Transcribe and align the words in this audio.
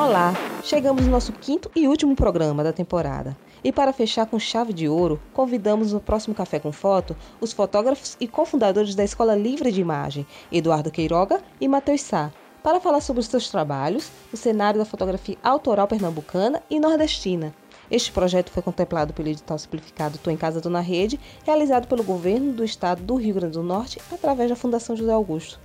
Olá, 0.00 0.32
chegamos 0.64 1.04
no 1.04 1.10
nosso 1.10 1.30
quinto 1.30 1.70
e 1.76 1.86
último 1.86 2.16
programa 2.16 2.64
da 2.64 2.72
temporada. 2.72 3.36
E 3.62 3.70
para 3.70 3.92
fechar 3.92 4.24
com 4.24 4.38
chave 4.38 4.72
de 4.72 4.88
ouro, 4.88 5.20
convidamos 5.34 5.92
no 5.92 6.00
próximo 6.00 6.34
Café 6.34 6.58
com 6.58 6.72
Foto 6.72 7.14
os 7.38 7.52
fotógrafos 7.52 8.16
e 8.18 8.26
cofundadores 8.26 8.94
da 8.94 9.04
Escola 9.04 9.36
Livre 9.36 9.70
de 9.70 9.82
Imagem, 9.82 10.26
Eduardo 10.50 10.90
Queiroga 10.90 11.42
e 11.60 11.68
Matheus 11.68 12.00
Sá, 12.00 12.32
para 12.62 12.80
falar 12.80 13.02
sobre 13.02 13.20
os 13.20 13.26
seus 13.26 13.50
trabalhos, 13.50 14.10
o 14.32 14.38
cenário 14.38 14.80
da 14.80 14.86
fotografia 14.86 15.36
autoral 15.42 15.86
pernambucana 15.86 16.62
e 16.70 16.80
nordestina. 16.80 17.54
Este 17.90 18.10
projeto 18.10 18.50
foi 18.50 18.62
contemplado 18.62 19.12
pelo 19.12 19.28
edital 19.28 19.58
simplificado 19.58 20.16
Tô 20.16 20.30
em 20.30 20.36
Casa, 20.36 20.62
Tô 20.62 20.70
na 20.70 20.80
Rede, 20.80 21.20
realizado 21.44 21.86
pelo 21.86 22.02
governo 22.02 22.54
do 22.54 22.64
estado 22.64 23.02
do 23.02 23.16
Rio 23.16 23.34
Grande 23.34 23.52
do 23.52 23.62
Norte 23.62 24.00
através 24.10 24.48
da 24.48 24.56
Fundação 24.56 24.96
José 24.96 25.12
Augusto. 25.12 25.60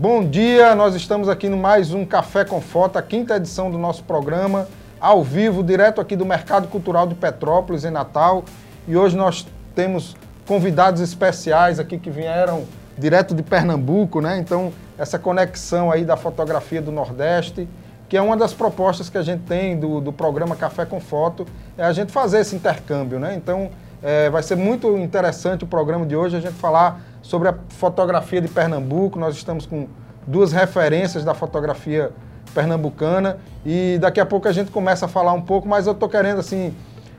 Bom 0.00 0.24
dia, 0.24 0.76
nós 0.76 0.94
estamos 0.94 1.28
aqui 1.28 1.48
no 1.48 1.56
mais 1.56 1.92
um 1.92 2.04
Café 2.04 2.44
com 2.44 2.60
Foto, 2.60 2.96
a 2.96 3.02
quinta 3.02 3.34
edição 3.34 3.68
do 3.68 3.76
nosso 3.76 4.04
programa 4.04 4.68
ao 5.00 5.24
vivo, 5.24 5.60
direto 5.60 6.00
aqui 6.00 6.14
do 6.14 6.24
Mercado 6.24 6.68
Cultural 6.68 7.04
de 7.04 7.16
Petrópolis, 7.16 7.84
em 7.84 7.90
Natal. 7.90 8.44
E 8.86 8.96
hoje 8.96 9.16
nós 9.16 9.44
temos 9.74 10.16
convidados 10.46 11.00
especiais 11.00 11.80
aqui 11.80 11.98
que 11.98 12.10
vieram 12.10 12.62
direto 12.96 13.34
de 13.34 13.42
Pernambuco, 13.42 14.20
né? 14.20 14.38
Então, 14.38 14.72
essa 14.96 15.18
conexão 15.18 15.90
aí 15.90 16.04
da 16.04 16.16
fotografia 16.16 16.80
do 16.80 16.92
Nordeste, 16.92 17.68
que 18.08 18.16
é 18.16 18.22
uma 18.22 18.36
das 18.36 18.54
propostas 18.54 19.10
que 19.10 19.18
a 19.18 19.22
gente 19.22 19.42
tem 19.46 19.76
do, 19.76 20.00
do 20.00 20.12
programa 20.12 20.54
Café 20.54 20.86
com 20.86 21.00
Foto, 21.00 21.44
é 21.76 21.82
a 21.82 21.92
gente 21.92 22.12
fazer 22.12 22.38
esse 22.38 22.54
intercâmbio, 22.54 23.18
né? 23.18 23.34
Então, 23.34 23.68
é, 24.00 24.30
vai 24.30 24.44
ser 24.44 24.56
muito 24.56 24.96
interessante 24.96 25.64
o 25.64 25.66
programa 25.66 26.06
de 26.06 26.14
hoje, 26.14 26.36
a 26.36 26.40
gente 26.40 26.54
falar 26.54 27.00
sobre 27.28 27.46
a 27.46 27.54
fotografia 27.68 28.40
de 28.40 28.48
Pernambuco. 28.48 29.18
Nós 29.18 29.36
estamos 29.36 29.66
com 29.66 29.86
duas 30.26 30.50
referências 30.50 31.26
da 31.26 31.34
fotografia 31.34 32.10
pernambucana 32.54 33.36
e 33.66 33.98
daqui 34.00 34.18
a 34.18 34.24
pouco 34.24 34.48
a 34.48 34.52
gente 34.52 34.70
começa 34.70 35.04
a 35.04 35.08
falar 35.08 35.34
um 35.34 35.42
pouco, 35.42 35.68
mas 35.68 35.86
eu 35.86 35.92
estou 35.92 36.08
querendo 36.08 36.40
assim 36.40 36.74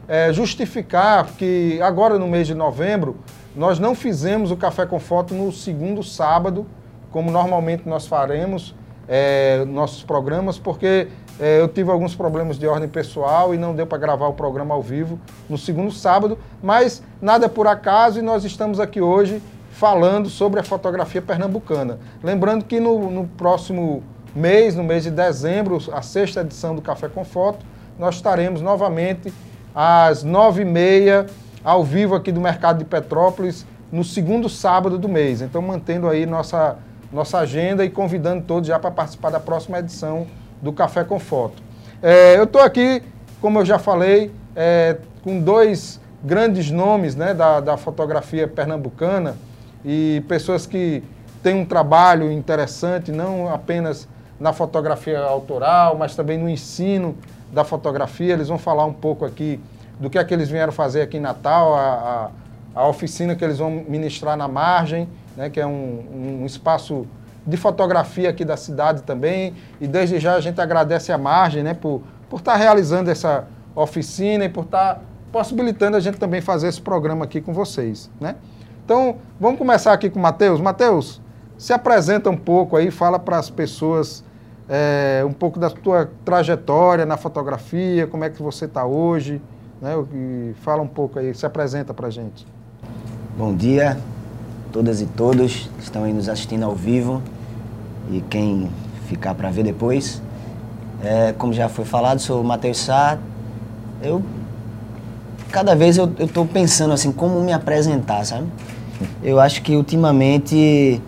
é, 0.07 0.33
justificar 0.33 1.27
que 1.37 1.79
agora 1.83 2.17
no 2.17 2.27
mês 2.27 2.47
de 2.47 2.55
novembro 2.55 3.17
nós 3.55 3.77
não 3.77 3.93
fizemos 3.93 4.49
o 4.49 4.57
Café 4.57 4.83
com 4.87 4.99
Foto 4.99 5.35
no 5.35 5.51
segundo 5.51 6.01
sábado, 6.01 6.65
como 7.11 7.29
normalmente 7.29 7.87
nós 7.87 8.07
faremos 8.07 8.73
é, 9.07 9.63
nossos 9.65 10.01
programas, 10.01 10.57
porque 10.57 11.07
é, 11.39 11.61
eu 11.61 11.67
tive 11.67 11.91
alguns 11.91 12.15
problemas 12.15 12.57
de 12.57 12.65
ordem 12.65 12.89
pessoal 12.89 13.53
e 13.53 13.59
não 13.59 13.75
deu 13.75 13.85
para 13.85 13.99
gravar 13.99 14.27
o 14.27 14.33
programa 14.33 14.73
ao 14.73 14.81
vivo 14.81 15.19
no 15.47 15.57
segundo 15.57 15.91
sábado, 15.91 16.35
mas 16.63 17.03
nada 17.21 17.45
é 17.45 17.49
por 17.49 17.67
acaso 17.67 18.17
e 18.17 18.23
nós 18.23 18.43
estamos 18.43 18.79
aqui 18.79 19.01
hoje 19.01 19.39
falando 19.79 20.29
sobre 20.29 20.59
a 20.59 20.63
fotografia 20.63 21.21
pernambucana. 21.21 21.99
Lembrando 22.21 22.65
que 22.65 22.81
no, 22.81 23.09
no 23.09 23.25
próximo 23.25 24.03
mês, 24.35 24.75
no 24.75 24.83
mês 24.83 25.03
de 25.05 25.09
dezembro, 25.09 25.77
a 25.93 26.01
sexta 26.01 26.41
edição 26.41 26.75
do 26.75 26.81
Café 26.81 27.07
com 27.07 27.23
Foto, 27.23 27.65
nós 27.97 28.15
estaremos 28.15 28.59
novamente 28.59 29.33
às 29.73 30.21
nove 30.21 30.63
e 30.63 30.65
meia, 30.65 31.27
ao 31.63 31.81
vivo 31.81 32.13
aqui 32.13 32.29
do 32.29 32.41
Mercado 32.41 32.79
de 32.79 32.83
Petrópolis, 32.83 33.65
no 33.89 34.03
segundo 34.03 34.49
sábado 34.49 34.97
do 34.97 35.07
mês. 35.07 35.41
Então, 35.41 35.61
mantendo 35.61 36.09
aí 36.09 36.25
nossa, 36.25 36.75
nossa 37.09 37.37
agenda 37.37 37.85
e 37.85 37.89
convidando 37.89 38.43
todos 38.43 38.67
já 38.67 38.77
para 38.77 38.91
participar 38.91 39.29
da 39.29 39.39
próxima 39.39 39.79
edição 39.79 40.27
do 40.61 40.73
Café 40.73 41.05
com 41.05 41.17
Foto. 41.19 41.63
É, 42.03 42.37
eu 42.37 42.43
estou 42.43 42.61
aqui, 42.61 43.01
como 43.39 43.59
eu 43.59 43.65
já 43.65 43.79
falei, 43.79 44.29
é, 44.57 44.97
com 45.23 45.39
dois 45.39 46.01
grandes 46.21 46.69
nomes 46.69 47.15
né, 47.15 47.33
da, 47.33 47.61
da 47.61 47.77
fotografia 47.77 48.45
pernambucana 48.45 49.37
e 49.83 50.23
pessoas 50.27 50.65
que 50.65 51.03
têm 51.41 51.55
um 51.55 51.65
trabalho 51.65 52.31
interessante, 52.31 53.11
não 53.11 53.51
apenas 53.53 54.07
na 54.39 54.53
fotografia 54.53 55.19
autoral, 55.19 55.97
mas 55.97 56.15
também 56.15 56.37
no 56.37 56.49
ensino 56.49 57.15
da 57.51 57.63
fotografia. 57.63 58.33
Eles 58.33 58.47
vão 58.47 58.57
falar 58.57 58.85
um 58.85 58.93
pouco 58.93 59.25
aqui 59.25 59.59
do 59.99 60.09
que 60.09 60.17
é 60.17 60.23
que 60.23 60.33
eles 60.33 60.49
vieram 60.49 60.71
fazer 60.71 61.01
aqui 61.01 61.17
em 61.17 61.19
Natal, 61.19 61.75
a, 61.75 62.31
a, 62.75 62.81
a 62.81 62.87
oficina 62.87 63.35
que 63.35 63.43
eles 63.43 63.57
vão 63.57 63.83
ministrar 63.87 64.37
na 64.37 64.47
margem, 64.47 65.09
né, 65.35 65.49
que 65.49 65.59
é 65.59 65.65
um, 65.65 66.41
um 66.41 66.45
espaço 66.45 67.05
de 67.45 67.57
fotografia 67.57 68.29
aqui 68.29 68.45
da 68.45 68.55
cidade 68.55 69.03
também. 69.03 69.53
E 69.81 69.87
desde 69.87 70.19
já 70.19 70.35
a 70.35 70.41
gente 70.41 70.59
agradece 70.61 71.11
a 71.11 71.17
margem 71.17 71.63
né, 71.63 71.73
por, 71.73 72.01
por 72.29 72.39
estar 72.39 72.55
realizando 72.55 73.09
essa 73.09 73.45
oficina 73.75 74.45
e 74.45 74.49
por 74.49 74.63
estar 74.63 75.01
possibilitando 75.31 75.97
a 75.97 75.99
gente 75.99 76.17
também 76.17 76.41
fazer 76.41 76.67
esse 76.67 76.81
programa 76.81 77.25
aqui 77.25 77.41
com 77.41 77.53
vocês. 77.53 78.09
Né? 78.19 78.35
Então, 78.89 79.17
vamos 79.39 79.59
começar 79.59 79.93
aqui 79.93 80.09
com 80.09 80.17
o 80.17 80.21
Matheus. 80.23 80.59
Matheus, 80.59 81.21
se 81.59 81.71
apresenta 81.71 82.27
um 82.27 82.35
pouco 82.35 82.75
aí, 82.75 82.89
fala 82.89 83.19
para 83.19 83.37
as 83.37 83.47
pessoas 83.47 84.23
é, 84.67 85.23
um 85.23 85.31
pouco 85.31 85.59
da 85.59 85.69
tua 85.69 86.09
trajetória 86.25 87.05
na 87.05 87.15
fotografia, 87.15 88.07
como 88.07 88.23
é 88.23 88.31
que 88.31 88.41
você 88.41 88.65
está 88.65 88.83
hoje, 88.87 89.39
né? 89.79 89.91
Fala 90.63 90.81
um 90.81 90.87
pouco 90.87 91.19
aí, 91.19 91.35
se 91.35 91.45
apresenta 91.45 91.93
para 91.93 92.07
a 92.07 92.09
gente. 92.09 92.47
Bom 93.37 93.53
dia, 93.53 93.95
todas 94.71 95.01
e 95.01 95.05
todos 95.05 95.69
que 95.77 95.83
estão 95.83 96.05
aí 96.05 96.11
nos 96.11 96.27
assistindo 96.27 96.63
ao 96.63 96.73
vivo 96.73 97.21
e 98.09 98.21
quem 98.21 98.71
ficar 99.05 99.35
para 99.35 99.51
ver 99.51 99.65
depois. 99.65 100.19
É, 101.03 101.31
como 101.33 101.53
já 101.53 101.69
foi 101.69 101.85
falado, 101.85 102.17
sou 102.17 102.41
o 102.41 102.43
Matheus 102.43 102.79
Sá. 102.79 103.19
Eu, 104.01 104.23
cada 105.51 105.75
vez 105.75 105.95
eu 105.95 106.11
estou 106.17 106.43
pensando 106.43 106.91
assim, 106.91 107.11
como 107.11 107.39
me 107.43 107.53
apresentar, 107.53 108.25
sabe? 108.25 108.47
Eu 109.23 109.39
acho 109.39 109.61
que 109.61 109.75
ultimamente 109.75 111.01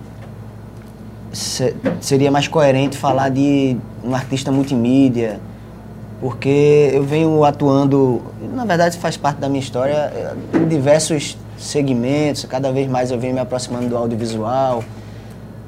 seria 2.02 2.30
mais 2.30 2.48
coerente 2.48 2.98
falar 2.98 3.30
de 3.30 3.78
um 4.04 4.14
artista 4.14 4.52
multimídia, 4.52 5.40
porque 6.20 6.92
eu 6.94 7.04
venho 7.04 7.44
atuando, 7.44 8.22
na 8.54 8.66
verdade 8.66 8.98
faz 8.98 9.18
parte 9.18 9.38
da 9.38 9.48
minha 9.48 9.62
história, 9.62 10.36
em 10.54 10.68
diversos 10.68 11.38
segmentos, 11.58 12.46
cada 12.46 12.72
vez 12.72 12.90
mais 12.90 13.12
eu 13.12 13.20
venho 13.20 13.34
me 13.34 13.40
aproximando 13.40 13.88
do 13.88 13.98
audiovisual. 13.98 14.84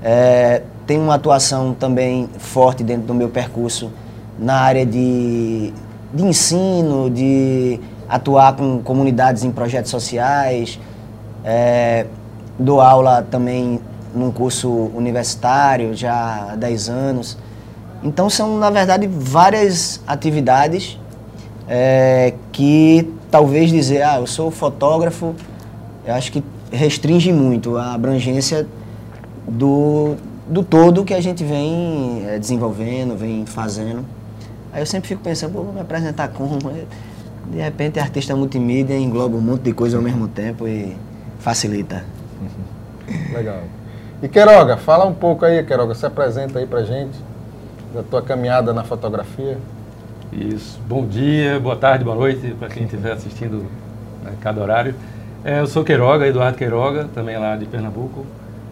É, 0.04 0.64
tenho 0.86 1.02
uma 1.02 1.16
atuação 1.16 1.74
também 1.74 2.30
forte 2.38 2.84
dentro 2.84 3.08
do 3.08 3.14
meu 3.14 3.30
percurso 3.30 3.90
na 4.38 4.56
área 4.56 4.86
de, 4.86 5.74
de 6.14 6.24
ensino, 6.24 7.10
de 7.10 7.80
atuar 8.10 8.56
com 8.56 8.80
comunidades 8.80 9.44
em 9.44 9.52
projetos 9.52 9.90
sociais. 9.90 10.80
É, 11.44 12.06
dou 12.58 12.80
aula 12.80 13.22
também 13.22 13.80
num 14.14 14.32
curso 14.32 14.70
universitário 14.96 15.96
já 15.96 16.52
há 16.52 16.56
10 16.56 16.90
anos. 16.90 17.38
Então 18.04 18.30
são, 18.30 18.58
na 18.58 18.70
verdade, 18.70 19.08
várias 19.08 20.02
atividades 20.06 21.00
é, 21.68 22.34
que 22.52 23.12
talvez 23.32 23.72
dizer, 23.72 24.04
ah, 24.04 24.18
eu 24.18 24.28
sou 24.28 24.52
fotógrafo, 24.52 25.34
eu 26.06 26.14
acho 26.14 26.32
que 26.32 26.44
restringe 26.72 27.32
muito 27.32 27.78
a 27.78 27.94
abrangência 27.94 28.68
do, 29.48 30.16
do 30.48 30.64
todo 30.64 31.04
que 31.04 31.14
a 31.14 31.22
gente 31.22 31.44
vem 31.44 32.26
é, 32.28 32.38
desenvolvendo, 32.38 33.18
vem 33.18 33.46
fazendo. 33.46 34.06
Aí 34.72 34.82
eu 34.82 34.86
sempre 34.86 35.08
fico 35.08 35.22
pensando, 35.22 35.54
vou 35.54 35.72
me 35.72 35.80
apresentar 35.80 36.28
como? 36.30 36.58
De 37.52 37.60
repente, 37.60 38.00
artista 38.00 38.34
multimídia 38.36 38.98
engloba 38.98 39.36
um 39.36 39.42
monte 39.42 39.64
de 39.64 39.74
coisa 39.74 39.98
ao 39.98 40.04
mesmo 40.04 40.30
tempo 40.30 40.66
e 40.66 40.96
facilita. 41.44 42.06
Legal. 43.34 43.64
E 44.22 44.30
Queiroga, 44.30 44.78
fala 44.78 45.06
um 45.06 45.14
pouco 45.14 45.44
aí, 45.44 45.62
Queiroga, 45.64 45.94
se 45.94 46.06
apresenta 46.06 46.58
aí 46.60 46.66
pra 46.66 46.84
gente, 46.84 47.20
da 47.94 48.02
tua 48.02 48.22
caminhada 48.22 48.72
na 48.72 48.86
fotografia. 48.86 49.58
Isso. 50.32 50.80
Bom 50.88 51.06
dia, 51.06 51.60
boa 51.60 51.76
tarde, 51.76 52.06
boa 52.06 52.16
noite 52.16 52.56
para 52.58 52.70
quem 52.70 52.86
estiver 52.86 53.12
assistindo 53.12 53.66
a 54.26 54.30
né, 54.30 54.36
cada 54.40 54.62
horário. 54.62 54.96
É, 55.44 55.60
eu 55.60 55.68
sou 55.68 55.84
Queiroga, 55.84 56.26
Eduardo 56.26 56.58
Queiroga, 56.58 57.10
também 57.14 57.38
lá 57.38 57.58
de 57.58 57.66
Pernambuco. 57.66 58.26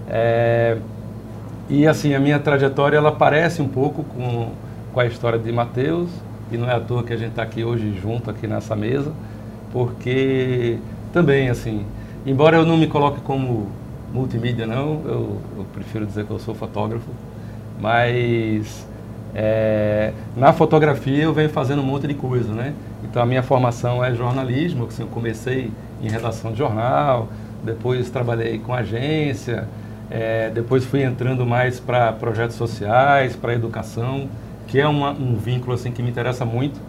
É, 0.09 0.77
e 1.69 1.85
assim, 1.85 2.15
a 2.15 2.19
minha 2.21 2.39
trajetória 2.39 2.95
ela 2.95 3.11
parece 3.11 3.61
um 3.61 3.67
pouco 3.67 4.03
com, 4.05 4.51
com 4.93 4.99
a 5.01 5.05
história 5.05 5.37
de 5.37 5.51
Mateus, 5.51 6.09
e 6.49 6.57
não 6.57 6.69
é 6.69 6.75
à 6.75 6.79
toa 6.79 7.03
que 7.03 7.11
a 7.11 7.17
gente 7.17 7.31
está 7.31 7.43
aqui 7.43 7.65
hoje 7.65 7.99
junto 8.01 8.29
aqui 8.29 8.47
nessa 8.47 8.77
mesa, 8.77 9.11
porque 9.73 10.77
também 11.11 11.49
assim, 11.49 11.85
embora 12.25 12.57
eu 12.57 12.65
não 12.65 12.77
me 12.77 12.87
coloque 12.87 13.21
como 13.21 13.67
multimídia 14.13 14.67
não, 14.67 15.01
eu, 15.05 15.37
eu, 15.57 15.65
prefiro 15.73 16.05
dizer 16.05 16.25
que 16.25 16.31
eu 16.31 16.39
sou 16.39 16.53
fotógrafo, 16.53 17.09
mas 17.79 18.87
é, 19.33 20.11
na 20.35 20.51
fotografia 20.51 21.23
eu 21.23 21.33
venho 21.33 21.49
fazendo 21.49 21.81
um 21.81 21.85
monte 21.85 22.07
de 22.07 22.13
coisa, 22.13 22.53
né? 22.53 22.73
Então 23.03 23.21
a 23.21 23.25
minha 23.25 23.41
formação 23.41 24.03
é 24.03 24.13
jornalismo, 24.13 24.85
assim, 24.85 25.03
eu 25.03 25.07
comecei 25.07 25.71
em 26.01 26.09
redação 26.09 26.51
de 26.51 26.57
jornal, 26.57 27.29
depois 27.63 28.09
trabalhei 28.09 28.59
com 28.59 28.73
agência, 28.73 29.67
é, 30.09 30.49
depois 30.49 30.83
fui 30.83 31.03
entrando 31.03 31.45
mais 31.45 31.79
para 31.79 32.11
projetos 32.11 32.57
sociais, 32.57 33.35
para 33.35 33.53
educação, 33.53 34.27
que 34.67 34.79
é 34.79 34.87
uma, 34.87 35.11
um 35.11 35.35
vínculo 35.35 35.73
assim 35.73 35.91
que 35.91 36.03
me 36.03 36.09
interessa 36.09 36.43
muito, 36.43 36.79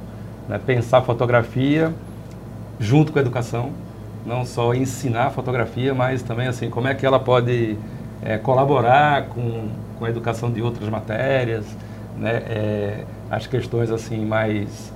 né? 0.49 0.58
pensar 0.64 1.02
fotografia 1.02 1.93
junto 2.81 3.12
com 3.12 3.19
a 3.19 3.23
educação 3.23 3.70
não 4.24 4.44
só 4.44 4.74
ensinar 4.74 5.30
fotografia, 5.30 5.94
mas 5.94 6.22
também 6.22 6.46
assim 6.46 6.70
como 6.70 6.88
é 6.88 6.94
que 6.94 7.04
ela 7.04 7.19
pode 7.19 7.76
é, 8.22 8.38
colaborar 8.38 9.26
com, 9.26 9.69
com 9.98 10.04
a 10.04 10.10
educação 10.10 10.50
de 10.50 10.62
outras 10.62 10.88
matérias, 10.88 11.64
né, 12.16 12.42
é, 12.48 13.04
as 13.30 13.46
questões 13.46 13.90
assim 13.90 14.24
mais 14.24 14.92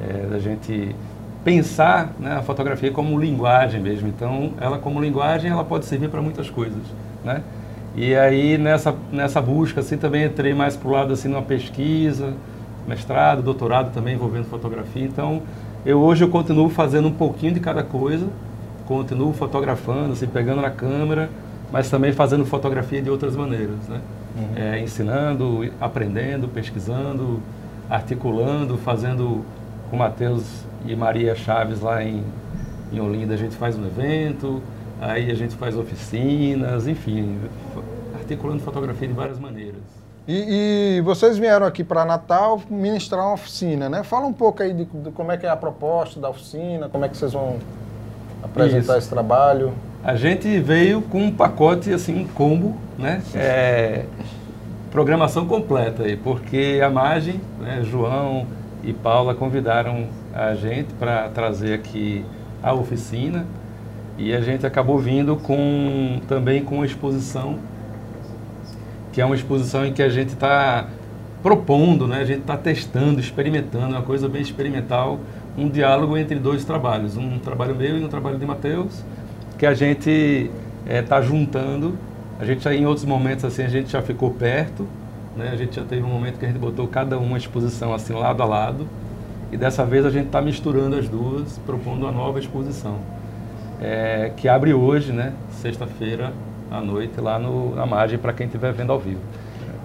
é, 0.00 0.26
da 0.26 0.38
gente 0.38 0.94
pensar 1.44 2.12
né, 2.18 2.36
a 2.36 2.42
fotografia 2.42 2.90
como 2.90 3.18
linguagem 3.18 3.80
mesmo. 3.80 4.08
Então, 4.08 4.52
ela 4.60 4.78
como 4.78 5.00
linguagem, 5.00 5.50
ela 5.50 5.64
pode 5.64 5.84
servir 5.84 6.08
para 6.08 6.22
muitas 6.22 6.48
coisas, 6.50 6.82
né? 7.24 7.42
E 7.96 8.16
aí 8.16 8.58
nessa 8.58 8.92
nessa 9.12 9.40
busca 9.40 9.80
assim 9.80 9.96
também 9.96 10.24
entrei 10.24 10.52
mais 10.52 10.76
para 10.76 10.88
o 10.88 10.90
lado 10.90 11.12
assim 11.12 11.28
numa 11.28 11.42
pesquisa, 11.42 12.34
mestrado, 12.88 13.40
doutorado 13.40 13.92
também 13.92 14.14
envolvendo 14.14 14.46
fotografia. 14.46 15.04
Então, 15.04 15.42
eu 15.86 16.00
hoje 16.00 16.24
eu 16.24 16.28
continuo 16.28 16.68
fazendo 16.68 17.08
um 17.08 17.12
pouquinho 17.12 17.52
de 17.52 17.60
cada 17.60 17.82
coisa, 17.84 18.26
continuo 18.86 19.32
fotografando, 19.32 20.12
assim, 20.12 20.26
pegando 20.26 20.60
na 20.60 20.70
câmera, 20.70 21.30
mas 21.72 21.90
também 21.90 22.12
fazendo 22.12 22.44
fotografia 22.44 23.02
de 23.02 23.10
outras 23.10 23.34
maneiras, 23.34 23.88
né? 23.88 24.00
Uhum. 24.36 24.48
É, 24.56 24.80
ensinando, 24.80 25.72
aprendendo, 25.80 26.48
pesquisando, 26.48 27.40
articulando, 27.88 28.76
fazendo 28.78 29.44
com 29.90 29.96
Matheus 29.96 30.64
e 30.86 30.94
Maria 30.94 31.34
Chaves 31.34 31.80
lá 31.80 32.02
em, 32.02 32.22
em 32.92 33.00
Olinda, 33.00 33.34
a 33.34 33.36
gente 33.36 33.54
faz 33.56 33.76
um 33.76 33.86
evento, 33.86 34.62
aí 35.00 35.30
a 35.30 35.34
gente 35.34 35.54
faz 35.54 35.76
oficinas, 35.76 36.86
enfim, 36.86 37.38
articulando 38.14 38.62
fotografia 38.62 39.06
de 39.06 39.14
várias 39.14 39.38
maneiras. 39.38 39.82
E, 40.26 40.96
e 40.96 41.00
vocês 41.02 41.36
vieram 41.36 41.66
aqui 41.66 41.84
para 41.84 42.04
Natal 42.04 42.60
ministrar 42.70 43.24
uma 43.24 43.34
oficina, 43.34 43.90
né? 43.90 44.02
Fala 44.02 44.26
um 44.26 44.32
pouco 44.32 44.62
aí 44.62 44.72
de, 44.72 44.86
de, 44.86 45.10
como 45.10 45.30
é 45.30 45.36
que 45.36 45.44
é 45.44 45.50
a 45.50 45.56
proposta 45.56 46.18
da 46.18 46.30
oficina, 46.30 46.88
como 46.88 47.04
é 47.04 47.08
que 47.08 47.16
vocês 47.16 47.32
vão 47.34 47.58
apresentar 48.44 48.80
Isso. 48.80 48.98
esse 48.98 49.08
trabalho. 49.08 49.72
A 50.02 50.14
gente 50.14 50.60
veio 50.60 51.00
com 51.00 51.24
um 51.24 51.32
pacote, 51.32 51.92
assim, 51.92 52.20
um 52.20 52.26
combo, 52.26 52.76
né? 52.98 53.22
É, 53.34 54.04
programação 54.90 55.46
completa 55.46 56.02
aí, 56.04 56.16
porque 56.16 56.80
a 56.84 56.90
Margem, 56.90 57.40
né, 57.58 57.82
João 57.82 58.46
e 58.82 58.92
Paula 58.92 59.34
convidaram 59.34 60.06
a 60.32 60.54
gente 60.54 60.92
para 60.94 61.28
trazer 61.30 61.74
aqui 61.74 62.24
a 62.62 62.72
oficina 62.74 63.46
e 64.18 64.34
a 64.34 64.40
gente 64.40 64.66
acabou 64.66 64.98
vindo 64.98 65.36
com 65.36 66.20
também 66.28 66.62
com 66.62 66.76
uma 66.76 66.86
exposição 66.86 67.58
que 69.14 69.20
é 69.20 69.24
uma 69.24 69.36
exposição 69.36 69.86
em 69.86 69.92
que 69.92 70.02
a 70.02 70.08
gente 70.08 70.30
está 70.30 70.88
propondo, 71.40 72.08
né? 72.08 72.20
a 72.20 72.24
gente 72.24 72.40
está 72.40 72.56
testando, 72.56 73.20
experimentando, 73.20 73.94
é 73.94 73.98
uma 73.98 74.02
coisa 74.02 74.28
bem 74.28 74.42
experimental, 74.42 75.20
um 75.56 75.68
diálogo 75.68 76.16
entre 76.16 76.36
dois 76.36 76.64
trabalhos, 76.64 77.16
um 77.16 77.38
trabalho 77.38 77.74
meu 77.74 77.98
e 77.98 78.04
um 78.04 78.08
trabalho 78.08 78.38
de 78.38 78.46
Mateus, 78.46 79.02
que 79.58 79.66
a 79.66 79.74
gente 79.74 80.50
está 80.86 81.16
eh, 81.16 81.20
é, 81.20 81.22
juntando. 81.22 81.96
A 82.38 82.44
gente 82.44 82.64
já 82.64 82.74
em 82.74 82.86
outros 82.86 83.04
momentos 83.04 83.44
assim 83.44 83.62
a 83.62 83.68
gente 83.68 83.90
já 83.90 84.02
ficou 84.02 84.30
perto, 84.30 84.86
né? 85.36 85.50
A 85.52 85.56
gente 85.56 85.76
já 85.76 85.84
teve 85.84 86.02
um 86.02 86.08
momento 86.08 86.38
que 86.38 86.44
a 86.44 86.48
gente 86.48 86.58
botou 86.58 86.86
cada 86.88 87.18
uma 87.18 87.38
exposição 87.38 87.94
assim 87.94 88.12
lado 88.12 88.42
a 88.42 88.46
lado 88.46 88.88
e 89.52 89.56
dessa 89.56 89.84
vez 89.84 90.04
a 90.04 90.10
gente 90.10 90.26
está 90.26 90.42
misturando 90.42 90.96
as 90.96 91.08
duas, 91.08 91.58
propondo 91.64 92.02
uma 92.02 92.12
nova 92.12 92.40
exposição 92.40 92.98
é, 93.80 94.32
que 94.36 94.48
abre 94.48 94.72
hoje, 94.74 95.12
né? 95.12 95.32
Sexta-feira 95.50 96.32
à 96.70 96.80
noite 96.80 97.20
lá 97.20 97.38
no, 97.38 97.74
na 97.74 97.86
margem 97.86 98.18
para 98.18 98.32
quem 98.32 98.46
estiver 98.46 98.72
vendo 98.72 98.92
ao 98.92 98.98
vivo. 98.98 99.20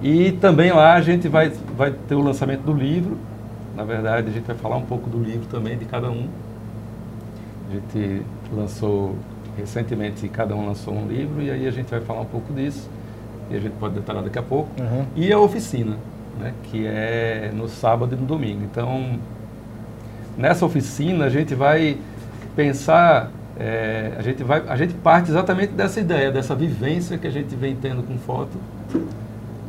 E 0.01 0.31
também 0.33 0.71
lá 0.71 0.93
a 0.93 1.01
gente 1.01 1.27
vai, 1.27 1.51
vai 1.75 1.91
ter 1.91 2.15
o 2.15 2.21
lançamento 2.21 2.61
do 2.61 2.73
livro. 2.73 3.17
Na 3.75 3.83
verdade, 3.83 4.29
a 4.29 4.31
gente 4.31 4.45
vai 4.45 4.55
falar 4.55 4.77
um 4.77 4.85
pouco 4.85 5.09
do 5.09 5.21
livro 5.21 5.47
também 5.47 5.77
de 5.77 5.85
cada 5.85 6.09
um. 6.09 6.27
A 7.69 7.73
gente 7.73 8.25
lançou 8.53 9.15
recentemente, 9.57 10.27
cada 10.27 10.55
um 10.55 10.67
lançou 10.67 10.93
um 10.93 11.07
livro 11.07 11.41
e 11.41 11.51
aí 11.51 11.67
a 11.67 11.71
gente 11.71 11.89
vai 11.89 12.01
falar 12.01 12.21
um 12.21 12.25
pouco 12.25 12.53
disso. 12.53 12.89
E 13.49 13.55
a 13.55 13.59
gente 13.59 13.73
pode 13.73 13.95
detalhar 13.95 14.23
daqui 14.23 14.39
a 14.39 14.43
pouco. 14.43 14.69
Uhum. 14.79 15.05
E 15.15 15.31
a 15.31 15.39
oficina, 15.39 15.97
né, 16.39 16.53
que 16.63 16.85
é 16.85 17.51
no 17.53 17.67
sábado 17.67 18.15
e 18.15 18.17
no 18.17 18.25
domingo. 18.25 18.63
Então, 18.63 19.19
nessa 20.37 20.65
oficina 20.65 21.25
a 21.25 21.29
gente 21.29 21.55
vai 21.55 21.97
pensar 22.55 23.31
é, 23.59 24.13
a, 24.17 24.21
gente 24.21 24.41
vai, 24.41 24.63
a 24.69 24.75
gente 24.77 24.93
parte 24.93 25.29
exatamente 25.29 25.73
dessa 25.73 25.99
ideia, 25.99 26.31
dessa 26.31 26.55
vivência 26.55 27.17
que 27.17 27.27
a 27.27 27.29
gente 27.29 27.53
vem 27.55 27.75
tendo 27.75 28.01
com 28.03 28.17
foto. 28.17 28.57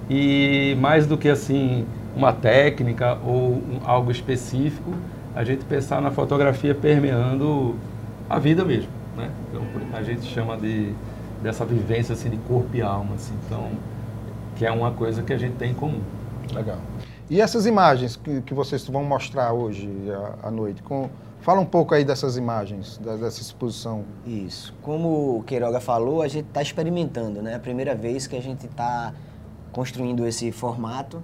E 0.08 0.76
mais 0.81 1.08
do 1.08 1.19
que 1.19 1.29
assim 1.29 1.85
uma 2.15 2.33
técnica 2.33 3.19
ou 3.25 3.55
um, 3.55 3.81
algo 3.85 4.11
específico, 4.11 4.93
a 5.35 5.45
gente 5.45 5.65
pensar 5.65 6.01
na 6.01 6.11
fotografia 6.11 6.75
permeando 6.75 7.77
a 8.29 8.39
vida 8.39 8.65
mesmo. 8.65 8.91
Né? 9.17 9.31
Então, 9.49 9.62
a 9.93 10.03
gente 10.03 10.27
chama 10.27 10.57
de, 10.57 10.93
dessa 11.43 11.65
vivência 11.65 12.12
assim, 12.12 12.31
de 12.31 12.37
corpo 12.39 12.75
e 12.75 12.83
alma. 12.83 13.15
Assim, 13.15 13.35
então, 13.47 13.71
que 14.57 14.67
é 14.67 14.71
uma 14.71 14.91
coisa 14.91 15.23
que 15.23 15.33
a 15.33 15.39
gente 15.39 15.55
tem 15.57 15.71
em 15.71 15.75
comum. 15.75 16.01
Legal. 16.53 16.79
E 17.29 17.41
essas 17.41 17.65
imagens 17.67 18.17
que, 18.17 18.41
que 18.43 18.53
vocês 18.53 18.87
vão 18.89 19.05
mostrar 19.05 19.53
hoje 19.53 19.89
à, 20.43 20.49
à 20.49 20.51
noite, 20.51 20.83
com, 20.83 21.09
Fala 21.41 21.59
um 21.59 21.67
pouco 21.67 21.95
aí 21.95 22.05
dessas 22.05 22.37
imagens, 22.37 22.99
dessa 22.99 23.41
exposição. 23.41 24.05
Isso. 24.27 24.75
Como 24.83 25.39
o 25.39 25.43
Queiroga 25.43 25.81
falou, 25.81 26.21
a 26.21 26.29
gente 26.29 26.47
está 26.47 26.61
experimentando, 26.61 27.41
né? 27.41 27.53
É 27.53 27.55
a 27.55 27.59
primeira 27.59 27.95
vez 27.95 28.27
que 28.27 28.37
a 28.37 28.43
gente 28.43 28.67
está 28.67 29.15
construindo 29.73 30.27
esse 30.27 30.53
formato. 30.53 31.23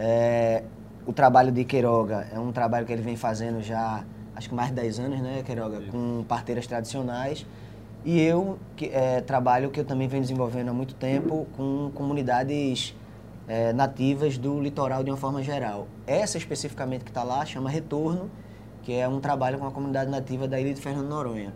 É, 0.00 0.62
o 1.06 1.12
trabalho 1.12 1.52
de 1.52 1.62
Queiroga 1.64 2.26
é 2.32 2.38
um 2.38 2.50
trabalho 2.52 2.86
que 2.86 2.92
ele 2.92 3.02
vem 3.02 3.16
fazendo 3.16 3.62
já, 3.62 4.02
acho 4.34 4.48
que 4.48 4.54
mais 4.54 4.70
de 4.70 4.76
10 4.76 4.98
anos, 4.98 5.20
né, 5.20 5.42
Queiroga? 5.44 5.82
Com 5.90 6.24
parteiras 6.26 6.66
tradicionais. 6.66 7.46
E 8.02 8.18
eu 8.18 8.58
que, 8.76 8.86
é, 8.86 9.20
trabalho 9.20 9.70
que 9.70 9.78
eu 9.78 9.84
também 9.84 10.08
venho 10.08 10.22
desenvolvendo 10.22 10.70
há 10.70 10.72
muito 10.72 10.94
tempo 10.94 11.46
com 11.54 11.90
comunidades 11.94 12.96
é, 13.46 13.74
nativas 13.74 14.38
do 14.38 14.58
litoral 14.58 15.04
de 15.04 15.10
uma 15.10 15.18
forma 15.18 15.42
geral. 15.42 15.86
Essa 16.06 16.38
especificamente 16.38 17.04
que 17.04 17.10
está 17.10 17.22
lá 17.22 17.44
chama 17.44 17.68
Retorno 17.68 18.30
que 18.82 18.92
é 18.94 19.06
um 19.06 19.20
trabalho 19.20 19.58
com 19.58 19.66
a 19.66 19.70
comunidade 19.70 20.10
nativa 20.10 20.48
da 20.48 20.60
ilha 20.60 20.74
de 20.74 20.80
Fernando 20.80 21.08
Noronha. 21.08 21.52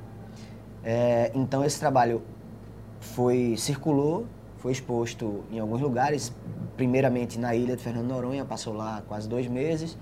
É, 0.83 1.31
então 1.35 1.65
esse 1.65 1.81
trabalho 1.81 2.23
foi 3.01 3.55
circulou, 3.57 4.27
foi 4.65 4.73
exposto 4.73 5.45
em 5.53 5.59
alguns 5.59 5.83
lugares, 5.83 6.33
primeiramente 6.75 7.39
na 7.39 7.55
ilha 7.55 7.77
de 7.77 7.83
Fernando 7.83 8.09
Noronha, 8.09 8.47
passou 8.47 8.73
lá 8.73 9.03
quase 9.07 9.29
dois 9.29 9.47
meses. 9.47 9.95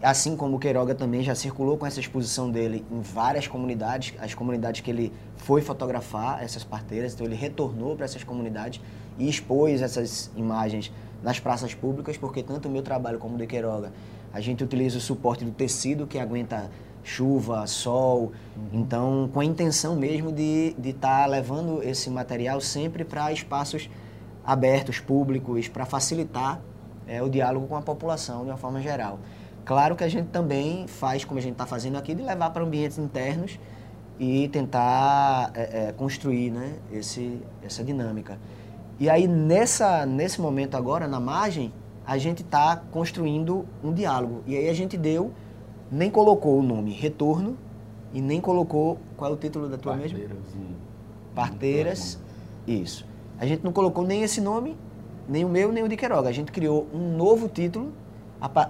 Assim 0.00 0.34
como 0.34 0.56
o 0.56 0.58
Queiroga 0.58 0.94
também 0.94 1.22
já 1.22 1.34
circulou 1.34 1.76
com 1.76 1.84
essa 1.84 2.00
exposição 2.00 2.50
dele 2.50 2.86
em 2.90 3.02
várias 3.02 3.46
comunidades, 3.46 4.14
as 4.18 4.32
comunidades 4.32 4.80
que 4.80 4.90
ele 4.90 5.12
foi 5.36 5.60
fotografar, 5.60 6.42
essas 6.42 6.64
parteiras, 6.64 7.12
então 7.12 7.26
ele 7.26 7.36
retornou 7.36 7.94
para 7.94 8.06
essas 8.06 8.24
comunidades 8.24 8.80
e 9.18 9.28
expôs 9.28 9.82
essas 9.82 10.30
imagens 10.34 10.90
nas 11.22 11.38
praças 11.38 11.74
públicas, 11.74 12.16
porque 12.16 12.42
tanto 12.42 12.68
o 12.68 12.70
meu 12.70 12.80
trabalho 12.80 13.18
como 13.18 13.34
o 13.34 13.38
de 13.38 13.46
Queiroga 13.46 13.92
a 14.32 14.40
gente 14.40 14.64
utiliza 14.64 14.96
o 14.96 15.02
suporte 15.02 15.44
do 15.44 15.50
tecido 15.50 16.06
que 16.06 16.18
aguenta 16.18 16.70
chuva, 17.02 17.66
sol. 17.66 18.32
Uhum. 18.56 18.80
Então, 18.80 19.30
com 19.32 19.40
a 19.40 19.44
intenção 19.44 19.96
mesmo 19.96 20.32
de 20.32 20.74
estar 20.82 21.22
tá 21.22 21.26
levando 21.26 21.82
esse 21.82 22.10
material 22.10 22.60
sempre 22.60 23.04
para 23.04 23.32
espaços 23.32 23.88
abertos, 24.44 24.98
públicos, 24.98 25.68
para 25.68 25.84
facilitar 25.84 26.60
é, 27.06 27.22
o 27.22 27.28
diálogo 27.28 27.66
com 27.66 27.76
a 27.76 27.82
população 27.82 28.44
de 28.44 28.50
uma 28.50 28.56
forma 28.56 28.80
geral. 28.80 29.18
Claro 29.64 29.94
que 29.94 30.02
a 30.02 30.08
gente 30.08 30.28
também 30.28 30.86
faz, 30.88 31.24
como 31.24 31.38
a 31.38 31.42
gente 31.42 31.52
está 31.52 31.66
fazendo 31.66 31.96
aqui, 31.96 32.14
de 32.14 32.22
levar 32.22 32.50
para 32.50 32.64
ambientes 32.64 32.98
internos 32.98 33.58
e 34.18 34.48
tentar 34.48 35.50
é, 35.54 35.88
é, 35.88 35.92
construir 35.92 36.50
né, 36.50 36.74
esse, 36.92 37.40
essa 37.62 37.84
dinâmica. 37.84 38.38
E 38.98 39.08
aí, 39.08 39.26
nessa, 39.26 40.04
nesse 40.04 40.40
momento 40.40 40.76
agora, 40.76 41.06
na 41.06 41.20
margem, 41.20 41.72
a 42.06 42.18
gente 42.18 42.42
está 42.42 42.76
construindo 42.76 43.66
um 43.82 43.92
diálogo. 43.92 44.42
E 44.46 44.56
aí 44.56 44.68
a 44.68 44.74
gente 44.74 44.96
deu, 44.96 45.32
nem 45.92 46.10
colocou 46.10 46.58
o 46.58 46.62
nome 46.62 46.90
Retorno 46.90 47.56
e 48.14 48.20
nem 48.20 48.40
colocou. 48.40 48.98
Qual 49.16 49.30
é 49.30 49.34
o 49.34 49.36
título 49.36 49.68
da 49.68 49.76
tua 49.76 49.92
Parteiras 49.92 50.18
mesma? 50.18 50.40
Parteiras. 51.34 52.18
Isso. 52.66 53.06
A 53.38 53.44
gente 53.44 53.62
não 53.62 53.72
colocou 53.72 54.04
nem 54.04 54.22
esse 54.22 54.40
nome, 54.40 54.76
nem 55.28 55.44
o 55.44 55.48
meu, 55.48 55.70
nem 55.70 55.82
o 55.82 55.88
de 55.88 55.96
Queiroga. 55.96 56.28
A 56.28 56.32
gente 56.32 56.50
criou 56.50 56.86
um 56.94 57.14
novo 57.16 57.48
título, 57.48 57.92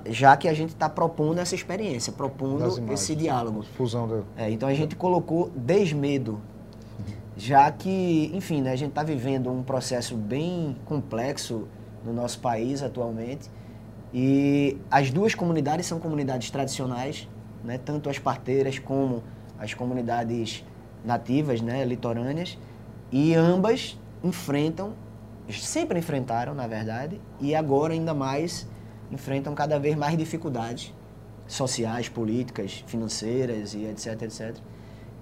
já 0.06 0.36
que 0.36 0.48
a 0.48 0.54
gente 0.54 0.70
está 0.70 0.88
propondo 0.88 1.38
essa 1.38 1.54
experiência, 1.54 2.12
propondo 2.12 2.92
esse 2.92 3.14
diálogo. 3.14 3.62
Fusão 3.62 4.08
do... 4.08 4.24
é, 4.36 4.50
então 4.50 4.68
a 4.68 4.74
gente 4.74 4.96
colocou 4.96 5.50
Desmedo, 5.54 6.40
já 7.36 7.70
que, 7.70 8.30
enfim, 8.34 8.60
né, 8.62 8.72
a 8.72 8.76
gente 8.76 8.90
está 8.90 9.02
vivendo 9.02 9.50
um 9.50 9.62
processo 9.62 10.16
bem 10.16 10.76
complexo 10.84 11.68
no 12.04 12.12
nosso 12.12 12.40
país 12.40 12.82
atualmente. 12.82 13.48
E 14.12 14.76
as 14.90 15.10
duas 15.10 15.34
comunidades 15.34 15.86
são 15.86 15.98
comunidades 15.98 16.50
tradicionais, 16.50 17.28
né? 17.64 17.78
tanto 17.82 18.10
as 18.10 18.18
parteiras 18.18 18.78
como 18.78 19.22
as 19.58 19.72
comunidades 19.72 20.64
nativas, 21.04 21.60
né? 21.60 21.84
litorâneas, 21.84 22.58
e 23.10 23.34
ambas 23.34 23.98
enfrentam, 24.22 24.92
sempre 25.50 25.98
enfrentaram, 25.98 26.54
na 26.54 26.66
verdade, 26.66 27.20
e 27.40 27.54
agora 27.54 27.92
ainda 27.94 28.12
mais 28.12 28.68
enfrentam 29.10 29.54
cada 29.54 29.78
vez 29.78 29.96
mais 29.96 30.16
dificuldades 30.16 30.94
sociais, 31.46 32.08
políticas, 32.08 32.84
financeiras 32.86 33.74
e 33.74 33.84
etc, 33.84 34.22
etc. 34.22 34.56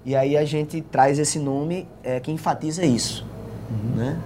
E 0.05 0.15
aí 0.15 0.35
a 0.35 0.45
gente 0.45 0.81
traz 0.81 1.19
esse 1.19 1.39
nome 1.39 1.87
é, 2.03 2.19
que 2.19 2.31
enfatiza 2.31 2.85
isso, 2.85 3.25
uhum. 3.69 3.95
né? 3.95 4.19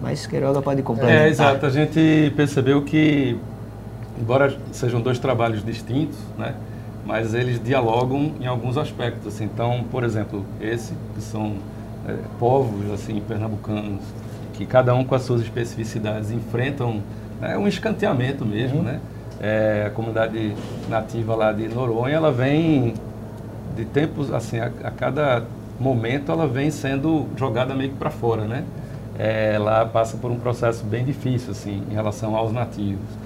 Mas 0.00 0.26
Queiroga 0.26 0.60
pode 0.60 0.82
complementar. 0.82 1.26
É, 1.26 1.28
exato. 1.28 1.64
A 1.64 1.70
gente 1.70 2.32
percebeu 2.36 2.84
que 2.84 3.38
embora 4.18 4.56
sejam 4.72 5.00
dois 5.00 5.18
trabalhos 5.18 5.64
distintos, 5.64 6.18
né? 6.38 6.54
mas 7.06 7.34
eles 7.34 7.62
dialogam 7.62 8.32
em 8.40 8.46
alguns 8.46 8.76
aspectos. 8.76 9.28
Assim. 9.28 9.44
Então, 9.44 9.84
por 9.90 10.02
exemplo, 10.02 10.44
esse, 10.60 10.92
que 11.14 11.20
são 11.20 11.54
é, 12.06 12.16
povos 12.38 12.90
assim, 12.92 13.20
pernambucanos, 13.20 14.02
que 14.54 14.66
cada 14.66 14.94
um 14.94 15.04
com 15.04 15.14
as 15.14 15.22
suas 15.22 15.40
especificidades 15.40 16.32
enfrentam 16.32 17.00
é, 17.40 17.56
um 17.56 17.68
escanteamento 17.68 18.44
mesmo, 18.44 18.78
uhum. 18.78 18.84
né? 18.84 19.00
É, 19.38 19.84
a 19.86 19.90
comunidade 19.90 20.54
nativa 20.88 21.34
lá 21.36 21.52
de 21.52 21.68
Noronha, 21.68 22.14
ela 22.14 22.32
vem 22.32 22.94
de 23.76 23.84
tempos, 23.84 24.32
assim, 24.32 24.58
a, 24.58 24.70
a 24.82 24.90
cada 24.90 25.44
momento 25.78 26.32
ela 26.32 26.46
vem 26.46 26.70
sendo 26.70 27.26
jogada 27.36 27.74
meio 27.74 27.90
que 27.90 27.96
para 27.96 28.10
fora, 28.10 28.46
né? 28.46 28.64
É, 29.18 29.52
ela 29.54 29.84
passa 29.84 30.16
por 30.16 30.30
um 30.30 30.38
processo 30.38 30.84
bem 30.84 31.04
difícil, 31.04 31.52
assim, 31.52 31.82
em 31.90 31.94
relação 31.94 32.34
aos 32.34 32.50
nativos. 32.50 33.25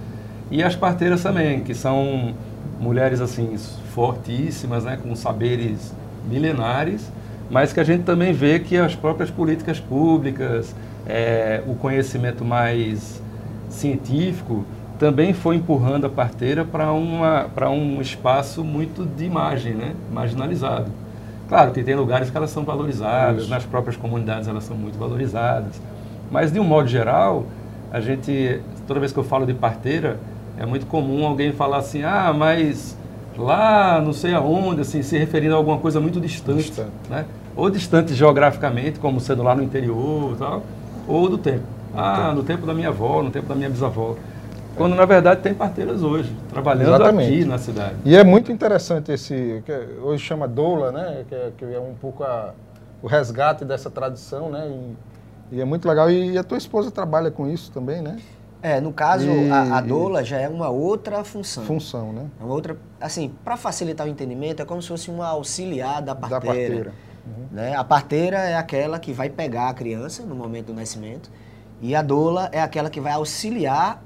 E 0.51 0.63
as 0.63 0.75
parteiras 0.75 1.23
também, 1.23 1.61
que 1.61 1.75
são 1.75 2.35
mulheres 2.81 3.21
assim 3.21 3.57
fortíssimas, 3.95 4.85
né, 4.85 4.99
com 5.01 5.15
saberes 5.15 5.93
milenares, 6.29 7.11
mas 7.51 7.73
que 7.73 7.81
a 7.81 7.85
gente 7.85 8.05
também 8.05 8.33
vê 8.33 8.59
que 8.59 8.77
as 8.77 8.95
próprias 8.95 9.31
políticas 9.31 9.79
públicas, 9.79 10.75
é, 11.07 11.63
o 11.67 11.75
conhecimento 11.75 12.45
mais 12.45 13.23
científico 13.69 14.65
também 14.99 15.33
foi 15.33 15.57
empurrando 15.57 16.07
a 16.07 16.11
parteira 16.11 16.65
para 16.65 16.91
um 16.93 18.01
espaço 18.01 18.63
muito 18.63 19.05
de 19.05 19.25
imagem, 19.25 19.75
né, 19.75 19.95
marginalizado. 20.13 20.91
Claro 21.49 21.73
que 21.73 21.83
tem 21.83 21.95
lugares 21.95 22.31
que 22.31 22.37
elas 22.37 22.51
são 22.51 22.65
valorizadas, 22.65 23.43
Isso. 23.43 23.51
nas 23.51 23.65
próprias 23.65 23.97
comunidades 23.97 24.47
elas 24.47 24.65
são 24.65 24.77
muito 24.77 24.99
valorizadas, 24.99 25.81
mas 26.31 26.53
de 26.53 26.61
um 26.61 26.65
modo 26.65 26.87
geral, 26.87 27.47
a 27.93 28.01
gente, 28.01 28.61
toda 28.87 29.01
vez 29.01 29.13
que 29.13 29.19
eu 29.19 29.25
falo 29.25 29.45
de 29.45 29.55
parteira, 29.55 30.19
é 30.61 30.67
muito 30.67 30.85
comum 30.85 31.27
alguém 31.27 31.53
falar 31.53 31.79
assim, 31.79 32.03
ah, 32.03 32.35
mas 32.37 32.95
lá 33.37 33.99
não 33.99 34.13
sei 34.13 34.35
aonde, 34.35 34.83
assim, 34.83 35.03
se 35.03 35.17
referindo 35.17 35.55
a 35.55 35.57
alguma 35.57 35.79
coisa 35.79 35.99
muito 35.99 36.21
distante, 36.21 36.65
distante. 36.65 36.91
né? 37.09 37.25
Ou 37.57 37.71
distante 37.71 38.13
geograficamente, 38.15 39.01
como 39.01 39.19
sendo 39.21 39.43
lá 39.43 39.55
no 39.55 39.63
interior 39.63 40.37
tal, 40.39 40.63
ou 41.09 41.31
do 41.31 41.39
tempo. 41.39 41.65
Ah, 41.97 42.35
no 42.35 42.43
tempo 42.43 42.67
da 42.67 42.75
minha 42.75 42.89
avó, 42.89 43.23
no 43.23 43.31
tempo 43.31 43.49
da 43.49 43.55
minha 43.55 43.71
bisavó. 43.71 44.17
Quando 44.77 44.95
na 44.95 45.07
verdade 45.07 45.41
tem 45.41 45.55
parteiras 45.55 46.03
hoje, 46.03 46.31
trabalhando 46.51 46.95
Exatamente. 46.95 47.33
aqui 47.33 47.45
na 47.47 47.57
cidade. 47.57 47.95
E 48.05 48.15
é 48.15 48.23
muito 48.23 48.53
interessante 48.53 49.11
esse, 49.13 49.63
que 49.65 49.73
hoje 50.03 50.23
chama 50.23 50.47
doula, 50.47 50.93
né? 50.93 51.25
Que 51.27 51.35
é, 51.35 51.53
que 51.57 51.65
é 51.65 51.81
um 51.81 51.95
pouco 51.95 52.23
a, 52.23 52.53
o 53.03 53.07
resgate 53.07 53.65
dessa 53.65 53.89
tradição, 53.89 54.51
né? 54.51 54.69
E, 55.51 55.57
e, 55.57 55.61
é 55.61 55.65
muito 55.65 55.89
legal. 55.89 56.11
E, 56.11 56.33
e 56.33 56.39
a 56.39 56.45
tua 56.45 56.59
esposa 56.59 56.91
trabalha 56.91 57.31
com 57.31 57.49
isso 57.49 57.73
também, 57.73 58.03
né? 58.03 58.19
É, 58.63 58.81
no 58.81 58.93
caso, 58.93 59.27
e, 59.27 59.51
a, 59.51 59.79
a 59.79 59.81
doula 59.81 60.23
já 60.23 60.39
é 60.39 60.49
uma 60.49 60.69
outra 60.69 61.25
função. 61.25 61.65
Função, 61.65 62.13
né? 62.13 62.27
É 62.39 62.45
uma 62.45 62.53
outra, 62.53 62.77
assim, 63.01 63.33
para 63.43 63.57
facilitar 63.57 64.07
o 64.07 64.11
entendimento, 64.11 64.61
é 64.61 64.65
como 64.65 64.83
se 64.83 64.89
fosse 64.89 65.11
uma 65.11 65.29
auxiliar 65.29 66.03
da 66.03 66.15
parteira. 66.15 66.41
Da 66.41 66.47
parteira. 66.47 66.95
Uhum. 67.27 67.47
Né? 67.53 67.75
A 67.75 67.85
parteira 67.85 68.39
é 68.39 68.57
aquela 68.57 68.99
que 68.99 69.13
vai 69.13 69.31
pegar 69.31 69.69
a 69.69 69.75
criança 69.75 70.23
no 70.25 70.35
momento 70.35 70.67
do 70.67 70.75
nascimento 70.75 71.31
e 71.81 71.95
a 71.95 72.03
doula 72.03 72.49
é 72.53 72.61
aquela 72.61 72.91
que 72.91 73.01
vai 73.01 73.13
auxiliar 73.13 74.03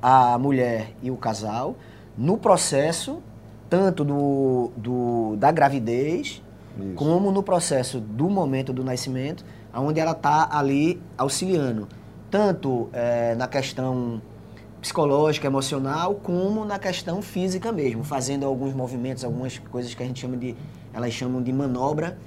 a 0.00 0.38
mulher 0.38 0.92
e 1.02 1.10
o 1.10 1.16
casal 1.16 1.76
no 2.16 2.36
processo 2.38 3.22
tanto 3.68 4.04
do, 4.04 4.70
do 4.76 5.36
da 5.36 5.50
gravidez 5.50 6.42
Isso. 6.78 6.94
como 6.94 7.32
no 7.32 7.42
processo 7.42 8.00
do 8.00 8.28
momento 8.30 8.72
do 8.72 8.84
nascimento, 8.84 9.44
onde 9.74 9.98
ela 9.98 10.12
está 10.12 10.48
ali 10.50 11.00
auxiliando 11.18 11.88
tanto 12.36 12.90
é, 12.92 13.34
na 13.34 13.48
questão 13.48 14.20
psicológica, 14.78 15.46
emocional, 15.46 16.16
como 16.16 16.66
na 16.66 16.78
questão 16.78 17.22
física 17.22 17.72
mesmo, 17.72 18.04
fazendo 18.04 18.44
alguns 18.44 18.74
movimentos, 18.74 19.24
algumas 19.24 19.58
coisas 19.58 19.94
que 19.94 20.02
a 20.02 20.06
gente 20.06 20.20
chama 20.20 20.36
de, 20.36 20.54
elas 20.92 21.14
chamam 21.14 21.42
de 21.42 21.50
manobra, 21.50 22.18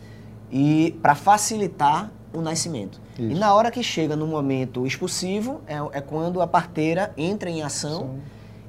e 0.51 0.97
para 0.99 1.13
facilitar 1.13 2.11
o 2.33 2.41
nascimento. 2.41 2.99
Isso. 3.19 3.29
E 3.29 3.35
na 3.35 3.53
hora 3.53 3.69
que 3.69 3.83
chega 3.83 4.15
no 4.15 4.25
momento 4.25 4.87
expulsivo, 4.87 5.61
é, 5.67 5.75
é 5.99 6.01
quando 6.01 6.41
a 6.41 6.47
parteira 6.47 7.13
entra 7.15 7.47
em 7.47 7.61
ação 7.61 8.15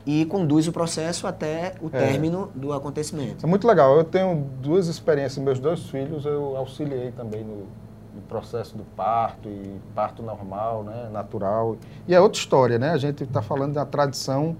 Sim. 0.05 0.21
e 0.21 0.27
conduz 0.27 0.69
o 0.69 0.73
processo 0.73 1.27
até 1.27 1.73
o 1.81 1.87
é. 1.87 1.91
término 1.91 2.53
do 2.55 2.75
acontecimento. 2.75 3.47
É 3.47 3.49
muito 3.49 3.67
legal. 3.67 3.97
Eu 3.97 4.05
tenho 4.05 4.47
duas 4.61 4.89
experiências, 4.89 5.43
meus 5.43 5.59
dois 5.59 5.89
filhos 5.89 6.27
eu 6.27 6.55
auxiliei 6.55 7.13
também 7.13 7.43
no, 7.43 7.67
do 8.15 8.21
processo 8.23 8.77
do 8.77 8.85
parto 8.85 9.49
e 9.49 9.81
parto 9.95 10.23
normal, 10.23 10.83
né, 10.83 11.09
natural. 11.13 11.77
E 12.09 12.15
é 12.15 12.21
outra 12.21 12.39
história, 12.39 12.79
né? 12.79 12.91
A 12.91 12.99
gente 12.99 13.25
está 13.25 13.41
falando 13.41 13.75
da 13.75 13.85
tradição 13.85 14.57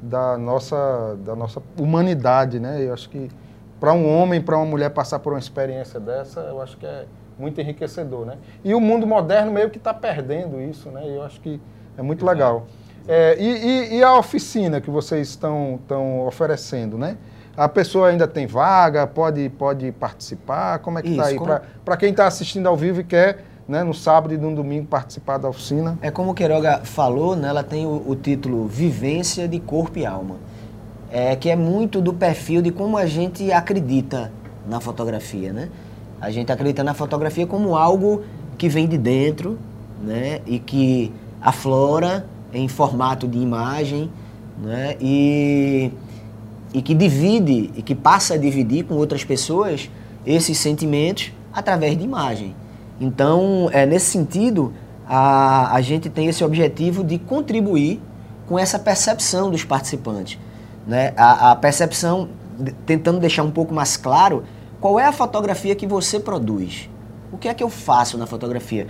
da 0.00 0.36
nossa, 0.36 1.16
da 1.24 1.36
nossa 1.36 1.62
humanidade, 1.78 2.58
né? 2.58 2.82
Eu 2.82 2.92
acho 2.92 3.08
que 3.08 3.30
para 3.78 3.92
um 3.92 4.08
homem, 4.08 4.40
para 4.40 4.56
uma 4.56 4.66
mulher 4.66 4.90
passar 4.90 5.18
por 5.20 5.32
uma 5.32 5.38
experiência 5.38 5.98
dessa, 6.00 6.40
eu 6.40 6.60
acho 6.60 6.76
que 6.76 6.86
é 6.86 7.06
muito 7.38 7.60
enriquecedor, 7.60 8.26
né? 8.26 8.38
E 8.64 8.74
o 8.74 8.80
mundo 8.80 9.06
moderno 9.06 9.52
meio 9.52 9.70
que 9.70 9.78
está 9.78 9.94
perdendo 9.94 10.60
isso, 10.60 10.88
né? 10.90 11.02
E 11.04 11.14
eu 11.14 11.22
acho 11.22 11.40
que 11.40 11.60
é 11.96 12.02
muito 12.02 12.24
Exato. 12.24 12.32
legal. 12.32 12.66
É, 13.08 13.36
e, 13.38 13.48
e, 13.48 13.96
e, 13.96 14.02
a 14.02 14.16
oficina 14.16 14.80
que 14.80 14.88
vocês 14.88 15.28
estão, 15.28 15.78
estão 15.82 16.24
oferecendo, 16.26 16.96
né? 16.96 17.16
A 17.56 17.68
pessoa 17.68 18.08
ainda 18.08 18.26
tem 18.26 18.46
vaga, 18.46 19.06
pode, 19.06 19.48
pode 19.50 19.92
participar? 19.92 20.78
Como 20.78 20.98
é 20.98 21.02
que 21.02 21.10
está 21.10 21.26
aí? 21.26 21.36
Como... 21.36 21.60
Para 21.84 21.96
quem 21.96 22.10
está 22.10 22.26
assistindo 22.26 22.66
ao 22.66 22.76
vivo 22.76 23.00
e 23.00 23.04
quer, 23.04 23.44
né, 23.68 23.82
no 23.84 23.92
sábado 23.92 24.32
e 24.32 24.38
no 24.38 24.54
domingo, 24.54 24.86
participar 24.86 25.38
da 25.38 25.48
oficina. 25.48 25.98
É 26.00 26.10
como 26.10 26.30
o 26.30 26.34
Queiroga 26.34 26.80
falou, 26.84 27.36
né, 27.36 27.48
ela 27.48 27.62
tem 27.62 27.86
o, 27.86 28.02
o 28.06 28.16
título 28.16 28.66
Vivência 28.66 29.46
de 29.46 29.60
Corpo 29.60 29.98
e 29.98 30.06
Alma. 30.06 30.36
É, 31.10 31.36
que 31.36 31.50
é 31.50 31.56
muito 31.56 32.00
do 32.00 32.14
perfil 32.14 32.62
de 32.62 32.70
como 32.70 32.96
a 32.96 33.04
gente 33.04 33.52
acredita 33.52 34.32
na 34.66 34.80
fotografia, 34.80 35.52
né? 35.52 35.68
A 36.18 36.30
gente 36.30 36.50
acredita 36.50 36.82
na 36.82 36.94
fotografia 36.94 37.46
como 37.46 37.76
algo 37.76 38.22
que 38.56 38.66
vem 38.66 38.88
de 38.88 38.96
dentro, 38.96 39.58
né? 40.02 40.40
E 40.46 40.58
que 40.58 41.12
aflora 41.38 42.24
em 42.50 42.66
formato 42.66 43.28
de 43.28 43.38
imagem, 43.38 44.10
né? 44.58 44.96
E 45.00 45.92
e 46.72 46.80
que 46.80 46.94
divide 46.94 47.70
e 47.76 47.82
que 47.82 47.94
passa 47.94 48.34
a 48.34 48.36
dividir 48.36 48.84
com 48.84 48.94
outras 48.94 49.24
pessoas 49.24 49.90
esses 50.24 50.56
sentimentos 50.58 51.32
através 51.52 51.96
de 51.96 52.04
imagem. 52.04 52.54
Então, 53.00 53.68
é, 53.72 53.84
nesse 53.84 54.06
sentido, 54.06 54.72
a, 55.06 55.74
a 55.74 55.80
gente 55.80 56.08
tem 56.08 56.28
esse 56.28 56.42
objetivo 56.44 57.04
de 57.04 57.18
contribuir 57.18 58.00
com 58.46 58.58
essa 58.58 58.78
percepção 58.78 59.50
dos 59.50 59.64
participantes. 59.64 60.38
Né? 60.86 61.12
A, 61.16 61.52
a 61.52 61.56
percepção, 61.56 62.28
tentando 62.86 63.18
deixar 63.18 63.42
um 63.42 63.50
pouco 63.50 63.74
mais 63.74 63.96
claro 63.96 64.44
qual 64.80 64.98
é 64.98 65.04
a 65.04 65.12
fotografia 65.12 65.74
que 65.74 65.86
você 65.86 66.18
produz. 66.18 66.88
O 67.32 67.38
que 67.38 67.48
é 67.48 67.54
que 67.54 67.62
eu 67.62 67.68
faço 67.68 68.18
na 68.18 68.26
fotografia? 68.26 68.86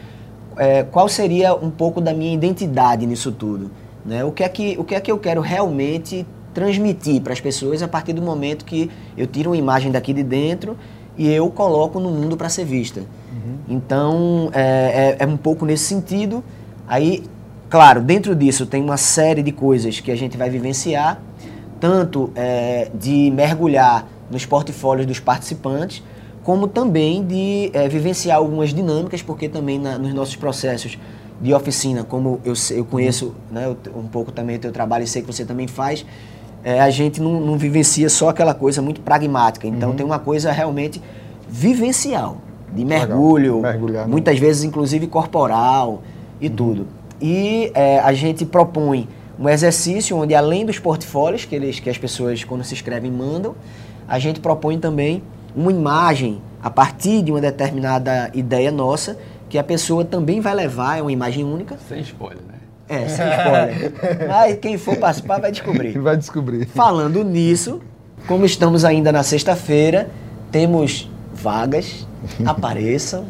É, 0.57 0.83
qual 0.83 1.09
seria 1.09 1.55
um 1.55 1.71
pouco 1.71 2.01
da 2.01 2.12
minha 2.12 2.35
identidade 2.35 3.07
nisso 3.07 3.33
tudo? 3.33 3.71
Né? 4.05 4.25
O, 4.25 4.33
que 4.33 4.43
é 4.43 4.49
que, 4.49 4.77
o 4.79 4.85
que 4.85 4.95
é 4.95 5.01
que 5.01 5.11
eu 5.11 5.19
quero 5.19 5.41
realmente 5.41 6.27
transmitir 6.52 7.21
para 7.21 7.32
as 7.32 7.40
pessoas 7.40 7.82
a 7.82 7.88
partir 7.88 8.12
do 8.12 8.23
momento 8.23 8.64
que 8.64 8.90
eu 9.16 9.26
tiro 9.26 9.50
uma 9.50 9.56
imagem 9.56 9.90
daqui 9.90 10.12
de 10.12 10.23
dentro 10.23 10.76
e 11.16 11.28
eu 11.28 11.50
coloco 11.50 12.00
no 12.00 12.11
mundo 12.11 12.37
para 12.37 12.49
ser 12.49 12.64
vista. 12.64 13.00
Uhum. 13.00 13.56
Então, 13.68 14.50
é, 14.52 15.16
é, 15.21 15.25
é, 15.25 15.26
um 15.26 15.37
pouco 15.37 15.64
nesse 15.64 15.85
sentido. 15.85 16.42
Aí, 16.87 17.25
claro, 17.68 18.00
dentro 18.00 18.35
disso 18.35 18.66
tem 18.66 18.82
uma 18.82 18.97
série 18.97 19.42
de 19.42 19.52
coisas 19.52 20.00
que 20.00 20.11
a 20.11 20.16
gente 20.16 20.37
vai 20.37 20.49
vivenciar, 20.49 21.21
tanto 21.80 22.30
é, 22.35 22.90
de 22.94 23.30
mergulhar 23.30 24.06
nos 24.30 24.47
portfólios 24.47 25.06
dos 25.06 25.21
participantes, 25.21 26.02
como 26.42 26.66
também 26.66 27.25
de 27.25 27.71
é, 27.73 27.88
vivenciar 27.88 28.38
algumas 28.38 28.71
dinâmicas, 28.71 29.23
porque 29.23 29.49
também 29.49 29.78
na, 29.78 29.99
nos 29.99 30.12
nossos 30.14 30.37
processos 30.37 30.99
de 31.40 31.52
oficina, 31.52 32.04
como 32.04 32.40
eu, 32.44 32.54
eu 32.71 32.85
conheço 32.85 33.35
né, 33.50 33.75
um 33.94 34.06
pouco 34.06 34.30
também 34.30 34.56
o 34.56 34.59
teu 34.59 34.73
trabalho 34.73 35.04
e 35.04 35.06
sei 35.06 35.23
que 35.23 35.26
você 35.26 35.44
também 35.44 35.66
faz, 35.66 36.06
é, 36.64 36.81
a 36.81 36.90
gente 36.90 37.21
não, 37.21 37.40
não, 37.40 37.57
vivencia 37.57 38.09
só 38.09 38.28
aquela 38.28 38.54
coisa 38.54 38.81
muito 38.81 39.00
pragmática. 39.00 39.66
Então 39.66 39.90
uhum. 39.90 39.97
tem 39.97 40.07
uma 40.07 40.19
coisa 40.19 40.52
realmente 40.52 41.00
vivencial, 41.49 42.38
de 42.73 42.85
mergulho, 42.85 43.61
Mergulhar, 43.61 44.09
muitas 44.09 44.38
vezes 44.38 44.64
inclusive 44.64 45.07
corporal 45.07 46.02
e 46.40 46.49
uhum. 46.49 46.54
tudo. 46.54 46.87
E 47.21 47.71
é, 47.75 47.99
a 48.00 48.12
gente 48.12 48.45
propõe 48.45 49.09
um 49.38 49.49
exercício 49.49 50.16
onde 50.16 50.35
além 50.35 50.64
dos 50.64 50.78
portfólios 50.78 51.45
que, 51.45 51.54
eles, 51.54 51.81
que 51.81 51.90
as 51.90 51.99
pessoas 51.99 52.45
quando 52.45 52.64
se 52.64 52.75
inscrevem 52.75 53.11
mandam, 53.11 53.54
a 54.09 54.19
gente 54.19 54.40
propõe 54.40 54.78
também 54.78 55.23
uma 55.54 55.71
imagem 55.71 56.40
a 56.62 56.71
partir 56.71 57.23
de 57.23 57.31
uma 57.31 57.40
determinada 57.40 58.31
ideia 58.35 58.71
nossa 58.71 59.19
que 59.49 59.59
a 59.59 59.64
pessoa 59.64 60.04
também 60.04 60.40
vai 60.40 60.54
levar, 60.54 60.99
é 60.99 61.02
uma 61.02 61.12
imagem 61.12 61.45
única. 61.45 61.76
Sem 61.88 62.00
spoiler, 62.00 62.42
né? 62.49 62.51
É, 62.93 63.09
sem 63.09 63.27
spoiler. 63.27 63.93
Mas 64.29 64.59
quem 64.59 64.77
for 64.77 64.97
participar 64.97 65.41
vai 65.41 65.51
descobrir. 65.51 65.99
Vai 65.99 66.17
descobrir. 66.17 66.67
Falando 66.67 67.25
nisso, 67.25 67.81
como 68.29 68.45
estamos 68.45 68.85
ainda 68.85 69.11
na 69.11 69.23
sexta-feira, 69.23 70.11
temos 70.51 71.11
vagas, 71.35 72.07
apareçam, 72.45 73.25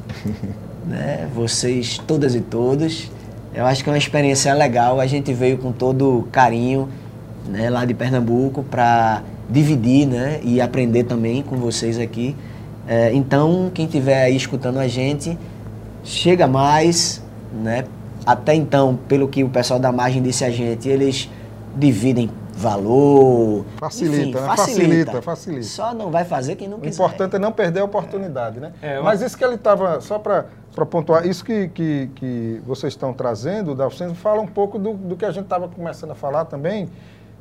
né? 0.85 1.29
Vocês 1.35 1.99
todas 1.99 2.35
e 2.35 2.41
todos. 2.41 3.11
Eu 3.55 3.67
acho 3.67 3.85
que 3.85 3.91
é 3.91 3.93
uma 3.93 3.99
experiência 3.99 4.53
legal. 4.53 4.99
A 4.99 5.07
gente 5.07 5.33
veio 5.33 5.59
com 5.59 5.71
todo 5.71 6.27
carinho 6.33 6.89
né, 7.49 7.71
lá 7.71 7.85
de 7.85 7.95
Pernambuco, 7.95 8.63
para 8.63 9.23
dividir 9.49 10.07
né, 10.07 10.41
e 10.43 10.61
aprender 10.61 11.05
também 11.05 11.43
com 11.43 11.57
vocês 11.57 11.99
aqui. 11.99 12.35
É, 12.87 13.13
então, 13.13 13.71
quem 13.73 13.85
estiver 13.85 14.23
aí 14.25 14.37
escutando 14.37 14.79
a 14.79 14.89
gente, 14.89 15.39
chega 16.03 16.47
mais, 16.47 17.23
né? 17.53 17.85
Até 18.25 18.55
então, 18.55 18.97
pelo 19.09 19.29
que 19.29 19.43
o 19.43 19.49
pessoal 19.49 19.81
da 19.81 19.91
margem 19.93 20.23
disse 20.23 20.45
a 20.45 20.51
gente, 20.51 20.89
eles 20.89 21.29
dividem 21.77 22.31
valor. 22.55 23.65
Facilita, 23.79 24.17
enfim, 24.23 24.33
né? 24.35 24.41
facilita. 24.57 24.57
facilita, 24.57 25.23
facilita. 25.23 25.63
Só 25.65 25.95
não 25.95 26.11
vai 26.11 26.25
fazer 26.25 26.57
quem 26.57 26.69
não 26.69 26.79
O 26.79 26.81
quiser. 26.81 26.95
importante 27.03 27.37
é 27.37 27.39
não 27.39 27.51
perder 27.53 27.81
a 27.81 27.85
oportunidade, 27.85 28.61
né? 28.61 28.73
É, 28.83 28.99
eu- 28.99 29.03
Mas 29.05 29.23
isso 29.23 29.37
que 29.37 29.45
ele 29.45 29.55
estava, 29.55 30.01
só 30.01 30.19
para 30.19 30.45
pontuar, 30.87 31.27
isso 31.27 31.45
que, 31.45 31.69
que, 31.69 32.11
que 32.15 32.63
vocês 32.67 32.93
estão 32.93 33.13
trazendo, 33.13 33.75
Dalcino, 33.75 34.15
fala 34.15 34.41
um 34.41 34.47
pouco 34.47 34.79
do, 34.79 34.93
do 34.95 35.17
que 35.17 35.25
a 35.25 35.31
gente 35.31 35.45
estava 35.45 35.69
começando 35.69 36.11
a 36.11 36.15
falar 36.15 36.45
também, 36.45 36.89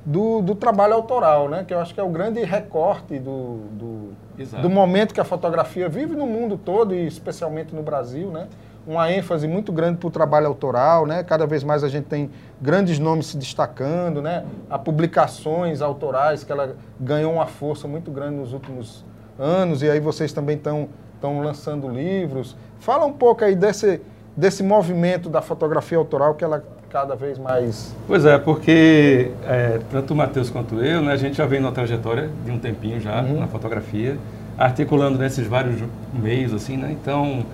do, 0.06 0.42
do 0.42 0.56
trabalho 0.56 0.94
autoral, 0.96 1.48
né? 1.48 1.64
Que 1.68 1.74
eu 1.74 1.80
acho 1.80 1.94
que 1.94 2.00
é 2.00 2.04
o 2.04 2.10
grande 2.10 2.42
recorte 2.44 3.20
do, 3.20 3.58
do, 3.72 4.14
do 4.62 4.70
momento 4.70 5.14
que 5.14 5.22
a 5.22 5.26
fotografia 5.26 5.88
vive 5.88 6.16
no 6.16 6.26
mundo 6.26 6.58
todo 6.58 6.96
e 6.96 7.06
especialmente 7.06 7.76
no 7.76 7.84
Brasil, 7.84 8.30
né? 8.32 8.48
Uma 8.86 9.12
ênfase 9.12 9.48
muito 9.48 9.72
grande 9.72 9.98
para 9.98 10.08
o 10.08 10.12
trabalho 10.12 10.48
autoral, 10.48 11.06
né? 11.06 11.24
Cada 11.24 11.46
vez 11.46 11.64
mais 11.64 11.84
a 11.84 11.88
gente 11.88 12.06
tem 12.06 12.32
grandes 12.60 12.98
nomes 12.98 13.28
se 13.28 13.38
destacando, 13.38 14.22
né? 14.22 14.44
Há 14.70 14.80
publicações 14.80 15.82
autorais 15.82 16.44
que 16.44 16.52
ela 16.52 16.76
ganhou 17.00 17.34
uma 17.34 17.46
força 17.46 17.88
muito 17.88 18.10
grande 18.10 18.38
nos 18.38 18.54
últimos 18.54 19.06
anos 19.38 19.84
e 19.84 19.90
aí 19.90 20.00
vocês 20.00 20.34
também 20.34 20.56
estão 20.58 20.90
estão 21.14 21.42
lançando 21.42 21.88
livros. 21.88 22.56
Fala 22.80 23.06
um 23.06 23.14
pouco 23.14 23.44
aí 23.46 23.56
desse 23.56 24.02
desse 24.36 24.64
movimento 24.64 25.30
da 25.30 25.42
fotografia 25.42 25.98
autoral 25.98 26.34
que 26.34 26.44
ela 26.44 26.64
cada 26.90 27.16
vez 27.16 27.38
mais 27.38 27.94
Pois 28.08 28.26
é, 28.26 28.38
porque 28.38 29.30
é, 29.46 29.80
tanto 29.92 30.14
o 30.14 30.16
Matheus 30.16 30.50
quanto 30.50 30.76
eu, 30.82 31.02
né, 31.02 31.12
a 31.12 31.18
gente 31.18 31.36
já 31.38 31.46
vem 31.46 31.60
numa 31.60 31.72
trajetória 31.72 32.30
de 32.44 32.50
um 32.52 32.58
tempinho 32.58 33.00
já 33.00 33.22
Uhum. 33.22 33.40
na 33.42 33.48
fotografia, 33.48 34.18
articulando 34.58 35.18
nesses 35.20 35.46
vários 35.46 35.82
meios, 36.14 36.54
assim, 36.54 36.78
né? 36.78 36.92
Então, 36.92 37.46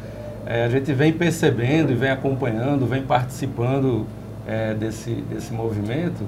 é, 0.48 0.64
a 0.64 0.70
gente 0.70 0.94
vem 0.94 1.12
percebendo 1.12 1.92
e 1.92 1.96
vem 1.96 2.10
acompanhando, 2.10 2.86
vem 2.86 3.04
participando 3.04 4.08
é, 4.48 4.74
desse, 4.74 5.12
desse 5.12 5.54
movimento 5.54 6.24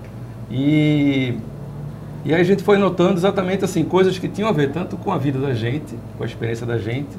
e, 0.51 1.37
e 2.25 2.33
a 2.33 2.43
gente 2.43 2.61
foi 2.61 2.77
notando 2.77 3.13
exatamente 3.13 3.63
assim, 3.63 3.83
coisas 3.85 4.19
que 4.19 4.27
tinham 4.27 4.49
a 4.49 4.51
ver 4.51 4.71
tanto 4.71 4.97
com 4.97 5.11
a 5.11 5.17
vida 5.17 5.39
da 5.39 5.53
gente, 5.53 5.95
com 6.17 6.23
a 6.23 6.25
experiência 6.25 6.65
da 6.65 6.77
gente, 6.77 7.15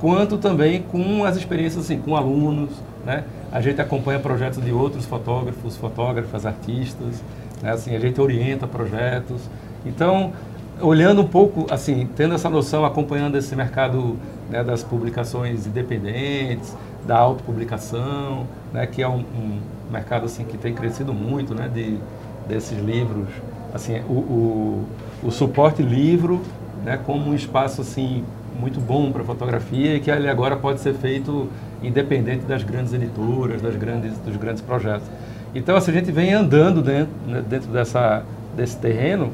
quanto 0.00 0.36
também 0.36 0.82
com 0.82 1.24
as 1.24 1.36
experiências 1.36 1.84
assim, 1.84 1.98
com 1.98 2.14
alunos, 2.14 2.70
né? 3.06 3.24
A 3.50 3.62
gente 3.62 3.80
acompanha 3.80 4.18
projetos 4.20 4.62
de 4.62 4.70
outros 4.70 5.06
fotógrafos, 5.06 5.76
fotógrafas, 5.78 6.44
artistas, 6.44 7.22
né? 7.62 7.72
Assim, 7.72 7.96
a 7.96 7.98
gente 7.98 8.20
orienta 8.20 8.66
projetos. 8.66 9.40
Então, 9.86 10.32
olhando 10.80 11.22
um 11.22 11.26
pouco, 11.26 11.66
assim, 11.72 12.08
tendo 12.16 12.34
essa 12.34 12.48
noção, 12.48 12.84
acompanhando 12.84 13.36
esse 13.36 13.54
mercado 13.54 14.16
né, 14.50 14.62
das 14.62 14.82
publicações 14.82 15.66
independentes, 15.66 16.76
da 17.06 17.16
autopublicação, 17.18 18.46
né, 18.72 18.86
que 18.86 19.02
é 19.02 19.08
um, 19.08 19.20
um 19.20 19.58
mercado 19.90 20.26
assim 20.26 20.44
que 20.44 20.58
tem 20.58 20.74
crescido 20.74 21.12
muito, 21.12 21.54
né, 21.54 21.68
de 21.72 21.98
desses 22.46 22.78
livros, 22.78 23.28
assim, 23.74 24.00
o, 24.08 24.12
o, 24.12 24.84
o 25.22 25.30
suporte 25.30 25.82
livro, 25.82 26.40
né, 26.84 26.98
como 27.04 27.30
um 27.30 27.34
espaço 27.34 27.82
assim 27.82 28.24
muito 28.58 28.80
bom 28.80 29.12
para 29.12 29.22
fotografia 29.22 29.94
e 29.94 30.00
que 30.00 30.10
ele 30.10 30.28
agora 30.28 30.56
pode 30.56 30.80
ser 30.80 30.94
feito 30.94 31.48
independente 31.82 32.44
das 32.46 32.62
grandes 32.62 32.92
editoras, 32.92 33.60
das 33.60 33.76
grandes 33.76 34.16
dos 34.18 34.36
grandes 34.36 34.62
projetos. 34.62 35.06
Então, 35.54 35.76
assim, 35.76 35.90
a 35.90 35.94
gente 35.94 36.10
vem 36.10 36.32
andando 36.32 36.82
dentro, 36.82 37.12
né, 37.26 37.42
dentro 37.46 37.70
dessa 37.70 38.22
desse 38.56 38.76
terreno 38.78 39.30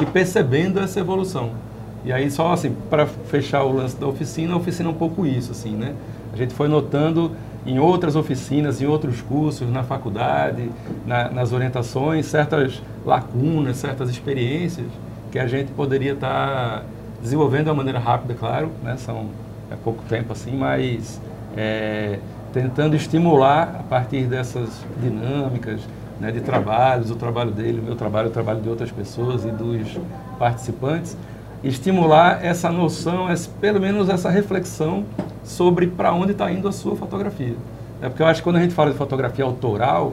e 0.00 0.06
percebendo 0.06 0.80
essa 0.80 1.00
evolução. 1.00 1.52
E 2.04 2.12
aí 2.12 2.30
só 2.30 2.52
assim, 2.52 2.74
para 2.88 3.06
fechar 3.06 3.64
o 3.64 3.72
lance 3.72 3.96
da 3.96 4.06
oficina, 4.06 4.54
a 4.54 4.56
oficina 4.56 4.88
é 4.88 4.92
um 4.92 4.96
pouco 4.96 5.26
isso, 5.26 5.52
assim, 5.52 5.72
né? 5.72 5.94
A 6.32 6.36
gente 6.36 6.54
foi 6.54 6.68
notando 6.68 7.32
em 7.66 7.78
outras 7.78 8.14
oficinas, 8.14 8.80
em 8.80 8.86
outros 8.86 9.20
cursos, 9.20 9.68
na 9.68 9.82
faculdade, 9.82 10.70
na, 11.04 11.28
nas 11.30 11.52
orientações, 11.52 12.26
certas 12.26 12.80
lacunas, 13.04 13.78
certas 13.78 14.08
experiências 14.08 14.86
que 15.32 15.38
a 15.38 15.46
gente 15.46 15.72
poderia 15.72 16.12
estar 16.12 16.84
desenvolvendo 17.20 17.64
de 17.64 17.70
uma 17.70 17.76
maneira 17.76 17.98
rápida, 17.98 18.34
claro, 18.34 18.70
né? 18.82 18.96
São 18.96 19.26
é 19.70 19.74
pouco 19.82 20.02
tempo 20.08 20.32
assim, 20.32 20.56
mas 20.56 21.20
é, 21.56 22.18
tentando 22.52 22.94
estimular 22.94 23.80
a 23.80 23.82
partir 23.82 24.26
dessas 24.26 24.68
dinâmicas 25.02 25.80
né, 26.20 26.30
de 26.32 26.40
trabalhos, 26.40 27.10
o 27.10 27.14
trabalho 27.16 27.50
dele, 27.50 27.80
o 27.80 27.82
meu 27.82 27.94
trabalho, 27.96 28.28
o 28.28 28.32
trabalho 28.32 28.60
de 28.60 28.68
outras 28.68 28.90
pessoas 28.90 29.44
e 29.44 29.50
dos 29.50 29.98
participantes, 30.38 31.16
estimular 31.62 32.44
essa 32.44 32.70
noção, 32.70 33.30
esse, 33.32 33.48
pelo 33.48 33.80
menos 33.80 34.08
essa 34.08 34.30
reflexão 34.30 35.04
sobre 35.44 35.86
para 35.86 36.12
onde 36.12 36.32
está 36.32 36.50
indo 36.50 36.68
a 36.68 36.72
sua 36.72 36.96
fotografia. 36.96 37.54
É 38.00 38.08
porque 38.08 38.22
eu 38.22 38.26
acho 38.26 38.40
que 38.40 38.44
quando 38.44 38.56
a 38.56 38.60
gente 38.60 38.74
fala 38.74 38.90
de 38.90 38.96
fotografia 38.96 39.44
autoral, 39.44 40.12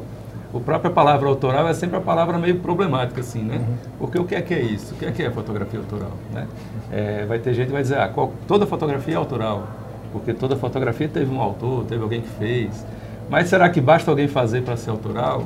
a 0.56 0.60
própria 0.60 0.92
palavra 0.92 1.28
autoral 1.28 1.68
é 1.68 1.74
sempre 1.74 1.98
a 1.98 2.02
palavra 2.02 2.38
meio 2.38 2.60
problemática, 2.60 3.22
assim, 3.22 3.42
né? 3.42 3.60
Porque 3.98 4.18
o 4.20 4.24
que 4.24 4.36
é 4.36 4.42
que 4.42 4.54
é 4.54 4.62
isso? 4.62 4.94
O 4.94 4.98
que 4.98 5.06
é 5.06 5.12
que 5.12 5.24
é 5.24 5.30
fotografia 5.32 5.80
autoral, 5.80 6.12
né? 6.32 6.48
É, 6.92 7.26
vai 7.26 7.40
ter 7.40 7.54
gente 7.54 7.68
que 7.68 7.74
vai 7.74 7.82
dizer, 7.82 7.98
ah, 7.98 8.08
qual- 8.08 8.32
toda 8.48 8.66
fotografia 8.68 9.16
é 9.16 9.18
autoral, 9.18 9.68
porque 10.12 10.32
toda 10.34 10.56
fotografia 10.56 11.10
teve 11.10 11.34
um 11.34 11.42
autor, 11.42 11.86
teve 11.86 12.04
alguém 12.04 12.22
que 12.22 12.30
fez. 12.30 12.86
Mas 13.30 13.50
será 13.50 13.68
que 13.70 13.82
basta 13.82 14.12
alguém 14.12 14.28
fazer 14.28 14.62
para 14.62 14.78
ser 14.78 14.92
autoral? 14.92 15.44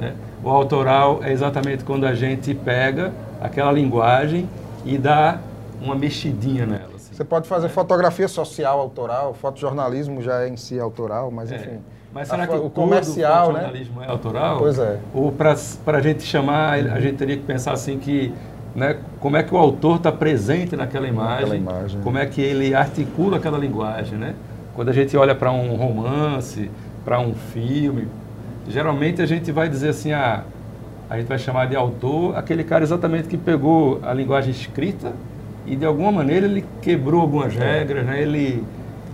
Né? 0.00 0.14
O 0.42 0.48
autoral 0.50 1.20
é 1.22 1.32
exatamente 1.32 1.84
quando 1.84 2.06
a 2.06 2.14
gente 2.14 2.54
pega 2.54 3.12
aquela 3.40 3.72
linguagem 3.72 4.48
e 4.84 4.96
dá 4.98 5.38
uma 5.82 5.94
mexidinha 5.94 6.66
nela. 6.66 6.90
assim. 6.96 7.14
Você 7.14 7.24
pode 7.24 7.48
fazer 7.48 7.68
fotografia 7.68 8.28
social 8.28 8.78
autoral, 8.80 9.34
fotojornalismo 9.34 10.22
já 10.22 10.42
é 10.42 10.48
em 10.48 10.56
si 10.56 10.78
autoral, 10.78 11.30
mas 11.30 11.50
É. 11.52 11.56
enfim. 11.56 11.78
Mas 12.12 12.28
A 12.30 12.34
será 12.36 12.46
que 12.46 12.54
o 12.56 12.70
comercial, 12.70 13.52
né? 13.52 13.60
jornalismo 13.60 14.02
é 14.02 14.08
autoral? 14.08 14.58
Pois 14.58 14.78
é. 14.78 14.98
Ou 15.14 15.30
para 15.30 15.52
a 15.52 16.00
gente 16.00 16.22
chamar, 16.22 16.74
a 16.74 17.00
gente 17.00 17.16
teria 17.16 17.36
que 17.36 17.42
pensar 17.42 17.72
assim 17.72 17.98
que, 17.98 18.32
né, 18.74 18.96
como 19.20 19.36
é 19.36 19.42
que 19.42 19.54
o 19.54 19.58
autor 19.58 19.96
está 19.96 20.10
presente 20.10 20.74
naquela 20.74 21.06
imagem, 21.06 21.56
imagem. 21.58 22.00
como 22.00 22.16
é 22.16 22.24
que 22.24 22.40
ele 22.40 22.74
articula 22.74 23.36
aquela 23.36 23.58
linguagem, 23.58 24.16
né? 24.18 24.34
Quando 24.74 24.88
a 24.88 24.92
gente 24.92 25.16
olha 25.16 25.34
para 25.34 25.52
um 25.52 25.74
romance, 25.76 26.70
para 27.04 27.20
um 27.20 27.34
filme, 27.34 28.08
geralmente 28.68 29.22
a 29.22 29.26
gente 29.26 29.50
vai 29.50 29.68
dizer 29.68 29.90
assim, 29.90 30.12
ah, 30.12 30.44
a 31.08 31.16
gente 31.16 31.26
vai 31.26 31.38
chamar 31.38 31.66
de 31.66 31.76
autor 31.76 32.36
aquele 32.36 32.62
cara 32.62 32.84
exatamente 32.84 33.28
que 33.28 33.36
pegou 33.36 33.98
a 34.02 34.12
linguagem 34.12 34.50
escrita 34.50 35.12
e 35.66 35.74
de 35.74 35.84
alguma 35.84 36.12
maneira 36.12 36.46
ele 36.46 36.64
quebrou 36.82 37.20
algumas 37.20 37.54
regras, 37.54 38.04
né? 38.04 38.20
Ele, 38.22 38.62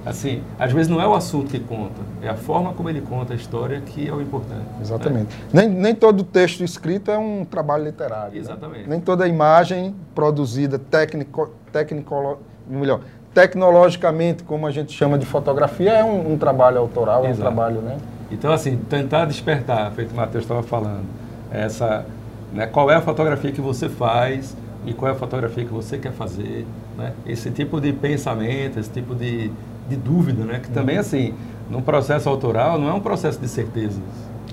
assim, 0.05 0.43
às 0.59 0.73
vezes 0.73 0.89
não 0.89 1.01
é 1.01 1.07
o 1.07 1.15
assunto 1.15 1.51
que 1.51 1.59
conta, 1.61 2.01
é 2.23 2.29
a 2.29 2.35
forma 2.35 2.73
como 2.73 2.91
ele 2.91 3.01
conta 3.01 3.33
a 3.33 3.37
história 3.37 3.81
que 3.81 4.09
é 4.09 4.13
o 4.13 4.21
importante. 4.21 4.59
né? 4.61 4.79
Exatamente. 4.81 5.37
Nem, 5.53 5.69
nem 5.69 5.95
todo 5.95 6.23
texto 6.25 6.63
escrito 6.65 7.11
é 7.11 7.19
um 7.19 7.45
trabalho 7.45 7.85
literário. 7.85 8.35
né? 8.35 8.39
Exatamente. 8.39 8.89
Nem 8.89 9.01
toda 9.01 9.27
imagem 9.27 9.95
produzida 10.15 10.79
técnico, 10.79 11.51
técnico, 11.73 12.39
melhor, 12.69 13.01
tecnologicamente, 13.33 14.43
como 14.45 14.67
a 14.67 14.71
gente 14.71 14.93
chama 14.93 15.19
de 15.19 15.27
fotografia, 15.27 15.91
é 15.91 16.05
um, 16.05 16.33
um 16.33 16.39
trabalho 16.39 16.79
autoral, 16.79 17.25
é 17.25 17.29
um 17.29 17.31
Exato. 17.31 17.41
trabalho, 17.43 17.81
né? 17.81 17.97
Então, 18.35 18.53
assim, 18.53 18.77
tentar 18.77 19.25
despertar, 19.27 19.91
feito 19.93 20.13
o 20.13 20.17
Matheus 20.17 20.45
estava 20.45 20.63
falando, 20.63 21.05
essa, 21.51 22.05
né, 22.53 22.67
qual 22.67 22.91
é 22.91 22.97
a 22.97 23.01
fotografia 23.01 23.53
que 23.53 23.61
você 23.61 23.89
faz 23.89 24.57
e 24.87 24.93
qual 24.93 25.11
é 25.11 25.15
a 25.15 25.19
fotografia 25.19 25.65
que 25.65 25.73
você 25.73 25.97
quer 25.97 26.13
fazer, 26.13 26.67
né? 26.99 27.13
Esse 27.25 27.51
tipo 27.51 27.81
de 27.81 27.93
pensamento, 27.93 28.79
esse 28.79 28.91
tipo 28.91 29.15
de, 29.15 29.51
de 29.89 29.97
dúvida, 29.97 30.45
né? 30.45 30.59
Que 30.63 30.69
também, 30.71 30.99
assim, 30.99 31.33
num 31.71 31.81
processo 31.81 32.29
autoral 32.29 32.79
não 32.79 32.89
é 32.89 32.93
um 32.93 33.01
processo 33.01 33.41
de 33.41 33.49
certezas, 33.49 34.03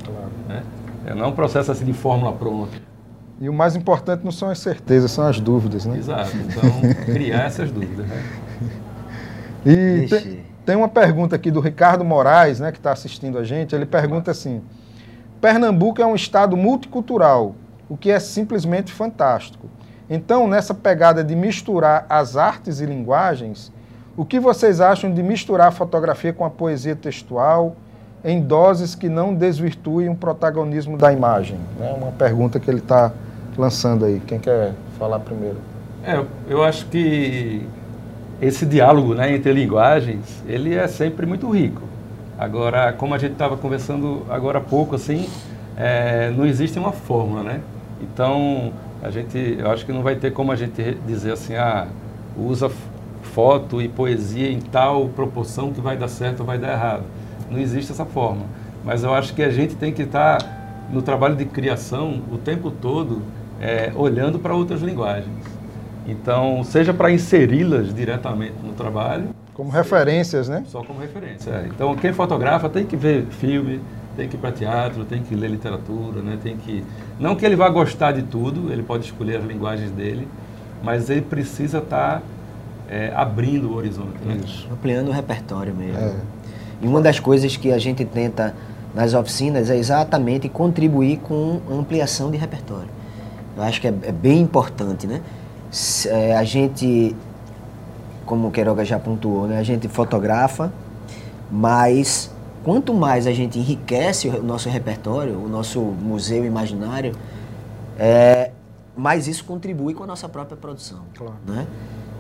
Claro. 0.06 0.30
né? 0.48 0.64
É, 1.06 1.14
não 1.16 1.26
é 1.26 1.28
um 1.28 1.34
processo 1.34 1.72
assim 1.72 1.84
de 1.84 1.94
fórmula 1.94 2.32
pronta. 2.32 2.78
E 3.42 3.50
o 3.50 3.54
mais 3.54 3.76
importante 3.76 4.24
não 4.24 4.32
são 4.32 4.50
as 4.50 4.60
certezas, 4.60 5.10
são 5.12 5.26
as 5.26 5.40
dúvidas, 5.40 5.86
né? 5.86 5.98
Exato. 5.98 6.32
Então, 6.38 7.04
criar 7.14 7.46
essas 7.48 7.72
dúvidas, 7.72 8.06
né? 8.08 8.24
E 9.66 10.08
tem, 10.08 10.41
tem 10.66 10.76
uma 10.76 10.88
pergunta 10.88 11.36
aqui 11.36 11.50
do 11.50 11.60
Ricardo 11.60 12.04
Moraes, 12.04 12.60
né, 12.60 12.72
que 12.72 12.78
está 12.78 12.92
assistindo 12.92 13.38
a 13.38 13.44
gente. 13.44 13.74
Ele 13.76 13.86
pergunta 13.86 14.32
assim: 14.32 14.62
Pernambuco 15.40 16.02
é 16.02 16.06
um 16.06 16.16
estado 16.16 16.56
multicultural, 16.56 17.56
o 17.90 17.98
que 17.98 18.12
é 18.12 18.20
simplesmente 18.20 18.92
fantástico. 18.92 19.68
Então, 20.10 20.48
nessa 20.48 20.74
pegada 20.74 21.24
de 21.24 21.36
misturar 21.36 22.06
as 22.10 22.36
artes 22.36 22.80
e 22.80 22.86
linguagens, 22.86 23.72
o 24.16 24.26
que 24.26 24.40
vocês 24.40 24.82
acham 24.82 25.12
de 25.12 25.24
misturar 25.24 25.70
a 25.70 25.72
fotografia 25.72 26.34
com 26.34 26.44
a 26.44 26.50
poesia 26.50 26.96
textual 26.96 27.76
em 28.24 28.42
doses 28.42 28.94
que 28.94 29.10
não 29.10 29.34
desvirtuem 29.34 30.10
o 30.10 30.16
protagonismo 30.16 30.98
da 30.98 31.12
imagem? 31.12 31.58
É 31.80 31.92
uma 31.92 32.12
pergunta 32.12 32.60
que 32.60 32.70
ele 32.70 32.80
está 32.80 33.12
lançando 33.58 34.06
aí. 34.06 34.20
Quem 34.28 34.38
quer 34.38 34.74
falar 35.00 35.20
primeiro? 35.20 35.58
É, 36.04 36.24
eu 36.48 36.64
acho 36.64 36.86
que 36.88 37.66
esse 38.42 38.66
diálogo 38.66 39.14
né, 39.14 39.36
entre 39.36 39.54
linguagens, 39.54 40.44
ele 40.48 40.74
é 40.74 40.88
sempre 40.88 41.26
muito 41.26 41.50
rico. 41.50 41.84
Agora, 42.38 42.92
como 42.92 43.14
a 43.14 43.18
gente 43.20 43.34
estava 43.34 43.56
conversando 43.56 44.26
agora 44.28 44.58
há 44.58 44.62
pouco, 44.62 44.96
assim, 44.96 45.30
é, 45.78 46.32
não 46.36 46.46
existe 46.46 46.80
uma 46.80 46.92
fórmula, 46.92 47.44
né? 47.44 47.62
Então, 48.02 48.74
a 49.04 49.12
gente, 49.12 49.58
eu 49.60 49.70
acho 49.70 49.86
que 49.86 49.94
não 49.94 50.02
vai 50.02 50.16
ter 50.16 50.32
como 50.32 50.52
a 50.52 50.56
gente 50.56 50.98
dizer 51.06 51.34
assim, 51.34 51.56
ah, 51.56 51.88
usa 52.36 52.72
foto 53.22 53.80
e 53.80 53.88
poesia 53.88 54.52
em 54.52 54.60
tal 54.60 55.08
proporção 55.10 55.72
que 55.72 55.80
vai 55.80 55.96
dar 55.96 56.08
certo 56.08 56.40
ou 56.40 56.46
vai 56.46 56.58
dar 56.58 56.72
errado. 56.72 57.04
Não 57.50 57.60
existe 57.60 57.92
essa 57.92 58.06
forma. 58.06 58.46
Mas 58.84 59.04
eu 59.04 59.14
acho 59.14 59.36
que 59.36 59.44
a 59.44 59.52
gente 59.52 59.76
tem 59.76 59.94
que 59.94 60.02
estar 60.02 60.88
no 60.92 61.04
trabalho 61.04 61.36
de 61.36 61.46
criação 61.46 62.22
o 62.32 62.38
tempo 62.38 62.72
todo 62.72 63.22
é, 63.62 63.92
olhando 63.96 64.40
para 64.40 64.56
outras 64.56 64.82
linguagens. 64.82 65.61
Então, 66.08 66.64
seja 66.64 66.94
para 66.94 67.12
inseri-las 67.12 67.94
diretamente 67.94 68.56
no 68.64 68.74
trabalho. 68.74 69.30
Como 69.54 69.70
referências, 69.70 70.50
né? 70.50 70.64
Só 70.68 70.84
como 70.84 71.00
referência. 71.00 71.52
É. 71.52 71.68
Então, 71.68 71.96
quem 71.96 72.12
fotografa 72.12 72.68
tem 72.70 72.86
que 72.86 72.96
ver 72.96 73.26
filme, 73.28 73.80
tem 74.16 74.28
que 74.28 74.36
ir 74.36 74.40
para 74.40 74.52
teatro, 74.52 75.06
tem 75.06 75.22
que 75.22 75.36
ler 75.36 75.50
literatura, 75.50 76.22
né? 76.22 76.38
Tem 76.42 76.58
que 76.58 76.84
não 77.20 77.36
que 77.36 77.46
ele 77.46 77.56
vá 77.56 77.70
gostar 77.70 78.12
de 78.12 78.24
tudo, 78.24 78.72
ele 78.72 78.84
pode 78.84 79.06
escolher 79.06 79.38
as 79.38 79.46
linguagens 79.46 79.92
dele, 79.92 80.28
mas 80.84 81.10
ele 81.10 81.22
precisa 81.22 81.78
estar 81.78 82.20
tá, 82.20 82.22
é, 82.90 83.12
abrindo 83.16 83.70
o 83.70 83.76
horizonte, 83.76 84.18
né? 84.26 84.38
Isso. 84.44 84.68
ampliando 84.72 85.10
o 85.10 85.12
repertório 85.12 85.74
mesmo. 85.74 86.00
É. 86.00 86.16
E 86.82 86.88
uma 86.88 87.00
das 87.00 87.20
coisas 87.20 87.56
que 87.56 87.72
a 87.72 87.78
gente 87.78 88.04
tenta 88.04 88.56
nas 88.94 89.14
oficinas 89.14 89.70
é 89.70 89.78
exatamente 89.78 90.50
contribuir 90.50 91.18
com 91.18 91.62
ampliação 91.70 92.32
de 92.32 92.38
repertório. 92.38 92.90
Eu 93.56 93.64
acho 93.64 93.80
que 93.80 93.88
é, 93.88 93.94
é 94.04 94.12
bem 94.12 94.42
importante, 94.42 95.06
né? 95.06 95.22
É, 96.08 96.36
a 96.36 96.44
gente, 96.44 97.16
como 98.26 98.50
o 98.50 98.52
Queiroga 98.52 98.84
já 98.84 99.00
pontuou, 99.00 99.48
né? 99.48 99.58
A 99.58 99.64
gente 99.64 99.88
fotografa, 99.88 100.72
mas 101.50 102.32
quanto 102.64 102.94
mais 102.94 103.26
a 103.26 103.32
gente 103.32 103.58
enriquece 103.58 104.28
o 104.28 104.44
nosso 104.44 104.70
repertório, 104.70 105.38
o 105.38 105.48
nosso 105.48 105.80
museu 105.80 106.46
imaginário, 106.46 107.14
é, 107.98 108.52
mais 108.96 109.28
isso 109.28 109.46
contribui 109.46 109.94
com 109.94 110.04
a 110.04 110.08
nossa 110.08 110.28
própria 110.28 110.58
produção. 110.58 111.00
Claro. 111.16 111.36
Né? 111.48 111.66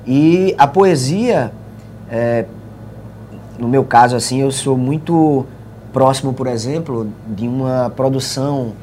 E 0.05 0.55
a 0.57 0.67
poesia, 0.67 1.51
é, 2.09 2.45
no 3.59 3.67
meu 3.67 3.83
caso, 3.83 4.15
assim, 4.15 4.41
eu 4.41 4.51
sou 4.51 4.77
muito 4.77 5.45
próximo, 5.91 6.33
por 6.33 6.47
exemplo, 6.47 7.07
de 7.27 7.47
uma 7.47 7.91
produção 7.95 8.73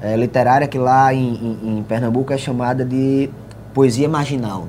é, 0.00 0.14
literária 0.16 0.68
que 0.68 0.78
lá 0.78 1.12
em, 1.12 1.34
em, 1.34 1.78
em, 1.78 1.82
Pernambuco 1.82 2.32
é 2.32 2.38
chamada 2.38 2.84
de 2.84 3.30
poesia 3.78 4.08
marginal. 4.08 4.66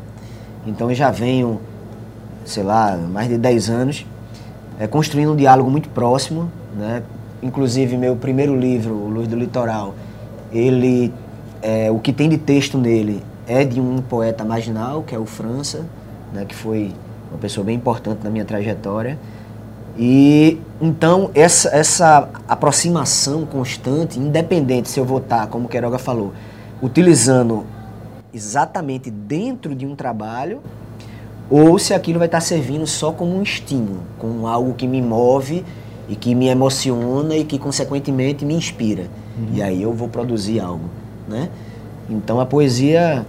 Então 0.68 0.92
eu 0.92 0.96
já 0.96 1.10
venho, 1.10 1.60
sei 2.46 2.62
lá, 2.62 2.96
mais 2.96 3.28
de 3.28 3.40
10 3.40 3.68
anos 3.68 4.06
é, 4.80 4.86
construindo 4.86 5.32
um 5.32 5.36
diálogo 5.36 5.68
muito 5.72 5.90
próximo, 5.90 6.52
né? 6.78 7.02
Inclusive 7.42 7.98
meu 7.98 8.16
primeiro 8.16 8.56
livro, 8.56 8.94
Luz 8.94 9.28
do 9.28 9.36
Litoral, 9.36 9.96
ele, 10.52 11.12
é, 11.60 11.90
o 11.90 11.98
que 11.98 12.14
tem 12.14 12.30
de 12.30 12.38
texto 12.38 12.78
nele 12.78 13.24
é 13.48 13.66
de 13.66 13.82
um 13.82 13.98
poeta 13.98 14.46
marginal, 14.46 15.02
que 15.02 15.16
é 15.16 15.18
o 15.18 15.26
França, 15.26 15.88
né? 16.32 16.46
Que 16.46 16.54
foi 16.54 16.94
uma 17.32 17.40
pessoa 17.40 17.66
bem 17.66 17.78
importante 17.78 18.24
na 18.24 18.30
minha 18.30 18.46
trajetória. 18.46 19.18
E 19.98 20.62
então 20.80 21.32
essa, 21.34 21.70
essa 21.70 22.30
aproximação 22.48 23.44
constante, 23.44 24.20
independente 24.20 24.88
se 24.88 25.00
eu 25.00 25.04
vou 25.04 25.18
estar, 25.18 25.48
como 25.48 25.68
o 25.68 25.98
falou, 25.98 26.32
utilizando 26.80 27.66
exatamente 28.34 29.10
dentro 29.10 29.76
de 29.76 29.86
um 29.86 29.96
trabalho 29.96 30.62
ou 31.50 31.80
se 31.80 31.94
aquilo 31.94 32.20
vai 32.20 32.28
estar 32.28 32.42
servindo 32.42 32.86
só 32.86 33.12
como 33.12 33.36
um 33.36 33.42
estímulo, 33.42 34.02
como 34.20 34.46
algo 34.46 34.74
que 34.74 34.88
me 34.88 35.02
move 35.02 35.66
e 36.08 36.16
que 36.16 36.36
me 36.36 36.48
emociona 36.48 37.36
e 37.36 37.44
que 37.44 37.58
consequentemente 37.58 38.46
me 38.46 38.54
inspira. 38.54 39.04
Uhum. 39.38 39.56
E 39.56 39.62
aí 39.62 39.82
eu 39.82 39.92
vou 39.94 40.08
produzir 40.08 40.60
algo, 40.60 40.86
né? 41.28 41.50
Então 42.10 42.40
a 42.40 42.46
poesia 42.46 43.26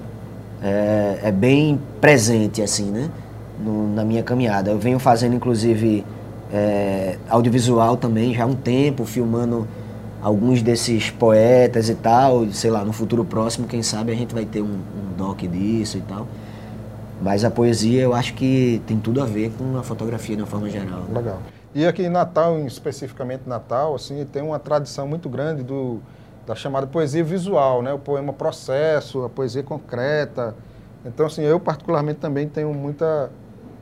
é, 0.63 1.21
é 1.25 1.33
bem 1.33 1.81
presente 2.01 2.63
assim, 2.63 2.91
né? 2.91 3.11
No, 3.63 3.95
na 3.95 4.05
minha 4.05 4.23
caminhada. 4.23 4.71
Eu 4.71 4.79
venho 4.79 4.99
fazendo 4.99 5.35
inclusive 5.35 6.05
é, 6.53 7.17
audiovisual 7.29 7.97
também 7.97 8.35
já 8.35 8.45
há 8.45 8.47
um 8.47 8.55
tempo, 8.55 9.05
filmando 9.05 9.67
alguns 10.23 10.63
desses 10.63 11.11
poetas 11.11 11.89
e 11.89 11.95
tal. 11.95 12.47
Sei 12.53 12.71
lá, 12.71 12.85
no 12.85 12.93
futuro 12.93 13.25
próximo, 13.25 13.67
quem 13.67 13.83
sabe 13.83 14.13
a 14.13 14.15
gente 14.15 14.35
vai 14.35 14.45
ter 14.45 14.63
um, 14.63 14.67
um 14.67 15.17
doc 15.17 15.41
disso 15.41 15.99
e 15.99 16.03
tal. 16.03 16.27
Mas 17.21 17.45
a 17.45 17.51
poesia 17.51 18.03
eu 18.03 18.15
acho 18.15 18.35
que 18.35 18.83
tem 18.87 18.99
tudo 18.99 19.23
a 19.23 19.27
ver 19.27 19.53
com 19.59 19.77
a 19.77 19.83
fotografia 19.83 20.35
de 20.35 20.43
uma 20.43 20.49
forma 20.49 20.69
geral. 20.71 21.03
Legal. 21.13 21.39
E 21.75 21.87
aqui 21.87 22.03
em 22.03 22.09
Natal, 22.09 22.59
especificamente 22.61 23.43
Natal, 23.47 23.95
assim, 23.95 24.25
tem 24.25 24.43
uma 24.43 24.59
tradição 24.59 25.07
muito 25.07 25.29
grande 25.29 25.63
do, 25.63 26.01
da 26.47 26.55
chamada 26.55 26.87
poesia 26.87 27.23
visual, 27.23 27.83
né? 27.83 27.93
O 27.93 27.99
poema 27.99 28.33
processo, 28.33 29.23
a 29.23 29.29
poesia 29.29 29.63
concreta. 29.63 30.55
Então, 31.05 31.27
assim, 31.27 31.43
eu 31.43 31.61
particularmente 31.61 32.19
também 32.19 32.49
tenho 32.49 32.73
muita 32.75 33.31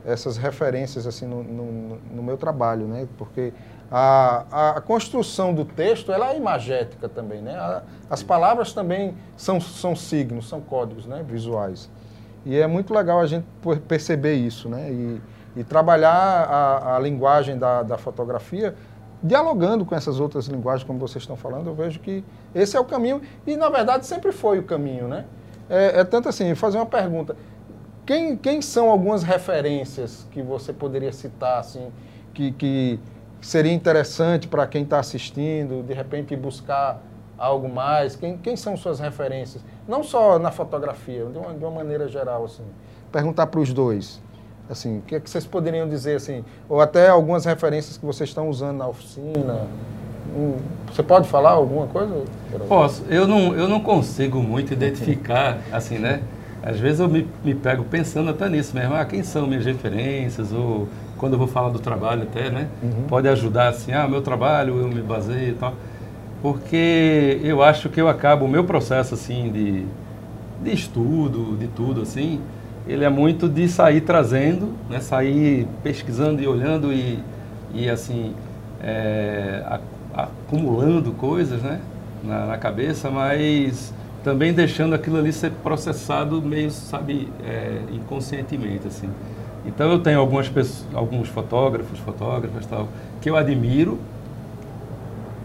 essas 0.05 0.37
referências 0.37 1.05
assim 1.05 1.25
no, 1.25 1.43
no, 1.43 1.97
no 2.13 2.23
meu 2.23 2.37
trabalho, 2.37 2.87
né? 2.87 3.07
Porque 3.17 3.53
a, 3.91 4.75
a, 4.77 4.81
construção 4.81 5.53
do 5.53 5.65
texto 5.65 6.11
ela 6.11 6.31
é 6.33 6.37
imagética 6.37 7.09
também, 7.09 7.41
né? 7.41 7.55
A, 7.55 7.81
as 8.09 8.21
palavras 8.21 8.71
também 8.71 9.15
são, 9.35 9.59
são 9.59 9.95
signos, 9.95 10.47
são 10.47 10.61
códigos, 10.61 11.05
né? 11.05 11.23
Visuais. 11.27 11.89
E 12.45 12.57
é 12.57 12.67
muito 12.67 12.93
legal 12.93 13.19
a 13.19 13.25
gente 13.25 13.45
perceber 13.87 14.35
isso, 14.35 14.69
né? 14.69 14.91
E, 14.91 15.21
e 15.57 15.63
trabalhar 15.63 16.13
a, 16.13 16.95
a 16.95 16.99
linguagem 16.99 17.57
da, 17.57 17.83
da, 17.83 17.97
fotografia 17.97 18.75
dialogando 19.21 19.85
com 19.85 19.95
essas 19.95 20.19
outras 20.19 20.45
linguagens, 20.47 20.85
como 20.85 20.99
vocês 20.99 21.23
estão 21.23 21.35
falando, 21.35 21.67
eu 21.67 21.73
vejo 21.73 21.99
que 21.99 22.23
esse 22.55 22.77
é 22.77 22.79
o 22.79 22.85
caminho, 22.85 23.21
e 23.45 23.57
na 23.57 23.69
verdade 23.69 24.05
sempre 24.05 24.31
foi 24.31 24.59
o 24.59 24.63
caminho, 24.63 25.07
né? 25.07 25.25
É, 25.69 25.99
é 25.99 26.03
tanto 26.03 26.29
assim, 26.29 26.55
fazer 26.55 26.77
uma 26.77 26.85
pergunta, 26.85 27.35
quem, 28.05 28.37
quem 28.37 28.61
são 28.61 28.89
algumas 28.89 29.21
referências 29.21 30.25
que 30.31 30.41
você 30.41 30.71
poderia 30.71 31.11
citar, 31.11 31.59
assim, 31.59 31.91
que, 32.33 32.51
que 32.53 32.99
seria 33.41 33.71
interessante 33.71 34.47
para 34.47 34.67
quem 34.67 34.83
está 34.83 34.99
assistindo, 34.99 35.83
de 35.83 35.93
repente 35.93 36.35
buscar 36.35 37.01
algo 37.37 37.69
mais? 37.69 38.15
Quem, 38.15 38.37
quem 38.37 38.55
são 38.55 38.75
suas 38.75 38.99
referências? 38.99 39.63
Não 39.87 40.03
só 40.03 40.37
na 40.37 40.51
fotografia, 40.51 41.25
de 41.25 41.37
uma, 41.37 41.53
de 41.53 41.63
uma 41.63 41.71
maneira 41.71 42.07
geral, 42.07 42.45
assim. 42.45 42.63
Perguntar 43.11 43.47
para 43.47 43.59
os 43.59 43.73
dois, 43.73 44.21
assim, 44.69 44.99
o 44.99 45.01
que, 45.01 45.15
é 45.15 45.19
que 45.19 45.29
vocês 45.29 45.45
poderiam 45.45 45.87
dizer, 45.87 46.17
assim, 46.17 46.43
ou 46.67 46.81
até 46.81 47.09
algumas 47.09 47.45
referências 47.45 47.97
que 47.97 48.05
vocês 48.05 48.29
estão 48.29 48.49
usando 48.49 48.77
na 48.77 48.87
oficina. 48.87 49.67
Hum, 50.35 50.57
você 50.91 51.01
pode 51.01 51.27
falar 51.27 51.51
alguma 51.51 51.87
coisa? 51.87 52.23
Posso. 52.67 53.03
Eu 53.09 53.27
não, 53.27 53.55
eu 53.55 53.67
não 53.67 53.79
consigo 53.79 54.39
muito 54.41 54.73
identificar, 54.73 55.57
assim, 55.71 55.97
né? 55.97 56.21
Às 56.61 56.79
vezes 56.79 56.99
eu 56.99 57.07
me, 57.07 57.27
me 57.43 57.55
pego 57.55 57.83
pensando 57.85 58.29
até 58.29 58.47
nisso 58.49 58.75
mesmo. 58.75 58.93
Ah, 58.93 59.05
quem 59.05 59.23
são 59.23 59.47
minhas 59.47 59.65
referências? 59.65 60.51
Ou 60.51 60.87
quando 61.19 61.33
eu 61.33 61.39
vou 61.39 61.47
falar 61.47 61.69
do 61.69 61.79
trabalho 61.79 62.23
até, 62.23 62.49
né? 62.49 62.67
Uhum. 62.81 63.03
Pode 63.07 63.27
ajudar, 63.27 63.67
assim, 63.67 63.91
ah, 63.91 64.07
meu 64.07 64.21
trabalho, 64.21 64.79
eu 64.79 64.87
me 64.87 65.01
baseio 65.01 65.49
e 65.49 65.53
tal 65.53 65.75
porque 66.41 67.39
eu 67.43 67.61
acho 67.61 67.89
que 67.89 67.99
eu 67.99 68.07
acabo 68.07 68.45
o 68.45 68.47
meu 68.47 68.63
processo 68.63 69.13
assim 69.13 69.51
de, 69.51 69.85
de 70.63 70.73
estudo, 70.73 71.57
de 71.57 71.67
tudo 71.67 72.01
assim, 72.01 72.39
ele 72.87 73.03
é 73.03 73.09
muito 73.09 73.47
de 73.47 73.67
sair 73.67 74.01
trazendo, 74.01 74.73
né, 74.89 74.99
sair 74.99 75.67
pesquisando 75.83 76.41
e 76.41 76.47
olhando 76.47 76.93
e, 76.93 77.19
e 77.73 77.89
assim 77.89 78.33
é, 78.81 79.79
acumulando 80.13 81.11
coisas, 81.11 81.61
né, 81.61 81.79
na, 82.23 82.45
na, 82.45 82.57
cabeça, 82.57 83.11
mas 83.11 83.93
também 84.23 84.53
deixando 84.53 84.95
aquilo 84.95 85.17
ali 85.17 85.31
ser 85.31 85.51
processado 85.63 86.41
meio, 86.41 86.71
sabe, 86.71 87.29
é, 87.45 87.81
inconscientemente 87.91 88.87
assim. 88.87 89.09
Então 89.65 89.91
eu 89.91 89.99
tenho 89.99 90.19
algumas 90.19 90.47
pessoas, 90.47 90.87
alguns 90.93 91.27
fotógrafos, 91.27 91.99
fotógrafas 91.99 92.65
tal, 92.65 92.87
que 93.21 93.29
eu 93.29 93.35
admiro 93.35 93.99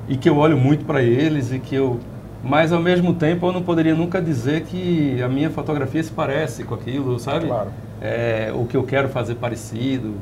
e 0.09 0.16
que 0.16 0.29
eu 0.29 0.37
olho 0.37 0.57
muito 0.57 0.85
para 0.85 1.03
eles 1.03 1.53
e 1.53 1.59
que 1.59 1.74
eu 1.74 1.98
mas 2.42 2.72
ao 2.72 2.81
mesmo 2.81 3.14
tempo 3.14 3.46
eu 3.46 3.53
não 3.53 3.62
poderia 3.62 3.94
nunca 3.94 4.20
dizer 4.20 4.64
que 4.64 5.20
a 5.22 5.29
minha 5.29 5.48
fotografia 5.48 6.03
se 6.03 6.12
parece 6.12 6.62
com 6.62 6.74
aquilo, 6.74 7.18
sabe? 7.18 7.46
Claro. 7.46 7.70
É, 8.03 8.53
o 8.55 8.66
que 8.66 8.77
eu 8.77 8.83
quero 8.83 9.09
fazer 9.09 9.37
parecido, 9.37 10.12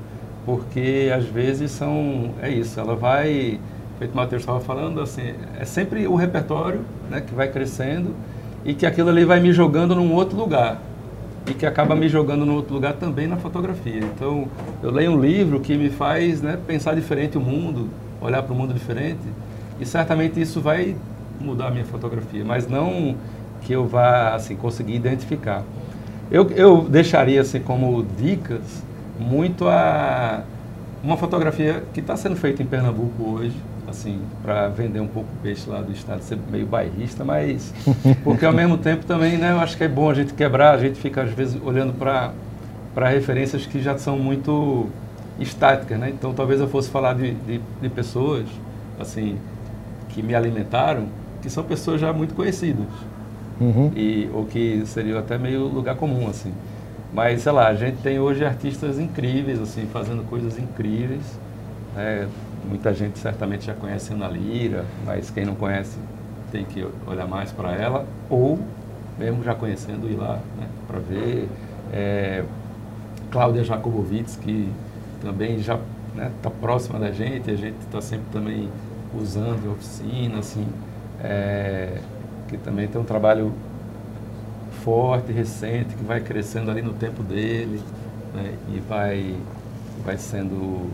porque 0.47 1.13
às 1.13 1.25
vezes 1.25 1.73
são 1.73 2.31
é 2.41 2.49
isso, 2.49 2.79
ela 2.79 2.95
vai, 2.95 3.59
feito 3.99 4.13
o 4.13 4.17
Matheus 4.17 4.43
estava 4.43 4.61
falando, 4.61 5.01
assim, 5.01 5.35
é 5.59 5.65
sempre 5.65 6.07
o 6.07 6.15
repertório, 6.15 6.83
né, 7.11 7.21
que 7.21 7.35
vai 7.35 7.49
crescendo 7.49 8.15
e 8.65 8.73
que 8.73 8.87
aquilo 8.87 9.09
ali 9.09 9.25
vai 9.25 9.41
me 9.41 9.53
jogando 9.53 9.93
num 9.97 10.15
outro 10.15 10.39
lugar 10.39 10.81
e 11.47 11.55
que 11.55 11.67
acaba 11.67 11.95
me 11.95 12.09
jogando 12.09 12.47
num 12.47 12.55
outro 12.55 12.75
lugar 12.75 12.95
também 12.95 13.27
na 13.27 13.37
fotografia. 13.37 13.99
Então 13.99 14.49
eu 14.83 14.91
leio 14.91 15.13
um 15.13 15.21
livro 15.21 15.61
que 15.61 15.77
me 15.77 15.91
faz, 15.91 16.41
né, 16.41 16.59
pensar 16.67 16.95
diferente 16.95 17.37
o 17.37 17.41
mundo, 17.41 17.89
olhar 18.21 18.43
para 18.43 18.53
o 18.53 18.57
mundo 18.57 18.73
diferente 18.73 19.23
e 19.81 19.87
certamente 19.87 20.41
isso 20.41 20.61
vai 20.61 20.97
mudar 21.41 21.69
a 21.69 21.71
minha 21.71 21.85
fotografia, 21.85 22.45
mas 22.45 22.69
não 22.69 23.17
que 23.63 23.73
eu 23.73 23.87
vá 23.87 24.35
assim 24.35 24.55
conseguir 24.57 24.95
identificar. 24.95 25.63
Eu, 26.31 26.51
eu 26.51 26.83
deixaria 26.83 27.41
assim 27.41 27.61
como 27.61 28.05
dicas 28.19 28.83
muito 29.19 29.69
a 29.69 30.43
uma 31.03 31.17
fotografia 31.17 31.83
que 31.93 32.01
está 32.01 32.17
sendo 32.17 32.37
feita 32.37 32.63
em 32.63 32.67
Pernambuco 32.67 33.31
hoje, 33.31 33.57
assim, 33.93 34.21
para 34.43 34.69
vender 34.69 35.01
um 35.01 35.07
pouco 35.07 35.29
o 35.33 35.43
peixe 35.43 35.69
lá 35.71 35.81
do 35.81 35.93
estado, 35.93 36.21
ser 36.23 36.39
meio 36.51 36.67
bairrista, 36.67 37.25
mas 37.25 37.73
porque 38.25 38.45
ao 38.45 38.53
mesmo 38.53 38.77
tempo 38.77 39.07
também, 39.07 39.39
né, 39.39 39.53
eu 39.53 39.61
acho 39.61 39.77
que 39.77 39.85
é 39.85 39.89
bom 39.89 40.11
a 40.11 40.15
gente 40.15 40.35
quebrar, 40.35 40.75
a 40.75 40.79
gente 40.79 40.99
fica 40.99 41.23
às 41.23 41.31
vezes 41.31 41.61
olhando 41.65 41.93
para 41.93 42.33
para 42.95 43.09
referências 43.09 43.65
que 43.65 43.81
já 43.81 43.97
são 43.97 44.19
muito 44.19 44.87
estáticas, 45.41 45.99
né? 45.99 46.11
Então 46.11 46.35
talvez 46.35 46.61
eu 46.61 46.69
fosse 46.69 46.91
falar 46.91 47.15
de, 47.15 47.33
de, 47.33 47.61
de 47.81 47.89
pessoas, 47.89 48.45
assim, 49.01 49.39
que 50.11 50.23
me 50.23 50.35
alimentaram, 50.35 51.07
que 51.41 51.49
são 51.49 51.65
pessoas 51.65 52.01
já 52.01 52.13
muito 52.13 52.35
conhecidas. 52.35 52.87
Uhum. 53.61 53.93
E, 53.97 54.29
ou 54.33 54.45
que 54.45 54.83
seria 54.87 55.19
até 55.19 55.39
meio 55.39 55.67
lugar 55.67 55.97
comum, 55.97 56.29
assim. 56.29 56.53
Mas, 57.13 57.43
sei 57.43 57.53
lá, 57.53 57.69
a 57.69 57.75
gente 57.75 57.99
tem 57.99 58.19
hoje 58.19 58.45
artistas 58.45 58.99
incríveis, 58.99 59.61
assim, 59.61 59.87
fazendo 59.93 60.27
coisas 60.29 60.59
incríveis. 60.59 61.39
Né? 61.95 62.29
Muita 62.69 62.95
gente 62.95 63.19
certamente 63.19 63.67
já 63.67 63.75
conhece 63.75 64.13
Ana 64.13 64.29
Lira, 64.29 64.85
mas 65.05 65.31
quem 65.31 65.45
não 65.45 65.55
conhece 65.55 65.99
tem 66.51 66.65
que 66.65 66.87
olhar 67.07 67.27
mais 67.27 67.51
para 67.51 67.73
ela. 67.73 68.07
Ou, 68.31 68.59
mesmo 69.19 69.43
já 69.43 69.55
conhecendo, 69.55 70.09
ir 70.09 70.17
lá 70.17 70.41
né, 70.59 70.67
para 70.87 70.99
ver. 70.99 71.49
É, 71.93 72.45
Cláudia 73.31 73.65
Jacobowitz, 73.65 74.37
que 74.37 74.71
também 75.23 75.59
já 75.59 75.75
está 75.75 75.87
né, 76.15 76.31
tá 76.43 76.51
próxima 76.51 76.99
da 76.99 77.11
gente, 77.11 77.51
a 77.51 77.57
gente 77.57 77.79
está 77.81 78.01
sempre 78.01 78.27
também 78.31 78.69
usando 79.19 79.69
a 79.69 79.73
oficina, 79.73 80.39
assim, 80.39 80.67
é, 81.23 81.99
que 82.49 82.59
também 82.59 82.87
tem 82.89 83.01
um 83.01 83.05
trabalho 83.05 83.53
forte, 84.85 85.33
recente, 85.33 85.95
que 85.95 86.05
vai 86.05 86.21
crescendo 86.21 86.71
ali 86.71 86.83
no 86.83 86.93
tempo 86.93 87.23
dele, 87.23 87.81
né, 88.35 88.55
e 88.75 88.81
vai, 88.81 89.37
vai 90.05 90.19
sendo... 90.19 90.91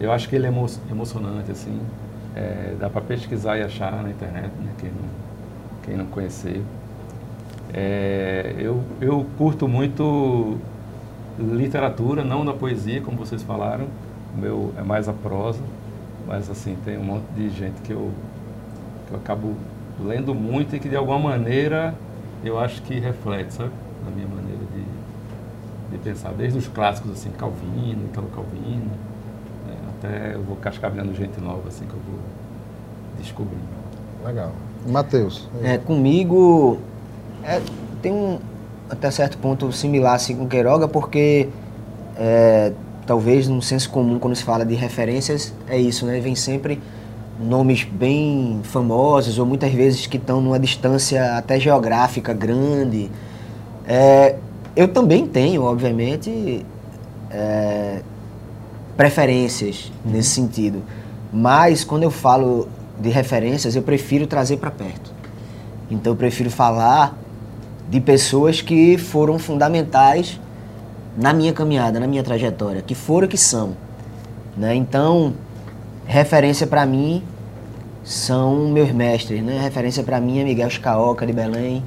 Eu 0.00 0.12
acho 0.12 0.28
que 0.28 0.36
ele 0.36 0.46
é 0.46 0.48
emo 0.48 0.66
emocionante, 0.90 1.50
assim, 1.50 1.80
é, 2.34 2.74
dá 2.78 2.88
para 2.90 3.00
pesquisar 3.02 3.58
e 3.58 3.62
achar 3.62 4.02
na 4.02 4.10
internet, 4.10 4.50
né, 4.60 4.72
quem, 4.78 4.90
não, 4.90 5.08
quem 5.84 5.96
não 5.96 6.06
conhecer. 6.06 6.62
É, 7.72 8.54
eu, 8.58 8.82
eu 9.00 9.26
curto 9.38 9.66
muito 9.68 10.58
literatura, 11.38 12.22
não 12.22 12.44
da 12.44 12.52
poesia, 12.52 13.00
como 13.00 13.16
vocês 13.16 13.42
falaram. 13.42 13.86
O 14.36 14.40
meu 14.40 14.72
é 14.76 14.82
mais 14.82 15.08
a 15.08 15.12
prosa, 15.12 15.60
mas 16.26 16.50
assim, 16.50 16.76
tem 16.84 16.98
um 16.98 17.04
monte 17.04 17.24
de 17.36 17.50
gente 17.50 17.80
que 17.82 17.92
eu, 17.92 18.10
que 19.06 19.12
eu 19.12 19.18
acabo 19.18 19.54
lendo 20.00 20.34
muito 20.34 20.74
e 20.74 20.80
que 20.80 20.88
de 20.88 20.96
alguma 20.96 21.18
maneira 21.18 21.94
eu 22.44 22.58
acho 22.58 22.82
que 22.82 22.98
reflete, 22.98 23.54
sabe? 23.54 23.70
Na 24.04 24.10
minha 24.10 24.26
maneira 24.26 24.60
de, 24.74 25.96
de 25.96 26.02
pensar. 26.02 26.32
Desde 26.32 26.58
os 26.58 26.66
clássicos, 26.66 27.12
assim, 27.12 27.30
Calvino, 27.30 28.06
Italo 28.06 28.28
Calvino? 28.34 28.90
Até 30.02 30.34
eu 30.34 30.42
vou 30.42 30.56
cascavelhando 30.56 31.14
gente 31.14 31.40
nova, 31.40 31.68
assim, 31.68 31.86
que 31.86 31.92
eu 31.92 32.00
vou 32.06 32.18
descobrindo. 33.18 33.62
Legal. 34.24 34.50
Matheus. 34.86 35.48
É, 35.62 35.78
comigo 35.78 36.78
é, 37.44 37.60
tem 38.00 38.12
um, 38.12 38.38
até 38.90 39.10
certo 39.10 39.38
ponto 39.38 39.70
similar 39.72 40.14
assim, 40.14 40.36
com 40.36 40.48
Queiroga, 40.48 40.88
porque 40.88 41.48
é, 42.16 42.72
talvez 43.06 43.48
no 43.48 43.62
senso 43.62 43.90
comum, 43.90 44.18
quando 44.18 44.34
se 44.34 44.42
fala 44.42 44.64
de 44.64 44.74
referências, 44.74 45.54
é 45.68 45.78
isso, 45.78 46.04
né? 46.04 46.18
Vem 46.20 46.34
sempre 46.34 46.80
nomes 47.40 47.84
bem 47.84 48.60
famosos 48.64 49.38
ou 49.38 49.46
muitas 49.46 49.72
vezes 49.72 50.06
que 50.06 50.16
estão 50.16 50.40
numa 50.40 50.58
distância 50.58 51.36
até 51.36 51.58
geográfica 51.58 52.32
grande. 52.32 53.10
É, 53.86 54.36
eu 54.74 54.88
também 54.88 55.26
tenho, 55.26 55.62
obviamente, 55.62 56.64
é, 57.30 58.02
preferências 58.96 59.90
uhum. 60.04 60.12
nesse 60.12 60.30
sentido, 60.30 60.82
mas 61.32 61.84
quando 61.84 62.02
eu 62.02 62.10
falo 62.10 62.68
de 62.98 63.08
referências, 63.08 63.74
eu 63.74 63.82
prefiro 63.82 64.26
trazer 64.26 64.58
para 64.58 64.70
perto. 64.70 65.12
Então 65.90 66.12
eu 66.12 66.16
prefiro 66.16 66.50
falar 66.50 67.18
de 67.88 68.00
pessoas 68.00 68.60
que 68.60 68.96
foram 68.96 69.38
fundamentais 69.38 70.40
na 71.16 71.32
minha 71.32 71.52
caminhada, 71.52 72.00
na 72.00 72.06
minha 72.06 72.22
trajetória, 72.22 72.80
que 72.80 72.94
foram 72.94 73.28
que 73.28 73.36
são. 73.36 73.76
Né? 74.56 74.74
Então, 74.74 75.34
referência 76.06 76.66
para 76.66 76.86
mim 76.86 77.22
são 78.02 78.68
meus 78.68 78.90
mestres. 78.92 79.42
Né? 79.42 79.58
Referência 79.60 80.02
para 80.02 80.20
mim 80.20 80.40
é 80.40 80.44
Miguel 80.44 80.70
Scaoca, 80.70 81.26
de 81.26 81.32
Belém, 81.32 81.84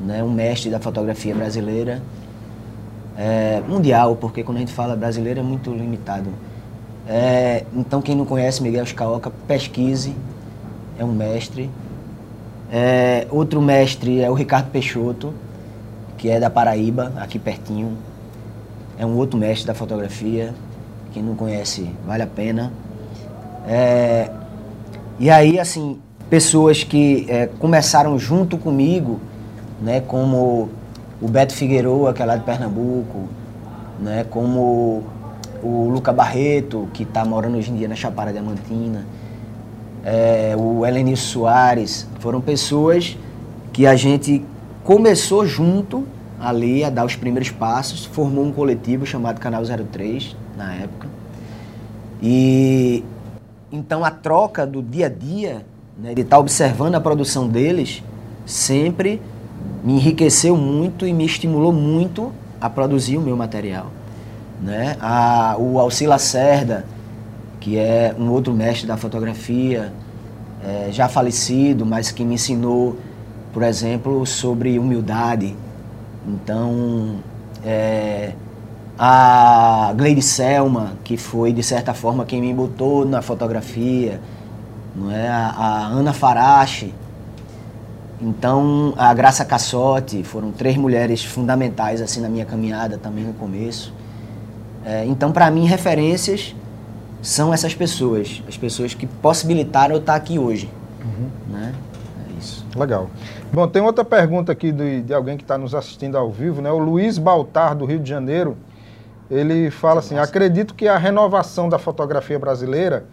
né? 0.00 0.22
um 0.22 0.30
mestre 0.30 0.70
da 0.70 0.78
fotografia 0.78 1.34
brasileira. 1.34 2.02
É, 3.16 3.62
mundial, 3.68 4.16
porque 4.16 4.42
quando 4.42 4.56
a 4.56 4.60
gente 4.60 4.72
fala 4.72 4.96
brasileiro 4.96 5.40
é 5.40 5.42
muito 5.42 5.70
limitado. 5.72 6.30
É, 7.06 7.64
então, 7.74 8.00
quem 8.00 8.14
não 8.14 8.24
conhece 8.24 8.62
Miguel 8.62 8.84
Scaoca, 8.86 9.30
pesquise, 9.46 10.14
é 10.98 11.04
um 11.04 11.12
mestre. 11.12 11.70
É, 12.72 13.26
outro 13.30 13.60
mestre 13.60 14.20
é 14.20 14.30
o 14.30 14.34
Ricardo 14.34 14.70
Peixoto, 14.70 15.32
que 16.16 16.28
é 16.28 16.40
da 16.40 16.50
Paraíba, 16.50 17.12
aqui 17.16 17.38
pertinho. 17.38 17.96
É 18.98 19.04
um 19.04 19.16
outro 19.16 19.38
mestre 19.38 19.66
da 19.66 19.74
fotografia. 19.74 20.54
Quem 21.12 21.22
não 21.22 21.34
conhece, 21.34 21.88
vale 22.06 22.22
a 22.22 22.26
pena. 22.26 22.72
É, 23.66 24.30
e 25.18 25.30
aí, 25.30 25.60
assim, 25.60 26.00
pessoas 26.28 26.82
que 26.82 27.26
é, 27.28 27.46
começaram 27.46 28.18
junto 28.18 28.58
comigo, 28.58 29.20
né, 29.80 30.00
como 30.00 30.70
o 31.20 31.28
Beto 31.28 31.54
Figueiredo, 31.54 32.12
que 32.14 32.22
é 32.22 32.24
lá 32.24 32.36
de 32.36 32.44
Pernambuco, 32.44 33.28
né, 34.00 34.24
como 34.28 35.04
o 35.62 35.88
Luca 35.88 36.12
Barreto, 36.12 36.88
que 36.92 37.04
está 37.04 37.24
morando 37.24 37.56
hoje 37.56 37.70
em 37.70 37.76
dia 37.76 37.88
na 37.88 37.94
Chapada 37.94 38.32
Diamantina 38.32 39.04
é, 40.04 40.54
o 40.56 40.84
Helenilson 40.84 41.40
Soares, 41.40 42.06
foram 42.20 42.40
pessoas 42.40 43.16
que 43.72 43.86
a 43.86 43.96
gente 43.96 44.44
começou 44.84 45.46
junto 45.46 46.06
ali 46.38 46.84
a 46.84 46.90
dar 46.90 47.06
os 47.06 47.16
primeiros 47.16 47.50
passos, 47.50 48.04
formou 48.04 48.44
um 48.44 48.52
coletivo 48.52 49.06
chamado 49.06 49.40
Canal 49.40 49.62
03 49.64 50.36
na 50.56 50.74
época. 50.74 51.08
E 52.22 53.02
então 53.72 54.04
a 54.04 54.10
troca 54.10 54.66
do 54.66 54.82
dia 54.82 55.06
a 55.06 55.08
dia, 55.08 55.64
né, 55.98 56.14
de 56.14 56.20
estar 56.20 56.38
observando 56.38 56.94
a 56.96 57.00
produção 57.00 57.48
deles, 57.48 58.02
sempre 58.44 59.22
me 59.82 59.94
enriqueceu 59.94 60.56
muito 60.56 61.06
e 61.06 61.12
me 61.12 61.24
estimulou 61.24 61.72
muito 61.72 62.32
a 62.60 62.70
produzir 62.70 63.18
o 63.18 63.20
meu 63.20 63.36
material. 63.36 63.86
Né? 64.62 64.96
A, 65.00 65.56
o 65.58 65.78
Alci 65.78 66.06
Lacerda, 66.06 66.86
que 67.60 67.78
é 67.78 68.14
um 68.18 68.30
outro 68.30 68.52
mestre 68.52 68.86
da 68.86 68.96
fotografia, 68.96 69.92
é, 70.64 70.88
já 70.90 71.08
falecido, 71.08 71.84
mas 71.84 72.10
que 72.10 72.24
me 72.24 72.34
ensinou, 72.34 72.96
por 73.52 73.62
exemplo, 73.62 74.24
sobre 74.24 74.78
humildade. 74.78 75.54
Então, 76.26 77.16
é, 77.64 78.32
a 78.98 79.92
Gleide 79.96 80.22
Selma, 80.22 80.92
que 81.04 81.16
foi, 81.16 81.52
de 81.52 81.62
certa 81.62 81.92
forma, 81.92 82.24
quem 82.24 82.40
me 82.40 82.54
botou 82.54 83.04
na 83.04 83.20
fotografia, 83.20 84.20
não 84.94 85.10
é? 85.10 85.28
a, 85.28 85.48
a 85.48 85.86
Ana 85.86 86.12
Farache, 86.12 86.94
então, 88.20 88.94
a 88.96 89.12
Graça 89.12 89.44
Cassotti, 89.44 90.22
foram 90.22 90.52
três 90.52 90.76
mulheres 90.76 91.24
fundamentais 91.24 92.00
assim 92.00 92.20
na 92.20 92.28
minha 92.28 92.44
caminhada 92.44 92.96
também 92.96 93.24
no 93.24 93.34
começo. 93.34 93.92
É, 94.84 95.04
então, 95.06 95.32
para 95.32 95.50
mim, 95.50 95.64
referências 95.66 96.54
são 97.22 97.52
essas 97.52 97.74
pessoas, 97.74 98.42
as 98.46 98.56
pessoas 98.56 98.94
que 98.94 99.06
possibilitaram 99.06 99.94
eu 99.94 100.00
estar 100.00 100.14
aqui 100.14 100.38
hoje. 100.38 100.70
Uhum. 101.02 101.54
Né? 101.54 101.74
É 102.28 102.38
isso. 102.38 102.66
Legal. 102.76 103.08
Bom, 103.52 103.66
tem 103.66 103.82
outra 103.82 104.04
pergunta 104.04 104.52
aqui 104.52 104.70
de, 104.70 105.02
de 105.02 105.14
alguém 105.14 105.36
que 105.36 105.42
está 105.42 105.56
nos 105.56 105.74
assistindo 105.74 106.18
ao 106.18 106.30
vivo, 106.30 106.60
né? 106.60 106.70
O 106.70 106.78
Luiz 106.78 107.18
Baltar, 107.18 107.74
do 107.74 107.84
Rio 107.84 107.98
de 107.98 108.08
Janeiro. 108.08 108.56
Ele 109.30 109.70
fala 109.70 110.00
assim: 110.00 110.18
acredito 110.18 110.74
que 110.74 110.86
a 110.86 110.98
renovação 110.98 111.68
da 111.68 111.78
fotografia 111.78 112.38
brasileira, 112.38 113.06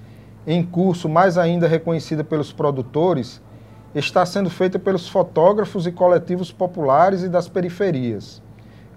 em 0.46 0.62
curso 0.62 1.08
mais 1.08 1.38
ainda 1.38 1.68
reconhecida 1.68 2.24
pelos 2.24 2.52
produtores, 2.52 3.42
está 3.94 4.26
sendo 4.26 4.50
feita 4.50 4.80
pelos 4.80 5.08
fotógrafos 5.08 5.86
e 5.86 5.92
coletivos 5.92 6.52
populares 6.52 7.24
e 7.24 7.30
das 7.30 7.48
periferias. 7.48 8.42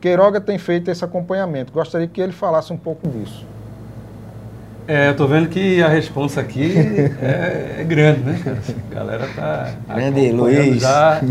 Queiroga 0.00 0.40
tem 0.40 0.58
feito 0.58 0.90
esse 0.90 1.04
acompanhamento. 1.04 1.72
Gostaria 1.72 2.06
que 2.06 2.20
ele 2.20 2.32
falasse 2.32 2.72
um 2.72 2.76
pouco 2.76 3.08
disso. 3.08 3.46
É, 4.86 5.08
eu 5.08 5.16
tô 5.16 5.26
vendo 5.26 5.48
que 5.48 5.82
a 5.82 5.88
resposta 5.88 6.40
aqui 6.42 6.74
é, 7.22 7.76
é, 7.80 7.84
grande, 7.84 8.20
né, 8.20 8.40
cara? 8.44 8.58
A 8.90 8.94
galera 8.94 9.28
tá 9.34 9.74
grande 9.94 10.30
Luiz. 10.30 10.82
já 10.82 11.22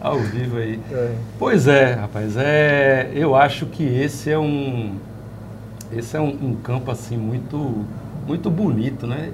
ao 0.00 0.18
vivo 0.18 0.56
aí. 0.56 0.80
É. 0.90 1.14
Pois 1.38 1.68
é, 1.68 1.92
rapaz, 1.92 2.36
é, 2.38 3.10
eu 3.14 3.36
acho 3.36 3.66
que 3.66 3.84
esse 3.84 4.30
é 4.30 4.38
um 4.38 4.94
esse 5.92 6.16
é 6.16 6.20
um, 6.20 6.28
um 6.28 6.56
campo 6.56 6.90
assim 6.90 7.16
muito 7.16 7.84
muito 8.26 8.50
bonito, 8.50 9.06
né? 9.06 9.30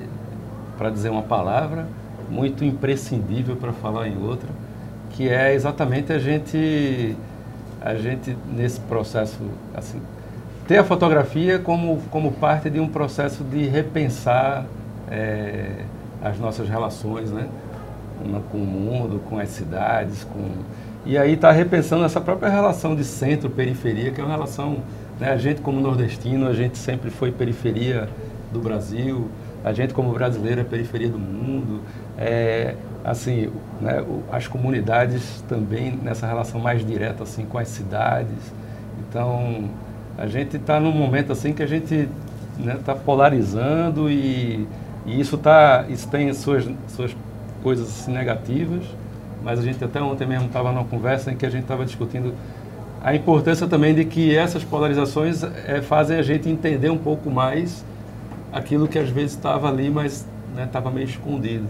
Para 0.77 0.91
dizer 0.91 1.11
uma 1.11 1.23
palavra, 1.23 1.87
muito 2.33 2.65
imprescindível 2.65 3.57
para 3.57 3.73
falar 3.73 4.09
em 4.09 4.17
outra, 4.17 4.49
que 5.11 5.29
é 5.29 5.55
exatamente 5.55 6.13
a 6.13 6.19
gente 6.19 7.15
a 7.81 7.95
gente 7.97 8.37
nesse 8.57 8.81
processo 8.81 9.39
assim 9.75 10.01
ter 10.67 10.79
a 10.79 10.85
fotografia 10.85 11.59
como, 11.59 12.01
como 12.11 12.33
parte 12.33 12.71
de 12.71 12.81
um 12.81 12.89
processo 12.89 13.45
de 13.45 13.67
repensar 13.67 14.65
é, 15.11 15.85
as 16.23 16.39
nossas 16.39 16.69
relações, 16.69 17.31
né? 17.31 17.49
com 18.53 18.59
o 18.59 18.67
mundo, 18.67 19.21
com 19.29 19.37
as 19.37 19.49
cidades, 19.49 20.23
com 20.23 20.49
e 21.05 21.19
aí 21.19 21.33
está 21.33 21.51
repensando 21.51 22.05
essa 22.05 22.21
própria 22.21 22.49
relação 22.49 22.95
de 22.95 23.03
centro-periferia, 23.03 24.13
que 24.13 24.21
é 24.21 24.25
uma 24.25 24.31
relação, 24.31 24.79
né, 25.19 25.33
a 25.33 25.37
gente 25.37 25.61
como 25.61 25.81
nordestino, 25.81 26.47
a 26.47 26.53
gente 26.53 26.79
sempre 26.79 27.11
foi 27.11 27.33
periferia 27.33 28.09
do 28.53 28.61
Brasil, 28.61 29.29
a 29.65 29.73
gente 29.73 29.95
como 29.95 30.13
brasileiro 30.13 30.61
é 30.61 30.65
periferia 30.65 31.09
do 31.09 31.19
mundo, 31.19 31.81
é, 32.19 32.75
assim, 33.05 33.51
né, 33.81 34.05
as 34.31 34.47
comunidades 34.49 35.43
também 35.49 35.99
nessa 36.03 36.27
relação 36.27 36.61
mais 36.61 36.85
direta 36.85 37.23
assim 37.23 37.45
com 37.45 37.59
as 37.59 37.69
cidades. 37.69 38.53
Então, 39.09 39.69
a 40.19 40.27
gente 40.27 40.57
está 40.57 40.81
num 40.81 40.93
momento 40.93 41.33
assim 41.33 41.53
que 41.53 41.63
a 41.63 41.67
gente 41.67 42.09
está 42.59 42.65
né, 42.65 42.79
tá 42.85 42.95
polarizando 42.95 44.11
e, 44.11 44.67
e, 45.07 45.21
isso 45.21 45.39
tá, 45.39 45.85
isso 45.89 46.09
tem 46.09 46.33
suas 46.33 46.69
suas 46.89 47.17
coisas 47.63 47.89
assim, 47.89 48.13
negativas, 48.13 48.85
mas 49.45 49.59
a 49.59 49.63
gente 49.63 49.83
até 49.85 50.03
ontem 50.03 50.27
mesmo 50.27 50.47
estava 50.47 50.73
numa 50.73 50.85
conversa 50.85 51.31
em 51.31 51.37
que 51.37 51.47
a 51.47 51.51
gente 51.51 51.63
estava 51.63 51.85
discutindo 51.85 52.35
a 53.03 53.15
importância 53.15 53.67
também 53.67 53.95
de 53.95 54.05
que 54.05 54.37
essas 54.37 54.63
polarizações 54.63 55.43
é, 55.43 55.81
fazem 55.83 56.19
a 56.19 56.23
gente 56.23 56.49
entender 56.49 56.91
um 56.91 56.99
pouco 56.99 57.31
mais 57.31 57.85
aquilo 58.53 58.87
que 58.87 58.99
às 58.99 59.09
vezes 59.09 59.33
estava 59.33 59.69
ali, 59.69 59.91
mas 59.91 60.27
estava 60.57 60.91
né, 60.91 60.97
meio 60.97 61.09
escondido. 61.09 61.67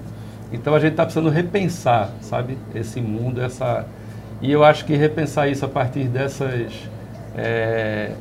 Então 0.53 0.75
a 0.75 0.81
gente 0.81 0.93
está 0.93 1.05
precisando 1.05 1.31
repensar, 1.31 2.11
sabe, 2.21 2.59
esse 2.75 3.01
mundo, 3.01 3.41
essa 3.41 3.87
e 4.41 4.51
eu 4.51 4.65
acho 4.65 4.85
que 4.85 4.95
repensar 4.97 5.49
isso 5.49 5.65
a 5.65 5.69
partir 5.69 6.09
dessas 6.09 6.73
é, 7.37 8.13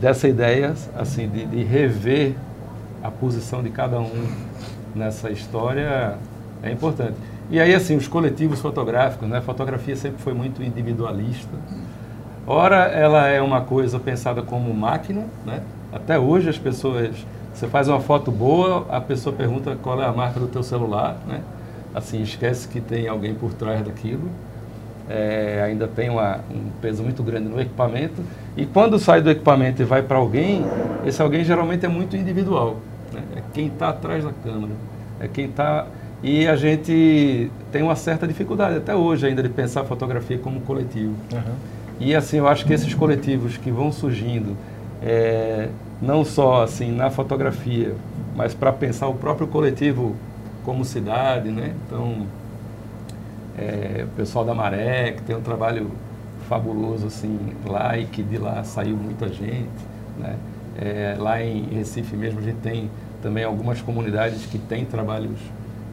dessa 0.00 0.26
ideia, 0.26 0.74
assim, 0.96 1.28
de, 1.28 1.44
de 1.44 1.62
rever 1.62 2.34
a 3.02 3.10
posição 3.10 3.62
de 3.62 3.70
cada 3.70 4.00
um 4.00 4.26
nessa 4.94 5.30
história 5.30 6.16
é 6.62 6.70
importante. 6.70 7.14
E 7.50 7.60
aí, 7.60 7.74
assim, 7.74 7.96
os 7.96 8.08
coletivos 8.08 8.60
fotográficos, 8.60 9.28
né? 9.28 9.38
A 9.38 9.42
fotografia 9.42 9.96
sempre 9.96 10.20
foi 10.20 10.34
muito 10.34 10.62
individualista. 10.62 11.56
Ora, 12.46 12.86
ela 12.86 13.26
é 13.28 13.40
uma 13.40 13.62
coisa 13.62 13.98
pensada 13.98 14.42
como 14.42 14.72
máquina, 14.74 15.24
né? 15.46 15.62
Até 15.92 16.18
hoje 16.18 16.48
as 16.48 16.58
pessoas... 16.58 17.14
Você 17.58 17.66
faz 17.66 17.88
uma 17.88 17.98
foto 17.98 18.30
boa, 18.30 18.86
a 18.88 19.00
pessoa 19.00 19.34
pergunta 19.34 19.76
qual 19.82 20.00
é 20.00 20.06
a 20.06 20.12
marca 20.12 20.38
do 20.38 20.46
teu 20.46 20.62
celular, 20.62 21.16
né? 21.26 21.40
Assim, 21.92 22.22
esquece 22.22 22.68
que 22.68 22.80
tem 22.80 23.08
alguém 23.08 23.34
por 23.34 23.52
trás 23.52 23.82
daquilo. 23.84 24.30
É, 25.10 25.64
ainda 25.66 25.88
tem 25.88 26.08
uma, 26.08 26.36
um 26.48 26.70
peso 26.80 27.02
muito 27.02 27.20
grande 27.20 27.48
no 27.48 27.60
equipamento. 27.60 28.22
E 28.56 28.64
quando 28.64 28.96
sai 28.96 29.20
do 29.22 29.28
equipamento 29.28 29.82
e 29.82 29.84
vai 29.84 30.02
para 30.02 30.18
alguém, 30.18 30.64
esse 31.04 31.20
alguém 31.20 31.44
geralmente 31.44 31.84
é 31.84 31.88
muito 31.88 32.16
individual. 32.16 32.76
Né? 33.12 33.22
É 33.38 33.42
quem 33.52 33.66
está 33.66 33.88
atrás 33.88 34.22
da 34.22 34.30
câmera, 34.44 34.74
é 35.18 35.26
quem 35.26 35.46
está 35.46 35.84
e 36.22 36.46
a 36.46 36.54
gente 36.54 37.50
tem 37.72 37.82
uma 37.82 37.96
certa 37.96 38.24
dificuldade 38.24 38.76
até 38.76 38.94
hoje 38.94 39.26
ainda 39.26 39.42
de 39.42 39.48
pensar 39.48 39.80
a 39.80 39.84
fotografia 39.84 40.38
como 40.38 40.60
coletivo. 40.60 41.14
Uhum. 41.32 41.54
E 41.98 42.14
assim, 42.14 42.36
eu 42.36 42.46
acho 42.46 42.64
que 42.64 42.72
esses 42.72 42.94
coletivos 42.94 43.56
que 43.56 43.70
vão 43.72 43.90
surgindo, 43.90 44.56
é, 45.02 45.68
não 46.00 46.24
só 46.24 46.62
assim 46.62 46.92
na 46.92 47.10
fotografia, 47.10 47.94
mas 48.36 48.54
para 48.54 48.72
pensar 48.72 49.08
o 49.08 49.14
próprio 49.14 49.46
coletivo 49.46 50.14
como 50.64 50.84
cidade, 50.84 51.50
né? 51.50 51.74
Então, 51.86 52.26
é, 53.58 54.04
o 54.04 54.16
pessoal 54.16 54.44
da 54.44 54.54
Maré, 54.54 55.12
que 55.12 55.22
tem 55.22 55.34
um 55.34 55.40
trabalho 55.40 55.90
fabuloso 56.48 57.06
assim 57.06 57.38
lá 57.66 57.98
e 57.98 58.06
que 58.06 58.22
de 58.22 58.38
lá 58.38 58.62
saiu 58.64 58.96
muita 58.96 59.28
gente, 59.28 59.68
né? 60.18 60.36
É, 60.80 61.16
lá 61.18 61.42
em 61.42 61.62
Recife 61.64 62.16
mesmo 62.16 62.38
a 62.38 62.42
gente 62.42 62.58
tem 62.58 62.88
também 63.20 63.42
algumas 63.42 63.82
comunidades 63.82 64.46
que 64.46 64.58
têm 64.58 64.84
trabalhos 64.84 65.38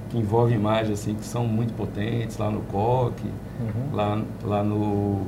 que 0.10 0.18
envolve 0.18 0.54
imagens 0.54 1.00
assim, 1.00 1.16
que 1.16 1.26
são 1.26 1.46
muito 1.46 1.74
potentes, 1.74 2.38
lá 2.38 2.52
no 2.52 2.62
coque, 2.62 3.28
uhum. 3.60 3.96
lá, 3.96 4.22
lá 4.44 4.64
no 4.64 5.26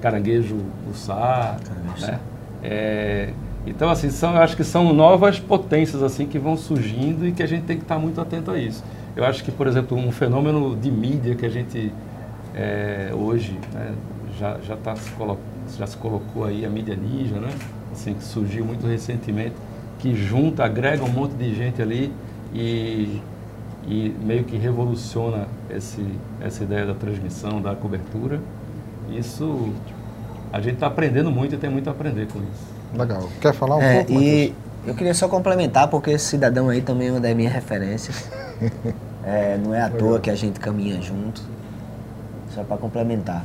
caranguejo 0.00 0.56
Ussá, 0.90 1.56
né? 2.00 2.20
É, 2.62 3.30
então, 3.66 3.90
assim, 3.90 4.10
são, 4.10 4.34
eu 4.34 4.42
acho 4.42 4.56
que 4.56 4.64
são 4.64 4.92
novas 4.92 5.38
potências 5.38 6.02
assim 6.02 6.26
que 6.26 6.38
vão 6.38 6.56
surgindo 6.56 7.26
e 7.26 7.32
que 7.32 7.42
a 7.42 7.46
gente 7.46 7.64
tem 7.64 7.76
que 7.76 7.82
estar 7.82 7.98
muito 7.98 8.20
atento 8.20 8.50
a 8.50 8.58
isso. 8.58 8.82
Eu 9.14 9.24
acho 9.24 9.44
que, 9.44 9.52
por 9.52 9.66
exemplo, 9.66 9.96
um 9.96 10.10
fenômeno 10.10 10.74
de 10.74 10.90
mídia 10.90 11.34
que 11.34 11.46
a 11.46 11.48
gente 11.48 11.92
é, 12.54 13.10
hoje 13.14 13.58
né, 13.72 13.94
já, 14.38 14.58
já, 14.66 14.76
tá 14.76 14.96
se 14.96 15.12
já 15.78 15.86
se 15.86 15.96
colocou 15.96 16.44
aí, 16.44 16.64
a 16.64 16.70
mídia 16.70 16.96
ninja, 16.96 17.36
né? 17.36 17.50
Assim, 17.92 18.14
que 18.14 18.24
surgiu 18.24 18.64
muito 18.64 18.86
recentemente, 18.86 19.54
que 19.98 20.14
junta, 20.14 20.64
agrega 20.64 21.04
um 21.04 21.10
monte 21.10 21.32
de 21.32 21.54
gente 21.54 21.80
ali 21.80 22.12
e, 22.54 23.20
e 23.86 24.14
meio 24.24 24.44
que 24.44 24.56
revoluciona 24.56 25.46
esse, 25.70 26.04
essa 26.40 26.64
ideia 26.64 26.86
da 26.86 26.94
transmissão, 26.94 27.60
da 27.60 27.74
cobertura. 27.74 28.40
Isso 29.10 29.72
a 30.52 30.60
gente 30.60 30.74
está 30.74 30.86
aprendendo 30.86 31.30
muito 31.30 31.54
e 31.54 31.58
tem 31.58 31.70
muito 31.70 31.88
a 31.88 31.92
aprender 31.92 32.26
com 32.26 32.40
isso. 32.40 32.72
Legal. 32.94 33.28
Quer 33.40 33.54
falar 33.54 33.76
um 33.76 33.82
é, 33.82 34.04
pouco? 34.04 34.12
E 34.22 34.54
eu 34.86 34.94
queria 34.94 35.14
só 35.14 35.26
complementar, 35.28 35.88
porque 35.88 36.10
esse 36.10 36.26
cidadão 36.26 36.68
aí 36.68 36.82
também 36.82 37.08
é 37.08 37.10
uma 37.12 37.20
das 37.20 37.34
minhas 37.34 37.52
referências. 37.52 38.28
é, 39.24 39.56
não 39.56 39.74
é 39.74 39.80
à 39.80 39.88
toa 39.88 40.20
que 40.20 40.30
a 40.30 40.34
gente 40.34 40.60
caminha 40.60 41.00
junto. 41.00 41.42
Só 42.54 42.62
para 42.62 42.76
complementar. 42.76 43.44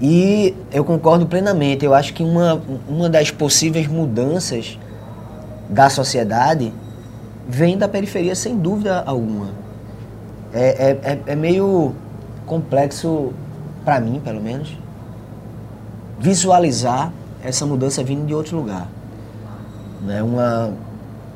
E 0.00 0.54
eu 0.70 0.84
concordo 0.84 1.26
plenamente. 1.26 1.84
Eu 1.84 1.94
acho 1.94 2.12
que 2.12 2.22
uma, 2.22 2.60
uma 2.86 3.08
das 3.08 3.30
possíveis 3.30 3.86
mudanças 3.86 4.78
da 5.70 5.88
sociedade 5.88 6.72
vem 7.48 7.78
da 7.78 7.88
periferia 7.88 8.34
sem 8.34 8.58
dúvida 8.58 9.02
alguma. 9.06 9.48
É, 10.52 10.60
é, 10.60 11.12
é, 11.12 11.18
é 11.28 11.36
meio 11.36 11.94
complexo, 12.44 13.32
para 13.84 13.98
mim 14.00 14.20
pelo 14.22 14.40
menos, 14.40 14.76
visualizar 16.22 17.12
essa 17.42 17.66
mudança 17.66 18.02
vindo 18.04 18.24
de 18.24 18.32
outro 18.32 18.56
lugar. 18.56 18.86
Né? 20.00 20.22
Uma 20.22 20.72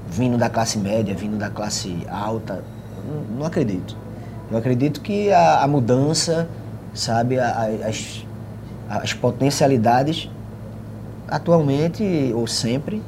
vindo 0.08 0.38
da 0.38 0.48
classe 0.48 0.78
média, 0.78 1.12
vindo 1.14 1.36
da 1.36 1.50
classe 1.50 2.06
alta, 2.08 2.62
não, 3.04 3.38
não 3.38 3.46
acredito. 3.46 3.96
Eu 4.48 4.56
acredito 4.56 5.00
que 5.00 5.32
a, 5.32 5.64
a 5.64 5.66
mudança, 5.66 6.48
sabe, 6.94 7.40
a, 7.40 7.68
as, 7.84 8.24
as 8.88 9.12
potencialidades 9.12 10.30
atualmente 11.26 12.32
ou 12.32 12.46
sempre 12.46 13.02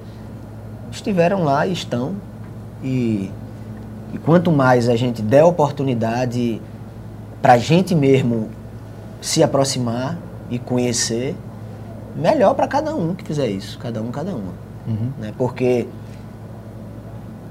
estiveram 0.91 1.45
lá 1.45 1.65
e 1.65 1.73
estão 1.73 2.17
e, 2.83 3.31
e 4.13 4.19
quanto 4.19 4.51
mais 4.51 4.89
a 4.89 4.97
gente 4.97 5.23
der 5.23 5.45
oportunidade 5.45 6.61
para 7.41 7.53
a 7.53 7.59
gente 7.59 7.95
mesmo 7.95 8.49
se 9.21 9.45
aproximar 9.45 10.19
e 10.51 10.59
conhecer, 10.59 11.37
melhor 12.19 12.55
para 12.55 12.67
cada 12.67 12.95
um 12.95 13.15
que 13.15 13.25
fizer 13.25 13.49
isso, 13.49 13.79
cada 13.79 14.03
um, 14.03 14.11
cada 14.11 14.33
uma. 14.33 14.53
Uhum. 14.87 15.11
Né? 15.19 15.33
Porque 15.37 15.87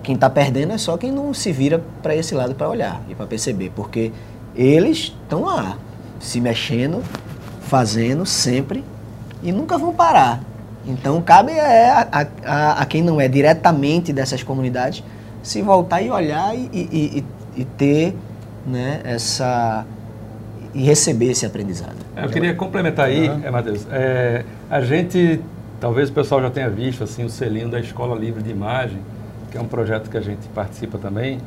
quem 0.03 0.15
está 0.15 0.29
perdendo 0.29 0.73
é 0.73 0.77
só 0.77 0.97
quem 0.97 1.11
não 1.11 1.33
se 1.33 1.51
vira 1.51 1.83
para 2.01 2.15
esse 2.15 2.35
lado 2.35 2.55
para 2.55 2.69
olhar 2.69 3.01
e 3.09 3.15
para 3.15 3.25
perceber, 3.25 3.71
porque 3.75 4.11
eles 4.55 5.13
estão 5.21 5.43
lá, 5.43 5.77
se 6.19 6.41
mexendo, 6.41 7.03
fazendo 7.61 8.25
sempre 8.25 8.83
e 9.43 9.51
nunca 9.51 9.77
vão 9.77 9.93
parar. 9.93 10.41
Então 10.85 11.21
cabe 11.21 11.51
é 11.51 11.89
a, 11.89 12.27
a, 12.45 12.81
a, 12.81 12.85
quem 12.85 13.01
não 13.01 13.19
é 13.19 13.27
diretamente 13.27 14.13
dessas 14.13 14.41
comunidades 14.41 15.03
se 15.43 15.61
voltar 15.61 16.01
e 16.01 16.09
olhar 16.09 16.55
e, 16.55 16.69
e, 16.73 17.23
e, 17.55 17.61
e 17.61 17.65
ter 17.65 18.15
né, 18.65 19.01
essa 19.03 19.85
e 20.73 20.83
receber 20.83 21.31
esse 21.31 21.45
aprendizado. 21.45 21.95
Eu 22.15 22.29
queria 22.29 22.53
complementar 22.53 23.07
aí, 23.07 23.29
uhum. 23.29 23.41
é, 23.43 23.51
Matheus. 23.51 23.87
É, 23.91 24.45
a 24.69 24.81
gente, 24.81 25.39
talvez 25.79 26.09
o 26.09 26.13
pessoal 26.13 26.41
já 26.41 26.49
tenha 26.49 26.69
visto 26.69 27.03
assim 27.03 27.23
o 27.23 27.29
selinho 27.29 27.69
da 27.69 27.79
Escola 27.79 28.17
Livre 28.17 28.43
de 28.43 28.51
Imagem, 28.51 28.99
que 29.49 29.57
é 29.57 29.61
um 29.61 29.67
projeto 29.67 30.09
que 30.09 30.17
a 30.17 30.21
gente 30.21 30.47
participa 30.49 30.97
também, 30.97 31.39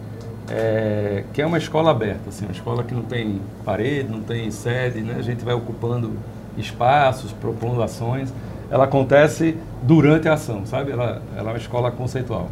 é, 0.49 1.25
que 1.33 1.43
é 1.43 1.47
uma 1.47 1.59
escola 1.59 1.91
aberta, 1.91 2.29
assim, 2.29 2.45
uma 2.47 2.53
escola 2.53 2.83
que 2.83 2.95
não 2.95 3.03
tem 3.03 3.41
parede, 3.65 4.11
não 4.11 4.21
tem 4.21 4.51
sede, 4.51 5.01
né? 5.01 5.17
A 5.19 5.23
gente 5.23 5.45
vai 5.45 5.55
ocupando 5.55 6.13
espaços, 6.57 7.31
propondo 7.33 7.83
ações. 7.83 8.33
Ela 8.71 8.85
acontece 8.85 9.57
durante 9.83 10.29
a 10.29 10.35
ação, 10.35 10.65
sabe? 10.65 10.91
Ela, 10.91 11.23
ela 11.37 11.51
é 11.51 11.53
uma 11.53 11.59
escola 11.59 11.91
conceitual. 11.91 12.49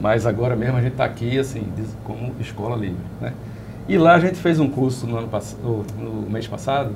Mas 0.00 0.26
agora 0.26 0.54
mesmo 0.54 0.78
a 0.78 0.80
gente 0.80 0.92
está 0.92 1.04
aqui, 1.04 1.38
assim, 1.38 1.66
como 2.04 2.32
escola 2.40 2.76
livre, 2.76 3.02
né? 3.20 3.32
E 3.88 3.98
lá 3.98 4.14
a 4.14 4.20
gente 4.20 4.36
fez 4.36 4.60
um 4.60 4.68
curso 4.68 5.06
no, 5.06 5.18
ano 5.18 5.28
no 5.98 6.30
mês 6.30 6.46
passado, 6.46 6.94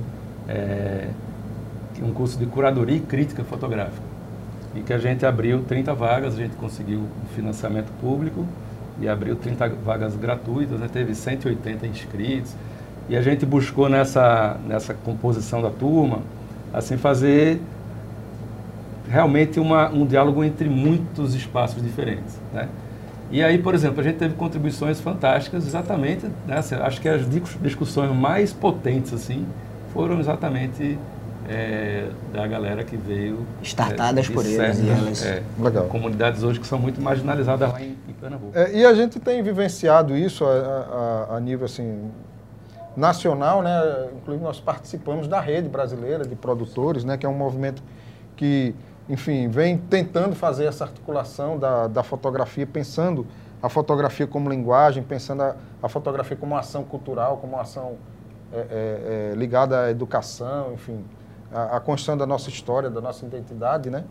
é, 0.49 1.09
um 2.01 2.13
curso 2.13 2.39
de 2.39 2.47
curadoria 2.47 2.97
e 2.97 3.01
crítica 3.01 3.43
fotográfica. 3.43 4.03
E 4.75 4.81
que 4.81 4.93
a 4.93 4.99
gente 4.99 5.27
abriu 5.27 5.63
30 5.63 5.93
vagas, 5.95 6.35
a 6.35 6.37
gente 6.37 6.57
conseguiu 6.57 7.01
um 7.01 7.35
financiamento 7.35 7.93
público 8.01 8.47
e 9.01 9.09
abriu 9.09 9.37
30 9.37 9.69
vagas 9.85 10.17
gratuitas, 10.17 10.79
né? 10.79 10.89
teve 10.91 11.15
180 11.15 11.87
inscritos. 11.87 12.55
E 13.09 13.17
a 13.17 13.21
gente 13.21 13.45
buscou 13.45 13.89
nessa, 13.89 14.57
nessa 14.67 14.95
composição 14.95 15.61
da 15.61 15.71
turma, 15.71 16.21
assim, 16.73 16.97
fazer 16.97 17.61
realmente 19.11 19.61
uma, 19.61 19.91
um 19.91 20.07
diálogo 20.07 20.43
entre 20.45 20.69
muitos 20.69 21.35
espaços 21.35 21.83
diferentes, 21.83 22.39
né? 22.53 22.69
E 23.31 23.43
aí, 23.43 23.57
por 23.59 23.75
exemplo, 23.75 24.01
a 24.01 24.05
gente 24.05 24.17
teve 24.17 24.35
contribuições 24.35 25.01
fantásticas, 25.01 25.67
exatamente, 25.67 26.27
né, 26.47 26.59
assim, 26.59 26.75
acho 26.75 27.01
que 27.01 27.09
as 27.09 27.27
discussões 27.63 28.15
mais 28.15 28.53
potentes 28.53 29.13
assim 29.15 29.47
foram 29.93 30.21
exatamente 30.21 30.99
é, 31.49 32.09
da 32.33 32.47
galera 32.47 32.85
que 32.85 32.97
veio 32.97 33.47
startadas 33.63 34.29
é, 34.29 34.33
por 34.33 34.47
eles 34.47 34.79
e 34.79 34.89
elas 34.89 35.25
é, 35.25 35.43
Legal. 35.59 35.87
comunidades 35.87 36.43
hoje 36.43 36.61
que 36.61 36.67
são 36.67 36.79
muito 36.79 37.01
marginalizadas 37.01 37.73
lá 37.73 37.83
em, 37.83 37.97
em 38.09 38.13
Pernambuco. 38.13 38.57
É, 38.57 38.73
e 38.73 38.85
a 38.85 38.95
gente 38.95 39.19
tem 39.19 39.43
vivenciado 39.43 40.17
isso 40.17 40.45
a, 40.45 41.29
a, 41.31 41.37
a, 41.37 41.41
nível 41.41 41.65
assim 41.65 42.11
nacional, 42.97 43.63
né? 43.63 44.09
Inclusive 44.17 44.45
nós 44.45 44.61
participamos 44.61 45.27
da 45.27 45.41
rede 45.41 45.69
brasileira 45.69 46.25
de 46.25 46.37
produtores, 46.37 47.05
né? 47.05 47.17
Que 47.17 47.27
é 47.27 47.29
um 47.29 47.37
movimento 47.37 47.83
que 48.37 48.75
enfim, 49.09 49.49
vem 49.49 49.77
tentando 49.77 50.35
fazer 50.35 50.65
essa 50.65 50.85
articulação 50.85 51.59
da, 51.59 51.87
da 51.89 52.03
fotografia, 52.03 52.67
pensando 52.67 53.27
a 53.63 53.69
fotografia 53.69 54.27
como 54.27 54.49
linguagem, 54.49 55.03
pensando 55.03 55.43
a, 55.43 55.57
a 55.83 55.89
fotografia 55.89 56.37
como 56.37 56.53
uma 56.55 56.61
ação 56.61 56.85
cultural, 56.85 57.39
como 57.39 57.55
uma 57.55 57.63
ação 57.63 57.97
é, 58.53 58.59
é, 58.59 59.33
é, 59.33 59.35
ligada 59.35 59.85
à 59.85 59.91
educação, 59.91 60.73
enfim, 60.75 61.05
a, 61.53 61.77
a, 61.77 61.81
construção 61.81 62.17
da 62.17 62.27
nossa 62.27 62.49
história, 62.49 62.91
da 62.91 63.01
nossa 63.01 63.25
identidade, 63.25 63.91
né? 63.91 64.05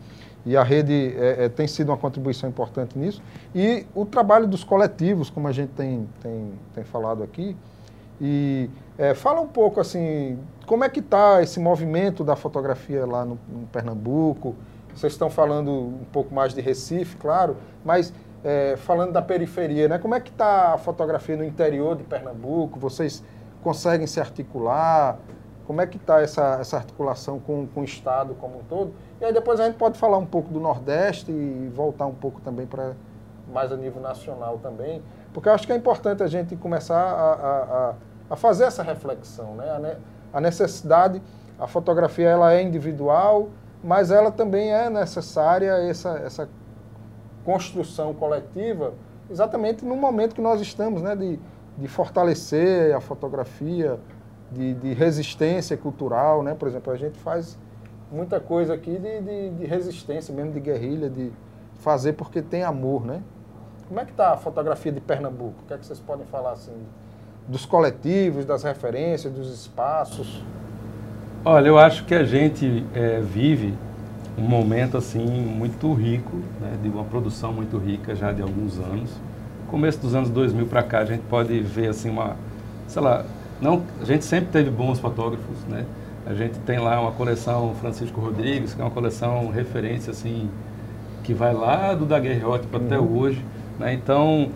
E 0.44 0.56
a 0.56 0.62
rede 0.62 1.14
é, 1.16 1.44
é, 1.44 1.48
tem 1.48 1.66
sido 1.66 1.90
uma 1.90 1.96
contribuição 1.96 2.48
importante 2.48 2.98
nisso. 2.98 3.22
E 3.54 3.86
o 3.94 4.04
trabalho 4.04 4.46
dos 4.46 4.64
coletivos, 4.64 5.30
como 5.30 5.48
a 5.48 5.52
gente 5.52 5.70
tem, 5.70 6.08
tem, 6.20 6.52
tem 6.74 6.84
falado 6.84 7.22
aqui, 7.22 7.56
e 8.20 8.70
é, 8.96 9.14
fala 9.14 9.40
um 9.40 9.46
pouco 9.46 9.80
assim, 9.80 10.38
como 10.66 10.84
é 10.84 10.88
que 10.88 11.00
está 11.00 11.42
esse 11.42 11.58
movimento 11.58 12.22
da 12.22 12.36
fotografia 12.36 13.04
lá 13.04 13.24
no, 13.24 13.38
no 13.48 13.66
Pernambuco, 13.66 14.54
vocês 14.94 15.12
estão 15.12 15.30
falando 15.30 15.70
um 15.70 16.04
pouco 16.12 16.34
mais 16.34 16.54
de 16.54 16.60
Recife, 16.60 17.16
claro, 17.16 17.56
mas 17.84 18.12
é, 18.44 18.76
falando 18.76 19.12
da 19.12 19.22
periferia, 19.22 19.88
né? 19.88 19.98
Como 19.98 20.14
é 20.14 20.20
que 20.20 20.30
está 20.30 20.74
a 20.74 20.78
fotografia 20.78 21.36
no 21.36 21.44
interior 21.44 21.96
de 21.96 22.02
Pernambuco? 22.04 22.78
Vocês 22.78 23.24
conseguem 23.62 24.06
se 24.06 24.20
articular? 24.20 25.18
Como 25.66 25.80
é 25.80 25.86
que 25.86 25.96
está 25.96 26.20
essa, 26.20 26.58
essa 26.60 26.76
articulação 26.76 27.38
com, 27.38 27.66
com 27.66 27.80
o 27.80 27.84
Estado 27.84 28.34
como 28.34 28.58
um 28.58 28.64
todo? 28.64 28.92
E 29.20 29.24
aí 29.24 29.32
depois 29.32 29.60
a 29.60 29.66
gente 29.66 29.76
pode 29.76 29.98
falar 29.98 30.18
um 30.18 30.26
pouco 30.26 30.52
do 30.52 30.58
Nordeste 30.58 31.30
e 31.30 31.70
voltar 31.74 32.06
um 32.06 32.14
pouco 32.14 32.40
também 32.40 32.66
para 32.66 32.92
mais 33.52 33.70
a 33.72 33.76
nível 33.76 34.00
nacional 34.00 34.58
também, 34.62 35.02
porque 35.32 35.48
eu 35.48 35.52
acho 35.52 35.66
que 35.66 35.72
é 35.72 35.76
importante 35.76 36.22
a 36.22 36.26
gente 36.26 36.56
começar 36.56 37.00
a, 37.00 37.32
a, 37.32 37.94
a 38.30 38.36
fazer 38.36 38.64
essa 38.64 38.82
reflexão, 38.82 39.54
né? 39.54 39.98
A 40.32 40.40
necessidade, 40.40 41.20
a 41.58 41.66
fotografia 41.66 42.28
ela 42.28 42.52
é 42.52 42.62
individual, 42.62 43.50
mas 43.84 44.10
ela 44.10 44.30
também 44.30 44.72
é 44.72 44.88
necessária, 44.88 45.72
essa, 45.72 46.10
essa 46.18 46.48
construção 47.44 48.14
coletiva, 48.14 48.94
exatamente 49.30 49.84
no 49.84 49.96
momento 49.96 50.34
que 50.34 50.40
nós 50.40 50.60
estamos, 50.60 51.02
né, 51.02 51.16
de, 51.16 51.38
de 51.76 51.88
fortalecer 51.88 52.94
a 52.94 53.00
fotografia, 53.00 53.98
de, 54.54 54.74
de 54.74 54.92
resistência 54.92 55.76
cultural, 55.76 56.42
né? 56.42 56.54
Por 56.54 56.68
exemplo, 56.68 56.92
a 56.92 56.96
gente 56.96 57.18
faz 57.18 57.58
muita 58.10 58.38
coisa 58.38 58.74
aqui 58.74 58.98
de, 58.98 59.20
de, 59.20 59.50
de, 59.50 59.66
resistência, 59.66 60.34
mesmo 60.34 60.52
de 60.52 60.60
guerrilha, 60.60 61.08
de 61.08 61.32
fazer 61.80 62.12
porque 62.12 62.42
tem 62.42 62.62
amor, 62.62 63.04
né? 63.04 63.22
Como 63.88 63.98
é 63.98 64.04
que 64.04 64.10
está 64.10 64.32
a 64.32 64.36
fotografia 64.36 64.92
de 64.92 65.00
Pernambuco? 65.00 65.54
O 65.64 65.66
que 65.66 65.74
é 65.74 65.78
que 65.78 65.86
vocês 65.86 65.98
podem 65.98 66.26
falar 66.26 66.52
assim 66.52 66.72
dos 67.48 67.66
coletivos, 67.66 68.44
das 68.44 68.62
referências, 68.62 69.32
dos 69.32 69.52
espaços? 69.52 70.42
Olha, 71.44 71.68
eu 71.68 71.78
acho 71.78 72.04
que 72.04 72.14
a 72.14 72.24
gente 72.24 72.86
é, 72.94 73.20
vive 73.20 73.74
um 74.38 74.42
momento 74.42 74.96
assim 74.96 75.26
muito 75.26 75.92
rico, 75.92 76.36
né, 76.60 76.78
de 76.82 76.88
uma 76.88 77.04
produção 77.04 77.52
muito 77.52 77.76
rica 77.78 78.14
já 78.14 78.32
de 78.32 78.42
alguns 78.42 78.78
anos. 78.78 79.10
Começo 79.68 79.98
dos 79.98 80.14
anos 80.14 80.30
2000 80.30 80.66
para 80.66 80.82
cá 80.82 81.00
a 81.00 81.04
gente 81.04 81.22
pode 81.22 81.58
ver 81.60 81.88
assim 81.88 82.10
uma, 82.10 82.36
sei 82.86 83.02
lá, 83.02 83.24
não, 83.62 83.84
a 84.00 84.04
gente 84.04 84.24
sempre 84.24 84.50
teve 84.50 84.70
bons 84.70 84.98
fotógrafos, 84.98 85.56
né? 85.68 85.86
A 86.26 86.34
gente 86.34 86.58
tem 86.60 86.80
lá 86.80 87.00
uma 87.00 87.12
coleção 87.12 87.74
Francisco 87.80 88.20
Rodrigues, 88.20 88.74
que 88.74 88.80
é 88.80 88.84
uma 88.84 88.90
coleção 88.90 89.50
referência 89.50 90.10
assim 90.10 90.50
que 91.22 91.32
vai 91.32 91.54
lá 91.54 91.94
do 91.94 92.04
daguerreótipo 92.04 92.76
uhum. 92.76 92.84
até 92.84 92.98
hoje, 92.98 93.44
né? 93.78 93.92
Então, 93.92 94.50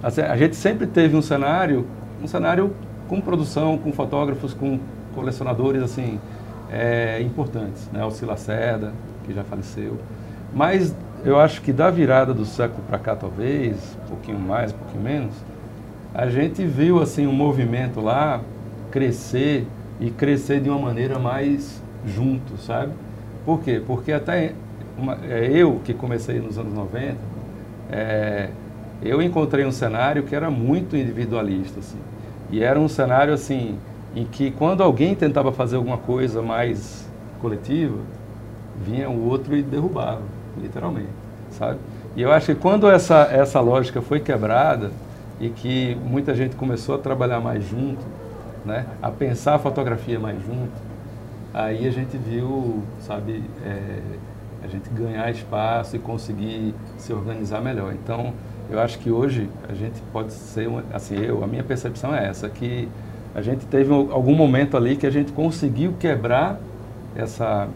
assim, 0.00 0.20
a 0.20 0.36
gente 0.36 0.54
sempre 0.54 0.86
teve 0.86 1.16
um 1.16 1.22
cenário, 1.22 1.84
um 2.22 2.28
cenário 2.28 2.72
com 3.08 3.20
produção, 3.20 3.76
com 3.76 3.92
fotógrafos, 3.92 4.54
com 4.54 4.78
colecionadores 5.12 5.82
assim 5.82 6.20
é, 6.70 7.20
importantes, 7.20 7.90
né? 7.92 8.00
Alci 8.00 8.24
Lacerda, 8.24 8.92
que 9.24 9.34
já 9.34 9.42
faleceu. 9.42 9.98
Mas 10.54 10.94
eu 11.24 11.36
acho 11.36 11.60
que 11.62 11.72
da 11.72 11.90
virada 11.90 12.32
do 12.32 12.44
século 12.44 12.82
para 12.86 12.98
cá, 13.00 13.16
talvez, 13.16 13.98
um 14.04 14.08
pouquinho 14.10 14.38
mais, 14.38 14.72
um 14.72 14.76
pouquinho 14.76 15.02
menos, 15.02 15.34
a 16.14 16.28
gente 16.28 16.64
viu 16.64 17.02
assim 17.02 17.26
um 17.26 17.32
movimento 17.32 18.00
lá 18.00 18.40
crescer 18.92 19.66
e 20.00 20.10
crescer 20.10 20.60
de 20.60 20.68
uma 20.68 20.78
maneira 20.78 21.18
mais 21.18 21.82
junto, 22.06 22.56
sabe? 22.58 22.92
Por 23.44 23.60
quê? 23.60 23.82
Porque 23.84 24.12
até 24.12 24.52
uma, 24.96 25.18
é, 25.28 25.50
eu 25.52 25.80
que 25.84 25.94
comecei 25.94 26.38
nos 26.38 26.58
anos 26.58 26.72
90, 26.72 27.16
é, 27.90 28.50
eu 29.02 29.20
encontrei 29.20 29.64
um 29.64 29.72
cenário 29.72 30.22
que 30.22 30.34
era 30.34 30.50
muito 30.50 30.96
individualista, 30.96 31.80
assim. 31.80 31.98
E 32.50 32.62
era 32.62 32.78
um 32.78 32.88
cenário 32.88 33.32
assim 33.32 33.78
em 34.14 34.24
que 34.24 34.50
quando 34.50 34.82
alguém 34.82 35.14
tentava 35.14 35.50
fazer 35.52 35.76
alguma 35.76 35.96
coisa 35.96 36.42
mais 36.42 37.08
coletiva, 37.40 37.96
vinha 38.84 39.08
o 39.08 39.28
outro 39.28 39.56
e 39.56 39.62
derrubava, 39.62 40.22
literalmente, 40.60 41.08
sabe? 41.50 41.78
E 42.14 42.22
eu 42.22 42.30
acho 42.30 42.54
que 42.54 42.54
quando 42.54 42.90
essa, 42.90 43.28
essa 43.32 43.58
lógica 43.60 44.02
foi 44.02 44.20
quebrada 44.20 44.90
e 45.40 45.48
que 45.48 45.96
muita 46.04 46.34
gente 46.34 46.54
começou 46.56 46.94
a 46.94 46.98
trabalhar 46.98 47.40
mais 47.40 47.64
junto, 47.64 48.04
né, 48.64 48.86
a 49.00 49.10
pensar 49.10 49.54
a 49.54 49.58
fotografia 49.58 50.18
mais 50.18 50.40
junto, 50.42 50.72
aí 51.52 51.86
a 51.86 51.90
gente 51.90 52.16
viu, 52.16 52.82
sabe, 53.00 53.42
é, 53.64 54.00
a 54.62 54.68
gente 54.68 54.88
ganhar 54.90 55.30
espaço 55.30 55.96
e 55.96 55.98
conseguir 55.98 56.74
se 56.96 57.12
organizar 57.12 57.60
melhor. 57.60 57.92
Então, 57.92 58.32
eu 58.70 58.80
acho 58.80 58.98
que 58.98 59.10
hoje 59.10 59.48
a 59.68 59.74
gente 59.74 60.00
pode 60.12 60.32
ser, 60.32 60.68
assim, 60.92 61.16
eu, 61.16 61.42
a 61.42 61.46
minha 61.46 61.64
percepção 61.64 62.14
é 62.14 62.28
essa, 62.28 62.48
que 62.48 62.88
a 63.34 63.42
gente 63.42 63.66
teve 63.66 63.92
algum 63.92 64.34
momento 64.34 64.76
ali 64.76 64.96
que 64.96 65.06
a 65.06 65.10
gente 65.10 65.32
conseguiu 65.32 65.94
quebrar 65.98 66.58
essa, 67.16 67.68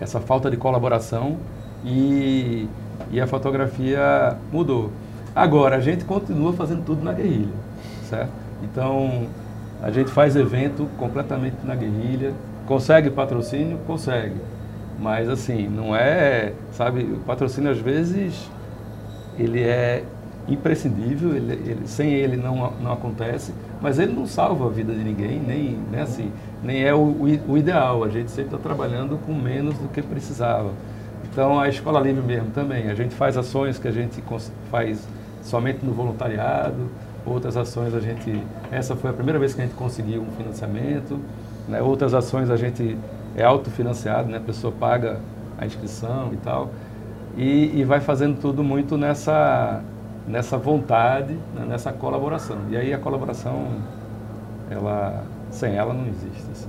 essa 0.00 0.20
falta 0.20 0.50
de 0.50 0.56
colaboração 0.56 1.36
e, 1.84 2.68
e 3.10 3.20
a 3.20 3.26
fotografia 3.26 4.36
mudou. 4.52 4.90
Agora, 5.34 5.76
a 5.76 5.80
gente 5.80 6.04
continua 6.04 6.52
fazendo 6.52 6.84
tudo 6.84 7.02
na 7.02 7.12
guerrilha, 7.12 7.52
certo? 8.08 8.32
Então, 8.62 9.26
a 9.82 9.90
gente 9.90 10.10
faz 10.10 10.36
evento 10.36 10.88
completamente 10.96 11.56
na 11.64 11.74
guerrilha, 11.74 12.32
consegue 12.66 13.10
patrocínio? 13.10 13.78
Consegue. 13.86 14.36
Mas, 14.98 15.28
assim, 15.28 15.68
não 15.68 15.94
é, 15.96 16.52
sabe, 16.72 17.02
o 17.02 17.16
patrocínio 17.26 17.72
às 17.72 17.78
vezes, 17.78 18.48
ele 19.36 19.60
é 19.60 20.04
imprescindível, 20.46 21.34
ele, 21.34 21.52
ele, 21.52 21.86
sem 21.86 22.12
ele 22.12 22.36
não, 22.36 22.72
não 22.80 22.92
acontece, 22.92 23.52
mas 23.80 23.98
ele 23.98 24.12
não 24.12 24.26
salva 24.26 24.66
a 24.66 24.68
vida 24.68 24.92
de 24.92 25.02
ninguém, 25.02 25.40
nem, 25.40 25.78
né, 25.90 26.02
assim, 26.02 26.30
nem 26.62 26.84
é 26.84 26.94
o, 26.94 27.14
o, 27.48 27.58
ideal. 27.58 28.04
A 28.04 28.08
gente 28.08 28.30
sempre 28.30 28.54
está 28.54 28.58
trabalhando 28.58 29.18
com 29.26 29.34
menos 29.34 29.76
do 29.78 29.88
que 29.88 30.00
precisava. 30.00 30.70
Então, 31.24 31.58
a 31.58 31.68
Escola 31.68 31.98
Livre 32.00 32.22
mesmo 32.22 32.50
também. 32.50 32.88
A 32.88 32.94
gente 32.94 33.14
faz 33.14 33.36
ações 33.36 33.78
que 33.78 33.88
a 33.88 33.92
gente 33.92 34.22
faz 34.70 35.06
somente 35.42 35.84
no 35.84 35.92
voluntariado, 35.92 36.88
outras 37.24 37.56
ações 37.56 37.94
a 37.94 38.00
gente... 38.00 38.42
Essa 38.70 38.96
foi 38.96 39.10
a 39.10 39.12
primeira 39.12 39.38
vez 39.38 39.54
que 39.54 39.60
a 39.60 39.64
gente 39.64 39.74
conseguiu 39.74 40.22
um 40.22 40.30
financiamento, 40.36 41.18
né? 41.68 41.80
outras 41.80 42.14
ações 42.14 42.50
a 42.50 42.56
gente 42.56 42.96
é 43.36 43.44
autofinanciado, 43.44 44.28
né? 44.28 44.38
a 44.38 44.40
pessoa 44.40 44.72
paga 44.72 45.20
a 45.58 45.66
inscrição 45.66 46.30
e 46.32 46.36
tal, 46.38 46.70
e, 47.36 47.80
e 47.80 47.84
vai 47.84 48.00
fazendo 48.00 48.38
tudo 48.40 48.62
muito 48.62 48.96
nessa 48.96 49.82
nessa 50.26 50.56
vontade, 50.56 51.36
né, 51.54 51.64
nessa 51.68 51.92
colaboração. 51.92 52.58
E 52.70 52.76
aí 52.76 52.92
a 52.92 52.98
colaboração, 52.98 53.66
ela, 54.70 55.24
sem 55.50 55.74
ela 55.74 55.92
não 55.92 56.06
existe. 56.06 56.50
Assim, 56.50 56.68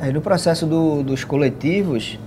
Aí 0.00 0.12
no 0.12 0.20
processo 0.20 0.64
do, 0.64 1.02
dos 1.02 1.24
coletivos, 1.24 2.18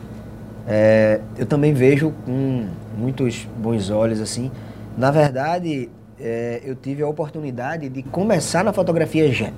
é, 0.68 1.22
eu 1.38 1.46
também 1.46 1.74
vejo 1.74 2.14
com 2.26 2.68
muitos 2.98 3.48
bons 3.58 3.90
olhos 3.90 4.20
assim. 4.20 4.52
Na 4.98 5.10
verdade, 5.10 5.90
é, 6.22 6.62
eu 6.64 6.76
tive 6.76 7.02
a 7.02 7.08
oportunidade 7.08 7.90
de 7.90 8.04
começar 8.04 8.64
na 8.64 8.72
fotografia 8.72 9.32
já, 9.32 9.52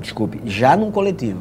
desculpe, 0.00 0.40
já 0.44 0.76
num 0.76 0.90
coletivo. 0.90 1.40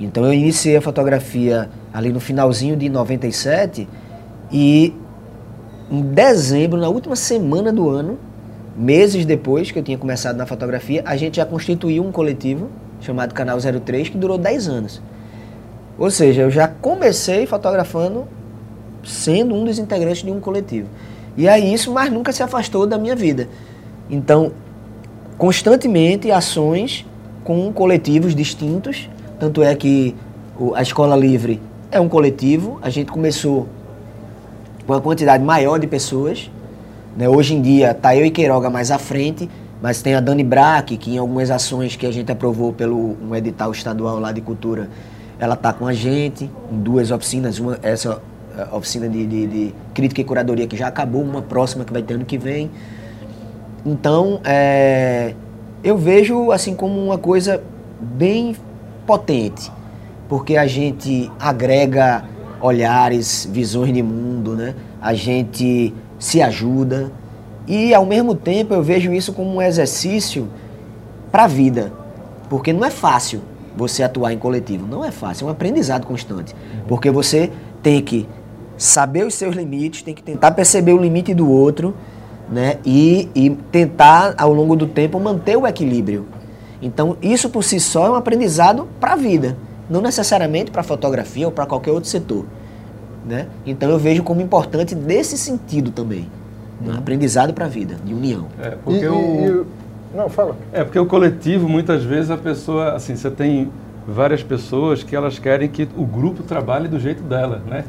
Então 0.00 0.24
eu 0.24 0.32
iniciei 0.32 0.76
a 0.76 0.80
fotografia 0.80 1.68
ali 1.92 2.12
no 2.12 2.18
finalzinho 2.18 2.76
de 2.76 2.88
97 2.88 3.86
e 4.50 4.94
em 5.90 6.02
dezembro, 6.02 6.80
na 6.80 6.88
última 6.88 7.14
semana 7.14 7.70
do 7.72 7.88
ano, 7.88 8.18
meses 8.76 9.26
depois 9.26 9.70
que 9.70 9.78
eu 9.78 9.82
tinha 9.82 9.98
começado 9.98 10.36
na 10.36 10.46
fotografia, 10.46 11.02
a 11.04 11.14
gente 11.16 11.36
já 11.36 11.44
constituiu 11.44 12.02
um 12.02 12.10
coletivo 12.10 12.70
chamado 13.00 13.34
Canal 13.34 13.58
03 13.60 14.08
que 14.08 14.16
durou 14.16 14.38
10 14.38 14.68
anos. 14.68 15.02
Ou 15.98 16.10
seja, 16.10 16.42
eu 16.42 16.50
já 16.50 16.66
comecei 16.66 17.46
fotografando 17.46 18.26
sendo 19.04 19.54
um 19.54 19.64
dos 19.64 19.78
integrantes 19.78 20.22
de 20.22 20.30
um 20.30 20.40
coletivo. 20.40 20.88
E 21.36 21.46
é 21.46 21.58
isso, 21.58 21.92
mas 21.92 22.10
nunca 22.10 22.32
se 22.32 22.42
afastou 22.42 22.86
da 22.86 22.96
minha 22.96 23.14
vida. 23.14 23.48
Então, 24.10 24.52
constantemente 25.38 26.30
ações 26.30 27.06
com 27.44 27.72
coletivos 27.72 28.34
distintos. 28.34 29.08
Tanto 29.38 29.62
é 29.62 29.74
que 29.74 30.14
a 30.74 30.82
Escola 30.82 31.16
Livre 31.16 31.60
é 31.90 32.00
um 32.00 32.08
coletivo. 32.08 32.78
A 32.82 32.90
gente 32.90 33.12
começou 33.12 33.68
com 34.86 34.92
uma 34.92 35.00
quantidade 35.00 35.44
maior 35.44 35.78
de 35.78 35.86
pessoas. 35.86 36.50
Né? 37.16 37.28
Hoje 37.28 37.54
em 37.54 37.62
dia 37.62 37.92
está 37.92 38.16
eu 38.16 38.24
e 38.24 38.30
Queiroga 38.30 38.70
mais 38.70 38.90
à 38.90 38.98
frente, 38.98 39.48
mas 39.80 40.02
tem 40.02 40.14
a 40.14 40.20
Dani 40.20 40.42
Braque, 40.42 40.96
que 40.96 41.14
em 41.14 41.18
algumas 41.18 41.50
ações 41.50 41.94
que 41.94 42.06
a 42.06 42.10
gente 42.12 42.32
aprovou 42.32 42.72
pelo 42.72 43.16
um 43.22 43.34
edital 43.34 43.70
estadual 43.70 44.18
lá 44.18 44.32
de 44.32 44.40
cultura, 44.40 44.88
ela 45.38 45.54
está 45.54 45.72
com 45.72 45.86
a 45.86 45.92
gente 45.92 46.50
em 46.72 46.78
duas 46.78 47.10
oficinas. 47.10 47.58
Uma, 47.58 47.78
essa 47.82 48.20
eh, 48.56 48.66
oficina 48.72 49.08
de, 49.08 49.26
de, 49.26 49.46
de, 49.46 49.74
crítica 49.92 50.20
e 50.20 50.24
curadoria 50.24 50.66
que 50.66 50.76
já 50.76 50.88
acabou, 50.88 51.22
uma 51.22 51.42
próxima 51.42 51.84
que 51.84 51.92
vai 51.92 52.02
ter 52.02 52.14
ano 52.14 52.24
que 52.24 52.38
vem. 52.38 52.70
Então, 53.84 54.40
é, 54.44 55.34
eu 55.82 55.98
vejo 55.98 56.50
assim 56.50 56.74
como 56.74 56.98
uma 56.98 57.18
coisa 57.18 57.62
bem 58.00 58.56
potente, 59.06 59.70
porque 60.28 60.56
a 60.56 60.66
gente 60.66 61.30
agrega 61.38 62.24
olhares, 62.60 63.46
visões 63.50 63.92
de 63.92 64.02
mundo, 64.02 64.54
né? 64.56 64.74
A 65.00 65.12
gente 65.12 65.92
se 66.18 66.40
ajuda 66.40 67.12
e 67.66 67.92
ao 67.92 68.06
mesmo 68.06 68.34
tempo 68.34 68.72
eu 68.72 68.82
vejo 68.82 69.12
isso 69.12 69.34
como 69.34 69.56
um 69.56 69.60
exercício 69.60 70.48
para 71.30 71.44
a 71.44 71.46
vida, 71.46 71.92
porque 72.48 72.72
não 72.72 72.84
é 72.84 72.90
fácil 72.90 73.42
você 73.76 74.02
atuar 74.02 74.32
em 74.32 74.38
coletivo, 74.38 74.86
não 74.86 75.04
é 75.04 75.10
fácil, 75.10 75.44
é 75.44 75.48
um 75.48 75.52
aprendizado 75.52 76.06
constante, 76.06 76.54
porque 76.88 77.10
você 77.10 77.50
tem 77.82 78.00
que 78.00 78.26
saber 78.78 79.26
os 79.26 79.34
seus 79.34 79.54
limites, 79.54 80.02
tem 80.02 80.14
que 80.14 80.22
tentar 80.22 80.52
perceber 80.52 80.92
o 80.92 80.98
limite 80.98 81.34
do 81.34 81.50
outro 81.50 81.94
né? 82.50 82.78
E, 82.84 83.28
e 83.34 83.50
tentar, 83.50 84.34
ao 84.38 84.52
longo 84.52 84.76
do 84.76 84.86
tempo, 84.86 85.18
manter 85.18 85.56
o 85.56 85.66
equilíbrio. 85.66 86.26
Então, 86.80 87.16
isso 87.22 87.48
por 87.48 87.64
si 87.64 87.80
só 87.80 88.06
é 88.06 88.10
um 88.10 88.14
aprendizado 88.14 88.86
para 89.00 89.12
a 89.12 89.16
vida, 89.16 89.56
não 89.88 90.00
necessariamente 90.00 90.70
para 90.70 90.82
a 90.82 90.84
fotografia 90.84 91.46
ou 91.46 91.52
para 91.52 91.66
qualquer 91.66 91.92
outro 91.92 92.08
setor. 92.10 92.44
Né? 93.24 93.46
Então, 93.64 93.88
eu 93.90 93.98
vejo 93.98 94.22
como 94.22 94.40
importante 94.40 94.94
nesse 94.94 95.38
sentido 95.38 95.90
também. 95.90 96.28
Um 96.82 96.90
uhum. 96.90 96.98
aprendizado 96.98 97.54
para 97.54 97.64
a 97.64 97.68
vida, 97.68 97.96
de 98.04 98.12
união. 98.12 98.46
É, 98.60 98.70
porque 98.70 99.04
e, 99.04 99.08
o... 99.08 99.66
E, 100.12 100.16
não, 100.16 100.28
fala. 100.28 100.56
É, 100.72 100.84
porque 100.84 100.98
o 100.98 101.06
coletivo, 101.06 101.68
muitas 101.68 102.04
vezes, 102.04 102.30
a 102.30 102.36
pessoa, 102.36 102.92
assim, 102.92 103.16
você 103.16 103.30
tem 103.30 103.70
várias 104.06 104.42
pessoas 104.42 105.02
que 105.02 105.16
elas 105.16 105.38
querem 105.38 105.68
que 105.68 105.88
o 105.96 106.04
grupo 106.04 106.42
trabalhe 106.42 106.86
do 106.86 107.00
jeito 107.00 107.22
dela, 107.22 107.62
né? 107.66 107.84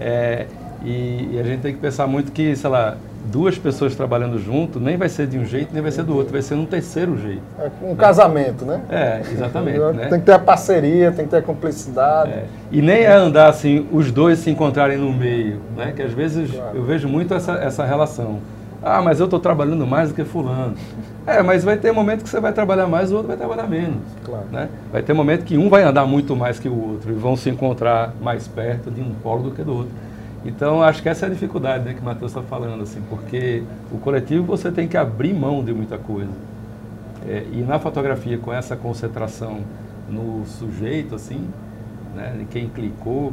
É, 0.00 0.46
e, 0.84 1.30
e, 1.32 1.38
a 1.40 1.42
gente 1.42 1.60
tem 1.60 1.74
que 1.74 1.80
pensar 1.80 2.06
muito 2.06 2.32
que, 2.32 2.54
sei 2.54 2.68
lá, 2.68 2.96
duas 3.26 3.58
pessoas 3.58 3.94
trabalhando 3.94 4.38
junto, 4.38 4.80
nem 4.80 4.96
vai 4.96 5.08
ser 5.08 5.26
de 5.26 5.38
um 5.38 5.44
jeito, 5.44 5.72
nem 5.72 5.82
vai 5.82 5.90
ser 5.90 6.04
do 6.04 6.16
outro, 6.16 6.32
vai 6.32 6.42
ser 6.42 6.54
num 6.54 6.66
terceiro 6.66 7.18
jeito. 7.18 7.42
É 7.58 7.70
um 7.82 7.90
né? 7.90 7.94
casamento, 7.96 8.64
né? 8.64 8.80
É, 8.88 9.20
exatamente. 9.32 9.78
né? 9.78 10.06
Tem 10.08 10.20
que 10.20 10.26
ter 10.26 10.32
a 10.32 10.38
parceria, 10.38 11.12
tem 11.12 11.24
que 11.24 11.30
ter 11.30 11.38
a 11.38 11.42
cumplicidade. 11.42 12.30
É. 12.30 12.44
E 12.70 12.80
nem 12.80 13.02
é 13.02 13.12
andar 13.12 13.48
assim, 13.48 13.86
os 13.92 14.10
dois 14.10 14.38
se 14.38 14.50
encontrarem 14.50 14.96
no 14.96 15.12
meio, 15.12 15.60
né? 15.76 15.92
Que 15.94 16.02
às 16.02 16.12
vezes 16.12 16.50
claro. 16.50 16.76
eu 16.76 16.84
vejo 16.84 17.08
muito 17.08 17.34
essa, 17.34 17.52
essa 17.54 17.84
relação. 17.84 18.38
Ah, 18.82 19.02
mas 19.02 19.18
eu 19.18 19.24
estou 19.24 19.40
trabalhando 19.40 19.84
mais 19.86 20.10
do 20.10 20.14
que 20.14 20.24
fulano. 20.24 20.74
É, 21.26 21.42
mas 21.42 21.64
vai 21.64 21.76
ter 21.76 21.90
momento 21.90 22.22
que 22.22 22.28
você 22.28 22.38
vai 22.38 22.52
trabalhar 22.52 22.86
mais, 22.86 23.10
o 23.10 23.16
outro 23.16 23.28
vai 23.28 23.36
trabalhar 23.36 23.66
menos. 23.66 23.98
Claro. 24.24 24.44
Né? 24.52 24.68
Vai 24.92 25.02
ter 25.02 25.12
momento 25.12 25.44
que 25.44 25.58
um 25.58 25.68
vai 25.68 25.82
andar 25.82 26.06
muito 26.06 26.36
mais 26.36 26.60
que 26.60 26.68
o 26.68 26.90
outro 26.90 27.10
e 27.10 27.14
vão 27.14 27.36
se 27.36 27.50
encontrar 27.50 28.12
mais 28.20 28.46
perto 28.46 28.88
de 28.90 29.00
um 29.00 29.12
polo 29.22 29.44
do 29.44 29.50
que 29.50 29.62
do 29.62 29.78
outro. 29.78 29.92
Então, 30.46 30.80
acho 30.80 31.02
que 31.02 31.08
essa 31.08 31.26
é 31.26 31.28
a 31.28 31.32
dificuldade 31.32 31.84
né, 31.84 31.92
que 31.92 32.00
o 32.00 32.04
Matheus 32.04 32.30
está 32.30 32.40
falando, 32.40 32.82
assim, 32.82 33.02
porque 33.10 33.64
o 33.90 33.98
coletivo 33.98 34.44
você 34.44 34.70
tem 34.70 34.86
que 34.86 34.96
abrir 34.96 35.34
mão 35.34 35.64
de 35.64 35.72
muita 35.72 35.98
coisa. 35.98 36.30
É, 37.26 37.44
e 37.52 37.62
na 37.62 37.80
fotografia, 37.80 38.38
com 38.38 38.52
essa 38.52 38.76
concentração 38.76 39.58
no 40.08 40.46
sujeito, 40.46 41.16
assim, 41.16 41.48
né, 42.14 42.36
de 42.38 42.44
quem 42.44 42.68
clicou, 42.68 43.32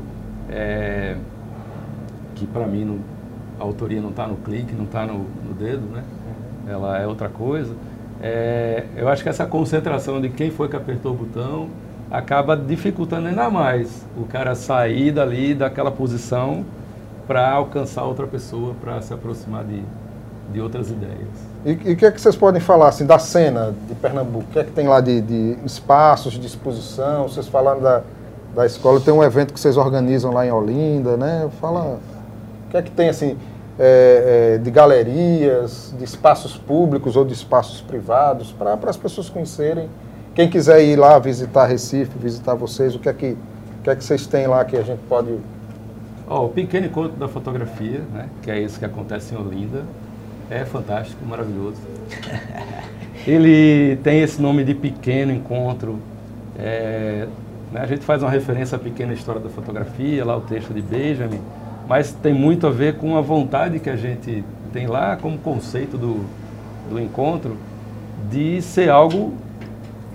é, 0.49 1.15
que 2.33 2.47
para 2.47 2.65
mim 2.65 2.83
não, 2.83 2.99
a 3.59 3.63
autoria 3.63 4.01
não 4.01 4.09
está 4.09 4.25
no 4.25 4.37
clique, 4.37 4.73
não 4.73 4.85
está 4.85 5.05
no, 5.05 5.19
no, 5.19 5.53
dedo, 5.53 5.85
né? 5.93 6.03
ela 6.67 6.97
é 6.97 7.05
outra 7.05 7.29
coisa. 7.29 7.75
É, 8.21 8.85
eu 8.95 9.07
acho 9.07 9.21
que 9.21 9.29
essa 9.29 9.45
concentração 9.45 10.19
de 10.19 10.29
quem 10.29 10.49
foi 10.49 10.67
que 10.67 10.75
apertou 10.75 11.11
o 11.11 11.15
botão 11.15 11.69
acaba 12.09 12.57
dificultando 12.57 13.27
ainda 13.27 13.49
mais 13.49 14.05
o 14.17 14.25
cara 14.25 14.55
sair 14.55 15.11
dali 15.11 15.53
daquela 15.53 15.91
posição 15.91 16.65
para 17.27 17.51
alcançar 17.51 18.03
outra 18.03 18.27
pessoa, 18.27 18.73
para 18.79 19.01
se 19.01 19.13
aproximar 19.13 19.63
de, 19.63 19.83
de 20.51 20.61
outras 20.61 20.89
ideias. 20.89 21.53
E 21.65 21.71
o 21.71 21.95
que 21.95 22.05
é 22.05 22.11
que 22.11 22.19
vocês 22.19 22.35
podem 22.35 22.59
falar 22.59 22.89
assim, 22.89 23.05
da 23.05 23.17
cena 23.17 23.73
de 23.87 23.95
Pernambuco? 23.95 24.45
O 24.49 24.53
que 24.53 24.59
é 24.59 24.63
que 24.63 24.71
tem 24.71 24.87
lá 24.87 24.99
de, 24.99 25.21
de 25.21 25.57
espaços 25.65 26.33
de 26.33 26.45
exposição? 26.45 27.23
Vocês 27.23 27.47
falaram 27.47 27.81
da, 27.81 28.01
da 28.53 28.65
escola, 28.65 28.99
tem 28.99 29.13
um 29.13 29.23
evento 29.23 29.53
que 29.53 29.59
vocês 29.59 29.77
organizam 29.77 30.33
lá 30.33 30.45
em 30.45 30.51
Olinda, 30.51 31.15
né? 31.15 31.49
Fala, 31.61 31.99
o 32.67 32.71
que 32.71 32.77
é 32.77 32.81
que 32.81 32.91
tem 32.91 33.07
assim 33.07 33.37
é, 33.79 34.55
é, 34.55 34.57
de 34.57 34.69
galerias, 34.69 35.93
de 35.97 36.03
espaços 36.03 36.57
públicos 36.57 37.15
ou 37.15 37.23
de 37.23 37.33
espaços 37.33 37.81
privados 37.81 38.51
para 38.51 38.77
as 38.89 38.97
pessoas 38.97 39.29
conhecerem? 39.29 39.89
Quem 40.35 40.49
quiser 40.49 40.83
ir 40.83 40.97
lá 40.97 41.17
visitar 41.19 41.65
Recife, 41.65 42.11
visitar 42.17 42.55
vocês, 42.55 42.93
o 42.95 42.99
que 42.99 43.07
é 43.07 43.13
que, 43.13 43.37
o 43.79 43.83
que, 43.83 43.89
é 43.89 43.95
que 43.95 44.03
vocês 44.03 44.27
têm 44.27 44.47
lá 44.47 44.65
que 44.65 44.75
a 44.75 44.81
gente 44.81 44.99
pode 45.07 45.37
Oh, 46.27 46.45
o 46.45 46.49
pequeno 46.49 46.87
encontro 46.87 47.17
da 47.17 47.27
fotografia, 47.27 48.01
né, 48.13 48.29
que 48.41 48.49
é 48.49 48.59
isso 48.59 48.79
que 48.79 48.85
acontece 48.85 49.35
em 49.35 49.37
Olinda, 49.37 49.83
é 50.49 50.63
fantástico, 50.63 51.25
maravilhoso. 51.25 51.77
Ele 53.27 53.97
tem 53.97 54.21
esse 54.21 54.41
nome 54.41 54.63
de 54.63 54.73
pequeno 54.73 55.31
encontro. 55.31 55.99
É, 56.57 57.27
né, 57.71 57.81
a 57.81 57.85
gente 57.85 58.05
faz 58.05 58.21
uma 58.21 58.29
referência 58.29 58.75
à 58.75 58.79
pequena 58.79 59.13
história 59.13 59.41
da 59.41 59.49
fotografia, 59.49 60.23
lá 60.23 60.37
o 60.37 60.41
texto 60.41 60.73
de 60.73 60.81
Benjamin, 60.81 61.41
mas 61.87 62.13
tem 62.13 62.33
muito 62.33 62.67
a 62.67 62.69
ver 62.69 62.95
com 62.97 63.17
a 63.17 63.21
vontade 63.21 63.79
que 63.79 63.89
a 63.89 63.95
gente 63.95 64.43
tem 64.71 64.87
lá 64.87 65.17
como 65.17 65.37
conceito 65.37 65.97
do, 65.97 66.25
do 66.89 66.99
encontro 66.99 67.57
de 68.31 68.61
ser 68.61 68.89
algo 68.89 69.33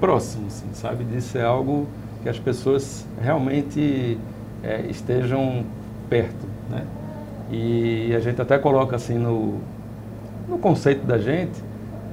próximo, 0.01 0.47
assim, 0.47 0.67
sabe? 0.73 1.05
De 1.05 1.21
ser 1.21 1.43
algo 1.43 1.87
que 2.23 2.29
as 2.29 2.39
pessoas 2.39 3.07
realmente 3.21 4.19
é, 4.63 4.87
estejam 4.89 5.65
perto, 6.09 6.47
né? 6.71 6.85
E 7.51 8.15
a 8.15 8.21
gente 8.21 8.41
até 8.41 8.59
coloca 8.59 8.97
assim 8.97 9.17
no, 9.17 9.59
no 10.49 10.59
conceito 10.59 11.07
da 11.07 11.19
gente 11.19 11.63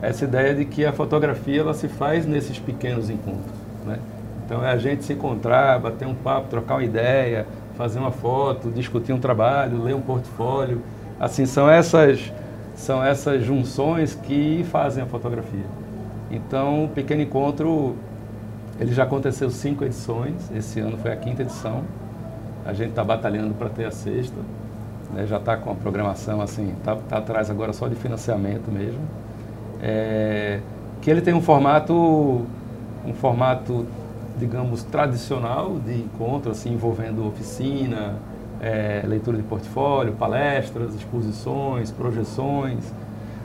essa 0.02 0.24
ideia 0.24 0.54
de 0.54 0.66
que 0.66 0.86
a 0.86 0.94
fotografia 0.94 1.62
ela 1.62 1.74
se 1.74 1.88
faz 1.88 2.26
nesses 2.26 2.60
pequenos 2.60 3.10
encontros, 3.10 3.56
né? 3.86 4.00
Então 4.46 4.64
é 4.64 4.72
a 4.72 4.78
gente 4.78 5.04
se 5.04 5.14
encontrar, 5.14 5.80
bater 5.80 6.08
um 6.08 6.14
papo, 6.14 6.48
trocar 6.50 6.76
uma 6.76 6.84
ideia, 6.84 7.48
fazer 7.76 8.00
uma 8.00 8.12
foto, 8.12 8.70
discutir 8.70 9.14
um 9.14 9.20
trabalho, 9.20 9.82
ler 9.82 9.96
um 9.96 10.02
portfólio, 10.02 10.82
assim 11.20 11.46
são 11.46 11.70
essas 11.70 12.32
são 12.76 13.04
essas 13.04 13.44
junções 13.44 14.14
que 14.14 14.66
fazem 14.70 15.04
a 15.04 15.06
fotografia. 15.06 15.66
Então, 16.30 16.86
o 16.86 16.90
Pequeno 16.90 17.22
Encontro, 17.22 17.96
ele 18.80 18.94
já 18.94 19.04
aconteceu 19.04 19.50
cinco 19.50 19.86
edições, 19.86 20.52
esse 20.54 20.82
ano 20.82 20.98
foi 20.98 21.12
a 21.14 21.16
quinta 21.16 21.42
edição. 21.42 21.84
A 22.66 22.74
gente 22.74 22.90
está 22.90 23.04
batalhando 23.04 23.54
para 23.54 23.70
ter 23.70 23.86
a 23.86 23.92
sexta. 23.92 24.40
Né? 25.14 25.26
Já 25.26 25.38
está 25.38 25.56
com 25.56 25.72
a 25.72 25.76
programação 25.76 26.42
assim, 26.42 26.74
está 26.78 26.96
tá 26.96 27.18
atrás 27.18 27.50
agora 27.50 27.72
só 27.74 27.88
de 27.88 27.96
financiamento 27.96 28.72
mesmo. 28.72 29.02
É, 29.82 30.60
que 31.02 31.12
ele 31.12 31.22
tem 31.22 31.34
um 31.34 31.42
formato, 31.42 32.46
um 33.06 33.14
formato, 33.14 33.86
digamos, 34.38 34.84
tradicional 34.84 35.78
de 35.86 35.94
encontro, 35.94 36.52
assim, 36.52 36.74
envolvendo 36.74 37.28
oficina, 37.28 38.16
é, 38.62 39.04
leitura 39.06 39.38
de 39.38 39.44
portfólio, 39.44 40.14
palestras, 40.14 40.96
exposições, 40.96 41.92
projeções, 41.92 42.92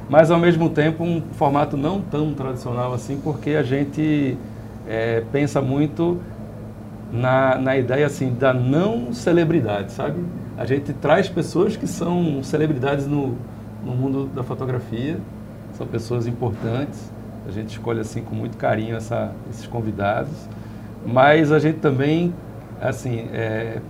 mas 0.09 0.31
ao 0.31 0.39
mesmo 0.39 0.68
tempo 0.71 1.05
um 1.05 1.23
formato 1.33 1.77
não 1.77 2.01
tão 2.01 2.33
tradicional 2.35 2.93
assim, 2.93 3.21
porque 3.23 3.51
a 3.51 3.62
gente 3.62 4.37
é, 4.89 5.23
pensa 5.31 5.61
muito 5.61 6.18
na, 7.13 7.59
na 7.59 7.77
ideia 7.77 8.07
assim 8.07 8.33
da 8.35 8.53
não 8.53 9.13
celebridade, 9.13 9.93
sabe? 9.93 10.25
A 10.57 10.65
gente 10.65 10.93
traz 10.93 11.29
pessoas 11.29 11.77
que 11.77 11.87
são 11.87 12.43
celebridades 12.43 13.07
no, 13.07 13.37
no 13.85 13.95
mundo 13.95 14.27
da 14.35 14.43
fotografia, 14.43 15.19
são 15.73 15.87
pessoas 15.87 16.27
importantes. 16.27 17.11
A 17.49 17.51
gente 17.51 17.71
escolhe 17.71 18.01
assim 18.01 18.23
com 18.23 18.35
muito 18.35 18.57
carinho 18.57 18.97
essa, 18.97 19.33
esses 19.51 19.67
convidados, 19.67 20.49
mas 21.07 21.51
a 21.51 21.59
gente 21.59 21.79
também 21.79 22.33
assim 22.81 23.29
é, 23.33 23.81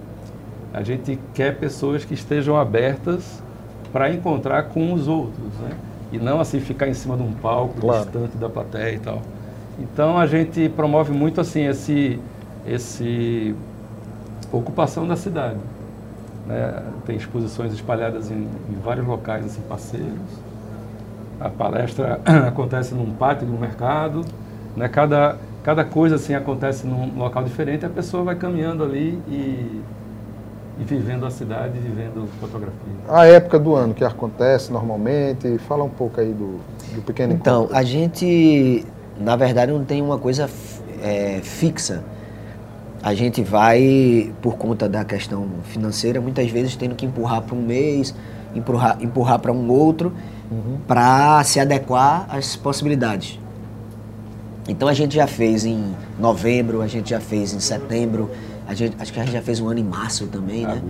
a 0.72 0.82
gente 0.82 1.18
quer 1.34 1.56
pessoas 1.58 2.04
que 2.04 2.14
estejam 2.14 2.56
abertas 2.56 3.42
para 3.92 4.10
encontrar 4.10 4.64
com 4.64 4.92
os 4.92 5.08
outros, 5.08 5.52
né? 5.60 5.70
E 6.12 6.18
não 6.18 6.40
assim 6.40 6.60
ficar 6.60 6.88
em 6.88 6.94
cima 6.94 7.16
de 7.16 7.22
um 7.22 7.32
palco 7.32 7.80
claro. 7.80 8.04
distante 8.04 8.36
da 8.36 8.48
plateia 8.48 8.94
e 8.94 8.98
tal. 8.98 9.20
Então 9.78 10.18
a 10.18 10.26
gente 10.26 10.68
promove 10.70 11.12
muito 11.12 11.40
assim 11.40 11.66
esse 11.66 12.20
esse 12.66 13.54
ocupação 14.52 15.06
da 15.06 15.16
cidade. 15.16 15.58
né? 16.46 16.82
tem 17.06 17.16
exposições 17.16 17.72
espalhadas 17.72 18.30
em, 18.30 18.34
em 18.68 18.80
vários 18.82 19.06
locais 19.06 19.44
assim, 19.44 19.60
parceiros. 19.68 20.18
A 21.40 21.48
palestra 21.48 22.20
acontece 22.48 22.94
num 22.94 23.12
pátio 23.12 23.46
de 23.46 23.52
um 23.52 23.58
mercado, 23.58 24.24
né? 24.76 24.88
cada, 24.88 25.36
cada 25.62 25.84
coisa 25.84 26.16
assim 26.16 26.34
acontece 26.34 26.86
num 26.86 27.16
local 27.16 27.42
diferente, 27.44 27.86
a 27.86 27.88
pessoa 27.90 28.24
vai 28.24 28.34
caminhando 28.34 28.82
ali 28.84 29.20
e, 29.28 29.80
e 30.80 30.84
vivendo 30.84 31.24
a 31.24 31.30
cidade, 31.30 31.78
vivendo 31.78 32.28
fotografia. 32.40 32.74
A 33.08 33.26
época 33.26 33.58
do 33.58 33.74
ano 33.74 33.94
que 33.94 34.04
acontece 34.04 34.72
normalmente, 34.72 35.58
fala 35.58 35.84
um 35.84 35.88
pouco 35.90 36.20
aí 36.20 36.32
do, 36.32 36.58
do 36.94 37.02
pequeno 37.02 37.32
Então, 37.32 37.60
encontro. 37.62 37.76
a 37.76 37.82
gente, 37.82 38.84
na 39.18 39.36
verdade, 39.36 39.72
não 39.72 39.84
tem 39.84 40.02
uma 40.02 40.18
coisa 40.18 40.48
é, 41.02 41.40
fixa. 41.42 42.02
A 43.02 43.14
gente 43.14 43.42
vai, 43.42 44.32
por 44.42 44.56
conta 44.56 44.88
da 44.88 45.04
questão 45.04 45.46
financeira, 45.64 46.20
muitas 46.20 46.50
vezes 46.50 46.76
tendo 46.76 46.94
que 46.94 47.06
empurrar 47.06 47.42
para 47.42 47.54
um 47.54 47.62
mês, 47.62 48.14
empurrar, 48.54 48.98
empurrar 49.00 49.38
para 49.38 49.52
um 49.52 49.70
outro, 49.70 50.12
para 50.86 51.42
se 51.44 51.58
adequar 51.58 52.26
às 52.28 52.56
possibilidades. 52.56 53.38
Então 54.68 54.86
a 54.86 54.92
gente 54.92 55.14
já 55.14 55.26
fez 55.26 55.64
em 55.64 55.96
novembro, 56.18 56.82
a 56.82 56.86
gente 56.86 57.10
já 57.10 57.20
fez 57.20 57.54
em 57.54 57.60
setembro, 57.60 58.30
a 58.68 58.74
gente, 58.74 58.94
acho 59.00 59.12
que 59.12 59.18
a 59.18 59.24
gente 59.24 59.32
já 59.32 59.42
fez 59.42 59.60
um 59.60 59.68
ano 59.68 59.80
em 59.80 59.84
março 59.84 60.26
também, 60.26 60.66
né? 60.66 60.82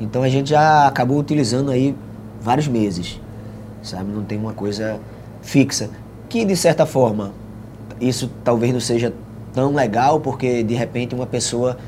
Então 0.00 0.22
a 0.22 0.28
gente 0.28 0.50
já 0.50 0.86
acabou 0.86 1.18
utilizando 1.18 1.70
aí 1.70 1.94
vários 2.40 2.68
meses, 2.68 3.20
sabe? 3.82 4.10
Não 4.12 4.22
tem 4.22 4.38
uma 4.38 4.52
coisa 4.52 5.00
fixa. 5.42 5.90
Que 6.28 6.44
de 6.44 6.56
certa 6.56 6.86
forma, 6.86 7.32
isso 8.00 8.30
talvez 8.42 8.72
não 8.72 8.80
seja 8.80 9.12
tão 9.54 9.72
legal, 9.72 10.20
porque 10.20 10.62
de 10.62 10.74
repente 10.74 11.14
uma 11.14 11.26
pessoa, 11.26 11.78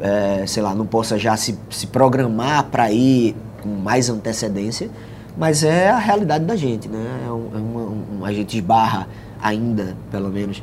é, 0.00 0.44
sei 0.46 0.62
lá, 0.62 0.74
não 0.74 0.86
possa 0.86 1.18
já 1.18 1.36
se, 1.36 1.58
se 1.68 1.88
programar 1.88 2.64
para 2.70 2.90
ir 2.92 3.34
com 3.60 3.68
mais 3.68 4.08
antecedência, 4.08 4.88
mas 5.36 5.64
é 5.64 5.90
a 5.90 5.98
realidade 5.98 6.44
da 6.44 6.54
gente, 6.54 6.88
né? 6.88 7.04
É 7.24 7.26
é 7.26 7.30
uma, 7.30 7.80
um, 7.80 8.24
a 8.24 8.32
gente 8.32 8.56
esbarra 8.56 9.08
ainda, 9.42 9.96
pelo 10.10 10.30
menos, 10.30 10.62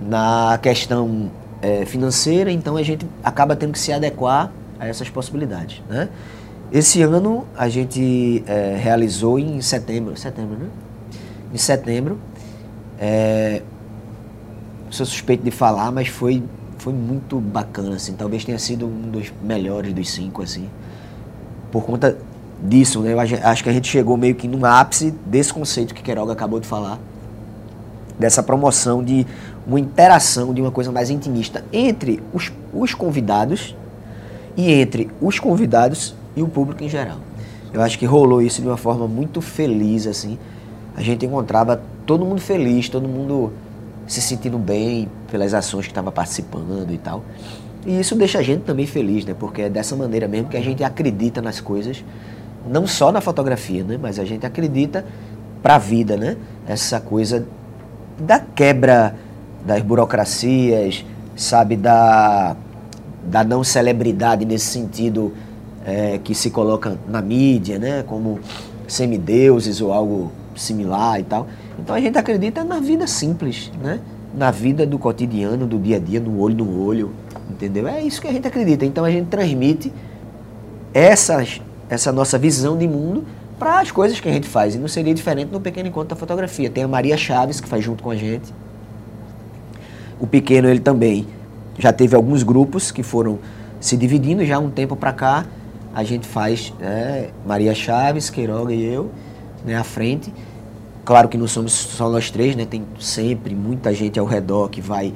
na 0.00 0.58
questão 0.62 1.30
é, 1.62 1.86
financeira, 1.86 2.50
então 2.52 2.76
a 2.76 2.82
gente 2.82 3.06
acaba 3.24 3.56
tendo 3.56 3.72
que 3.72 3.78
se 3.78 3.92
adequar 3.92 4.52
a 4.78 4.86
essas 4.86 5.08
possibilidades, 5.08 5.82
né? 5.88 6.08
Esse 6.70 7.00
ano 7.00 7.46
a 7.56 7.68
gente 7.68 8.42
é, 8.46 8.76
realizou 8.78 9.38
em 9.38 9.60
setembro, 9.62 10.16
setembro, 10.16 10.58
né? 10.58 10.68
Em 11.54 11.56
setembro, 11.56 12.18
é, 12.98 13.62
sou 14.90 15.06
suspeito 15.06 15.42
de 15.44 15.50
falar, 15.50 15.90
mas 15.92 16.08
foi 16.08 16.42
foi 16.78 16.92
muito 16.92 17.40
bacana, 17.40 17.96
assim. 17.96 18.12
Talvez 18.12 18.44
tenha 18.44 18.58
sido 18.58 18.86
um 18.86 19.10
dos 19.10 19.32
melhores 19.42 19.92
dos 19.92 20.10
cinco, 20.10 20.42
assim, 20.42 20.68
por 21.72 21.84
conta 21.84 22.16
disso, 22.62 23.00
né? 23.00 23.12
Eu 23.12 23.20
ach- 23.20 23.40
acho 23.42 23.64
que 23.64 23.70
a 23.70 23.72
gente 23.72 23.88
chegou 23.88 24.16
meio 24.16 24.34
que 24.34 24.46
no 24.46 24.64
ápice 24.64 25.12
desse 25.24 25.52
conceito 25.52 25.94
que 25.94 26.02
Queiroga 26.02 26.32
acabou 26.32 26.60
de 26.60 26.66
falar, 26.66 26.98
dessa 28.18 28.42
promoção 28.42 29.02
de 29.02 29.26
uma 29.66 29.80
interação, 29.80 30.54
de 30.54 30.60
uma 30.60 30.70
coisa 30.70 30.92
mais 30.92 31.10
intimista 31.10 31.64
entre 31.72 32.22
os, 32.32 32.52
os 32.72 32.94
convidados 32.94 33.74
e 34.56 34.72
entre 34.72 35.10
os 35.20 35.38
convidados 35.38 36.14
e 36.36 36.42
o 36.42 36.48
público 36.48 36.84
em 36.84 36.88
geral. 36.88 37.18
Eu 37.72 37.82
acho 37.82 37.98
que 37.98 38.06
rolou 38.06 38.40
isso 38.40 38.62
de 38.62 38.68
uma 38.68 38.76
forma 38.76 39.06
muito 39.08 39.40
feliz, 39.40 40.06
assim. 40.06 40.38
A 40.96 41.02
gente 41.02 41.26
encontrava 41.26 41.82
todo 42.06 42.24
mundo 42.24 42.40
feliz, 42.40 42.88
todo 42.88 43.08
mundo 43.08 43.52
se 44.06 44.20
sentindo 44.20 44.58
bem 44.58 45.08
pelas 45.30 45.54
ações 45.54 45.86
que 45.86 45.90
estava 45.90 46.12
participando 46.12 46.90
e 46.90 46.98
tal. 46.98 47.24
E 47.84 48.00
isso 48.00 48.14
deixa 48.14 48.38
a 48.38 48.42
gente 48.42 48.62
também 48.62 48.86
feliz, 48.86 49.24
né? 49.24 49.34
Porque 49.38 49.62
é 49.62 49.68
dessa 49.68 49.94
maneira 49.94 50.26
mesmo 50.26 50.48
que 50.48 50.56
a 50.56 50.62
gente 50.62 50.82
acredita 50.82 51.40
nas 51.40 51.60
coisas, 51.60 52.04
não 52.68 52.86
só 52.86 53.12
na 53.12 53.20
fotografia, 53.20 53.84
né? 53.84 53.98
Mas 54.00 54.18
a 54.18 54.24
gente 54.24 54.44
acredita 54.44 55.04
para 55.62 55.76
a 55.76 55.78
vida, 55.78 56.16
né? 56.16 56.36
Essa 56.66 57.00
coisa 57.00 57.46
da 58.18 58.40
quebra 58.40 59.14
das 59.64 59.82
burocracias, 59.82 61.04
sabe, 61.34 61.76
da, 61.76 62.56
da 63.24 63.44
não 63.44 63.64
celebridade 63.64 64.44
nesse 64.44 64.66
sentido 64.66 65.32
é, 65.84 66.18
que 66.22 66.34
se 66.34 66.50
coloca 66.50 66.98
na 67.08 67.20
mídia, 67.20 67.78
né, 67.78 68.04
como 68.04 68.40
semideuses 68.86 69.80
ou 69.80 69.92
algo 69.92 70.32
similar 70.54 71.20
e 71.20 71.24
tal. 71.24 71.46
Então 71.78 71.94
a 71.94 72.00
gente 72.00 72.16
acredita 72.16 72.64
na 72.64 72.80
vida 72.80 73.06
simples, 73.06 73.70
né, 73.82 74.00
na 74.34 74.50
vida 74.50 74.86
do 74.86 74.98
cotidiano, 74.98 75.66
do 75.66 75.78
dia 75.78 75.96
a 75.96 75.98
dia, 75.98 76.20
no 76.20 76.40
olho 76.40 76.56
no 76.56 76.84
olho, 76.84 77.12
entendeu? 77.50 77.86
É 77.86 78.02
isso 78.02 78.20
que 78.20 78.28
a 78.28 78.32
gente 78.32 78.46
acredita. 78.46 78.84
Então 78.84 79.04
a 79.04 79.10
gente 79.10 79.28
transmite 79.28 79.92
essas, 80.92 81.60
essa 81.88 82.12
nossa 82.12 82.38
visão 82.38 82.76
de 82.76 82.88
mundo 82.88 83.24
para 83.58 83.80
as 83.80 83.90
coisas 83.90 84.20
que 84.20 84.28
a 84.28 84.32
gente 84.32 84.48
faz. 84.48 84.74
E 84.74 84.78
não 84.78 84.88
seria 84.88 85.14
diferente 85.14 85.50
no 85.52 85.60
Pequeno 85.60 85.88
Encontro 85.88 86.10
da 86.10 86.16
Fotografia. 86.16 86.70
Tem 86.70 86.84
a 86.84 86.88
Maria 86.88 87.16
Chaves, 87.16 87.60
que 87.60 87.68
faz 87.68 87.84
junto 87.84 88.02
com 88.02 88.10
a 88.10 88.16
gente. 88.16 88.52
O 90.20 90.26
Pequeno, 90.26 90.68
ele 90.68 90.80
também 90.80 91.26
já 91.78 91.92
teve 91.92 92.16
alguns 92.16 92.42
grupos 92.42 92.90
que 92.90 93.02
foram 93.02 93.38
se 93.80 93.96
dividindo 93.96 94.44
já 94.44 94.56
há 94.56 94.58
um 94.58 94.70
tempo 94.70 94.96
para 94.96 95.12
cá. 95.12 95.46
A 95.94 96.04
gente 96.04 96.26
faz 96.26 96.72
né, 96.78 97.28
Maria 97.46 97.74
Chaves, 97.74 98.30
Queiroga 98.30 98.72
e 98.72 98.84
eu, 98.84 99.10
né, 99.64 99.76
à 99.76 99.84
frente. 99.84 100.32
Claro 101.06 101.28
que 101.28 101.38
não 101.38 101.46
somos 101.46 101.72
só 101.72 102.10
nós 102.10 102.32
três, 102.32 102.56
né? 102.56 102.66
Tem 102.66 102.84
sempre 102.98 103.54
muita 103.54 103.94
gente 103.94 104.18
ao 104.18 104.26
redor 104.26 104.68
que 104.68 104.80
vai 104.80 105.14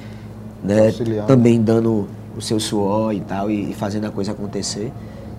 né, 0.63 0.93
também 1.27 1.61
dando 1.61 2.09
o 2.37 2.41
seu 2.41 2.61
suor 2.61 3.13
e 3.13 3.19
tal, 3.19 3.51
e, 3.51 3.73
e 3.73 3.75
fazendo 3.75 4.07
a 4.07 4.11
coisa 4.11 4.31
acontecer. 4.31 4.93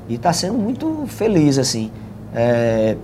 E 0.10 0.16
está 0.16 0.34
sendo 0.34 0.58
muito 0.58 1.06
feliz, 1.08 1.58
assim. 1.58 1.90
É, 2.36 2.98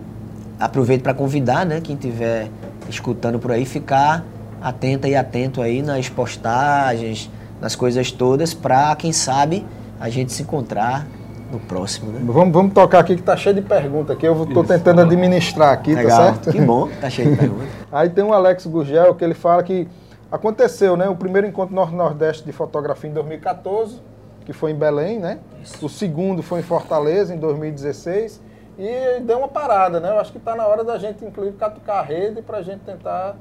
aproveito 0.59 1.03
para 1.03 1.13
convidar, 1.13 1.65
né, 1.65 1.79
quem 1.79 1.95
estiver 1.95 2.49
escutando 2.89 3.39
por 3.39 3.53
aí, 3.53 3.63
ficar 3.63 4.25
atenta 4.61 5.07
e 5.07 5.15
atento 5.15 5.61
aí 5.61 5.81
nas 5.81 6.09
postagens, 6.09 7.29
nas 7.61 7.77
coisas 7.77 8.11
todas, 8.11 8.53
para 8.53 8.93
quem 8.97 9.13
sabe 9.13 9.65
a 10.01 10.09
gente 10.09 10.33
se 10.33 10.41
encontrar 10.41 11.07
no 11.51 11.59
próximo, 11.59 12.11
né? 12.11 12.19
Vamos, 12.23 12.53
vamos 12.53 12.73
tocar 12.73 12.99
aqui 12.99 13.15
que 13.15 13.21
tá 13.21 13.35
cheio 13.35 13.55
de 13.55 13.61
perguntas 13.61 14.15
aqui. 14.15 14.25
Eu 14.27 14.43
estou 14.43 14.63
Isso. 14.63 14.73
tentando 14.73 15.01
administrar 15.01 15.73
aqui, 15.73 15.93
tá 15.93 16.01
Legal, 16.01 16.23
certo? 16.25 16.51
que 16.51 16.61
bom, 16.61 16.89
tá 16.99 17.09
cheio 17.09 17.31
de 17.31 17.37
perguntas. 17.37 17.67
Aí 17.91 18.09
tem 18.09 18.23
o 18.23 18.33
Alex 18.33 18.65
Gurgel 18.67 19.15
que 19.15 19.23
ele 19.23 19.33
fala 19.33 19.63
que 19.63 19.87
aconteceu, 20.31 20.97
né? 20.97 21.07
O 21.07 21.15
primeiro 21.15 21.47
encontro 21.47 21.75
Norte-Nordeste 21.75 22.43
de 22.43 22.51
fotografia 22.51 23.09
em 23.09 23.13
2014, 23.13 24.01
que 24.45 24.53
foi 24.53 24.71
em 24.71 24.75
Belém, 24.75 25.19
né? 25.19 25.39
O 25.81 25.89
segundo 25.89 26.43
foi 26.43 26.59
em 26.59 26.63
Fortaleza, 26.63 27.33
em 27.33 27.37
2016. 27.37 28.41
E 28.79 29.19
deu 29.21 29.39
uma 29.39 29.47
parada, 29.47 29.99
né? 29.99 30.09
Eu 30.09 30.19
acho 30.19 30.31
que 30.31 30.37
está 30.37 30.55
na 30.55 30.65
hora 30.67 30.83
da 30.83 30.97
gente, 30.99 31.25
inclusive, 31.25 31.57
catucar 31.57 31.97
a 31.97 32.01
rede 32.03 32.41
para 32.43 32.59
a 32.59 32.61
gente 32.61 32.81
tentar 32.81 33.35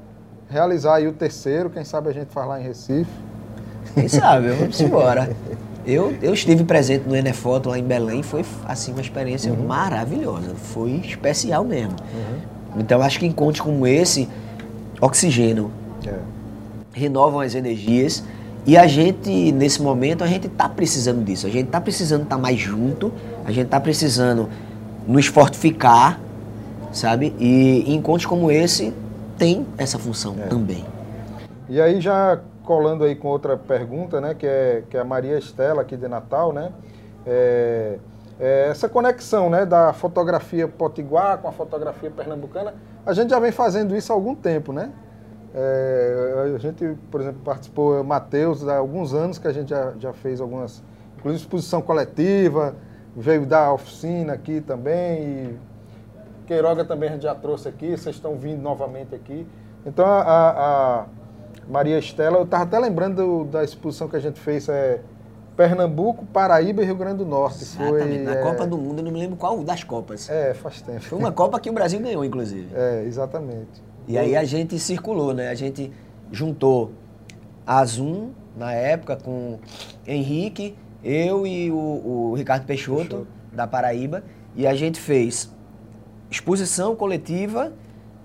realizar 0.49 0.95
aí 0.95 1.07
o 1.07 1.13
terceiro. 1.13 1.69
Quem 1.69 1.85
sabe 1.85 2.09
a 2.09 2.13
gente 2.13 2.33
faz 2.33 2.49
lá 2.49 2.59
em 2.59 2.63
Recife. 2.63 3.11
Quem 3.95 4.09
sabe, 4.09 4.49
vamos 4.49 4.81
embora. 4.81 5.29
Eu, 5.87 6.14
eu 6.20 6.34
estive 6.34 6.64
presente 6.64 7.09
no 7.09 7.14
Enefoto 7.14 7.68
lá 7.68 7.78
em 7.78 7.84
Belém, 7.84 8.22
foi 8.22 8.45
assim 8.64 8.91
uma 8.93 9.01
experiência 9.01 9.53
maravilhosa, 9.55 10.55
foi 10.57 10.91
especial 11.05 11.64
mesmo. 11.64 11.95
Então 12.76 13.01
acho 13.01 13.18
que 13.20 13.26
encontros 13.26 13.61
como 13.61 13.87
esse 13.87 14.28
oxigenam, 15.01 15.70
É. 16.07 16.14
renovam 16.93 17.41
as 17.41 17.55
energias 17.55 18.24
e 18.66 18.76
a 18.76 18.87
gente 18.87 19.53
nesse 19.53 19.80
momento 19.80 20.24
a 20.24 20.26
gente 20.26 20.47
está 20.49 20.68
precisando 20.68 21.24
disso. 21.24 21.47
A 21.47 21.51
gente 21.51 21.66
está 21.66 21.80
precisando 21.80 22.24
estar 22.24 22.37
mais 22.39 22.59
junto, 22.59 23.12
a 23.45 23.53
gente 23.53 23.66
está 23.66 23.78
precisando 23.78 24.49
nos 25.07 25.26
fortificar, 25.26 26.18
sabe? 26.93 27.32
E 27.39 27.84
encontros 27.95 28.26
como 28.26 28.51
esse 28.51 28.93
tem 29.39 29.64
essa 29.78 29.99
função 29.99 30.34
também. 30.51 30.84
E 31.68 31.80
aí 31.80 32.01
já 32.01 32.41
colando 32.67 33.05
aí 33.05 33.14
com 33.14 33.29
outra 33.29 33.57
pergunta, 33.57 34.21
né, 34.21 34.35
que 34.35 34.47
é, 34.47 34.83
que 34.91 34.97
é 34.97 35.01
a 35.01 35.05
Maria 35.05 35.39
Estela 35.39 35.81
aqui 35.83 35.97
de 35.97 36.09
Natal, 36.09 36.53
né, 36.53 36.73
é, 37.25 37.99
é 38.39 38.69
essa 38.69 38.89
conexão, 38.89 39.49
né, 39.49 39.64
da 39.64 39.93
fotografia 39.93 40.67
potiguar 40.69 41.39
com 41.39 41.49
a 41.49 41.53
fotografia 41.53 42.11
pernambucana, 42.11 42.75
a 43.07 43.14
gente 43.14 43.31
já 43.31 43.39
vem 43.39 43.53
fazendo 43.53 43.97
isso 43.97 44.12
há 44.12 44.17
algum 44.17 44.35
tempo, 44.35 44.73
né? 44.73 44.91
É, 45.55 46.53
a 46.55 46.59
gente, 46.59 46.99
por 47.11 47.21
exemplo, 47.21 47.41
participou, 47.43 48.05
Matheus, 48.05 48.67
há 48.69 48.77
alguns 48.77 49.14
anos 49.14 49.39
que 49.39 49.49
a 49.49 49.53
gente 49.53 49.71
já, 49.71 49.93
já 49.99 50.12
fez 50.12 50.41
algumas, 50.41 50.83
inclusive 51.17 51.43
exposição 51.45 51.81
coletiva, 51.81 52.75
veio 53.17 53.47
dar 53.47 53.73
oficina 53.73 54.35
aqui 54.35 54.61
também, 54.61 55.23
e 55.23 55.59
Queiroga 56.47 56.85
também 56.85 57.09
a 57.09 57.12
gente 57.12 57.23
já 57.23 57.35
trouxe 57.35 57.69
aqui, 57.69 57.97
vocês 57.97 58.17
estão 58.17 58.37
vindo 58.37 58.61
novamente 58.61 59.14
aqui. 59.14 59.47
Então 59.87 60.05
a- 60.05 60.21
a 60.23 61.07
Maria 61.69 61.99
Estela, 61.99 62.39
eu 62.39 62.45
estava 62.45 62.64
até 62.64 62.79
lembrando 62.79 63.17
do- 63.17 63.45
da 63.45 63.64
exposição 63.64 64.09
que 64.09 64.17
a 64.17 64.21
gente 64.21 64.39
fez, 64.39 64.69
é 64.69 65.01
Pernambuco, 65.57 66.27
Paraíba 66.27 66.83
e 66.83 66.85
Rio 66.87 66.97
Grande 66.97 67.19
do 67.19 67.25
Norte. 67.27 67.62
Exatamente. 67.62 68.23
Na 68.25 68.35
é, 68.35 68.43
Copa 68.43 68.67
do 68.67 68.77
Mundo, 68.77 68.99
eu 68.99 69.05
não 69.05 69.11
me 69.11 69.19
lembro 69.19 69.37
qual 69.37 69.62
das 69.64 69.83
Copas. 69.83 70.29
É, 70.29 70.53
faz 70.55 70.83
tempo. 70.83 71.01
Foi 71.01 71.19
uma 71.19 71.33
Copa 71.33 71.59
que 71.59 71.71
o 71.71 71.73
Brasil 71.73 71.99
ganhou, 71.99 72.25
inclusive. 72.25 72.69
É, 72.75 73.05
exatamente. 73.05 73.83
E 74.07 74.17
aí 74.19 74.37
a 74.37 74.45
gente 74.45 74.79
circulou, 74.79 75.33
né? 75.35 75.49
A 75.49 75.55
gente 75.55 75.91
juntou 76.31 76.93
a 77.67 77.85
Zoom, 77.85 78.31
na 78.57 78.73
época, 78.73 79.17
com 79.17 79.59
Henrique, 80.07 80.77
eu 81.03 81.47
e 81.47 81.71
o, 81.71 81.77
o 81.77 82.35
Ricardo 82.37 82.64
Peixoto, 82.67 82.99
Peixoto. 83.01 83.27
da 83.53 83.67
Paraíba 83.67 84.23
e 84.55 84.67
a 84.67 84.75
gente 84.75 85.01
fez 85.01 85.51
exposição 86.31 86.95
coletiva 86.95 87.73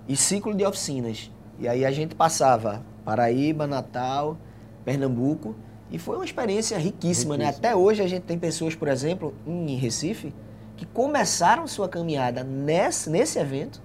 e 0.07 0.15
ciclo 0.15 0.53
de 0.53 0.65
oficinas. 0.65 1.31
E 1.59 1.67
aí 1.67 1.85
a 1.85 1.91
gente 1.91 2.15
passava 2.15 2.81
Paraíba, 3.03 3.67
Natal, 3.67 4.37
Pernambuco 4.85 5.55
e 5.91 5.99
foi 5.99 6.15
uma 6.15 6.25
experiência 6.25 6.77
riquíssima, 6.77 7.37
né? 7.37 7.47
Até 7.47 7.75
hoje 7.75 8.01
a 8.01 8.07
gente 8.07 8.23
tem 8.23 8.39
pessoas, 8.39 8.73
por 8.73 8.87
exemplo, 8.87 9.33
em 9.45 9.75
Recife, 9.75 10.33
que 10.77 10.85
começaram 10.85 11.67
sua 11.67 11.89
caminhada 11.89 12.43
nesse, 12.43 13.09
nesse 13.09 13.37
evento 13.37 13.81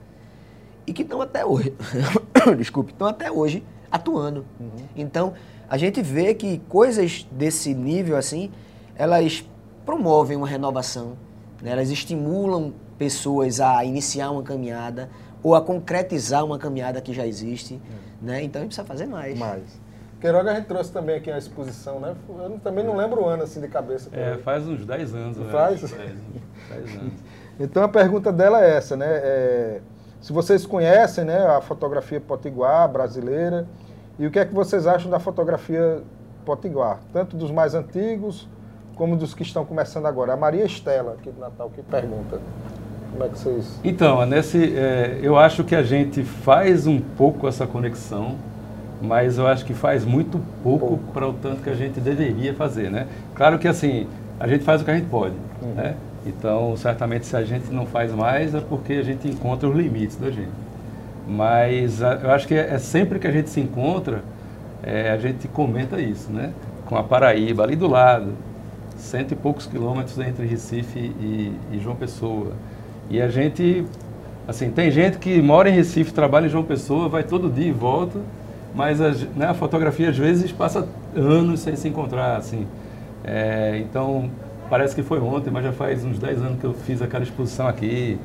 e 0.87 0.93
que 0.93 1.03
estão 1.03 1.21
até 1.21 1.45
hoje, 1.45 1.75
desculpe, 2.57 2.93
estão 2.93 3.09
até 3.09 3.31
hoje 3.31 3.65
atuando. 3.91 4.47
Uhum. 4.61 4.71
Então, 4.95 5.35
a 5.69 5.77
gente 5.77 6.01
vê 6.01 6.33
que 6.33 6.59
coisas 6.69 7.27
desse 7.31 7.75
nível 7.75 8.17
assim, 8.17 8.53
elas 8.95 9.45
promovem 9.85 10.37
uma 10.37 10.47
renovação, 10.47 11.17
né? 11.61 11.73
elas 11.73 11.91
estimulam 11.91 12.73
pessoas 12.97 13.61
a 13.61 13.85
iniciar 13.85 14.31
uma 14.31 14.43
caminhada 14.43 15.11
ou 15.43 15.55
a 15.55 15.61
concretizar 15.61 16.45
uma 16.45 16.59
caminhada 16.59 17.01
que 17.01 17.13
já 17.13 17.27
existe, 17.27 17.75
uhum. 17.75 17.81
né? 18.23 18.43
Então 18.43 18.61
a 18.61 18.63
gente 18.65 18.75
precisa 18.75 18.87
fazer 18.87 19.07
mais. 19.07 19.39
Mais. 19.39 19.81
Queiroga 20.21 20.51
a 20.51 20.55
gente 20.55 20.67
trouxe 20.67 20.91
também 20.91 21.17
aqui 21.17 21.31
a 21.31 21.37
exposição, 21.37 22.01
né? 22.01 22.15
Eu 22.29 22.59
também 22.61 22.85
não 22.85 22.97
lembro 22.97 23.23
o 23.23 23.27
ano 23.27 23.43
assim 23.43 23.61
de 23.61 23.69
cabeça. 23.69 24.09
É, 24.13 24.39
faz 24.39 24.67
uns 24.67 24.85
10 24.85 25.15
anos. 25.15 25.37
Né? 25.37 25.51
Faz? 25.51 25.81
Faz 25.81 25.93
10 25.93 26.99
anos. 26.99 27.13
então 27.61 27.83
a 27.83 27.89
pergunta 27.89 28.33
dela 28.33 28.65
é 28.65 28.77
essa, 28.77 28.97
né? 28.97 29.07
É, 29.09 29.81
se 30.21 30.33
vocês 30.33 30.65
conhecem 30.67 31.25
né, 31.25 31.47
a 31.47 31.61
fotografia 31.61 32.21
potiguar 32.21 32.89
brasileira, 32.89 33.67
e 34.19 34.27
o 34.27 34.31
que 34.31 34.39
é 34.39 34.45
que 34.47 34.55
vocês 34.55 34.87
acham 34.87 35.11
da 35.11 35.21
fotografia 35.21 36.03
potiguar? 36.45 37.01
Tanto 37.13 37.37
dos 37.37 37.51
mais 37.51 37.75
antigos 37.75 38.49
como 38.97 39.17
dos 39.17 39.35
que 39.35 39.43
estão 39.43 39.65
começando 39.65 40.07
agora. 40.07 40.33
A 40.33 40.37
Maria 40.37 40.65
Estela, 40.65 41.13
aqui 41.13 41.31
do 41.31 41.39
Natal, 41.39 41.71
que 41.71 41.83
pergunta. 41.83 42.41
Como 43.17 43.25
é 43.25 43.29
que 43.33 43.39
vocês. 43.39 43.81
Então, 43.83 44.27
nesse, 44.27 44.77
é, 44.77 45.19
eu 45.23 45.39
acho 45.39 45.65
que 45.65 45.75
a 45.75 45.83
gente 45.83 46.23
faz 46.23 46.87
um 46.87 47.01
pouco 47.01 47.49
essa 47.49 47.67
conexão, 47.67 48.37
mas 49.01 49.39
eu 49.39 49.47
acho 49.47 49.65
que 49.65 49.73
faz 49.73 50.05
muito 50.05 50.39
pouco, 50.63 50.89
pouco. 50.89 51.13
para 51.13 51.27
o 51.27 51.33
tanto 51.33 51.63
que 51.63 51.71
a 51.71 51.75
gente 51.75 51.99
deveria 51.99 52.53
fazer, 52.55 52.91
né? 52.91 53.07
Claro 53.35 53.59
que 53.59 53.67
assim, 53.67 54.07
a 54.39 54.47
gente 54.47 54.65
faz 54.65 54.83
o 54.83 54.85
que 54.85 54.91
a 54.91 54.95
gente 54.95 55.09
pode, 55.09 55.35
uhum. 55.63 55.75
né? 55.75 55.95
Então, 56.27 56.77
certamente, 56.77 57.25
se 57.25 57.37
a 57.37 57.43
gente 57.43 57.73
não 57.73 57.87
faz 57.87 58.13
mais, 58.13 58.55
é 58.55 58.61
porque 58.61 58.95
a 58.95 59.03
gente 59.03 59.29
encontra 59.29 59.69
os 59.69 59.75
limites 59.75 60.17
da 60.17 60.31
gente. 60.31 60.51
Mas 61.27 62.03
a, 62.03 62.15
eu 62.15 62.31
acho 62.33 62.47
que 62.47 62.55
é, 62.55 62.75
é, 62.75 62.79
sempre 62.79 63.19
que 63.19 63.27
a 63.27 63.33
gente 63.33 63.49
se 63.49 63.61
encontra, 63.61 64.23
é, 64.83 65.11
a 65.11 65.17
gente 65.17 65.49
comenta 65.49 66.01
isso, 66.01 66.31
né? 66.31 66.53
Com 66.85 66.97
a 66.97 67.03
Paraíba 67.03 67.63
ali 67.63 67.77
do 67.77 67.89
lado, 67.89 68.33
cento 68.97 69.33
e 69.33 69.37
poucos 69.37 69.67
quilômetros 69.67 70.19
entre 70.19 70.47
Recife 70.47 70.99
e, 70.99 71.53
e, 71.73 71.79
João 71.79 71.97
Pessoa. 71.97 72.53
E 73.11 73.21
a 73.21 73.29
gente, 73.29 73.85
assim, 74.47 74.71
tem 74.71 74.91
gente 74.91 75.19
que 75.19 75.41
mora 75.41 75.69
em 75.69 75.73
Recife, 75.73 76.13
trabalha 76.13 76.47
em 76.47 76.49
João 76.49 76.65
Pessoa, 76.65 77.09
vai 77.09 77.23
todo 77.23 77.49
dia 77.49 77.69
e 77.69 77.73
volta, 77.73 78.19
mas 78.75 79.01
a, 79.01 79.11
né, 79.37 79.47
a 79.47 79.55
fotografia 79.55 80.11
às 80.11 80.19
vezes 80.19 80.53
passa 80.53 80.87
anos 81.15 81.61
sem 81.61 81.77
se 81.77 81.89
encontrar, 81.89 82.37
assim. 82.37 82.67
É, 83.25 83.79
então, 83.79 84.31
parece 84.69 84.95
que 84.95 85.03
foi 85.03 85.19
ontem, 85.21 85.51
mas 85.51 85.65
já 85.65 85.73
faz 85.73 86.05
uns 86.05 86.19
10 86.19 86.39
anos 86.39 86.61
que 86.61 86.65
eu 86.65 86.75
fiz 86.75 87.01
aquela 87.01 87.25
exposição 87.25 87.67
aqui. 87.67 88.19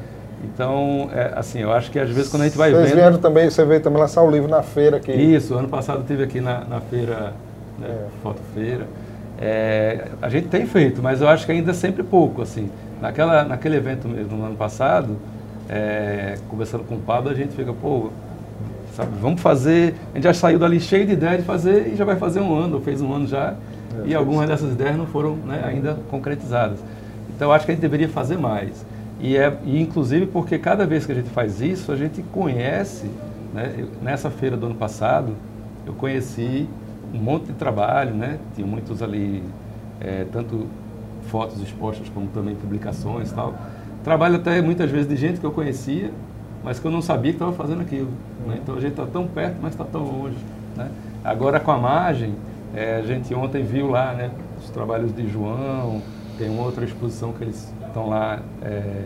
Então, 0.44 1.10
é, 1.14 1.34
assim, 1.36 1.60
eu 1.60 1.72
acho 1.72 1.92
que 1.92 2.00
às 2.00 2.10
vezes 2.10 2.30
quando 2.32 2.44
a 2.44 2.46
gente 2.46 2.58
vai 2.58 2.72
Vocês 2.72 2.90
vendo... 2.90 2.96
vieram 2.96 3.18
também, 3.20 3.50
você 3.50 3.64
veio 3.64 3.80
também 3.80 4.00
lançar 4.00 4.24
o 4.24 4.32
livro 4.32 4.50
na 4.50 4.64
feira 4.64 4.98
aqui. 4.98 5.12
Isso, 5.12 5.54
ano 5.54 5.68
passado 5.68 6.04
tive 6.06 6.24
aqui 6.24 6.42
na, 6.42 6.64
na 6.66 6.82
feira, 6.82 7.34
né, 7.80 7.88
é. 7.88 8.06
fotofeira. 8.24 8.88
É, 9.40 10.08
a 10.22 10.30
gente 10.30 10.48
tem 10.48 10.66
feito, 10.66 11.02
mas 11.02 11.22
eu 11.22 11.28
acho 11.28 11.46
que 11.46 11.52
ainda 11.52 11.72
é 11.72 11.74
sempre 11.74 12.04
pouco, 12.04 12.42
assim. 12.42 12.70
Naquela, 13.02 13.44
naquele 13.44 13.78
evento 13.78 14.08
mesmo, 14.08 14.38
no 14.38 14.46
ano 14.46 14.56
passado, 14.56 15.18
é, 15.68 16.38
conversando 16.50 16.84
com 16.84 16.96
o 16.96 17.00
Pablo, 17.00 17.32
a 17.32 17.34
gente 17.34 17.56
fica, 17.56 17.74
pô, 17.74 18.10
sabe, 18.96 19.12
vamos 19.20 19.42
fazer... 19.42 19.96
A 20.12 20.16
gente 20.16 20.24
já 20.26 20.34
saiu 20.34 20.60
dali 20.60 20.80
cheio 20.80 21.06
de 21.06 21.14
ideia 21.14 21.38
de 21.38 21.44
fazer 21.44 21.92
e 21.92 21.96
já 21.96 22.06
vai 22.06 22.16
fazer 22.16 22.40
um 22.42 22.56
ano, 22.56 22.80
fez 22.82 23.02
um 23.02 23.12
ano 23.12 23.28
já, 23.28 23.56
é, 24.04 24.08
e 24.08 24.16
algumas 24.16 24.48
dessas 24.48 24.72
ideias 24.72 24.96
não 24.96 25.08
foram 25.08 25.36
né, 25.36 25.64
ainda 25.66 25.98
concretizadas. 26.10 26.80
Então, 27.36 27.50
eu 27.50 27.54
acho 27.54 27.66
que 27.66 27.72
a 27.72 27.74
gente 27.74 27.82
deveria 27.82 28.08
fazer 28.08 28.38
mais. 28.38 28.86
E, 29.20 29.36
é, 29.38 29.58
e 29.66 29.82
inclusive 29.82 30.28
porque 30.28 30.58
cada 30.58 30.86
vez 30.86 31.06
que 31.06 31.12
a 31.12 31.16
gente 31.16 31.30
faz 31.30 31.60
isso, 31.62 31.92
a 31.92 31.96
gente 31.96 32.22
conhece, 32.32 33.10
né, 33.54 33.74
eu, 33.78 33.88
nessa 34.02 34.30
feira 34.30 34.56
do 34.56 34.68
ano 34.68 34.76
passado, 34.76 35.34
eu 35.86 35.94
conheci 35.94 36.68
um 37.14 37.20
monte 37.20 37.48
de 37.48 37.54
trabalho, 37.54 38.14
né? 38.14 38.38
Tinha 38.56 38.66
muitos 38.66 39.02
ali, 39.02 39.44
é, 40.00 40.26
tanto 40.32 40.68
fotos 41.28 41.62
expostas 41.62 42.10
como 42.10 42.28
também 42.28 42.56
publicações 42.56 43.32
e 43.32 43.34
tal. 43.34 43.54
Trabalho 44.04 44.38
até 44.38 44.62
muitas 44.62 44.90
vezes 44.90 45.08
de 45.08 45.16
gente 45.16 45.40
que 45.40 45.46
eu 45.46 45.52
conhecia, 45.52 46.12
mas 46.64 46.80
que 46.80 46.86
eu 46.86 46.92
não 46.92 47.02
sabia 47.02 47.32
que 47.32 47.36
estava 47.36 47.54
fazendo 47.54 47.82
aquilo. 47.82 48.10
Né? 48.48 48.60
Então 48.62 48.76
a 48.76 48.80
gente 48.80 48.92
está 48.92 49.06
tão 49.06 49.28
perto, 49.28 49.58
mas 49.62 49.72
está 49.74 49.84
tão 49.84 50.04
longe. 50.04 50.38
Né? 50.76 50.90
Agora 51.24 51.60
com 51.60 51.72
a 51.72 51.78
margem, 51.78 52.36
é, 52.74 52.96
a 52.96 53.02
gente 53.02 53.34
ontem 53.34 53.64
viu 53.64 53.90
lá 53.90 54.14
né, 54.14 54.32
os 54.60 54.70
trabalhos 54.70 55.14
de 55.14 55.28
João, 55.30 56.02
tem 56.38 56.50
uma 56.50 56.64
outra 56.64 56.84
exposição 56.84 57.32
que 57.34 57.44
eles 57.44 57.72
estão 57.86 58.10
lá 58.10 58.40
é, 58.64 59.06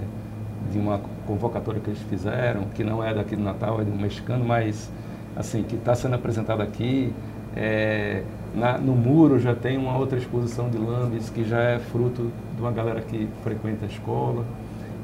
de 0.72 0.80
uma 0.80 1.02
convocatória 1.28 1.82
que 1.82 1.90
eles 1.90 2.02
fizeram, 2.04 2.64
que 2.74 2.84
não 2.84 3.04
é 3.04 3.14
daqui 3.14 3.36
do 3.36 3.44
Natal, 3.44 3.82
é 3.82 3.84
de 3.84 3.92
um 3.92 3.98
mexicano, 3.98 4.46
mas 4.46 4.90
assim, 5.36 5.64
que 5.64 5.76
está 5.76 5.94
sendo 5.94 6.16
apresentado 6.16 6.62
aqui. 6.62 7.14
É, 7.56 8.24
na, 8.56 8.78
no 8.78 8.94
muro 8.94 9.40
já 9.40 9.54
tem 9.54 9.78
uma 9.78 9.98
outra 9.98 10.18
exposição 10.18 10.70
de 10.70 10.78
lambes 10.78 11.30
que 11.30 11.44
já 11.44 11.60
é 11.60 11.80
fruto 11.80 12.32
de 12.56 12.62
uma 12.62 12.72
galera 12.72 13.02
que 13.02 13.28
frequenta 13.44 13.86
a 13.86 13.88
escola. 13.88 14.46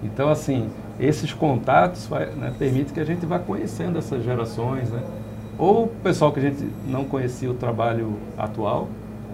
Então, 0.03 0.29
assim, 0.29 0.69
esses 0.99 1.33
contatos 1.33 2.09
né, 2.09 2.53
permitem 2.57 2.93
que 2.93 2.99
a 2.99 3.03
gente 3.03 3.25
vá 3.25 3.37
conhecendo 3.37 3.99
essas 3.99 4.23
gerações, 4.23 4.89
né? 4.89 5.01
Ou 5.57 5.83
o 5.83 5.87
pessoal 5.87 6.31
que 6.31 6.39
a 6.39 6.43
gente 6.43 6.67
não 6.87 7.03
conhecia 7.03 7.51
o 7.51 7.53
trabalho 7.53 8.15
atual, 8.37 8.87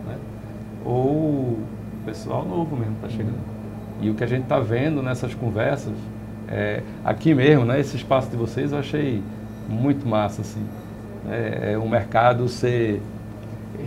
né? 0.05 0.17
ou 0.83 1.03
o 1.03 1.67
pessoal 2.05 2.43
novo 2.43 2.75
mesmo 2.75 2.95
está 2.95 3.07
chegando. 3.07 3.39
E 4.01 4.09
o 4.09 4.15
que 4.15 4.23
a 4.23 4.27
gente 4.27 4.43
está 4.43 4.59
vendo 4.59 5.01
nessas 5.01 5.33
conversas, 5.33 5.93
é, 6.49 6.81
aqui 7.05 7.33
mesmo, 7.33 7.65
né, 7.65 7.79
esse 7.79 7.95
espaço 7.95 8.29
de 8.29 8.35
vocês, 8.35 8.71
eu 8.71 8.79
achei 8.79 9.23
muito 9.69 10.07
massa, 10.07 10.41
assim. 10.41 10.65
É, 11.29 11.73
é 11.73 11.77
um 11.77 11.87
mercado 11.87 12.47
ser 12.47 13.01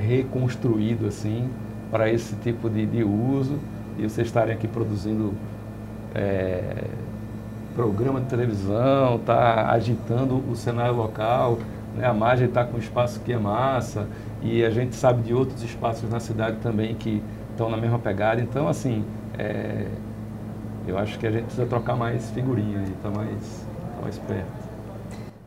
reconstruído, 0.07 1.07
assim, 1.07 1.49
para 1.91 2.11
esse 2.11 2.37
tipo 2.37 2.71
de, 2.71 2.87
de, 2.87 3.03
uso 3.03 3.59
e 3.99 4.03
vocês 4.03 4.27
estarem 4.27 4.55
aqui 4.55 4.69
produzindo 4.69 5.35
é, 6.15 6.85
programa 7.75 8.21
de 8.21 8.27
televisão, 8.27 9.19
tá 9.19 9.71
agitando 9.71 10.43
o 10.51 10.55
cenário 10.55 10.95
local, 10.95 11.59
né? 11.97 12.07
a 12.07 12.15
margem 12.15 12.47
está 12.47 12.65
com 12.65 12.77
um 12.77 12.81
espaço 12.81 13.21
que 13.21 13.33
é 13.33 13.39
massa 13.39 14.07
e 14.43 14.65
a 14.65 14.71
gente 14.71 14.95
sabe 14.95 15.23
de 15.23 15.35
outros 15.35 15.63
espaços 15.63 16.09
na 16.09 16.21
cidade 16.21 16.59
também 16.63 16.95
que 16.95 17.23
estão 17.51 17.69
na 17.69 17.77
mesma 17.77 17.99
pegada. 17.99 18.41
Então, 18.41 18.69
assim, 18.69 19.05
é, 19.39 19.87
eu 20.87 20.99
acho 20.99 21.19
que 21.19 21.27
a 21.27 21.31
gente 21.31 21.45
precisa 21.45 21.67
trocar 21.67 21.97
mais 21.97 22.31
figurinha 22.31 22.83
e 22.87 22.91
tá 23.03 23.11
mais, 23.11 23.67
tá 23.97 24.03
mais 24.03 24.19
perto. 24.19 24.71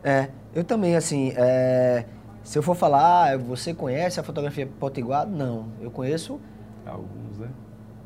É, 0.04 0.28
eu 0.54 0.64
também, 0.64 0.96
assim, 0.96 1.34
é, 1.36 2.06
se 2.44 2.58
eu 2.58 2.64
for 2.64 2.76
falar, 2.76 3.34
ah, 3.34 3.38
você 3.38 3.74
conhece 3.74 4.20
a 4.20 4.24
fotografia 4.24 4.68
potiguar? 4.80 5.26
Não, 5.26 5.68
eu 5.82 5.89
conheço... 5.89 6.39
Alguns, 6.86 7.38
né? 7.38 7.50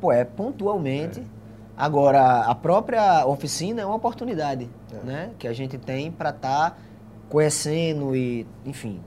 Pô, 0.00 0.12
é 0.12 0.24
pontualmente. 0.24 1.20
É. 1.20 1.24
Agora, 1.76 2.42
a 2.42 2.54
própria 2.54 3.26
oficina 3.26 3.82
é 3.82 3.86
uma 3.86 3.96
oportunidade, 3.96 4.68
é. 4.92 5.04
né? 5.04 5.30
Que 5.38 5.48
a 5.48 5.52
gente 5.52 5.76
tem 5.76 6.10
para 6.10 6.30
estar 6.30 6.70
tá 6.70 6.76
conhecendo 7.28 8.14
e, 8.14 8.46
enfim, 8.64 9.00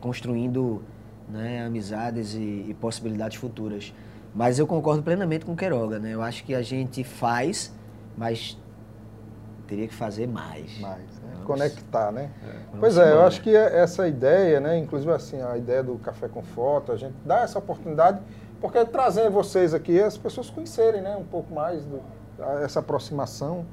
construindo 0.00 0.82
né, 1.28 1.64
amizades 1.64 2.34
e, 2.34 2.66
e 2.68 2.76
possibilidades 2.80 3.36
futuras. 3.36 3.92
Mas 4.34 4.58
eu 4.58 4.66
concordo 4.66 5.02
plenamente 5.02 5.44
com 5.44 5.52
o 5.52 5.56
Queiroga, 5.56 5.98
né? 5.98 6.14
Eu 6.14 6.22
acho 6.22 6.44
que 6.44 6.54
a 6.54 6.62
gente 6.62 7.02
faz, 7.02 7.74
mas 8.16 8.56
teria 9.66 9.88
que 9.88 9.94
fazer 9.94 10.26
mais. 10.26 10.78
Mais? 10.78 11.17
Conectar, 11.48 12.12
né? 12.12 12.30
É. 12.46 12.76
Pois 12.78 12.98
é, 12.98 13.10
eu 13.10 13.22
acho 13.22 13.40
que 13.40 13.56
essa 13.56 14.06
ideia, 14.06 14.60
né? 14.60 14.76
Inclusive 14.76 15.10
assim, 15.12 15.40
a 15.40 15.56
ideia 15.56 15.82
do 15.82 15.94
Café 15.96 16.28
com 16.28 16.42
Foto, 16.42 16.92
a 16.92 16.96
gente 16.96 17.14
dá 17.24 17.40
essa 17.40 17.58
oportunidade, 17.58 18.20
porque 18.60 18.84
trazer 18.84 19.30
vocês 19.30 19.72
aqui, 19.72 19.98
as 19.98 20.18
pessoas 20.18 20.50
conhecerem, 20.50 21.00
né? 21.00 21.16
Um 21.16 21.24
pouco 21.24 21.54
mais 21.54 21.86
do, 21.86 22.02
essa 22.62 22.80
aproximação, 22.80 23.64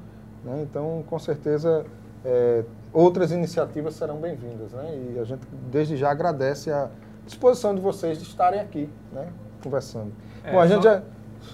né? 0.42 0.62
Então, 0.62 1.04
com 1.06 1.18
certeza, 1.18 1.84
é, 2.24 2.64
outras 2.94 3.30
iniciativas 3.30 3.94
serão 3.94 4.16
bem-vindas, 4.16 4.72
né? 4.72 5.12
E 5.14 5.18
a 5.18 5.24
gente, 5.24 5.46
desde 5.70 5.98
já, 5.98 6.10
agradece 6.10 6.72
a 6.72 6.88
disposição 7.26 7.74
de 7.74 7.80
vocês 7.82 8.16
de 8.16 8.24
estarem 8.24 8.58
aqui, 8.58 8.88
né? 9.12 9.28
Conversando. 9.62 10.12
É, 10.42 10.52
Bom, 10.52 10.60
a 10.60 10.66
gente 10.66 10.82
só, 10.82 10.94
já... 10.94 11.02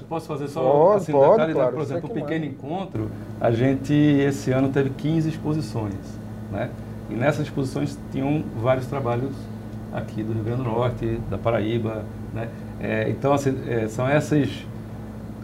Posso 0.08 0.26
fazer 0.26 0.48
só 0.48 0.60
pode, 0.60 1.02
assim, 1.02 1.12
um 1.12 1.14
pode, 1.14 1.30
detalhe, 1.32 1.52
claro, 1.54 1.72
por 1.72 1.82
exemplo, 1.82 2.10
o 2.10 2.14
Pequeno 2.14 2.44
Encontro, 2.44 3.10
a 3.40 3.50
gente 3.50 3.92
esse 3.92 4.50
ano 4.52 4.68
teve 4.68 4.90
15 4.90 5.28
exposições, 5.28 5.94
né? 6.50 6.70
E 7.10 7.14
nessas 7.14 7.46
exposições 7.46 7.98
tinham 8.10 8.44
vários 8.60 8.86
trabalhos 8.86 9.32
aqui 9.92 10.22
do 10.22 10.32
Rio 10.32 10.44
Grande 10.44 10.62
do 10.62 10.70
Norte, 10.70 11.20
da 11.30 11.38
Paraíba, 11.38 12.04
né? 12.32 12.48
É, 12.80 13.08
então, 13.10 13.32
assim, 13.32 13.56
é, 13.68 13.86
são 13.88 14.08
essas 14.08 14.64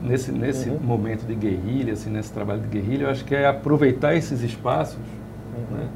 nesse, 0.03 0.33
nesse 0.33 0.69
uhum. 0.71 0.79
momento 0.81 1.27
de 1.27 1.35
guerrilha, 1.35 1.93
assim, 1.93 2.11
nesse 2.11 2.33
trabalho 2.33 2.61
de 2.61 2.69
guerrilha, 2.69 3.05
eu 3.05 3.11
acho 3.11 3.25
que 3.25 3.35
é 3.35 3.47
aproveitar 3.47 4.15
esses 4.15 4.43
espaços, 4.43 4.99
uhum. 4.99 5.77
né? 5.77 5.89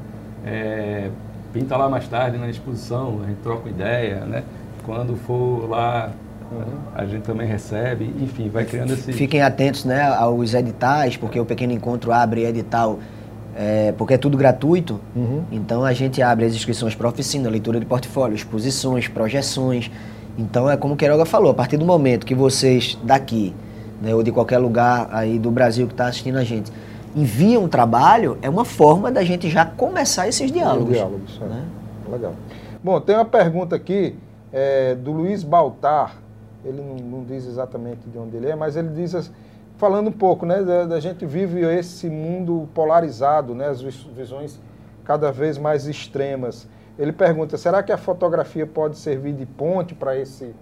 É, 0.45 1.09
pinta 1.53 1.77
lá 1.77 1.87
mais 1.87 2.07
tarde 2.07 2.37
na 2.37 2.49
exposição, 2.49 3.21
a 3.23 3.27
gente 3.27 3.39
troca 3.41 3.69
ideia, 3.69 4.25
né? 4.25 4.43
Quando 4.83 5.15
for 5.15 5.69
lá, 5.69 6.11
uhum. 6.53 6.79
a 6.95 7.05
gente 7.05 7.23
também 7.23 7.47
recebe, 7.47 8.13
enfim, 8.21 8.49
vai 8.49 8.65
criando 8.65 8.93
esse... 8.93 9.11
Fiquem 9.13 9.41
atentos 9.41 9.85
né, 9.85 10.01
aos 10.01 10.53
editais, 10.53 11.17
porque 11.17 11.39
o 11.39 11.45
Pequeno 11.45 11.73
Encontro 11.73 12.11
abre 12.11 12.45
edital 12.45 12.99
é, 13.55 13.93
porque 13.97 14.15
é 14.15 14.17
tudo 14.17 14.37
gratuito, 14.37 14.99
uhum. 15.15 15.43
então 15.51 15.83
a 15.83 15.93
gente 15.93 16.21
abre 16.21 16.45
as 16.45 16.53
inscrições 16.53 16.95
para 16.95 17.07
oficina, 17.07 17.49
leitura 17.49 17.79
de 17.79 17.85
portfólio, 17.85 18.35
exposições, 18.35 19.07
projeções. 19.07 19.91
Então 20.37 20.69
é 20.69 20.75
como 20.75 20.95
o 20.95 20.97
Queiroga 20.97 21.25
falou, 21.25 21.51
a 21.51 21.53
partir 21.53 21.77
do 21.77 21.85
momento 21.85 22.25
que 22.25 22.33
vocês 22.33 22.97
daqui, 23.03 23.53
né, 24.01 24.13
ou 24.15 24.23
de 24.23 24.31
qualquer 24.31 24.57
lugar 24.57 25.07
aí 25.11 25.37
do 25.37 25.51
Brasil 25.51 25.85
que 25.85 25.93
está 25.93 26.07
assistindo 26.07 26.37
a 26.37 26.43
gente, 26.43 26.71
enviam 27.15 27.63
um 27.63 27.67
trabalho, 27.67 28.39
é 28.41 28.49
uma 28.49 28.65
forma 28.65 29.11
da 29.11 29.23
gente 29.23 29.49
já 29.49 29.65
começar 29.65 30.27
esses 30.27 30.51
diálogos. 30.51 30.95
Diálogos, 30.95 31.39
é. 31.41 31.45
né? 31.45 31.63
Legal. 32.11 32.33
Bom, 32.83 32.99
tem 32.99 33.15
uma 33.15 33.25
pergunta 33.25 33.75
aqui 33.75 34.15
é, 34.51 34.95
do 34.95 35.11
Luiz 35.11 35.43
Baltar, 35.43 36.17
ele 36.63 36.81
não, 36.81 36.95
não, 36.95 37.23
diz 37.23 37.45
exatamente 37.45 38.09
de 38.09 38.17
onde 38.17 38.37
ele 38.37 38.49
é, 38.49 38.55
mas 38.55 38.75
ele 38.75 38.89
diz 38.89 39.31
falando 39.77 40.07
um 40.07 40.13
pouco, 40.13 40.45
né, 40.45 40.63
da, 40.63 40.85
da, 40.85 40.99
gente 40.99 41.25
vive 41.25 41.61
esse 41.61 42.09
mundo 42.09 42.67
polarizado, 42.73 43.53
né, 43.53 43.67
as 43.67 43.81
visões 43.81 44.59
cada 45.03 45.31
vez 45.31 45.57
mais 45.57 45.87
extremas. 45.87 46.67
Ele 46.97 47.11
pergunta: 47.11 47.57
será 47.57 47.81
que 47.83 47.91
a 47.91 47.97
fotografia 47.97 48.65
pode 48.65 48.97
servir 48.97 49.33
de 49.33 49.45
ponte 49.45 49.93
para 49.93 50.17
esse 50.17 50.53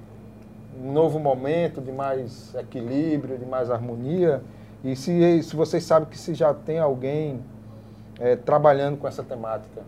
novo 0.82 1.20
momento 1.20 1.82
de 1.82 1.91
mais 1.91 2.56
equilíbrio, 2.56 3.38
de 3.38 3.45
mais 3.45 3.70
harmonia? 3.70 4.41
E 4.84 4.95
se, 4.95 5.43
se 5.43 5.56
vocês 5.56 5.84
sabem 5.84 6.10
que 6.10 6.18
se 6.18 6.34
já 6.34 6.54
tem 6.54 6.80
alguém 6.80 7.41
é, 8.20 8.36
trabalhando 8.36 8.97
com 8.97 9.08
essa 9.08 9.22
temática? 9.22 9.82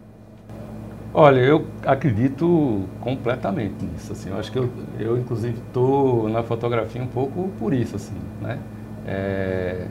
Olha, 1.13 1.39
eu 1.41 1.67
acredito 1.85 2.87
completamente 2.99 3.85
nisso. 3.85 4.13
Assim, 4.13 4.29
eu 4.29 4.37
acho 4.37 4.51
que 4.51 4.57
eu, 4.57 4.69
eu 4.99 5.17
inclusive, 5.17 5.57
estou 5.67 6.27
na 6.29 6.41
fotografia 6.43 7.01
um 7.01 7.07
pouco 7.07 7.49
por 7.59 7.73
isso, 7.73 7.95
assim, 7.95 8.15
né? 8.41 8.57
É, 9.05 9.87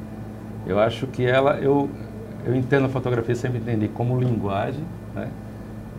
eu 0.67 0.79
acho 0.81 1.07
que 1.09 1.25
ela, 1.27 1.59
eu, 1.61 1.89
eu 2.45 2.55
entendo 2.57 2.87
a 2.87 2.89
fotografia, 2.89 3.35
sempre 3.37 3.59
entendi 3.59 3.89
como 3.89 4.19
linguagem, 4.21 4.85
né? 5.15 5.31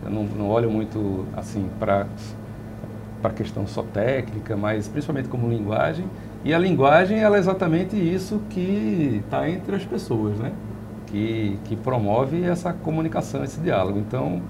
Eu 0.04 0.10
não, 0.10 0.24
não 0.24 0.48
olho 0.50 0.70
muito 0.70 1.26
assim 1.36 1.68
para 1.80 2.06
para 3.20 3.30
a 3.30 3.34
questão 3.34 3.66
só 3.66 3.82
técnica, 3.82 4.56
mas 4.56 4.88
principalmente 4.88 5.28
como 5.28 5.48
linguagem. 5.48 6.06
E 6.44 6.52
a 6.52 6.58
linguagem 6.58 7.18
ela 7.20 7.36
é 7.36 7.38
exatamente 7.38 7.96
isso 7.96 8.40
que 8.50 9.22
está 9.24 9.48
entre 9.48 9.76
as 9.76 9.84
pessoas, 9.84 10.38
né? 10.38 10.52
Que, 11.06 11.58
que 11.64 11.76
promove 11.76 12.42
essa 12.44 12.72
comunicação, 12.72 13.42
esse 13.44 13.60
diálogo. 13.60 13.98
Então, 13.98 14.42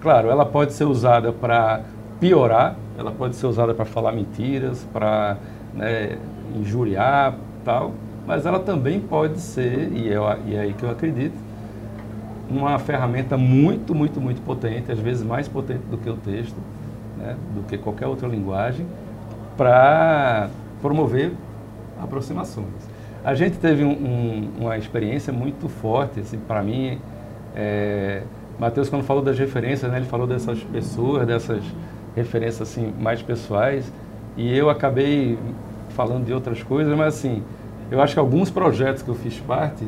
claro, 0.00 0.30
ela 0.30 0.44
pode 0.46 0.72
ser 0.72 0.84
usada 0.84 1.32
para 1.32 1.82
piorar, 2.20 2.76
ela 2.96 3.10
pode 3.10 3.36
ser 3.36 3.46
usada 3.46 3.74
para 3.74 3.84
falar 3.84 4.12
mentiras, 4.12 4.86
para 4.92 5.36
né, 5.74 6.18
injuriar, 6.56 7.34
tal, 7.64 7.92
mas 8.26 8.44
ela 8.44 8.58
também 8.58 9.00
pode 9.00 9.40
ser, 9.40 9.90
e 9.92 10.12
é, 10.12 10.38
e 10.46 10.54
é 10.54 10.60
aí 10.60 10.72
que 10.72 10.82
eu 10.82 10.90
acredito, 10.90 11.36
uma 12.50 12.78
ferramenta 12.78 13.36
muito, 13.36 13.94
muito, 13.94 14.20
muito 14.20 14.42
potente, 14.42 14.90
às 14.90 14.98
vezes 14.98 15.22
mais 15.22 15.46
potente 15.46 15.82
do 15.90 15.98
que 15.98 16.08
o 16.08 16.16
texto, 16.16 16.56
né, 17.16 17.36
do 17.54 17.62
que 17.66 17.76
qualquer 17.76 18.06
outra 18.06 18.26
linguagem, 18.26 18.86
para 19.56 20.48
promover 20.80 21.32
aproximações. 22.00 22.66
A 23.24 23.34
gente 23.34 23.58
teve 23.58 23.84
um, 23.84 23.90
um, 23.90 24.50
uma 24.60 24.78
experiência 24.78 25.32
muito 25.32 25.68
forte, 25.68 26.20
assim, 26.20 26.38
para 26.38 26.62
mim, 26.62 26.98
é, 27.54 28.22
Matheus 28.58 28.88
quando 28.88 29.04
falou 29.04 29.22
das 29.22 29.38
referências, 29.38 29.90
né, 29.90 29.98
ele 29.98 30.06
falou 30.06 30.26
dessas 30.26 30.58
pessoas, 30.64 31.26
dessas 31.26 31.62
referências 32.16 32.68
assim 32.68 32.92
mais 32.98 33.22
pessoais, 33.22 33.90
e 34.36 34.56
eu 34.56 34.68
acabei 34.68 35.38
falando 35.90 36.26
de 36.26 36.32
outras 36.32 36.62
coisas, 36.62 36.96
mas 36.96 37.14
assim, 37.14 37.42
eu 37.90 38.00
acho 38.00 38.14
que 38.14 38.20
alguns 38.20 38.50
projetos 38.50 39.02
que 39.02 39.08
eu 39.08 39.14
fiz 39.14 39.38
parte, 39.40 39.86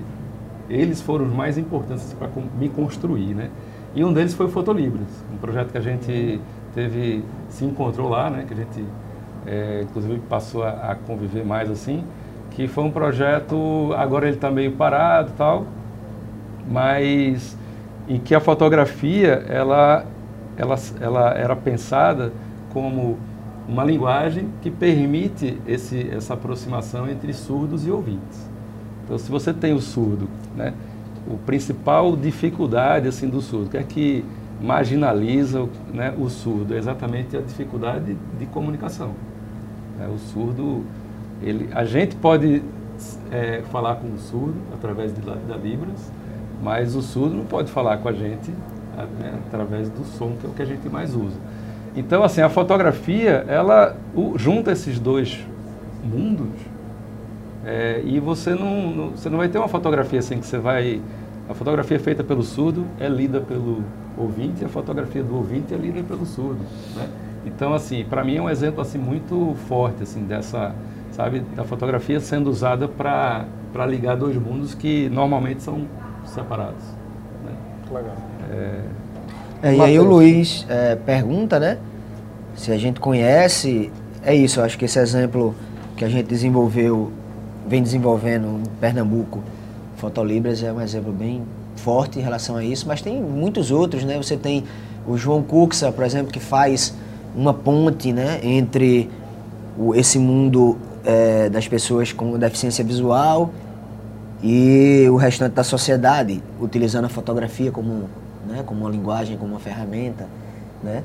eles 0.69 1.01
foram 1.01 1.27
os 1.27 1.33
mais 1.33 1.59
importantes 1.59 2.15
para 2.15 2.29
me 2.59 2.69
construir, 2.69 3.35
né? 3.35 3.51
E 3.95 4.05
um 4.05 4.13
deles 4.13 4.35
foi 4.35 4.47
o 4.47 4.49
Fotolibras, 4.49 5.09
um 5.33 5.37
projeto 5.37 5.73
que 5.73 5.79
a 5.79 5.81
gente 5.81 6.41
teve, 6.75 7.25
se 7.49 7.65
encontrou 7.65 8.09
lá, 8.09 8.31
né? 8.31 8.45
Que 8.47 8.55
a 8.55 8.57
gente, 8.57 8.85
é, 9.47 9.81
inclusive, 9.83 10.21
passou 10.29 10.63
a, 10.63 10.71
a, 10.71 10.95
conviver 10.95 11.45
mais 11.45 11.69
assim, 11.71 12.05
que 12.53 12.69
foi 12.69 12.85
um 12.85 12.91
projeto, 12.91 13.93
agora 13.97 14.27
ele 14.27 14.37
está 14.37 14.51
meio 14.51 14.73
parado 14.73 15.33
tal, 15.37 15.67
mas 16.71 17.57
em 18.11 18.19
que 18.19 18.35
a 18.35 18.41
fotografia, 18.41 19.45
ela, 19.49 20.05
ela, 20.57 20.75
ela 21.01 21.31
era 21.31 21.55
pensada 21.55 22.33
como 22.73 23.17
uma 23.69 23.85
linguagem 23.85 24.49
que 24.61 24.69
permite 24.69 25.57
esse, 25.65 26.11
essa 26.11 26.35
aproximação 26.35 27.09
entre 27.09 27.33
surdos 27.33 27.87
e 27.87 27.91
ouvintes. 27.91 28.51
Então, 29.05 29.17
se 29.17 29.31
você 29.31 29.55
tem 29.55 29.73
o 29.73 29.81
surdo, 29.81 30.29
né, 30.57 30.75
o 31.25 31.39
principal 31.39 32.17
dificuldade 32.17 33.07
assim 33.07 33.29
do 33.29 33.41
surdo, 33.41 33.71
que 33.71 33.77
é 33.77 33.83
que 33.85 34.25
marginaliza 34.61 35.69
né, 35.95 36.13
o 36.19 36.29
surdo, 36.29 36.75
é 36.75 36.79
exatamente 36.79 37.37
a 37.37 37.41
dificuldade 37.41 38.07
de, 38.07 38.17
de 38.41 38.47
comunicação. 38.47 39.13
É, 40.01 40.09
o 40.09 40.19
surdo, 40.19 40.85
ele, 41.41 41.69
a 41.73 41.85
gente 41.85 42.17
pode 42.17 42.61
é, 43.31 43.63
falar 43.71 43.97
com 43.97 44.09
o 44.09 44.19
surdo 44.19 44.59
através 44.75 45.15
de, 45.15 45.21
da 45.21 45.57
Libras, 45.57 46.11
mas 46.63 46.95
o 46.95 47.03
surdo 47.03 47.35
não 47.35 47.45
pode 47.45 47.71
falar 47.71 47.99
com 47.99 48.09
a 48.09 48.13
gente 48.13 48.51
né, 49.19 49.35
através 49.47 49.89
do 49.89 50.05
som, 50.05 50.37
que 50.39 50.47
é 50.47 50.51
o 50.51 50.53
que 50.53 50.63
a 50.63 50.67
gente 50.67 50.89
mais 50.89 51.15
usa. 51.15 51.37
Então, 51.97 52.23
assim, 52.23 52.41
a 52.41 52.49
fotografia, 52.49 53.45
ela 53.49 53.97
o, 54.15 54.39
junta 54.39 54.73
esses 54.73 54.99
dois 54.99 55.45
mundos 56.05 56.49
é, 57.65 58.01
e 58.05 58.21
você 58.21 58.55
não, 58.55 58.91
não, 58.91 59.11
você 59.11 59.29
não 59.29 59.39
vai 59.39 59.49
ter 59.49 59.59
uma 59.59 59.69
fotografia 59.69 60.19
assim 60.19 60.39
que 60.39 60.47
você 60.47 60.59
vai... 60.59 61.01
A 61.49 61.55
fotografia 61.55 61.99
feita 61.99 62.23
pelo 62.23 62.45
surdo 62.45 62.87
é 62.99 63.09
lida 63.09 63.41
pelo 63.41 63.83
ouvinte 64.17 64.63
e 64.63 64.65
a 64.65 64.69
fotografia 64.69 65.23
do 65.23 65.35
ouvinte 65.37 65.75
é 65.75 65.77
lida 65.77 66.01
pelo 66.03 66.25
surdo, 66.25 66.61
né? 66.95 67.09
Então, 67.45 67.75
assim, 67.75 68.05
para 68.05 68.23
mim 68.23 68.37
é 68.37 68.43
um 68.43 68.49
exemplo 68.49 68.81
assim 68.81 68.99
muito 68.99 69.57
forte 69.67 70.03
assim 70.03 70.25
dessa, 70.25 70.75
sabe, 71.11 71.41
da 71.57 71.65
fotografia 71.65 72.21
sendo 72.21 72.51
usada 72.51 72.87
para 72.87 73.47
para 73.73 73.87
ligar 73.87 74.17
dois 74.17 74.37
mundos 74.37 74.75
que 74.75 75.09
normalmente 75.11 75.63
são 75.63 75.87
separados. 76.25 76.85
Né? 77.45 77.53
Legal. 77.93 78.17
É, 78.51 78.81
é, 79.63 79.75
e 79.75 79.81
aí 79.81 79.99
o 79.99 80.05
Luiz 80.05 80.67
é, 80.69 80.97
pergunta, 80.97 81.59
né? 81.59 81.79
Se 82.55 82.73
a 82.73 82.79
gente 82.79 83.01
conhece, 83.01 83.91
é 84.23 84.35
isso, 84.35 84.61
eu 84.61 84.65
acho 84.65 84.79
que 84.79 84.85
esse 84.85 84.99
exemplo 84.99 85.55
que 85.97 86.05
a 86.05 86.09
gente 86.09 86.27
desenvolveu, 86.27 87.13
vem 87.67 87.83
desenvolvendo 87.83 88.47
em 88.47 88.81
Pernambuco, 88.81 89.41
Fotolibras 89.97 90.63
é 90.63 90.73
um 90.73 90.81
exemplo 90.81 91.13
bem 91.13 91.43
forte 91.77 92.19
em 92.19 92.23
relação 92.23 92.57
a 92.57 92.65
isso, 92.65 92.87
mas 92.89 93.03
tem 93.03 93.21
muitos 93.21 93.71
outros, 93.71 94.03
né? 94.05 94.17
Você 94.17 94.37
tem 94.37 94.65
o 95.07 95.17
João 95.17 95.43
Cuxa, 95.43 95.93
por 95.93 96.05
exemplo, 96.05 96.33
que 96.33 96.41
faz 96.41 96.95
uma 97.35 97.55
ponte, 97.55 98.13
né, 98.13 98.41
entre 98.43 99.11
o, 99.79 99.95
esse 99.95 100.19
mundo 100.19 100.77
é, 101.05 101.49
das 101.49 101.69
pessoas 101.69 102.13
com 102.13 102.39
deficiência 102.39 102.85
visual 102.85 103.51
e 104.43 105.07
o 105.11 105.17
restante 105.17 105.53
da 105.53 105.65
sociedade, 105.65 106.43
utilizando 106.61 107.05
a 107.05 107.09
fotografia 107.09 107.71
como 107.71 108.09
né, 108.47 108.63
como 108.65 108.81
uma 108.81 108.91
linguagem, 108.91 109.37
como 109.37 109.53
uma 109.53 109.61
ferramenta, 109.61 110.27
né? 110.83 111.03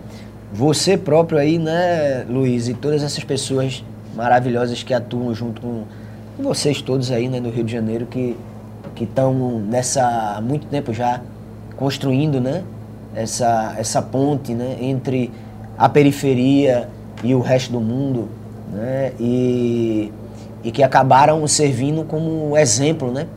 Você 0.54 0.98
próprio 0.98 1.38
aí, 1.38 1.58
né, 1.58 2.26
Luiz, 2.30 2.68
e 2.70 2.74
todas 2.74 3.04
essas 3.04 3.24
pessoas 3.24 3.84
maravilhosas 4.16 4.84
que 4.84 4.94
atuam 4.94 5.34
junto 5.34 5.62
com 5.62 5.84
vocês 6.40 6.82
todos 6.82 7.12
aí, 7.12 7.28
né, 7.28 7.40
no 7.40 7.50
Rio 7.50 7.64
de 7.64 7.72
Janeiro, 7.72 8.06
que 8.06 8.36
que 8.94 9.04
estão 9.04 9.60
nessa 9.60 10.36
há 10.38 10.42
muito 10.42 10.68
tempo 10.68 10.94
já 10.94 11.20
construindo, 11.76 12.40
né, 12.40 12.64
essa 13.14 13.76
essa 13.78 14.02
ponte, 14.02 14.54
né, 14.54 14.78
entre 14.80 15.32
a 15.78 15.90
periferia 15.90 16.88
e 17.24 17.36
o 17.36 17.42
resto 17.42 17.74
do 17.74 17.82
mundo, 17.82 18.30
né, 18.72 19.12
e 19.20 20.12
e 20.66 20.72
que 20.72 20.82
acabaram 20.82 21.47
servindo 21.47 22.03
como 22.03 22.57
exemplo, 22.57 23.11
né, 23.11 23.28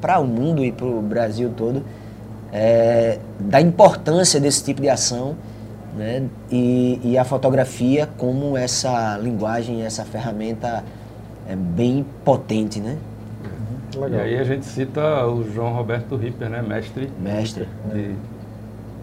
para 0.00 0.18
o 0.18 0.26
mundo 0.26 0.64
e 0.64 0.72
para 0.72 0.86
o 0.86 1.02
Brasil 1.02 1.52
todo 1.54 1.84
é, 2.50 3.18
da 3.38 3.60
importância 3.60 4.40
desse 4.40 4.64
tipo 4.64 4.80
de 4.80 4.88
ação 4.88 5.36
né? 5.96 6.24
e, 6.50 6.98
e 7.04 7.18
a 7.18 7.24
fotografia 7.24 8.08
como 8.16 8.56
essa 8.56 9.18
linguagem, 9.18 9.82
essa 9.82 10.02
ferramenta 10.02 10.82
é 11.46 11.54
bem 11.54 12.06
potente, 12.24 12.80
né? 12.80 12.96
Uhum. 13.94 14.08
E 14.08 14.14
aí 14.14 14.38
a 14.38 14.44
gente 14.44 14.64
cita 14.64 15.26
o 15.26 15.44
João 15.52 15.74
Roberto 15.74 16.16
Ripper, 16.16 16.48
né? 16.48 16.62
Mestre. 16.62 17.10
Mestre. 17.20 17.68
De 17.92 18.14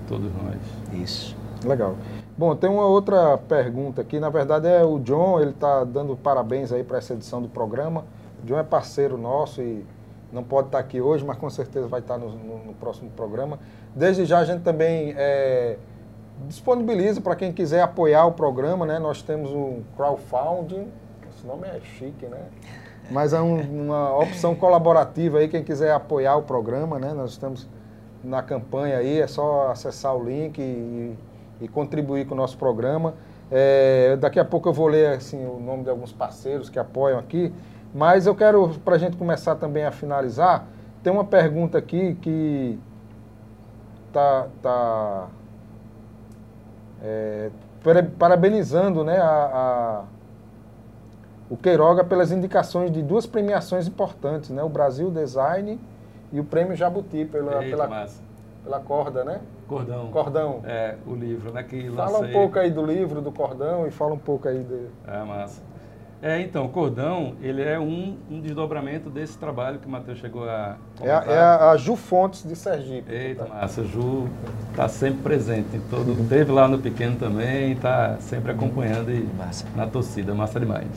todos 0.07 0.31
nós. 0.33 0.99
Isso. 0.99 1.35
Legal. 1.63 1.95
Bom, 2.39 2.55
tem 2.55 2.69
uma 2.69 2.85
outra 2.85 3.37
pergunta 3.37 3.99
aqui. 3.99 4.17
Na 4.17 4.29
verdade 4.29 4.65
é 4.65 4.81
o 4.81 4.97
John, 4.99 5.41
ele 5.41 5.49
está 5.49 5.83
dando 5.83 6.15
parabéns 6.15 6.71
aí 6.71 6.85
para 6.85 6.97
essa 6.97 7.11
edição 7.11 7.41
do 7.41 7.49
programa. 7.49 8.05
John 8.45 8.57
é 8.57 8.63
parceiro 8.63 9.17
nosso 9.17 9.61
e 9.61 9.85
não 10.31 10.41
pode 10.41 10.69
estar 10.69 10.79
aqui 10.79 11.01
hoje, 11.01 11.25
mas 11.25 11.37
com 11.37 11.49
certeza 11.49 11.89
vai 11.89 11.99
estar 11.99 12.17
no, 12.17 12.29
no, 12.29 12.57
no 12.67 12.73
próximo 12.75 13.09
programa. 13.09 13.59
Desde 13.93 14.23
já 14.23 14.39
a 14.39 14.45
gente 14.45 14.61
também 14.61 15.13
é, 15.17 15.75
disponibiliza 16.47 17.19
para 17.19 17.35
quem 17.35 17.51
quiser 17.51 17.81
apoiar 17.81 18.25
o 18.25 18.31
programa, 18.31 18.85
né? 18.85 18.99
Nós 18.99 19.21
temos 19.21 19.51
o 19.51 19.81
crowdfunding, 19.97 20.87
esse 21.29 21.45
nome 21.45 21.67
é 21.67 21.81
chique, 21.81 22.25
né? 22.25 22.39
Mas 23.11 23.33
é 23.33 23.41
um, 23.41 23.59
uma 23.59 24.17
opção 24.17 24.55
colaborativa 24.55 25.39
aí, 25.39 25.49
quem 25.49 25.61
quiser 25.61 25.91
apoiar 25.91 26.37
o 26.37 26.43
programa, 26.43 26.99
né? 26.99 27.11
Nós 27.11 27.31
estamos 27.31 27.67
na 28.23 28.41
campanha 28.41 28.95
aí, 28.95 29.19
é 29.19 29.27
só 29.27 29.71
acessar 29.71 30.15
o 30.15 30.23
link 30.23 30.57
e, 30.57 31.17
e 31.61 31.67
contribuir 31.67 32.25
com 32.25 32.33
o 32.33 32.37
nosso 32.37 32.57
programa. 32.57 33.13
É, 33.51 34.15
daqui 34.17 34.39
a 34.39 34.45
pouco 34.45 34.69
eu 34.69 34.73
vou 34.73 34.87
ler 34.87 35.17
assim, 35.17 35.43
o 35.45 35.59
nome 35.59 35.83
de 35.83 35.89
alguns 35.89 36.11
parceiros 36.11 36.69
que 36.69 36.77
apoiam 36.77 37.17
aqui, 37.17 37.53
mas 37.93 38.27
eu 38.27 38.35
quero, 38.35 38.69
para 38.85 38.95
a 38.95 38.97
gente 38.99 39.17
começar 39.17 39.55
também 39.55 39.83
a 39.83 39.91
finalizar, 39.91 40.67
tem 41.01 41.11
uma 41.11 41.25
pergunta 41.25 41.77
aqui 41.77 42.15
que 42.21 42.79
tá, 44.13 44.47
tá 44.61 45.27
é, 47.01 47.49
parabenizando 48.17 49.03
né, 49.03 49.17
a, 49.17 49.25
a, 49.25 50.03
o 51.49 51.57
Queiroga 51.57 52.03
pelas 52.03 52.31
indicações 52.31 52.91
de 52.91 53.01
duas 53.01 53.25
premiações 53.25 53.87
importantes, 53.87 54.51
né, 54.51 54.61
o 54.61 54.69
Brasil 54.69 55.09
Design 55.09 55.79
e 56.31 56.39
o 56.39 56.43
Prêmio 56.43 56.75
Jabuti 56.75 57.25
pela, 57.25 57.63
Eita, 57.63 57.75
pela, 57.75 57.87
massa. 57.87 58.21
pela 58.63 58.79
corda, 58.79 59.23
né? 59.23 59.41
Cordão. 59.69 60.07
Cordão. 60.11 60.59
É, 60.65 60.95
o 61.07 61.13
livro, 61.13 61.53
né? 61.53 61.63
Que 61.63 61.89
Fala 61.91 62.11
lancei. 62.17 62.29
um 62.29 62.33
pouco 62.33 62.59
aí 62.59 62.71
do 62.71 62.85
livro, 62.85 63.21
do 63.21 63.31
cordão 63.31 63.87
e 63.87 63.91
fala 63.91 64.13
um 64.15 64.17
pouco 64.19 64.47
aí 64.47 64.63
de... 64.63 64.87
É, 65.07 65.23
massa. 65.23 65.61
É, 66.21 66.41
então, 66.41 66.65
o 66.65 66.69
cordão, 66.69 67.35
ele 67.41 67.61
é 67.63 67.79
um, 67.79 68.17
um 68.29 68.41
desdobramento 68.41 69.09
desse 69.09 69.37
trabalho 69.37 69.79
que 69.79 69.87
o 69.87 69.89
Matheus 69.89 70.17
chegou 70.17 70.43
a 70.43 70.75
É, 71.01 71.11
a- 71.11 71.21
comentar. 71.21 71.27
é 71.29 71.39
a, 71.39 71.69
a 71.71 71.77
Ju 71.77 71.95
Fontes 71.95 72.43
de 72.43 72.57
Sergipe. 72.57 73.09
Eita, 73.09 73.45
massa, 73.45 73.85
Ju 73.85 74.27
está 74.71 74.89
sempre 74.89 75.21
presente 75.23 75.77
em 75.77 75.79
todo, 75.89 76.13
teve 76.27 76.51
lá 76.51 76.67
no 76.67 76.77
pequeno 76.77 77.15
também, 77.15 77.71
está 77.71 78.17
sempre 78.19 78.51
acompanhando 78.51 79.09
e 79.11 79.25
Massa. 79.37 79.65
na 79.77 79.87
torcida, 79.87 80.33
massa 80.35 80.59
demais. 80.59 80.87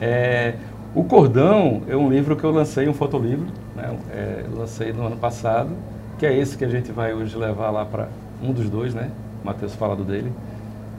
É, 0.00 0.54
o 0.94 1.02
Cordão 1.02 1.82
é 1.88 1.96
um 1.96 2.08
livro 2.08 2.36
que 2.36 2.44
eu 2.44 2.52
lancei, 2.52 2.88
um 2.88 2.94
fotolivro, 2.94 3.46
né, 3.74 3.98
é, 4.12 4.44
eu 4.48 4.56
lancei 4.56 4.92
no 4.92 5.04
ano 5.06 5.16
passado, 5.16 5.70
que 6.18 6.26
é 6.26 6.36
esse 6.36 6.56
que 6.56 6.64
a 6.64 6.68
gente 6.68 6.90
vai 6.90 7.14
hoje 7.14 7.36
levar 7.36 7.70
lá 7.70 7.84
para 7.84 8.08
um 8.42 8.52
dos 8.52 8.68
dois, 8.68 8.94
né? 8.94 9.10
O 9.42 9.46
Matheus 9.46 9.74
fala 9.74 9.94
do 9.94 10.04
dele, 10.04 10.32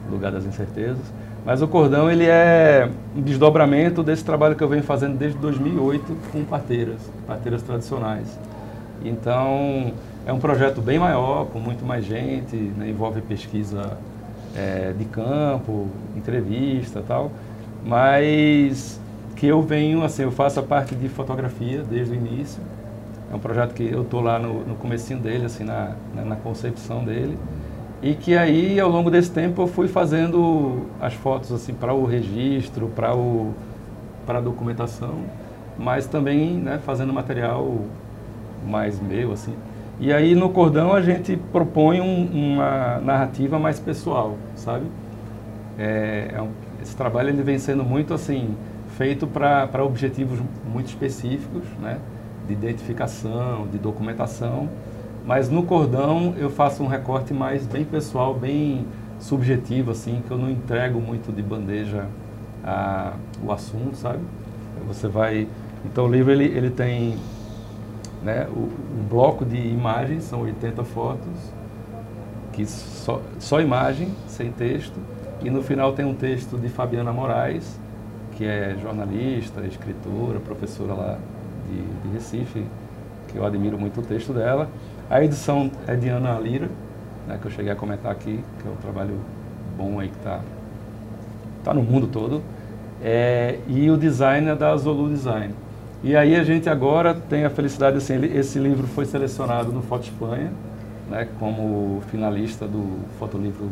Lugar 0.10 0.32
das 0.32 0.46
Incertezas. 0.46 1.14
Mas 1.46 1.62
o 1.62 1.68
Cordão, 1.68 2.12
ele 2.12 2.26
é 2.26 2.90
um 3.16 3.22
desdobramento 3.22 4.04
desse 4.04 4.24
trabalho 4.24 4.56
que 4.56 4.64
eu 4.64 4.68
venho 4.68 4.84
fazendo 4.84 5.18
desde 5.18 5.38
2008 5.40 6.18
com 6.32 6.44
parteiras, 6.44 7.00
parteiras 7.26 7.62
tradicionais. 7.62 8.40
Então, 9.04 9.94
é 10.26 10.34
um 10.34 10.40
projeto 10.40 10.82
bem 10.82 11.00
maior, 11.00 11.46
com 11.48 11.60
muito 11.60 11.86
mais 11.86 12.06
gente, 12.06 12.56
né, 12.56 12.90
envolve 12.90 13.22
pesquisa 13.22 13.98
é, 14.56 14.94
de 14.98 15.06
campo, 15.06 15.88
entrevista 16.16 17.04
tal, 17.08 17.32
mas 17.86 19.00
que 19.36 19.48
eu 19.48 19.62
venho, 19.62 20.04
assim, 20.04 20.24
eu 20.24 20.32
faço 20.32 20.60
a 20.60 20.64
parte 20.64 20.94
de 20.96 21.08
fotografia 21.08 21.82
desde 21.82 22.14
o 22.14 22.16
início. 22.16 22.62
É 23.32 23.36
um 23.36 23.40
projeto 23.40 23.74
que 23.74 23.84
eu 23.84 24.02
estou 24.02 24.22
lá 24.22 24.40
no, 24.40 24.66
no 24.66 24.76
comecinho 24.76 25.20
dele, 25.20 25.46
assim, 25.46 25.64
na, 25.64 25.96
na, 26.16 26.24
na 26.26 26.36
concepção 26.36 27.04
dele. 27.04 27.38
E 28.02 28.16
que 28.16 28.36
aí, 28.38 28.80
ao 28.80 28.90
longo 28.90 29.12
desse 29.12 29.32
tempo, 29.32 29.62
eu 29.64 29.68
fui 29.68 29.88
fazendo 29.88 30.86
as 31.02 31.14
fotos, 31.14 31.52
assim, 31.52 31.74
para 31.74 31.94
o 31.94 32.06
registro, 32.06 32.88
para 32.90 33.16
o 33.16 33.54
para 34.26 34.38
a 34.38 34.42
documentação, 34.42 35.16
mas 35.78 36.06
também, 36.06 36.54
né, 36.54 36.80
fazendo 36.86 37.12
material 37.12 37.80
mais 38.68 39.00
meu, 39.00 39.32
assim. 39.32 39.54
E 40.00 40.14
aí 40.14 40.36
no 40.36 40.50
cordão 40.50 40.94
a 40.94 41.02
gente 41.02 41.36
propõe 41.52 42.00
um- 42.02 42.54
uma 42.56 43.00
narrativa 43.00 43.60
mais 43.60 43.80
pessoal, 43.80 44.38
sabe? 44.56 44.86
É, 45.78 46.32
é 46.36 46.42
um- 46.42 46.52
esse 46.82 46.96
trabalho 46.96 47.30
ele 47.30 47.42
vem 47.44 47.58
sendo 47.60 47.84
muito 47.84 48.14
assim 48.14 48.56
feito 48.98 49.28
para 49.28 49.84
objetivos 49.84 50.40
muito 50.72 50.88
específicos, 50.88 51.64
né? 51.82 51.98
De 52.50 52.54
identificação, 52.54 53.68
de 53.68 53.78
documentação. 53.78 54.68
Mas 55.24 55.50
no 55.50 55.62
cordão 55.62 56.34
eu 56.36 56.50
faço 56.50 56.82
um 56.82 56.88
recorte 56.88 57.32
mais 57.32 57.68
bem 57.68 57.86
pessoal, 57.86 58.34
bem 58.34 58.88
subjetivo, 59.20 59.92
assim, 59.92 60.24
que 60.26 60.32
eu 60.32 60.38
não 60.40 60.50
entrego 60.50 61.00
muito 61.00 61.32
de 61.32 61.44
bandeja 61.44 62.08
a, 62.64 63.14
o 63.44 63.52
assunto, 63.52 63.96
sabe? 63.96 64.20
Você 64.88 65.08
vai. 65.08 65.48
Então 65.86 66.06
o 66.06 66.08
livro 66.12 66.32
ele, 66.32 66.46
ele 66.46 66.72
tem 66.72 67.20
né, 68.24 68.48
o, 68.50 68.62
o 68.62 69.06
bloco 69.08 69.46
de 69.46 69.56
imagens, 69.56 70.24
são 70.24 70.42
80 70.42 70.84
fotos, 70.84 71.54
que 72.52 72.66
só, 72.66 73.22
só 73.38 73.62
imagem, 73.62 74.12
sem 74.26 74.52
texto. 74.52 75.00
E 75.44 75.52
no 75.52 75.62
final 75.62 75.94
tem 75.94 76.04
um 76.04 76.16
texto 76.16 76.58
de 76.58 76.68
Fabiana 76.68 77.14
Moraes, 77.14 77.80
que 78.32 78.44
é 78.44 78.76
jornalista, 78.82 79.62
escritora, 79.62 80.40
professora 80.40 80.94
lá 80.96 81.20
de, 81.70 82.08
de 82.10 82.14
Recife, 82.14 82.66
que 83.28 83.38
eu 83.38 83.46
admiro 83.46 83.78
muito 83.78 84.00
o 84.00 84.04
texto 84.04 84.34
dela. 84.34 84.68
A 85.10 85.24
edição 85.24 85.72
é 85.88 85.96
de 85.96 86.10
Ana 86.10 86.38
Lira, 86.40 86.70
né, 87.28 87.38
que 87.42 87.48
eu 87.48 87.52
cheguei 87.52 87.72
a 87.72 87.76
comentar 87.76 88.12
aqui, 88.12 88.44
que 88.62 88.68
é 88.68 88.72
um 88.72 88.76
trabalho 88.76 89.16
bom 89.78 90.00
aí 90.00 90.10
que 90.10 90.18
está 90.18 90.42
tá 91.64 91.74
no 91.74 91.82
mundo 91.82 92.08
todo. 92.08 92.42
É, 93.02 93.60
e 93.68 93.90
o 93.90 93.98
design 93.98 94.50
é 94.50 94.56
da 94.56 94.76
Zolu 94.76 95.10
Design. 95.10 95.54
E 96.04 96.16
aí 96.16 96.36
a 96.36 96.44
gente 96.44 96.70
agora 96.70 97.14
tem 97.14 97.46
a 97.46 97.50
felicidade, 97.50 97.98
assim, 97.98 98.16
esse 98.34 98.58
livro 98.58 98.88
foi 98.88 99.06
selecionado 99.06 99.72
no 99.72 99.82
Foto 99.82 100.04
Espanha, 100.04 100.52
né, 101.10 101.28
como 101.40 102.02
finalista 102.10 102.66
do 102.68 103.00
fotolivro, 103.20 103.70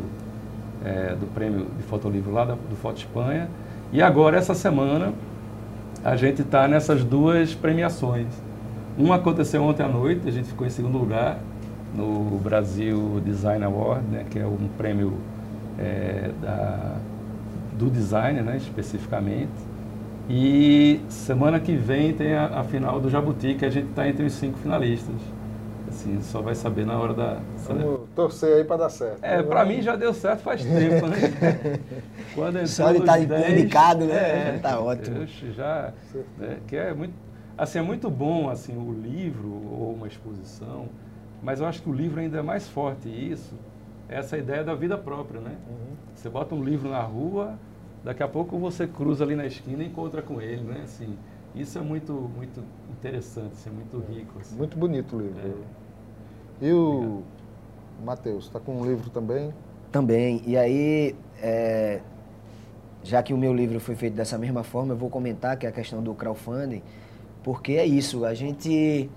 é, 0.84 1.14
do 1.18 1.26
prêmio 1.34 1.66
de 1.76 1.82
fotolivro 1.84 2.32
lá 2.32 2.44
da- 2.44 2.54
do 2.54 2.76
Foto 2.76 2.98
Espanha. 2.98 3.48
E 3.92 4.02
agora, 4.02 4.36
essa 4.36 4.54
semana, 4.54 5.12
a 6.04 6.16
gente 6.16 6.42
está 6.42 6.68
nessas 6.68 7.04
duas 7.04 7.54
premiações. 7.54 8.26
Uma 8.96 9.16
aconteceu 9.16 9.62
ontem 9.62 9.82
à 9.82 9.88
noite, 9.88 10.28
a 10.28 10.32
gente 10.32 10.48
ficou 10.48 10.66
em 10.66 10.70
segundo 10.70 10.98
lugar 10.98 11.38
no 11.94 12.38
Brasil 12.38 13.20
Design 13.24 13.64
Award, 13.64 14.04
né, 14.10 14.24
que 14.30 14.38
é 14.38 14.46
um 14.46 14.68
prêmio 14.76 15.14
é, 15.78 16.30
da, 16.40 16.96
do 17.78 17.90
design, 17.90 18.40
né, 18.42 18.56
especificamente. 18.56 19.50
E 20.28 21.00
semana 21.08 21.58
que 21.58 21.74
vem 21.74 22.12
tem 22.12 22.34
a, 22.34 22.60
a 22.60 22.64
final 22.64 23.00
do 23.00 23.08
Jabuti, 23.08 23.54
que 23.54 23.64
a 23.64 23.70
gente 23.70 23.88
está 23.88 24.08
entre 24.08 24.26
os 24.26 24.32
cinco 24.32 24.58
finalistas. 24.58 25.16
Assim, 25.88 26.20
só 26.20 26.42
vai 26.42 26.54
saber 26.54 26.84
na 26.84 26.98
hora 26.98 27.14
da. 27.14 27.40
Vamos 27.66 28.08
torcer 28.14 28.58
aí 28.58 28.64
para 28.64 28.76
dar 28.76 28.90
certo. 28.90 29.18
É, 29.22 29.42
pra 29.42 29.64
mim 29.64 29.80
já 29.80 29.96
deu 29.96 30.12
certo 30.12 30.40
faz 30.42 30.62
tempo, 30.62 31.06
né? 31.06 31.16
Quando 32.34 32.66
Só 32.66 32.90
estar 32.92 33.18
10, 33.18 33.58
indicado, 33.58 34.04
né? 34.04 34.14
é, 34.14 34.52
Já 34.54 34.58
tá 34.70 34.80
ótimo. 34.80 35.22
oxe, 35.22 35.50
já, 35.52 35.92
né, 36.36 36.58
que 36.66 36.76
é 36.76 36.92
muito, 36.92 37.14
assim, 37.56 37.78
é 37.78 37.82
muito 37.82 38.10
bom 38.10 38.48
assim 38.50 38.76
o 38.76 38.92
livro 38.92 39.48
ou 39.48 39.94
uma 39.94 40.06
exposição, 40.06 40.86
mas 41.42 41.60
eu 41.60 41.66
acho 41.66 41.82
que 41.82 41.88
o 41.88 41.92
livro 41.92 42.20
ainda 42.20 42.38
é 42.38 42.42
mais 42.42 42.68
forte 42.68 43.08
isso, 43.08 43.54
essa 44.08 44.36
ideia 44.36 44.62
da 44.62 44.74
vida 44.74 44.96
própria, 44.98 45.40
né? 45.40 45.52
Uhum. 45.68 45.96
Você 46.14 46.28
bota 46.28 46.54
um 46.54 46.62
livro 46.62 46.90
na 46.90 47.00
rua, 47.00 47.54
daqui 48.04 48.22
a 48.22 48.28
pouco 48.28 48.58
você 48.58 48.86
cruza 48.86 49.24
ali 49.24 49.34
na 49.34 49.46
esquina 49.46 49.82
e 49.82 49.86
encontra 49.86 50.20
com 50.22 50.40
ele, 50.40 50.62
né? 50.62 50.82
Assim, 50.84 51.16
isso 51.54 51.78
é 51.78 51.82
muito, 51.82 52.12
muito 52.12 52.62
interessante, 52.90 53.54
isso 53.54 53.68
é 53.68 53.72
muito 53.72 53.98
rico. 54.10 54.38
assim. 54.40 54.56
Muito 54.56 54.76
bonito 54.76 55.16
o 55.16 55.20
livro. 55.20 55.64
É. 56.60 56.66
E 56.66 56.72
o 56.72 57.22
Matheus, 58.04 58.44
está 58.44 58.60
com 58.60 58.80
um 58.80 58.84
livro 58.84 59.10
também? 59.10 59.52
Também. 59.90 60.42
E 60.46 60.56
aí, 60.56 61.14
é, 61.40 62.00
já 63.02 63.22
que 63.22 63.32
o 63.32 63.38
meu 63.38 63.52
livro 63.54 63.80
foi 63.80 63.94
feito 63.94 64.14
dessa 64.14 64.36
mesma 64.36 64.62
forma, 64.62 64.92
eu 64.92 64.96
vou 64.96 65.10
comentar 65.10 65.56
que 65.56 65.66
é 65.66 65.68
a 65.68 65.72
questão 65.72 66.02
do 66.02 66.14
crowdfunding, 66.14 66.82
porque 67.42 67.72
é 67.72 67.86
isso, 67.86 68.24
a 68.24 68.34
gente, 68.34 69.08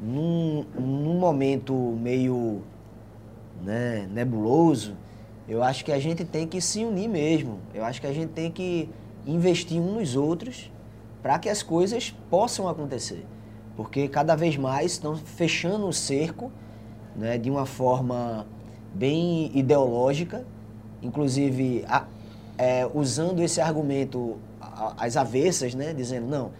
num, 0.00 0.64
num 0.78 1.18
momento 1.18 1.74
meio 1.74 2.62
né, 3.62 4.08
nebuloso, 4.10 4.94
eu 5.48 5.62
acho 5.62 5.84
que 5.84 5.92
a 5.92 5.98
gente 5.98 6.24
tem 6.24 6.46
que 6.46 6.60
se 6.60 6.84
unir 6.84 7.08
mesmo. 7.08 7.58
Eu 7.74 7.84
acho 7.84 8.00
que 8.00 8.06
a 8.06 8.12
gente 8.12 8.30
tem 8.30 8.50
que 8.50 8.88
investir 9.26 9.80
uns 9.80 9.94
nos 9.94 10.16
outros 10.16 10.70
para 11.22 11.38
que 11.38 11.48
as 11.48 11.62
coisas 11.62 12.14
possam 12.28 12.68
acontecer. 12.68 13.24
Porque 13.76 14.08
cada 14.08 14.34
vez 14.34 14.56
mais 14.56 14.92
estão 14.92 15.16
fechando 15.16 15.86
o 15.86 15.92
cerco 15.92 16.50
né, 17.16 17.38
de 17.38 17.50
uma 17.50 17.64
forma 17.64 18.46
bem 18.94 19.50
ideológica, 19.54 20.44
inclusive 21.02 21.84
a- 21.88 22.06
é, 22.58 22.88
usando 22.92 23.40
esse 23.42 23.60
argumento 23.60 24.36
às 24.98 25.16
avessas, 25.16 25.74
né, 25.74 25.92
dizendo, 25.94 26.26
não, 26.26 26.50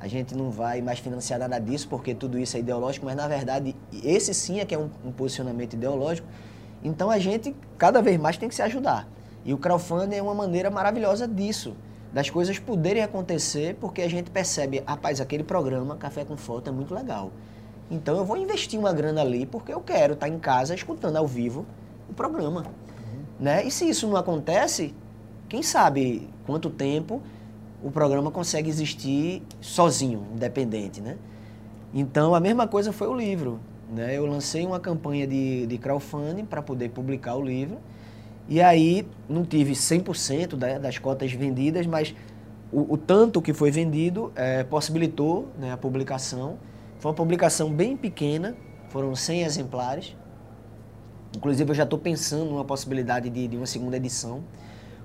a 0.00 0.08
gente 0.08 0.34
não 0.34 0.50
vai 0.50 0.80
mais 0.80 0.98
financiar 0.98 1.38
nada 1.38 1.58
disso 1.58 1.86
porque 1.88 2.14
tudo 2.14 2.38
isso 2.38 2.56
é 2.56 2.60
ideológico, 2.60 3.04
mas 3.04 3.14
na 3.16 3.28
verdade 3.28 3.76
esse 4.02 4.32
sim 4.32 4.58
é 4.60 4.64
que 4.64 4.74
é 4.74 4.78
um, 4.78 4.88
um 5.04 5.12
posicionamento 5.12 5.74
ideológico. 5.74 6.26
Então 6.82 7.10
a 7.10 7.18
gente 7.18 7.54
cada 7.76 8.00
vez 8.00 8.18
mais 8.18 8.38
tem 8.38 8.48
que 8.48 8.54
se 8.54 8.62
ajudar. 8.62 9.06
E 9.44 9.52
o 9.52 9.58
crowdfunding 9.58 10.16
é 10.16 10.22
uma 10.22 10.34
maneira 10.34 10.70
maravilhosa 10.70 11.28
disso, 11.28 11.74
das 12.12 12.28
coisas 12.28 12.58
poderem 12.58 13.02
acontecer 13.02 13.76
porque 13.80 14.02
a 14.02 14.08
gente 14.08 14.30
percebe, 14.30 14.82
rapaz, 14.86 15.20
aquele 15.20 15.44
programa 15.44 15.96
Café 15.96 16.24
com 16.24 16.36
Foto 16.36 16.68
é 16.68 16.72
muito 16.72 16.94
legal. 16.94 17.30
Então 17.90 18.16
eu 18.16 18.24
vou 18.24 18.36
investir 18.36 18.78
uma 18.78 18.92
grana 18.92 19.20
ali 19.20 19.46
porque 19.46 19.72
eu 19.72 19.80
quero 19.80 20.14
estar 20.14 20.28
em 20.28 20.38
casa 20.38 20.74
escutando 20.74 21.16
ao 21.16 21.26
vivo 21.26 21.66
o 22.08 22.12
programa. 22.12 22.60
Uhum. 22.60 23.22
Né? 23.38 23.64
E 23.64 23.70
se 23.70 23.88
isso 23.88 24.06
não 24.06 24.16
acontece, 24.16 24.94
quem 25.48 25.62
sabe 25.62 26.28
quanto 26.46 26.70
tempo 26.70 27.20
o 27.82 27.90
programa 27.90 28.30
consegue 28.30 28.68
existir 28.68 29.42
sozinho, 29.60 30.26
independente, 30.34 31.00
né? 31.00 31.16
Então 31.92 32.34
a 32.34 32.40
mesma 32.40 32.68
coisa 32.68 32.92
foi 32.92 33.08
o 33.08 33.14
livro. 33.14 33.58
Né? 33.90 34.16
Eu 34.16 34.26
lancei 34.26 34.64
uma 34.64 34.78
campanha 34.78 35.26
de, 35.26 35.66
de 35.66 35.78
crowdfunding 35.78 36.44
para 36.44 36.62
poder 36.62 36.90
publicar 36.90 37.34
o 37.34 37.42
livro. 37.42 37.78
E 38.50 38.60
aí 38.60 39.06
não 39.28 39.44
tive 39.44 39.74
100% 39.74 40.56
da, 40.56 40.76
das 40.76 40.98
cotas 40.98 41.32
vendidas, 41.32 41.86
mas 41.86 42.12
o, 42.72 42.94
o 42.94 42.96
tanto 42.96 43.40
que 43.40 43.54
foi 43.54 43.70
vendido 43.70 44.32
é, 44.34 44.64
possibilitou 44.64 45.46
né, 45.56 45.72
a 45.72 45.76
publicação. 45.76 46.58
Foi 46.98 47.12
uma 47.12 47.16
publicação 47.16 47.72
bem 47.72 47.96
pequena, 47.96 48.56
foram 48.88 49.14
100 49.14 49.42
exemplares. 49.44 50.16
Inclusive 51.36 51.70
eu 51.70 51.74
já 51.76 51.84
estou 51.84 51.96
pensando 51.96 52.46
numa 52.46 52.64
possibilidade 52.64 53.30
de, 53.30 53.46
de, 53.46 53.56
uma 53.56 53.66
segunda 53.66 53.96
edição. 53.96 54.42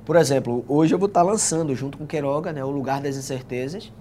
Por 0.03 0.15
exemplo, 0.15 0.65
hoje 0.67 0.95
eu 0.95 0.97
vou 0.97 1.07
estar 1.07 1.19
tá 1.23 1.25
lançando 1.25 1.75
junto 1.75 1.99
com 1.99 2.07
Queiroga, 2.07 2.51
né, 2.51 2.65
O 2.65 2.71
Lugar 2.71 2.99
das 2.99 3.15
Incertezas. 3.15 3.93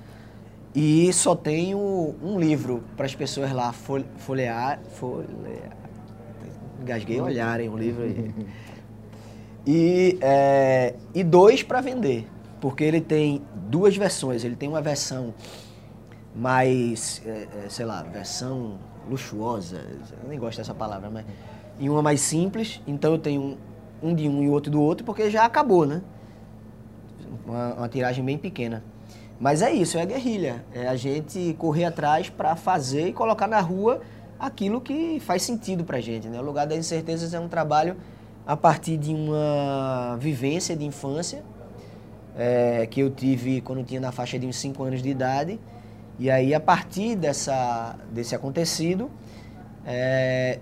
E 0.75 1.13
só 1.13 1.37
tenho 1.37 1.79
um 1.79 2.41
livro 2.41 2.83
para 2.97 3.05
as 3.05 3.15
pessoas 3.15 3.53
lá 3.53 3.73
folhear, 3.73 4.81
folhear, 4.89 5.77
engasguei 6.81 7.21
olharem 7.21 7.69
o 7.69 7.77
livro. 7.77 8.05
E, 9.67 10.19
é, 10.21 10.95
e 11.15 11.25
dois 11.25 11.63
para 11.63 11.81
vender, 11.81 12.29
porque 12.61 12.85
ele 12.85 13.01
tem 13.01 13.43
duas 13.69 13.97
versões. 13.97 14.45
Ele 14.45 14.57
tem 14.57 14.69
uma 14.69 14.83
versão 14.83 15.33
mais, 16.35 17.23
é, 17.25 17.49
é, 17.65 17.69
sei 17.69 17.87
lá, 17.87 18.03
versão 18.03 18.79
luxuosa, 19.09 19.81
eu 20.23 20.29
nem 20.29 20.39
gosto 20.39 20.59
dessa 20.59 20.75
palavra, 20.75 21.11
mas. 21.11 21.25
E 21.79 21.91
uma 21.91 22.03
mais 22.03 22.21
simples, 22.21 22.81
então 22.87 23.13
eu 23.13 23.19
tenho 23.19 23.41
um, 24.03 24.11
um 24.11 24.15
de 24.15 24.29
um 24.29 24.43
e 24.43 24.49
outro 24.49 24.71
do 24.71 24.81
outro, 24.81 25.05
porque 25.05 25.29
já 25.29 25.45
acabou, 25.45 25.85
né? 25.85 26.03
Uma, 27.45 27.75
uma 27.75 27.89
tiragem 27.89 28.25
bem 28.25 28.39
pequena. 28.39 28.83
Mas 29.41 29.61
é 29.61 29.73
isso, 29.73 29.99
é 29.99 30.07
guerrilha. 30.07 30.65
É 30.73 30.87
a 30.87 30.95
gente 30.95 31.55
correr 31.59 31.85
atrás 31.85 32.31
para 32.31 32.55
fazer 32.55 33.09
e 33.09 33.13
colocar 33.13 33.49
na 33.49 33.61
rua 33.61 34.01
aquilo 34.39 34.81
que 34.81 35.19
faz 35.21 35.43
sentido 35.43 35.85
para 35.85 36.01
gente. 36.01 36.29
Né? 36.29 36.39
O 36.39 36.43
Lugar 36.43 36.67
das 36.67 36.79
Incertezas 36.79 37.35
é 37.35 37.41
um 37.41 37.49
trabalho 37.49 37.97
a 38.47 38.57
partir 38.57 38.97
de 38.97 39.15
uma 39.15 40.17
vivência 40.21 40.77
de 40.77 40.85
infância 40.85 41.43
é, 42.37 42.87
que 42.87 43.01
eu 43.01 43.11
tive 43.11 43.61
quando 43.61 43.83
tinha 43.85 44.01
na 44.01 44.13
faixa 44.13 44.39
de 44.39 44.47
uns 44.47 44.57
5 44.57 44.83
anos 44.83 45.03
de 45.03 45.09
idade. 45.09 45.59
E 46.19 46.31
aí, 46.31 46.55
a 46.55 46.61
partir 46.61 47.17
dessa, 47.17 47.97
desse 48.13 48.35
acontecido, 48.35 49.11
é, 49.87 50.59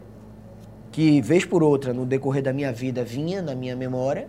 que 0.90 1.20
vez 1.20 1.44
por 1.44 1.62
outra, 1.62 1.92
no 1.92 2.06
decorrer 2.06 2.42
da 2.42 2.52
minha 2.52 2.72
vida, 2.72 3.04
vinha 3.04 3.42
na 3.42 3.54
minha 3.54 3.74
memória, 3.74 4.28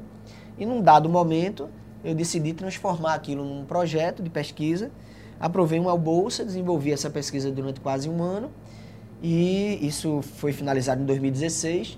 e 0.57 0.65
num 0.65 0.81
dado 0.81 1.09
momento 1.09 1.69
eu 2.03 2.13
decidi 2.13 2.53
transformar 2.53 3.13
aquilo 3.13 3.43
num 3.45 3.65
projeto 3.65 4.21
de 4.21 4.29
pesquisa. 4.29 4.91
Aprovei 5.39 5.79
uma 5.79 5.97
bolsa, 5.97 6.43
desenvolvi 6.43 6.91
essa 6.91 7.09
pesquisa 7.09 7.51
durante 7.51 7.79
quase 7.79 8.09
um 8.09 8.21
ano, 8.21 8.51
e 9.21 9.79
isso 9.85 10.21
foi 10.21 10.51
finalizado 10.51 11.01
em 11.01 11.05
2016. 11.05 11.97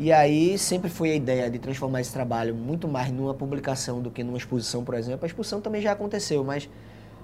E 0.00 0.10
aí 0.10 0.56
sempre 0.56 0.88
foi 0.88 1.10
a 1.10 1.14
ideia 1.14 1.50
de 1.50 1.58
transformar 1.58 2.00
esse 2.00 2.10
trabalho 2.10 2.54
muito 2.54 2.88
mais 2.88 3.12
numa 3.12 3.34
publicação 3.34 4.00
do 4.00 4.10
que 4.10 4.24
numa 4.24 4.38
exposição, 4.38 4.82
por 4.82 4.94
exemplo. 4.94 5.26
A 5.26 5.26
exposição 5.26 5.60
também 5.60 5.82
já 5.82 5.92
aconteceu, 5.92 6.42
mas 6.42 6.70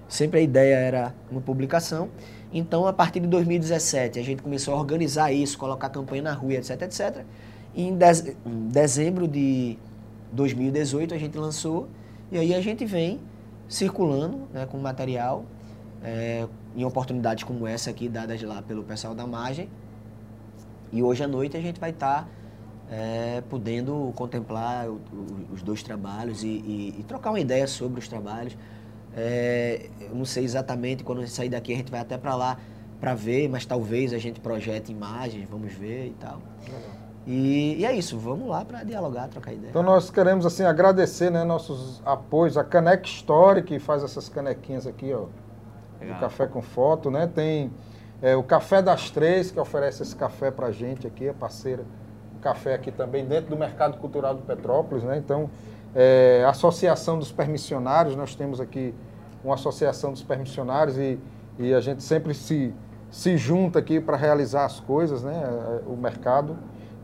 sempre 0.07 0.41
a 0.41 0.43
ideia 0.43 0.74
era 0.74 1.14
uma 1.31 1.41
publicação. 1.41 2.11
Então, 2.53 2.87
a 2.87 2.93
partir 2.93 3.20
de 3.20 3.29
2017, 3.29 4.18
a 4.18 4.22
gente 4.22 4.43
começou 4.43 4.74
a 4.74 4.77
organizar 4.77 5.33
isso, 5.33 5.57
colocar 5.57 5.89
campanha 5.89 6.20
na 6.20 6.35
rua, 6.35 6.53
etc, 6.53 6.83
etc. 6.83 7.24
E 7.74 7.83
em, 7.83 7.97
em 8.45 8.68
dezembro 8.68 9.27
de 9.27 9.79
2018 10.33 11.14
a 11.14 11.18
gente 11.18 11.39
lançou 11.39 11.89
e 12.31 12.37
aí 12.37 12.55
a 12.55 12.61
gente 12.61 12.85
vem 12.85 13.20
circulando 13.66 14.49
né, 14.53 14.66
com 14.66 14.77
material 14.77 15.47
é, 16.05 16.47
em 16.77 16.85
oportunidades 16.85 17.43
como 17.43 17.66
essa 17.66 17.89
aqui 17.89 18.07
dadas 18.07 18.43
lá 18.43 18.61
pelo 18.61 18.83
pessoal 18.83 19.14
da 19.14 19.27
margem. 19.27 19.66
E 20.93 21.03
hoje 21.03 21.24
à 21.24 21.27
noite 21.27 21.57
a 21.57 21.61
gente 21.62 21.81
vai 21.81 21.89
estar 21.89 22.24
tá 22.24 22.29
é, 22.91 23.43
podendo 23.49 24.12
contemplar 24.14 24.89
o, 24.89 24.95
o, 25.12 25.53
os 25.53 25.62
dois 25.62 25.82
trabalhos 25.82 26.43
e, 26.43 26.49
e, 26.49 26.95
e, 26.99 27.03
trocar 27.03 27.30
uma 27.30 27.41
ideia 27.41 27.66
sobre 27.66 27.99
os 27.99 28.09
trabalhos. 28.09 28.57
É, 29.16 29.89
eu 30.01 30.14
não 30.14 30.24
sei 30.24 30.45
exatamente 30.45 31.03
quando 31.03 31.18
a 31.18 31.20
gente 31.22 31.34
sair 31.34 31.49
daqui 31.49 31.72
a 31.72 31.76
gente 31.76 31.91
vai 31.91 32.01
até 32.01 32.18
para 32.18 32.34
lá 32.34 32.59
para 33.01 33.14
ver, 33.14 33.49
mas 33.49 33.66
talvez 33.66 34.12
a 34.12 34.18
gente 34.18 34.41
projete 34.41 34.91
imagens, 34.91 35.47
vamos 35.49 35.72
ver 35.72 36.09
e 36.09 36.14
tal. 36.18 36.41
E, 37.26 37.76
e, 37.78 37.84
é 37.84 37.93
isso, 37.93 38.18
vamos 38.18 38.49
lá 38.49 38.64
para 38.64 38.84
dialogar, 38.84 39.28
trocar 39.28 39.53
ideia. 39.53 39.70
Então 39.70 39.82
nós 39.82 40.11
queremos 40.11 40.47
assim 40.47 40.62
agradecer 40.62 41.30
né, 41.30 41.45
nossos 41.45 42.01
apoios, 42.07 42.57
a 42.57 42.62
Caneca 42.62 43.07
Story 43.07 43.62
que 43.62 43.78
faz 43.78 44.05
essas 44.05 44.28
canequinhas 44.28 44.87
aqui, 44.87 45.12
ó, 45.12 45.26
Legal. 46.01 46.14
do 46.14 46.20
café 46.20 46.47
com 46.47 46.62
foto, 46.62 47.11
né? 47.11 47.26
Tem 47.26 47.70
é, 48.22 48.37
o 48.37 48.43
Café 48.43 48.80
das 48.80 49.11
Três 49.11 49.51
que 49.51 49.59
oferece 49.59 50.03
esse 50.03 50.14
café 50.14 50.51
para 50.51 50.70
gente 50.70 51.07
aqui, 51.07 51.28
a 51.28 51.34
parceira 51.34 51.84
café 52.41 52.74
aqui 52.74 52.91
também 52.91 53.24
dentro 53.24 53.51
do 53.51 53.57
Mercado 53.57 53.99
Cultural 53.99 54.34
do 54.34 54.43
Petrópolis, 54.43 55.05
né? 55.05 55.16
Então, 55.18 55.51
é, 55.95 56.45
Associação 56.49 57.18
dos 57.18 57.32
Permissionários, 57.32 58.16
nós 58.16 58.34
temos 58.34 58.61
aqui 58.61 58.95
uma 59.43 59.55
associação 59.55 60.12
dos 60.12 60.22
permissionários 60.22 60.99
e, 60.99 61.18
e 61.59 61.72
a 61.72 61.80
gente 61.80 62.03
sempre 62.03 62.34
se, 62.34 62.74
se 63.11 63.37
junta 63.37 63.78
aqui 63.78 64.01
para 64.01 64.16
realizar 64.16 64.64
as 64.64 64.80
coisas, 64.80 65.22
né? 65.22 65.34
É, 65.34 65.89
o 65.89 65.97
mercado. 65.97 66.57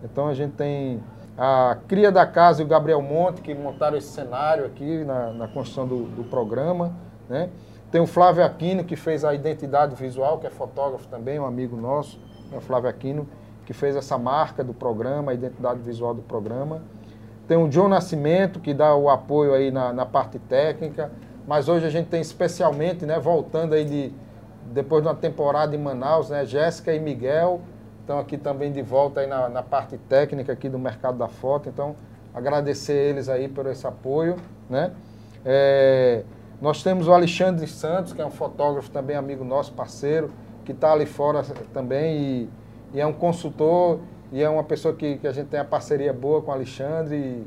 Então 0.04 0.28
a 0.28 0.34
gente 0.34 0.52
tem 0.52 1.02
a 1.38 1.78
Cria 1.88 2.10
da 2.10 2.26
Casa 2.26 2.62
e 2.62 2.64
o 2.64 2.68
Gabriel 2.68 3.00
Monte, 3.00 3.40
que 3.40 3.54
montaram 3.54 3.96
esse 3.96 4.08
cenário 4.08 4.66
aqui 4.66 5.04
na, 5.04 5.32
na 5.32 5.48
construção 5.48 5.86
do, 5.86 6.04
do 6.04 6.24
programa, 6.24 6.92
né? 7.28 7.48
Tem 7.90 8.00
o 8.00 8.06
Flávio 8.06 8.42
Aquino, 8.42 8.84
que 8.84 8.96
fez 8.96 9.22
a 9.22 9.34
identidade 9.34 9.94
visual, 9.94 10.38
que 10.38 10.46
é 10.46 10.50
fotógrafo 10.50 11.06
também, 11.08 11.38
um 11.38 11.44
amigo 11.44 11.76
nosso, 11.76 12.18
né? 12.50 12.56
o 12.56 12.60
Flávio 12.60 12.88
Aquino 12.88 13.28
que 13.64 13.72
fez 13.72 13.96
essa 13.96 14.18
marca 14.18 14.62
do 14.62 14.74
programa, 14.74 15.32
a 15.32 15.34
identidade 15.34 15.80
visual 15.80 16.14
do 16.14 16.22
programa. 16.22 16.82
Tem 17.46 17.56
o 17.56 17.68
John 17.68 17.88
Nascimento, 17.88 18.60
que 18.60 18.72
dá 18.72 18.94
o 18.94 19.08
apoio 19.08 19.54
aí 19.54 19.70
na, 19.70 19.92
na 19.92 20.06
parte 20.06 20.38
técnica. 20.38 21.10
Mas 21.46 21.68
hoje 21.68 21.86
a 21.86 21.90
gente 21.90 22.08
tem 22.08 22.20
especialmente, 22.20 23.04
né, 23.04 23.18
voltando 23.18 23.74
aí 23.74 23.84
de, 23.84 24.12
depois 24.72 25.02
de 25.02 25.08
uma 25.08 25.14
temporada 25.14 25.74
em 25.74 25.78
Manaus, 25.78 26.30
né, 26.30 26.44
Jéssica 26.44 26.94
e 26.94 27.00
Miguel 27.00 27.60
estão 28.00 28.18
aqui 28.18 28.36
também 28.36 28.72
de 28.72 28.82
volta 28.82 29.20
aí 29.20 29.26
na, 29.26 29.48
na 29.48 29.62
parte 29.62 29.96
técnica 29.96 30.52
aqui 30.52 30.68
do 30.68 30.78
mercado 30.78 31.18
da 31.18 31.28
foto. 31.28 31.68
Então, 31.68 31.94
agradecer 32.34 32.94
eles 32.94 33.28
aí 33.28 33.48
por 33.48 33.66
esse 33.66 33.86
apoio, 33.86 34.36
né. 34.68 34.92
É, 35.44 36.22
nós 36.60 36.82
temos 36.82 37.08
o 37.08 37.12
Alexandre 37.12 37.66
Santos, 37.66 38.12
que 38.12 38.22
é 38.22 38.26
um 38.26 38.30
fotógrafo 38.30 38.90
também, 38.90 39.16
amigo 39.16 39.44
nosso, 39.44 39.72
parceiro, 39.72 40.30
que 40.64 40.70
está 40.70 40.92
ali 40.92 41.06
fora 41.06 41.42
também 41.72 42.16
e 42.16 42.50
e 42.94 43.00
é 43.00 43.06
um 43.06 43.12
consultor 43.12 44.00
e 44.32 44.42
é 44.42 44.48
uma 44.48 44.64
pessoa 44.64 44.94
que, 44.94 45.18
que 45.18 45.26
a 45.26 45.32
gente 45.32 45.48
tem 45.48 45.60
a 45.60 45.64
parceria 45.64 46.12
boa 46.12 46.40
com 46.40 46.50
o 46.50 46.54
Alexandre 46.54 47.16
e, 47.16 47.46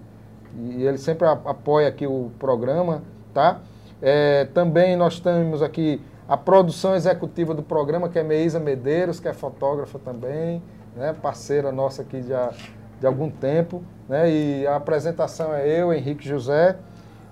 e 0.77 0.83
ele 0.85 0.97
sempre 0.97 1.27
apoia 1.27 1.87
aqui 1.87 2.05
o 2.05 2.31
programa, 2.39 3.01
tá? 3.33 3.59
É, 4.01 4.45
também 4.53 4.95
nós 4.95 5.19
temos 5.19 5.61
aqui 5.61 6.01
a 6.27 6.35
produção 6.35 6.95
executiva 6.95 7.53
do 7.53 7.63
programa, 7.63 8.09
que 8.09 8.17
é 8.17 8.23
Meisa 8.23 8.59
Medeiros, 8.59 9.19
que 9.19 9.27
é 9.27 9.33
fotógrafa 9.33 9.99
também, 9.99 10.61
né? 10.95 11.13
parceira 11.21 11.71
nossa 11.71 12.01
aqui 12.01 12.21
já 12.23 12.51
de 12.99 13.05
algum 13.05 13.29
tempo. 13.29 13.83
Né? 14.09 14.31
E 14.31 14.67
a 14.67 14.75
apresentação 14.75 15.53
é 15.53 15.67
eu, 15.67 15.93
Henrique 15.93 16.27
José. 16.27 16.77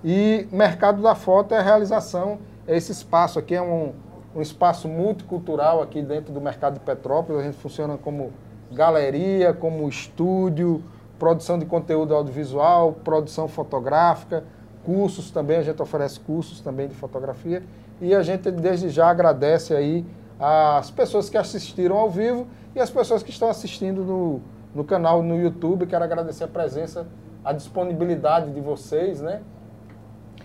E 0.04 0.46
Mercado 0.52 1.02
da 1.02 1.14
Foto 1.14 1.54
é 1.54 1.58
a 1.58 1.62
realização, 1.62 2.38
esse 2.68 2.92
espaço 2.92 3.38
aqui 3.38 3.54
é 3.54 3.62
um, 3.62 3.92
um 4.34 4.40
espaço 4.40 4.88
multicultural 4.88 5.82
aqui 5.82 6.02
dentro 6.02 6.32
do 6.32 6.40
mercado 6.40 6.74
de 6.74 6.80
Petrópolis. 6.80 7.40
A 7.40 7.44
gente 7.44 7.56
funciona 7.56 7.96
como 7.96 8.32
galeria, 8.72 9.52
como 9.52 9.88
estúdio, 9.88 10.82
produção 11.18 11.58
de 11.58 11.64
conteúdo 11.64 12.14
audiovisual, 12.14 12.92
produção 13.04 13.46
fotográfica, 13.46 14.44
cursos 14.84 15.30
também, 15.30 15.58
a 15.58 15.62
gente 15.62 15.80
oferece 15.80 16.20
cursos 16.20 16.60
também 16.60 16.88
de 16.88 16.94
fotografia. 16.94 17.62
E 18.00 18.14
a 18.14 18.22
gente 18.22 18.50
desde 18.50 18.88
já 18.88 19.08
agradece 19.08 19.74
aí 19.74 20.04
as 20.38 20.90
pessoas 20.90 21.30
que 21.30 21.38
assistiram 21.38 21.96
ao 21.96 22.10
vivo 22.10 22.46
e 22.74 22.80
as 22.80 22.90
pessoas 22.90 23.22
que 23.22 23.30
estão 23.30 23.48
assistindo 23.48 24.04
no, 24.04 24.40
no 24.74 24.84
canal 24.84 25.22
no 25.22 25.40
YouTube. 25.40 25.86
Quero 25.86 26.02
agradecer 26.02 26.44
a 26.44 26.48
presença, 26.48 27.06
a 27.44 27.52
disponibilidade 27.52 28.50
de 28.50 28.60
vocês, 28.60 29.20
né? 29.20 29.40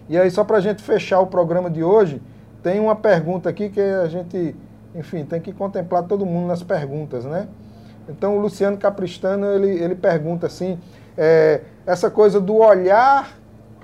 E 0.07 0.18
aí, 0.18 0.30
só 0.32 0.44
para 0.44 0.57
a 0.57 0.61
gente 0.61 0.82
fechar 0.82 1.20
o 1.20 1.28
programa 1.28 1.70
de 1.70 1.84
hoje, 1.84 2.22
tem 2.61 2.80
uma 2.80 2.95
pergunta 2.95 3.49
aqui 3.49 3.69
que 3.69 3.80
a 3.80 4.07
gente, 4.07 4.56
enfim, 4.94 5.23
tem 5.23 5.40
que 5.40 5.53
contemplar 5.53 6.03
todo 6.03 6.26
mundo 6.26 6.48
nas 6.48 6.64
perguntas, 6.64 7.26
né? 7.26 7.48
Então 8.07 8.38
o 8.38 8.41
Luciano 8.41 8.77
Capristano, 8.77 9.45
ele, 9.45 9.69
ele 9.81 9.95
pergunta 9.95 10.48
assim, 10.48 10.80
é, 11.18 11.61
essa 11.86 12.10
coisa 12.10 12.40
do 12.40 12.57
olhar 12.57 13.38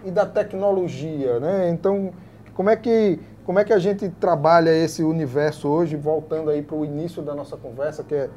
e 0.04 0.12
da 0.12 0.26
tecnologia, 0.26 1.40
né? 1.40 1.70
Então, 1.70 2.12
como 2.54 2.70
é 2.70 2.76
que 2.76 3.20
como 3.46 3.60
é 3.60 3.64
que 3.64 3.72
a 3.72 3.78
gente 3.78 4.10
trabalha 4.10 4.72
esse 4.72 5.04
universo 5.04 5.68
hoje, 5.68 5.96
voltando 5.96 6.50
aí 6.50 6.64
para 6.64 6.76
o 6.76 6.84
início 6.84 7.22
da 7.22 7.36
nossa 7.36 7.56
conversa, 7.56 8.04
que 8.04 8.16
é, 8.16 8.30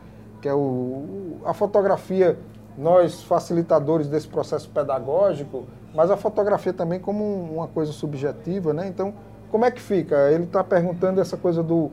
que 0.42 0.46
é 0.46 0.52
o, 0.52 1.38
a 1.46 1.54
fotografia, 1.54 2.38
nós 2.76 3.22
facilitadores 3.22 4.06
desse 4.06 4.28
processo 4.28 4.68
pedagógico, 4.68 5.66
mas 5.94 6.10
a 6.10 6.16
fotografia 6.16 6.74
também 6.74 7.00
como 7.00 7.24
uma 7.24 7.66
coisa 7.66 7.90
subjetiva, 7.90 8.74
né? 8.74 8.86
Então, 8.86 9.14
como 9.50 9.64
é 9.64 9.70
que 9.70 9.80
fica? 9.80 10.30
Ele 10.30 10.44
está 10.44 10.62
perguntando 10.62 11.20
essa 11.20 11.36
coisa 11.36 11.62
do, 11.62 11.90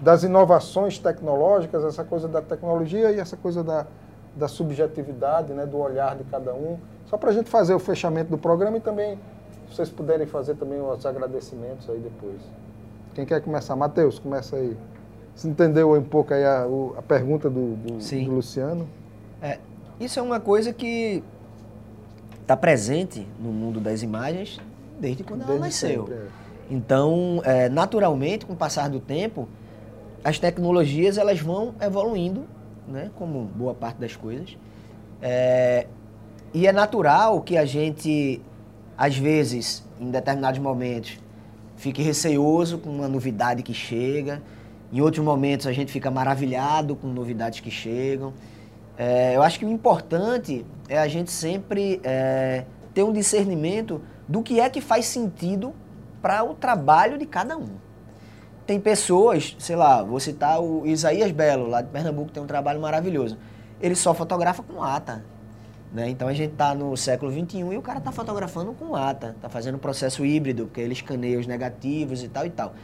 das 0.00 0.22
inovações 0.22 0.98
tecnológicas, 0.98 1.84
essa 1.84 2.04
coisa 2.04 2.28
da 2.28 2.40
tecnologia 2.42 3.10
e 3.12 3.18
essa 3.18 3.36
coisa 3.36 3.64
da, 3.64 3.86
da 4.36 4.48
subjetividade, 4.48 5.52
né, 5.52 5.66
do 5.66 5.78
olhar 5.78 6.16
de 6.16 6.24
cada 6.24 6.52
um. 6.54 6.78
Só 7.06 7.16
para 7.16 7.30
a 7.30 7.32
gente 7.32 7.48
fazer 7.48 7.74
o 7.74 7.78
fechamento 7.78 8.30
do 8.30 8.38
programa 8.38 8.76
e 8.76 8.80
também 8.80 9.18
se 9.68 9.76
vocês 9.76 9.90
puderem 9.90 10.26
fazer 10.26 10.54
também 10.54 10.80
os 10.80 11.04
agradecimentos 11.04 11.88
aí 11.90 11.98
depois. 11.98 12.40
Quem 13.14 13.24
quer 13.24 13.40
começar? 13.40 13.74
Matheus, 13.74 14.18
começa 14.18 14.56
aí. 14.56 14.76
Você 15.34 15.48
entendeu 15.48 15.94
um 15.94 16.02
pouco 16.02 16.34
aí 16.34 16.44
a, 16.44 16.66
a 16.96 17.02
pergunta 17.02 17.48
do, 17.48 17.76
do, 17.76 17.98
do 17.98 18.30
Luciano? 18.30 18.88
É, 19.40 19.58
isso 20.00 20.18
é 20.18 20.22
uma 20.22 20.40
coisa 20.40 20.72
que 20.72 21.22
está 22.40 22.56
presente 22.56 23.26
no 23.38 23.50
mundo 23.50 23.80
das 23.80 24.02
imagens 24.02 24.58
desde 24.98 25.22
quando 25.22 25.40
desde 25.40 25.56
ela 25.56 25.66
nasceu. 25.66 26.06
Sempre, 26.06 26.14
é. 26.14 26.47
Então, 26.70 27.40
é, 27.44 27.68
naturalmente, 27.68 28.44
com 28.44 28.52
o 28.52 28.56
passar 28.56 28.88
do 28.90 29.00
tempo, 29.00 29.48
as 30.22 30.38
tecnologias 30.38 31.16
elas 31.16 31.40
vão 31.40 31.74
evoluindo, 31.80 32.44
né, 32.86 33.10
como 33.16 33.44
boa 33.44 33.74
parte 33.74 33.98
das 33.98 34.14
coisas. 34.14 34.56
É, 35.22 35.86
e 36.52 36.66
é 36.66 36.72
natural 36.72 37.40
que 37.40 37.56
a 37.56 37.64
gente 37.64 38.40
às 38.98 39.16
vezes, 39.16 39.84
em 40.00 40.10
determinados 40.10 40.58
momentos, 40.58 41.20
fique 41.76 42.02
receoso 42.02 42.78
com 42.78 42.90
uma 42.90 43.06
novidade 43.06 43.62
que 43.62 43.72
chega. 43.72 44.42
Em 44.92 45.00
outros 45.00 45.24
momentos, 45.24 45.68
a 45.68 45.72
gente 45.72 45.92
fica 45.92 46.10
maravilhado 46.10 46.96
com 46.96 47.06
novidades 47.06 47.60
que 47.60 47.70
chegam. 47.70 48.34
É, 48.98 49.36
eu 49.36 49.42
acho 49.42 49.56
que 49.56 49.64
o 49.64 49.70
importante 49.70 50.66
é 50.88 50.98
a 50.98 51.06
gente 51.06 51.30
sempre 51.30 52.00
é, 52.02 52.64
ter 52.92 53.04
um 53.04 53.12
discernimento 53.12 54.02
do 54.26 54.42
que 54.42 54.58
é 54.58 54.68
que 54.68 54.80
faz 54.80 55.06
sentido 55.06 55.72
para 56.20 56.44
o 56.44 56.54
trabalho 56.54 57.18
de 57.18 57.26
cada 57.26 57.56
um. 57.56 57.68
Tem 58.66 58.78
pessoas, 58.78 59.56
sei 59.58 59.76
lá, 59.76 60.02
vou 60.02 60.20
citar 60.20 60.60
o 60.60 60.86
Isaías 60.86 61.30
Belo, 61.30 61.68
lá 61.68 61.80
de 61.80 61.88
Pernambuco, 61.88 62.30
tem 62.30 62.42
um 62.42 62.46
trabalho 62.46 62.80
maravilhoso. 62.80 63.38
Ele 63.80 63.94
só 63.94 64.12
fotografa 64.12 64.62
com 64.62 64.82
ata. 64.82 65.24
Né? 65.92 66.10
Então 66.10 66.28
a 66.28 66.34
gente 66.34 66.52
está 66.52 66.74
no 66.74 66.96
século 66.96 67.32
XXI 67.32 67.60
e 67.60 67.76
o 67.78 67.82
cara 67.82 67.98
está 67.98 68.12
fotografando 68.12 68.72
com 68.74 68.94
ata, 68.94 69.30
está 69.36 69.48
fazendo 69.48 69.76
um 69.76 69.78
processo 69.78 70.24
híbrido, 70.24 70.66
porque 70.66 70.80
ele 70.80 70.92
escaneia 70.92 71.38
os 71.38 71.46
negativos 71.46 72.22
e 72.22 72.28
tal 72.28 72.44
e 72.44 72.50
tal. 72.50 72.74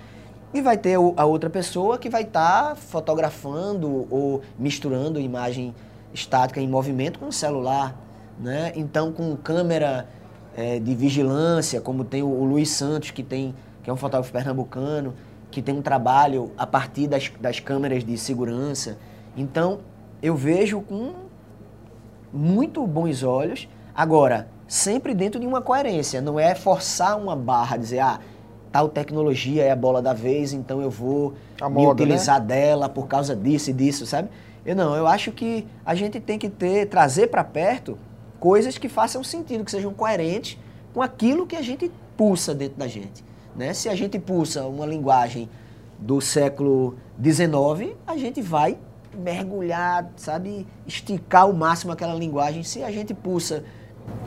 E 0.54 0.62
vai 0.62 0.78
ter 0.78 0.94
a 0.94 1.24
outra 1.24 1.50
pessoa 1.50 1.98
que 1.98 2.08
vai 2.08 2.22
estar 2.22 2.70
tá 2.70 2.74
fotografando 2.74 4.06
ou 4.10 4.40
misturando 4.58 5.20
imagem 5.20 5.74
estática 6.14 6.60
em 6.60 6.68
movimento 6.68 7.18
com 7.18 7.26
o 7.26 7.32
celular. 7.32 7.94
Né? 8.38 8.72
Então 8.74 9.12
com 9.12 9.36
câmera 9.36 10.08
é, 10.56 10.78
de 10.78 10.94
vigilância, 10.94 11.80
como 11.80 12.04
tem 12.04 12.22
o, 12.22 12.28
o 12.28 12.44
Luiz 12.44 12.70
Santos, 12.70 13.10
que, 13.10 13.22
tem, 13.22 13.54
que 13.82 13.90
é 13.90 13.92
um 13.92 13.96
fotógrafo 13.96 14.32
pernambucano, 14.32 15.14
que 15.50 15.62
tem 15.62 15.76
um 15.76 15.82
trabalho 15.82 16.52
a 16.56 16.66
partir 16.66 17.06
das, 17.06 17.30
das 17.40 17.60
câmeras 17.60 18.04
de 18.04 18.16
segurança. 18.18 18.98
Então 19.36 19.80
eu 20.22 20.34
vejo 20.34 20.80
com 20.80 21.12
muito 22.32 22.86
bons 22.86 23.22
olhos. 23.22 23.68
Agora, 23.94 24.48
sempre 24.66 25.14
dentro 25.14 25.38
de 25.38 25.46
uma 25.46 25.60
coerência, 25.60 26.20
não 26.20 26.38
é 26.38 26.54
forçar 26.54 27.16
uma 27.16 27.36
barra, 27.36 27.76
dizer, 27.76 28.00
ah, 28.00 28.18
tal 28.72 28.88
tecnologia 28.88 29.62
é 29.62 29.70
a 29.70 29.76
bola 29.76 30.02
da 30.02 30.12
vez, 30.12 30.52
então 30.52 30.80
eu 30.80 30.90
vou 30.90 31.34
a 31.60 31.68
me 31.68 31.76
moda, 31.76 32.02
utilizar 32.02 32.40
né? 32.40 32.46
dela 32.46 32.88
por 32.88 33.06
causa 33.06 33.36
disso 33.36 33.70
e 33.70 33.72
disso, 33.72 34.04
sabe? 34.04 34.28
Eu 34.66 34.74
não, 34.74 34.96
eu 34.96 35.06
acho 35.06 35.30
que 35.30 35.66
a 35.84 35.94
gente 35.94 36.18
tem 36.18 36.38
que 36.38 36.48
ter, 36.48 36.86
trazer 36.86 37.28
para 37.28 37.44
perto 37.44 37.96
coisas 38.44 38.76
que 38.76 38.90
façam 38.90 39.24
sentido, 39.24 39.64
que 39.64 39.70
sejam 39.70 39.94
coerentes 39.94 40.58
com 40.92 41.00
aquilo 41.00 41.46
que 41.46 41.56
a 41.56 41.62
gente 41.62 41.90
pulsa 42.14 42.54
dentro 42.54 42.76
da 42.76 42.86
gente. 42.86 43.24
Né? 43.56 43.72
Se 43.72 43.88
a 43.88 43.94
gente 43.94 44.18
pulsa 44.18 44.66
uma 44.66 44.84
linguagem 44.84 45.48
do 45.98 46.20
século 46.20 46.94
XIX, 47.18 47.96
a 48.06 48.18
gente 48.18 48.42
vai 48.42 48.76
mergulhar, 49.16 50.10
sabe, 50.16 50.66
esticar 50.86 51.44
ao 51.44 51.54
máximo 51.54 51.90
aquela 51.90 52.12
linguagem. 52.12 52.62
Se 52.62 52.82
a 52.82 52.90
gente 52.90 53.14
pulsa 53.14 53.64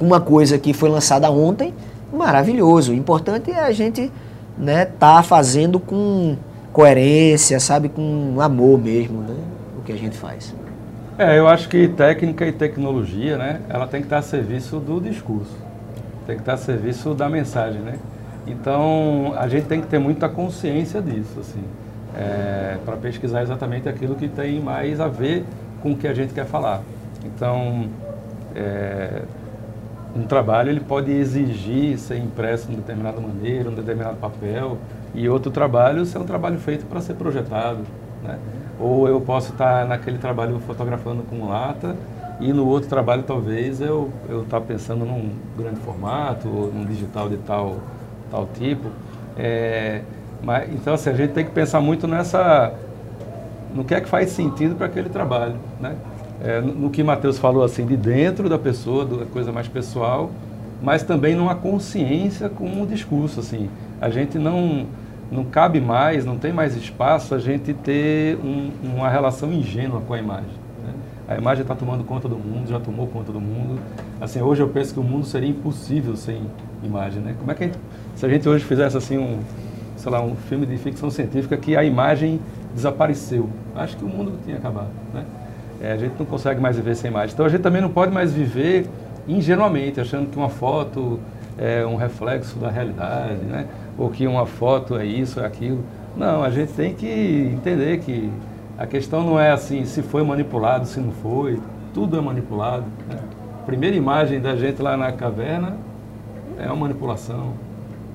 uma 0.02 0.20
coisa 0.20 0.58
que 0.58 0.74
foi 0.74 0.90
lançada 0.90 1.30
ontem, 1.30 1.72
maravilhoso. 2.12 2.94
O 2.94 2.96
importante 2.96 3.52
é 3.52 3.60
a 3.60 3.72
gente 3.72 4.12
né, 4.58 4.86
tá 4.86 5.22
fazendo 5.22 5.80
com 5.80 6.36
coerência, 6.74 7.60
sabe, 7.60 7.88
com 7.88 8.42
amor 8.42 8.80
mesmo, 8.80 9.22
né, 9.22 9.36
o 9.78 9.84
que 9.84 9.92
a 9.92 9.96
gente 9.96 10.18
faz. 10.18 10.56
É, 11.18 11.40
eu 11.40 11.48
acho 11.48 11.68
que 11.68 11.88
técnica 11.88 12.46
e 12.46 12.52
tecnologia, 12.52 13.38
né, 13.38 13.62
ela 13.70 13.88
tem 13.88 14.02
que 14.02 14.06
estar 14.06 14.20
a 14.20 14.22
serviço 14.22 14.80
do 14.80 15.02
discurso, 15.02 15.56
tem 16.28 16.36
que 16.36 16.42
estar 16.42 16.54
a 16.54 16.58
serviço 16.58 17.14
da 17.14 17.28
mensagem, 17.28 17.82
né. 17.82 17.98
Então, 18.46 19.34
a 19.38 19.48
gente 19.48 19.66
tem 19.66 19.82
que 19.82 19.88
ter 19.88 20.00
muita 20.00 20.30
consciência 20.30 21.02
disso, 21.02 21.40
assim 21.40 21.64
é, 22.18 22.78
para 22.84 22.98
pesquisar 22.98 23.44
exatamente 23.44 23.88
aquilo 23.88 24.16
que 24.16 24.28
tem 24.28 24.60
mais 24.60 25.00
a 25.00 25.08
ver 25.08 25.46
com 25.82 25.92
o 25.92 25.98
que 25.98 26.08
a 26.08 26.14
gente 26.14 26.34
quer 26.34 26.46
falar. 26.46 26.82
Então, 27.24 27.90
é, 28.56 29.22
um 30.16 30.24
trabalho 30.24 30.72
ele 30.72 30.80
pode 30.80 31.12
exigir 31.12 31.98
ser 32.00 32.18
impresso 32.18 32.66
de 32.68 32.74
uma 32.74 32.82
determinada 32.82 33.22
maneira, 33.22 33.70
um 33.70 33.76
determinado 33.76 34.18
papel, 34.18 34.78
e 35.14 35.30
outro 35.30 35.52
trabalho 35.52 36.06
ser 36.06 36.18
um 36.18 36.26
trabalho 36.26 36.58
feito 36.58 36.86
para 36.86 37.02
ser 37.02 37.14
projetado. 37.14 37.82
Né? 38.24 38.38
Ou 38.80 39.08
eu 39.08 39.20
posso 39.20 39.52
estar 39.52 39.86
naquele 39.86 40.18
trabalho 40.18 40.60
fotografando 40.60 41.24
com 41.24 41.48
lata, 41.48 41.96
e 42.40 42.54
no 42.54 42.68
outro 42.68 42.88
trabalho 42.88 43.24
talvez 43.24 43.82
eu 43.82 44.12
eu 44.30 44.44
tá 44.46 44.62
pensando 44.62 45.06
num 45.06 45.32
grande 45.58 45.80
formato, 45.80 46.48
ou 46.48 46.72
num 46.72 46.86
digital 46.86 47.30
de 47.30 47.38
tal, 47.38 47.78
tal 48.30 48.48
tipo. 48.54 48.90
É, 49.36 50.02
mas, 50.44 50.72
então, 50.74 50.94
assim, 50.94 51.10
a 51.10 51.14
gente 51.14 51.34
tem 51.34 51.46
que 51.46 51.52
pensar 51.52 51.82
muito 51.82 52.08
nessa. 52.08 52.74
no 53.74 53.84
que 53.84 53.94
é 53.94 54.02
que 54.02 54.08
faz 54.08 54.30
sentido 54.30 54.76
para 54.76 54.88
aquele 54.88 55.10
trabalho. 55.10 55.56
Né? 55.80 55.96
É, 56.42 56.62
no, 56.62 56.90
que 56.90 57.04
Matheus 57.04 57.40
falou, 57.40 57.64
assim, 57.64 57.86
de 57.86 57.98
dentro 57.98 58.48
da 58.50 58.58
pessoa, 58.58 59.06
da 59.06 59.26
coisa 59.26 59.52
mais 59.52 59.68
pessoal, 59.68 60.32
mas 60.82 61.04
também 61.04 61.36
numa 61.36 61.56
consciência 61.56 62.50
com 62.50 62.82
o 62.82 62.86
discurso. 62.86 63.40
Assim. 63.40 63.70
A 64.00 64.10
gente 64.10 64.38
não, 64.38 64.86
não 65.32 65.44
cabe 65.44 65.82
mais, 65.82 66.26
não 66.26 66.38
tem 66.38 66.54
mais 66.54 66.76
espaço 66.76 67.36
a 67.36 67.40
gente 67.40 67.74
ter 67.74 68.38
um, 68.38 68.72
uma 68.84 69.10
relação 69.10 69.52
ingênua 69.52 70.02
com 70.02 70.14
a 70.14 70.20
imagem. 70.20 70.52
Né? 70.84 70.94
A 71.28 71.38
imagem 71.38 71.64
está 71.64 71.76
tomando 71.76 72.04
conta 72.04 72.28
do 72.28 72.38
mundo, 72.38 72.70
já 72.70 72.80
tomou 72.80 73.08
conta 73.08 73.32
do 73.32 73.42
mundo. 73.42 73.80
Assim, 74.22 74.42
hoje 74.42 74.62
eu 74.62 74.70
penso 74.70 74.94
que 74.94 75.00
o 75.00 75.04
mundo 75.04 75.26
seria 75.26 75.50
impossível 75.50 76.16
sem 76.16 76.42
imagem. 76.84 77.22
Né? 77.22 77.36
Como 77.38 77.52
é 77.52 77.56
que 77.56 77.64
a 77.64 77.68
gente, 77.68 77.80
se 78.16 78.26
a 78.26 78.30
gente 78.30 78.48
hoje 78.48 78.64
fizesse 78.64 78.96
assim 78.98 79.18
um 79.18 79.40
sei 79.98 80.12
lá, 80.12 80.22
um 80.22 80.36
filme 80.36 80.66
de 80.66 80.78
ficção 80.78 81.10
científica 81.10 81.58
que 81.58 81.76
a 81.76 81.84
imagem 81.84 82.40
desapareceu. 82.74 83.50
Acho 83.76 83.98
que 83.98 84.06
o 84.06 84.08
mundo 84.08 84.34
tinha 84.46 84.58
acabado, 84.58 84.90
né? 85.14 85.26
É, 85.82 85.92
a 85.92 85.98
gente 85.98 86.16
não 86.18 86.26
consegue 86.26 86.60
mais 86.60 86.76
viver 86.76 86.96
sem 86.96 87.10
imagem. 87.12 87.34
Então 87.34 87.46
a 87.46 87.50
gente 87.50 87.62
também 87.62 87.82
não 87.82 87.90
pode 87.90 88.12
mais 88.12 88.34
viver 88.34 88.88
ingenuamente, 89.28 90.00
achando 90.00 90.30
que 90.30 90.38
uma 90.38 90.50
foto 90.50 91.20
é 91.58 91.86
um 91.86 91.96
reflexo 91.96 92.58
da 92.60 92.70
realidade, 92.70 93.44
né? 93.44 93.68
Ou 93.98 94.10
que 94.10 94.28
uma 94.28 94.46
foto 94.46 94.98
é 94.98 95.06
isso, 95.06 95.40
é 95.40 95.46
aquilo. 95.46 95.84
Não, 96.16 96.44
a 96.44 96.50
gente 96.50 96.74
tem 96.74 96.94
que 96.94 97.52
entender 97.54 98.00
que 98.00 98.32
a 98.78 98.86
questão 98.86 99.24
não 99.24 99.40
é 99.40 99.52
assim 99.52 99.86
se 99.86 100.02
foi 100.02 100.24
manipulado, 100.24 100.86
se 100.86 101.00
não 101.00 101.12
foi. 101.12 101.60
Tudo 101.94 102.18
é 102.18 102.22
manipulado. 102.22 102.86
Né? 103.08 103.20
A 103.62 103.66
primeira 103.66 103.96
imagem 103.96 104.40
da 104.40 104.56
gente 104.56 104.82
lá 104.82 104.96
na 104.96 105.12
caverna 105.12 105.78
é 106.60 106.68
uma 106.68 106.76
manipulação. 106.76 107.54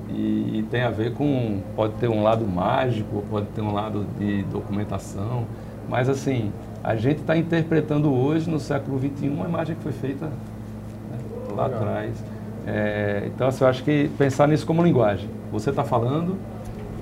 E, 0.09 0.59
e, 0.59 0.67
tem 0.69 0.83
a 0.83 0.89
ver 0.89 1.13
com, 1.13 1.61
pode 1.75 1.93
ter 1.93 2.07
um 2.07 2.21
lado 2.21 2.45
mágico, 2.45 3.23
pode 3.29 3.47
ter 3.47 3.61
um 3.61 3.73
lado 3.73 4.05
de 4.19 4.43
documentação, 4.43 5.45
mas 5.89 6.07
assim, 6.07 6.51
a 6.83 6.95
gente 6.95 7.21
está 7.21 7.35
interpretando 7.35 8.13
hoje, 8.13 8.49
no 8.49 8.59
século 8.59 8.99
XXI, 8.99 9.29
uma 9.29 9.47
imagem 9.47 9.75
que 9.75 9.81
foi 9.81 9.91
feita 9.91 10.25
né, 10.25 11.17
lá 11.55 11.65
atrás. 11.65 12.11
É, 12.65 13.23
então, 13.27 13.47
assim, 13.47 13.63
eu 13.63 13.69
acho 13.69 13.83
que 13.83 14.09
pensar 14.17 14.47
nisso 14.47 14.65
como 14.65 14.83
linguagem. 14.83 15.29
Você 15.51 15.69
está 15.69 15.83
falando, 15.83 16.37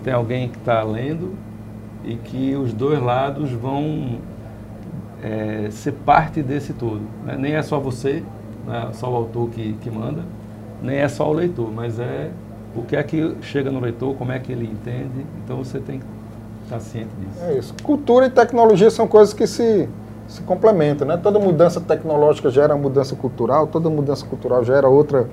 tem 0.04 0.14
alguém 0.14 0.50
que 0.50 0.58
está 0.58 0.82
lendo 0.84 1.36
e 2.04 2.16
que 2.16 2.56
os 2.56 2.74
dois 2.74 3.02
lados 3.02 3.52
vão 3.52 4.18
é, 5.22 5.68
ser 5.70 5.94
parte 5.94 6.42
desse 6.42 6.74
todo. 6.74 7.02
Né? 7.26 7.36
Nem 7.38 7.54
é 7.54 7.62
só 7.62 7.80
você, 7.80 8.24
né? 8.66 8.90
só 8.94 9.12
o 9.12 9.16
autor 9.16 9.50
que, 9.50 9.74
que 9.74 9.90
manda, 9.90 10.24
nem 10.82 10.98
é 10.98 11.08
só 11.08 11.30
o 11.30 11.34
leitor, 11.34 11.72
mas 11.72 12.00
é 12.00 12.32
o 12.76 12.82
que 12.82 12.96
é 12.96 13.04
que 13.04 13.36
chega 13.42 13.70
no 13.70 13.80
leitor, 13.80 14.16
como 14.16 14.32
é 14.32 14.40
que 14.40 14.52
ele 14.52 14.66
entende. 14.66 15.26
Então 15.44 15.58
você 15.58 15.80
tem 15.80 16.00
que 16.00 16.06
estar 16.64 16.80
ciente 16.80 17.12
disso. 17.20 17.44
É 17.44 17.58
isso. 17.58 17.76
Cultura 17.84 18.26
e 18.26 18.30
tecnologia 18.30 18.90
são 18.90 19.08
coisas 19.08 19.34
que 19.34 19.46
se, 19.46 19.88
se 20.28 20.42
complementam, 20.42 21.08
né? 21.08 21.18
Toda 21.18 21.38
mudança 21.38 21.80
tecnológica 21.80 22.50
gera 22.50 22.76
mudança 22.76 23.16
cultural, 23.16 23.68
toda 23.68 23.90
mudança 23.90 24.26
cultural 24.26 24.64
gera 24.64 24.88
outra 24.88 25.30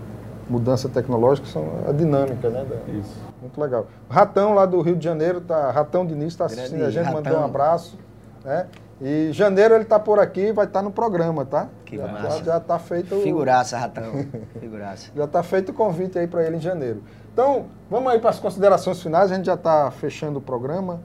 mudança 0.49 0.89
tecnológica 0.89 1.47
são 1.49 1.65
a 1.89 1.93
dinâmica, 1.93 2.49
né? 2.51 2.65
da- 2.65 2.93
Isso. 2.93 3.16
Muito 3.41 3.61
legal. 3.61 3.87
Ratão 4.09 4.55
lá 4.55 4.65
do 4.66 4.81
Rio 4.81 4.97
de 4.97 5.05
Janeiro, 5.05 5.41
tá, 5.41 5.70
Ratão 5.70 6.07
Diniz 6.07 6.29
está 6.29 6.47
assistindo 6.47 6.85
a 6.85 6.91
gente, 6.91 7.11
mandou 7.12 7.39
um 7.39 7.45
abraço. 7.45 7.99
Né? 8.45 8.66
E 9.01 9.31
janeiro 9.33 9.75
ele 9.75 9.85
está 9.85 9.99
por 9.99 10.19
aqui, 10.19 10.51
vai 10.53 10.65
estar 10.66 10.83
no 10.83 10.91
programa, 10.91 11.45
tá? 11.45 11.69
Que 11.85 11.97
já, 11.97 12.09
massa. 12.09 12.39
já, 12.39 12.45
já 12.45 12.61
tá 12.61 12.79
feito 12.79 13.15
o- 13.15 13.20
Figuraça, 13.23 13.79
ratão. 13.79 14.25
Figuraça. 14.59 15.11
já 15.15 15.25
está 15.25 15.43
feito 15.43 15.69
o 15.70 15.73
convite 15.75 16.19
aí 16.19 16.27
para 16.27 16.45
ele 16.45 16.57
em 16.57 16.61
janeiro. 16.61 17.03
Então, 17.33 17.66
vamos 17.89 18.11
aí 18.12 18.19
para 18.19 18.31
as 18.31 18.41
considerações 18.41 19.01
finais, 19.01 19.31
a 19.31 19.35
gente 19.37 19.47
já 19.47 19.55
está 19.55 19.91
fechando 19.93 20.39
o 20.41 20.43
programa. 20.43 20.99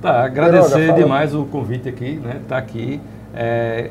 Tá, 0.00 0.22
agradecer 0.24 0.92
demais 0.94 1.34
o 1.34 1.44
convite 1.46 1.88
aqui, 1.88 2.16
né? 2.18 2.40
Tá 2.46 2.58
aqui. 2.58 3.00
É, 3.34 3.90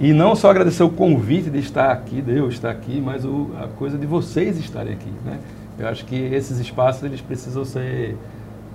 e 0.00 0.12
não 0.12 0.36
só 0.36 0.50
agradecer 0.50 0.82
o 0.82 0.90
convite 0.90 1.50
de 1.50 1.58
estar 1.58 1.90
aqui, 1.90 2.22
de 2.22 2.36
eu 2.36 2.48
estar 2.48 2.70
aqui, 2.70 3.00
mas 3.00 3.24
o, 3.24 3.50
a 3.60 3.66
coisa 3.66 3.98
de 3.98 4.06
vocês 4.06 4.56
estarem 4.58 4.92
aqui, 4.92 5.12
né? 5.24 5.38
Eu 5.78 5.88
acho 5.88 6.04
que 6.04 6.16
esses 6.16 6.58
espaços 6.58 7.02
eles 7.02 7.20
precisam 7.20 7.64
ser 7.64 8.16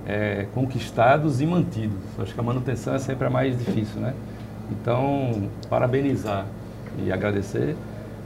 é, 0.06 0.48
conquistados 0.54 1.42
e 1.42 1.46
mantidos. 1.46 1.98
Eu 2.18 2.24
acho 2.24 2.34
que 2.34 2.40
a 2.40 2.44
manutenção 2.44 2.94
é 2.96 3.00
sempre 3.00 3.28
a 3.28 3.30
mais 3.30 3.58
difícil, 3.58 4.02
né? 4.02 4.14
Então, 4.72 5.50
parabenizar 5.70 6.46
e 6.98 7.12
agradecer. 7.12 7.76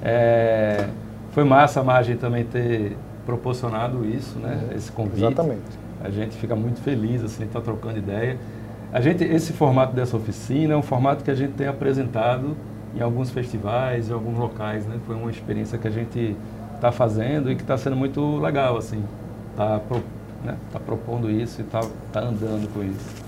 É, 0.02 0.88
foi 1.32 1.44
massa 1.44 1.82
a 1.82 1.84
Margem 1.84 2.18
também 2.18 2.44
ter 2.45 2.98
proporcionado 3.26 4.06
isso, 4.06 4.40
né? 4.40 4.69
Esse 4.76 4.91
convite. 4.91 5.24
Exatamente. 5.24 5.88
A 6.03 6.10
gente 6.10 6.36
fica 6.38 6.56
muito 6.56 6.80
feliz 6.82 7.24
assim, 7.24 7.44
estar 7.44 7.61
trocando 7.61 7.98
ideia. 7.98 8.38
A 8.91 9.02
gente, 9.02 9.24
esse 9.24 9.53
formato 9.53 9.94
dessa 9.94 10.15
oficina 10.15 10.74
é 10.74 10.78
um 10.78 10.82
formato 10.82 11.24
que 11.24 11.30
a 11.30 11.36
gente 11.36 11.53
tem 11.53 11.68
apresentado 11.68 12.56
em 12.98 13.02
alguns 13.02 13.30
festivais, 13.30 14.10
em 14.10 14.14
alguns 14.14 14.38
locais, 14.38 14.86
né? 14.86 14.99
Foi 15.06 15.15
uma 15.15 15.30
experiência 15.30 15.78
que 15.78 15.88
a 15.88 15.91
gente 15.91 16.36
está 16.76 16.91
fazendo 16.91 17.52
e 17.52 17.56
que 17.56 17.61
está 17.61 17.78
sendo 17.78 17.95
muito 17.95 18.38
legal, 18.40 18.78
assim. 18.78 19.03
Tá, 19.56 19.80
pro, 19.88 20.02
né? 20.44 20.57
tá 20.72 20.80
propondo 20.80 21.30
isso 21.30 21.61
e 21.61 21.64
tá, 21.64 21.82
tá 22.11 22.22
andando 22.22 22.72
com 22.74 22.84
isso. 22.84 23.24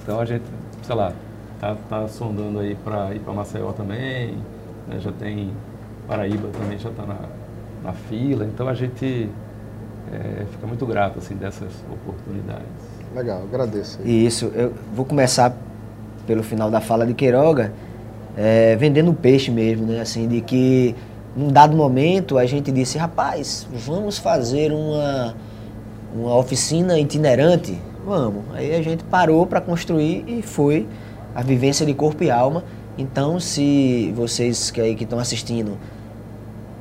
Então 0.00 0.20
a 0.20 0.24
gente, 0.24 0.44
sei 0.82 0.94
lá, 0.94 1.12
tá, 1.60 1.76
tá 1.88 2.08
sondando 2.08 2.60
aí 2.60 2.74
para 2.76 3.14
ir 3.14 3.20
para 3.20 3.32
Maceió 3.32 3.72
também, 3.72 4.36
né? 4.86 4.98
já 4.98 5.12
tem 5.12 5.50
Paraíba 6.06 6.48
também 6.48 6.78
já 6.78 6.90
está 6.90 7.04
na, 7.04 7.18
na 7.82 7.92
fila. 7.92 8.44
Então 8.44 8.68
a 8.68 8.74
gente 8.74 9.28
é, 10.12 10.44
fica 10.50 10.66
muito 10.66 10.86
grato 10.86 11.18
assim 11.18 11.34
dessas 11.34 11.72
oportunidades. 11.92 12.66
Legal, 13.14 13.42
agradeço. 13.42 14.00
aí. 14.02 14.26
Isso, 14.26 14.46
eu 14.54 14.72
vou 14.94 15.04
começar 15.04 15.54
pelo 16.26 16.42
final 16.42 16.70
da 16.70 16.80
fala 16.80 17.06
de 17.06 17.14
Queiroga, 17.14 17.72
é, 18.36 18.76
vendendo 18.76 19.12
peixe 19.12 19.50
mesmo, 19.50 19.86
né? 19.86 20.00
Assim, 20.00 20.28
de 20.28 20.40
que 20.40 20.94
num 21.36 21.48
dado 21.48 21.76
momento 21.76 22.38
a 22.38 22.46
gente 22.46 22.72
disse, 22.72 22.98
rapaz, 22.98 23.66
vamos 23.72 24.18
fazer 24.18 24.72
uma, 24.72 25.34
uma 26.14 26.36
oficina 26.36 26.98
itinerante? 26.98 27.78
Vamos. 28.04 28.42
Aí 28.54 28.74
a 28.74 28.82
gente 28.82 29.04
parou 29.04 29.46
para 29.46 29.60
construir 29.60 30.24
e 30.26 30.42
foi 30.42 30.86
a 31.34 31.42
vivência 31.42 31.84
de 31.84 31.94
corpo 31.94 32.24
e 32.24 32.30
alma. 32.30 32.64
Então, 32.96 33.38
se 33.38 34.12
vocês 34.16 34.70
que 34.70 34.80
aí 34.80 34.94
que 34.94 35.04
estão 35.04 35.18
assistindo 35.18 35.78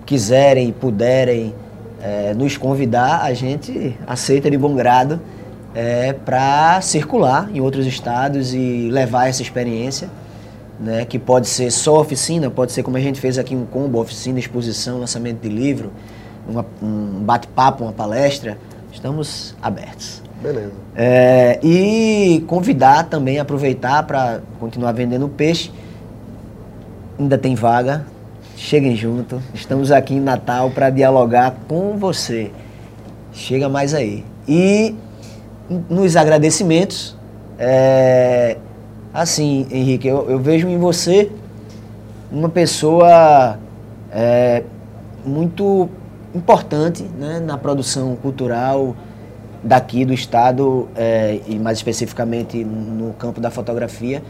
quiserem, 0.05 0.71
puderem 0.71 1.53
eh, 2.01 2.33
nos 2.33 2.57
convidar, 2.57 3.21
a 3.21 3.33
gente 3.33 3.95
aceita 4.07 4.49
de 4.49 4.57
bom 4.57 4.73
grado 4.75 5.19
para 6.25 6.81
circular 6.81 7.51
em 7.53 7.59
outros 7.59 7.85
estados 7.85 8.51
e 8.51 8.89
levar 8.91 9.27
essa 9.27 9.43
experiência, 9.43 10.09
né, 10.79 11.05
que 11.05 11.17
pode 11.17 11.47
ser 11.47 11.71
só 11.71 11.99
oficina, 11.99 12.49
pode 12.49 12.71
ser 12.71 12.83
como 12.83 12.97
a 12.97 12.99
gente 12.99 13.19
fez 13.19 13.37
aqui 13.37 13.55
um 13.55 13.65
combo, 13.65 13.99
oficina, 13.99 14.39
exposição, 14.39 14.99
lançamento 14.99 15.41
de 15.41 15.49
livro, 15.49 15.91
uma- 16.47 16.65
um 16.81 17.23
bate-papo, 17.23 17.83
uma 17.83 17.93
palestra. 17.93 18.57
Estamos 18.91 19.55
abertos. 19.61 20.21
Beleza. 20.41 20.71
É, 20.95 21.59
e 21.63 22.43
convidar 22.47 23.05
também, 23.05 23.39
aproveitar 23.39 24.03
para 24.03 24.41
continuar 24.59 24.91
vendendo 24.91 25.27
peixe. 25.27 25.71
Ainda 27.19 27.37
tem 27.37 27.55
vaga. 27.55 28.05
Cheguem 28.55 28.95
junto. 28.95 29.41
Estamos 29.53 29.91
aqui 29.91 30.15
em 30.15 30.19
Natal 30.19 30.69
para 30.71 30.89
dialogar 30.89 31.55
com 31.67 31.97
você. 31.97 32.51
Chega 33.31 33.69
mais 33.69 33.93
aí. 33.93 34.23
E 34.47 34.95
nos 35.89 36.15
agradecimentos, 36.15 37.15
é, 37.59 38.57
assim, 39.13 39.67
Henrique, 39.71 40.07
eu, 40.07 40.29
eu 40.29 40.39
vejo 40.39 40.67
em 40.67 40.77
você 40.77 41.31
uma 42.31 42.49
pessoa 42.49 43.57
é, 44.11 44.63
muito 45.25 45.89
importante 46.33 47.03
né, 47.03 47.39
na 47.39 47.57
produção 47.57 48.15
cultural 48.15 48.95
daqui 49.63 50.05
do 50.05 50.13
estado 50.13 50.87
é, 50.95 51.39
e 51.47 51.57
mais 51.57 51.77
especificamente 51.77 52.63
no 52.63 53.13
campo 53.13 53.41
da 53.41 53.49
fotografia, 53.49 54.21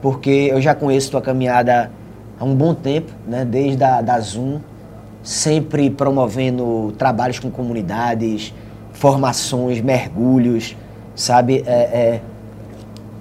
porque 0.00 0.48
eu 0.50 0.60
já 0.60 0.74
conheço 0.74 1.10
tua 1.10 1.20
caminhada 1.20 1.90
há 2.38 2.44
um 2.44 2.54
bom 2.54 2.74
tempo, 2.74 3.12
né, 3.26 3.44
desde 3.44 3.82
a 3.82 4.00
da 4.00 4.18
Zoom, 4.20 4.60
sempre 5.22 5.90
promovendo 5.90 6.92
trabalhos 6.96 7.38
com 7.38 7.50
comunidades, 7.50 8.54
formações, 8.92 9.80
mergulhos, 9.80 10.76
sabe? 11.14 11.64
É, 11.66 11.72
é, 11.72 12.20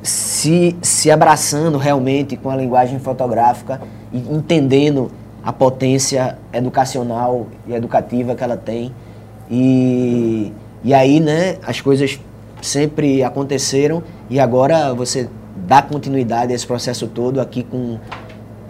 se, 0.05 0.75
se 0.81 1.09
abraçando 1.09 1.77
realmente 1.77 2.37
com 2.37 2.49
a 2.49 2.55
linguagem 2.55 2.99
fotográfica 2.99 3.81
e 4.13 4.19
entendendo 4.19 5.11
a 5.43 5.51
potência 5.51 6.37
educacional 6.53 7.47
e 7.67 7.73
educativa 7.73 8.35
que 8.35 8.43
ela 8.43 8.55
tem. 8.55 8.93
E, 9.49 10.51
e 10.83 10.93
aí, 10.93 11.19
né, 11.19 11.57
as 11.65 11.81
coisas 11.81 12.19
sempre 12.61 13.23
aconteceram 13.23 14.03
e 14.29 14.39
agora 14.39 14.93
você 14.93 15.27
dá 15.67 15.81
continuidade 15.81 16.51
a 16.51 16.55
esse 16.55 16.65
processo 16.65 17.07
todo 17.07 17.41
aqui 17.41 17.63
com 17.63 17.99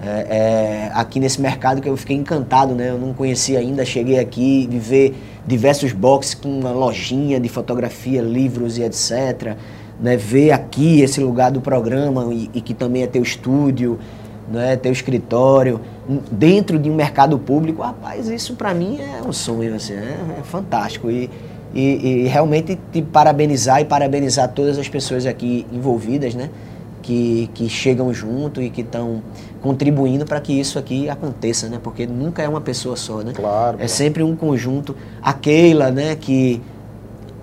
é, 0.03 0.07
é, 0.07 0.91
aqui 0.93 1.19
nesse 1.19 1.41
mercado 1.41 1.81
que 1.81 1.89
eu 1.89 1.97
fiquei 1.97 2.15
encantado, 2.15 2.75
né? 2.75 2.89
Eu 2.89 2.97
não 2.97 3.13
conhecia 3.13 3.59
ainda, 3.59 3.83
cheguei 3.83 4.19
aqui 4.19 4.69
e 4.71 4.77
ver 4.77 5.15
diversos 5.47 5.93
boxes 5.93 6.35
com 6.35 6.49
uma 6.49 6.71
lojinha 6.71 7.39
de 7.39 7.49
fotografia, 7.49 8.21
livros 8.21 8.77
e 8.77 8.83
etc. 8.83 9.55
Né? 9.99 10.17
Ver 10.17 10.51
aqui 10.51 11.01
esse 11.01 11.19
lugar 11.21 11.51
do 11.51 11.61
programa 11.61 12.33
e, 12.33 12.49
e 12.53 12.61
que 12.61 12.73
também 12.73 13.03
é 13.03 13.07
teu 13.07 13.21
estúdio, 13.21 13.97
né? 14.51 14.75
teu 14.75 14.91
escritório, 14.91 15.79
dentro 16.31 16.77
de 16.77 16.89
um 16.89 16.95
mercado 16.95 17.37
público, 17.39 17.81
rapaz, 17.81 18.27
isso 18.27 18.55
para 18.55 18.73
mim 18.73 18.99
é 18.99 19.27
um 19.27 19.31
sonho, 19.31 19.75
assim, 19.75 19.93
é, 19.93 20.17
é 20.39 20.43
fantástico. 20.43 21.09
E, 21.09 21.29
e, 21.73 22.23
e 22.23 22.27
realmente 22.27 22.79
te 22.91 23.01
parabenizar 23.01 23.81
e 23.81 23.85
parabenizar 23.85 24.49
todas 24.49 24.77
as 24.77 24.87
pessoas 24.87 25.25
aqui 25.25 25.65
envolvidas, 25.71 26.33
né? 26.35 26.49
que, 27.05 27.51
que 27.53 27.69
chegam 27.69 28.11
junto 28.11 28.59
e 28.59 28.71
que 28.71 28.81
estão 28.81 29.21
contribuindo 29.61 30.25
para 30.25 30.41
que 30.41 30.59
isso 30.59 30.79
aqui 30.79 31.07
aconteça, 31.07 31.69
né? 31.69 31.79
Porque 31.81 32.07
nunca 32.07 32.41
é 32.41 32.49
uma 32.49 32.61
pessoa 32.61 32.95
só, 32.95 33.21
né? 33.21 33.31
Claro, 33.31 33.77
É 33.79 33.87
sempre 33.87 34.23
um 34.23 34.35
conjunto. 34.35 34.95
A 35.21 35.31
Keila, 35.31 35.91
né, 35.91 36.15
que 36.15 36.59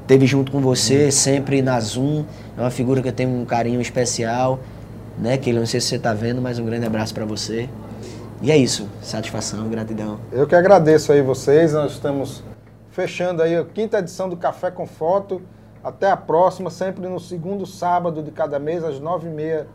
teve 0.05 0.27
junto 0.27 0.51
com 0.51 0.61
você, 0.61 1.13
sempre 1.13 1.63
na 1.63 1.79
Zoom, 1.79 2.25
é 2.57 2.61
uma 2.61 2.71
figura 2.71 3.01
que 3.01 3.09
eu 3.09 3.13
tenho 3.13 3.31
um 3.31 3.45
carinho 3.45 3.81
especial, 3.81 4.59
né, 5.19 5.39
Keila? 5.39 5.61
Não 5.61 5.67
sei 5.67 5.81
se 5.81 5.89
você 5.89 5.97
está 5.97 6.13
vendo, 6.13 6.43
mas 6.43 6.59
um 6.59 6.65
grande 6.65 6.87
abraço 6.87 7.15
para 7.15 7.25
você. 7.25 7.69
E 8.43 8.51
é 8.51 8.57
isso, 8.57 8.89
satisfação, 9.01 9.69
gratidão. 9.69 10.19
Eu 10.33 10.47
que 10.47 10.55
agradeço 10.55 11.13
aí 11.13 11.23
vocês. 11.23 11.73
Nós 11.73 11.93
estamos 11.93 12.43
fechando 12.91 13.41
aí 13.41 13.57
a 13.57 13.65
quinta 13.65 13.99
edição 13.99 14.29
do 14.29 14.37
Café 14.37 14.71
com 14.71 14.87
Foto. 14.87 15.41
Até 15.83 16.11
a 16.11 16.17
próxima, 16.17 16.71
sempre 16.71 17.09
no 17.09 17.19
segundo 17.19 17.65
sábado 17.65 18.23
de 18.23 18.31
cada 18.31 18.59
mês, 18.59 18.85
às 18.85 19.01
nove 19.01 19.29
e 19.29 19.31
meia 19.31 19.67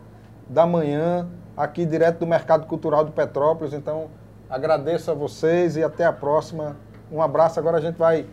da 0.48 0.66
manhã, 0.66 1.28
aqui 1.56 1.84
direto 1.84 2.20
do 2.20 2.26
Mercado 2.26 2.66
Cultural 2.66 3.04
de 3.04 3.10
Petrópolis. 3.10 3.74
Então, 3.74 4.06
agradeço 4.48 5.10
a 5.10 5.14
vocês 5.14 5.76
e 5.76 5.82
até 5.82 6.04
a 6.04 6.12
próxima. 6.12 6.76
Um 7.10 7.20
abraço. 7.20 7.58
Agora 7.58 7.78
a 7.78 7.80
gente 7.80 7.96
vai 7.96 8.26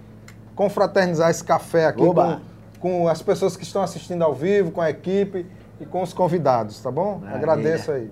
confraternizar 0.55 1.29
esse 1.29 1.43
café 1.43 1.87
aqui 1.87 2.03
Oba! 2.03 2.41
com 2.41 2.54
as 3.09 3.21
pessoas 3.21 3.55
que 3.57 3.63
estão 3.63 3.81
assistindo 3.81 4.23
ao 4.23 4.33
vivo, 4.33 4.71
com 4.71 4.81
a 4.81 4.89
equipe 4.89 5.45
e 5.79 5.85
com 5.85 6.01
os 6.01 6.13
convidados, 6.13 6.79
tá 6.81 6.91
bom? 6.91 7.19
Maravilha. 7.19 7.37
Agradeço 7.37 7.91
aí. 7.91 8.11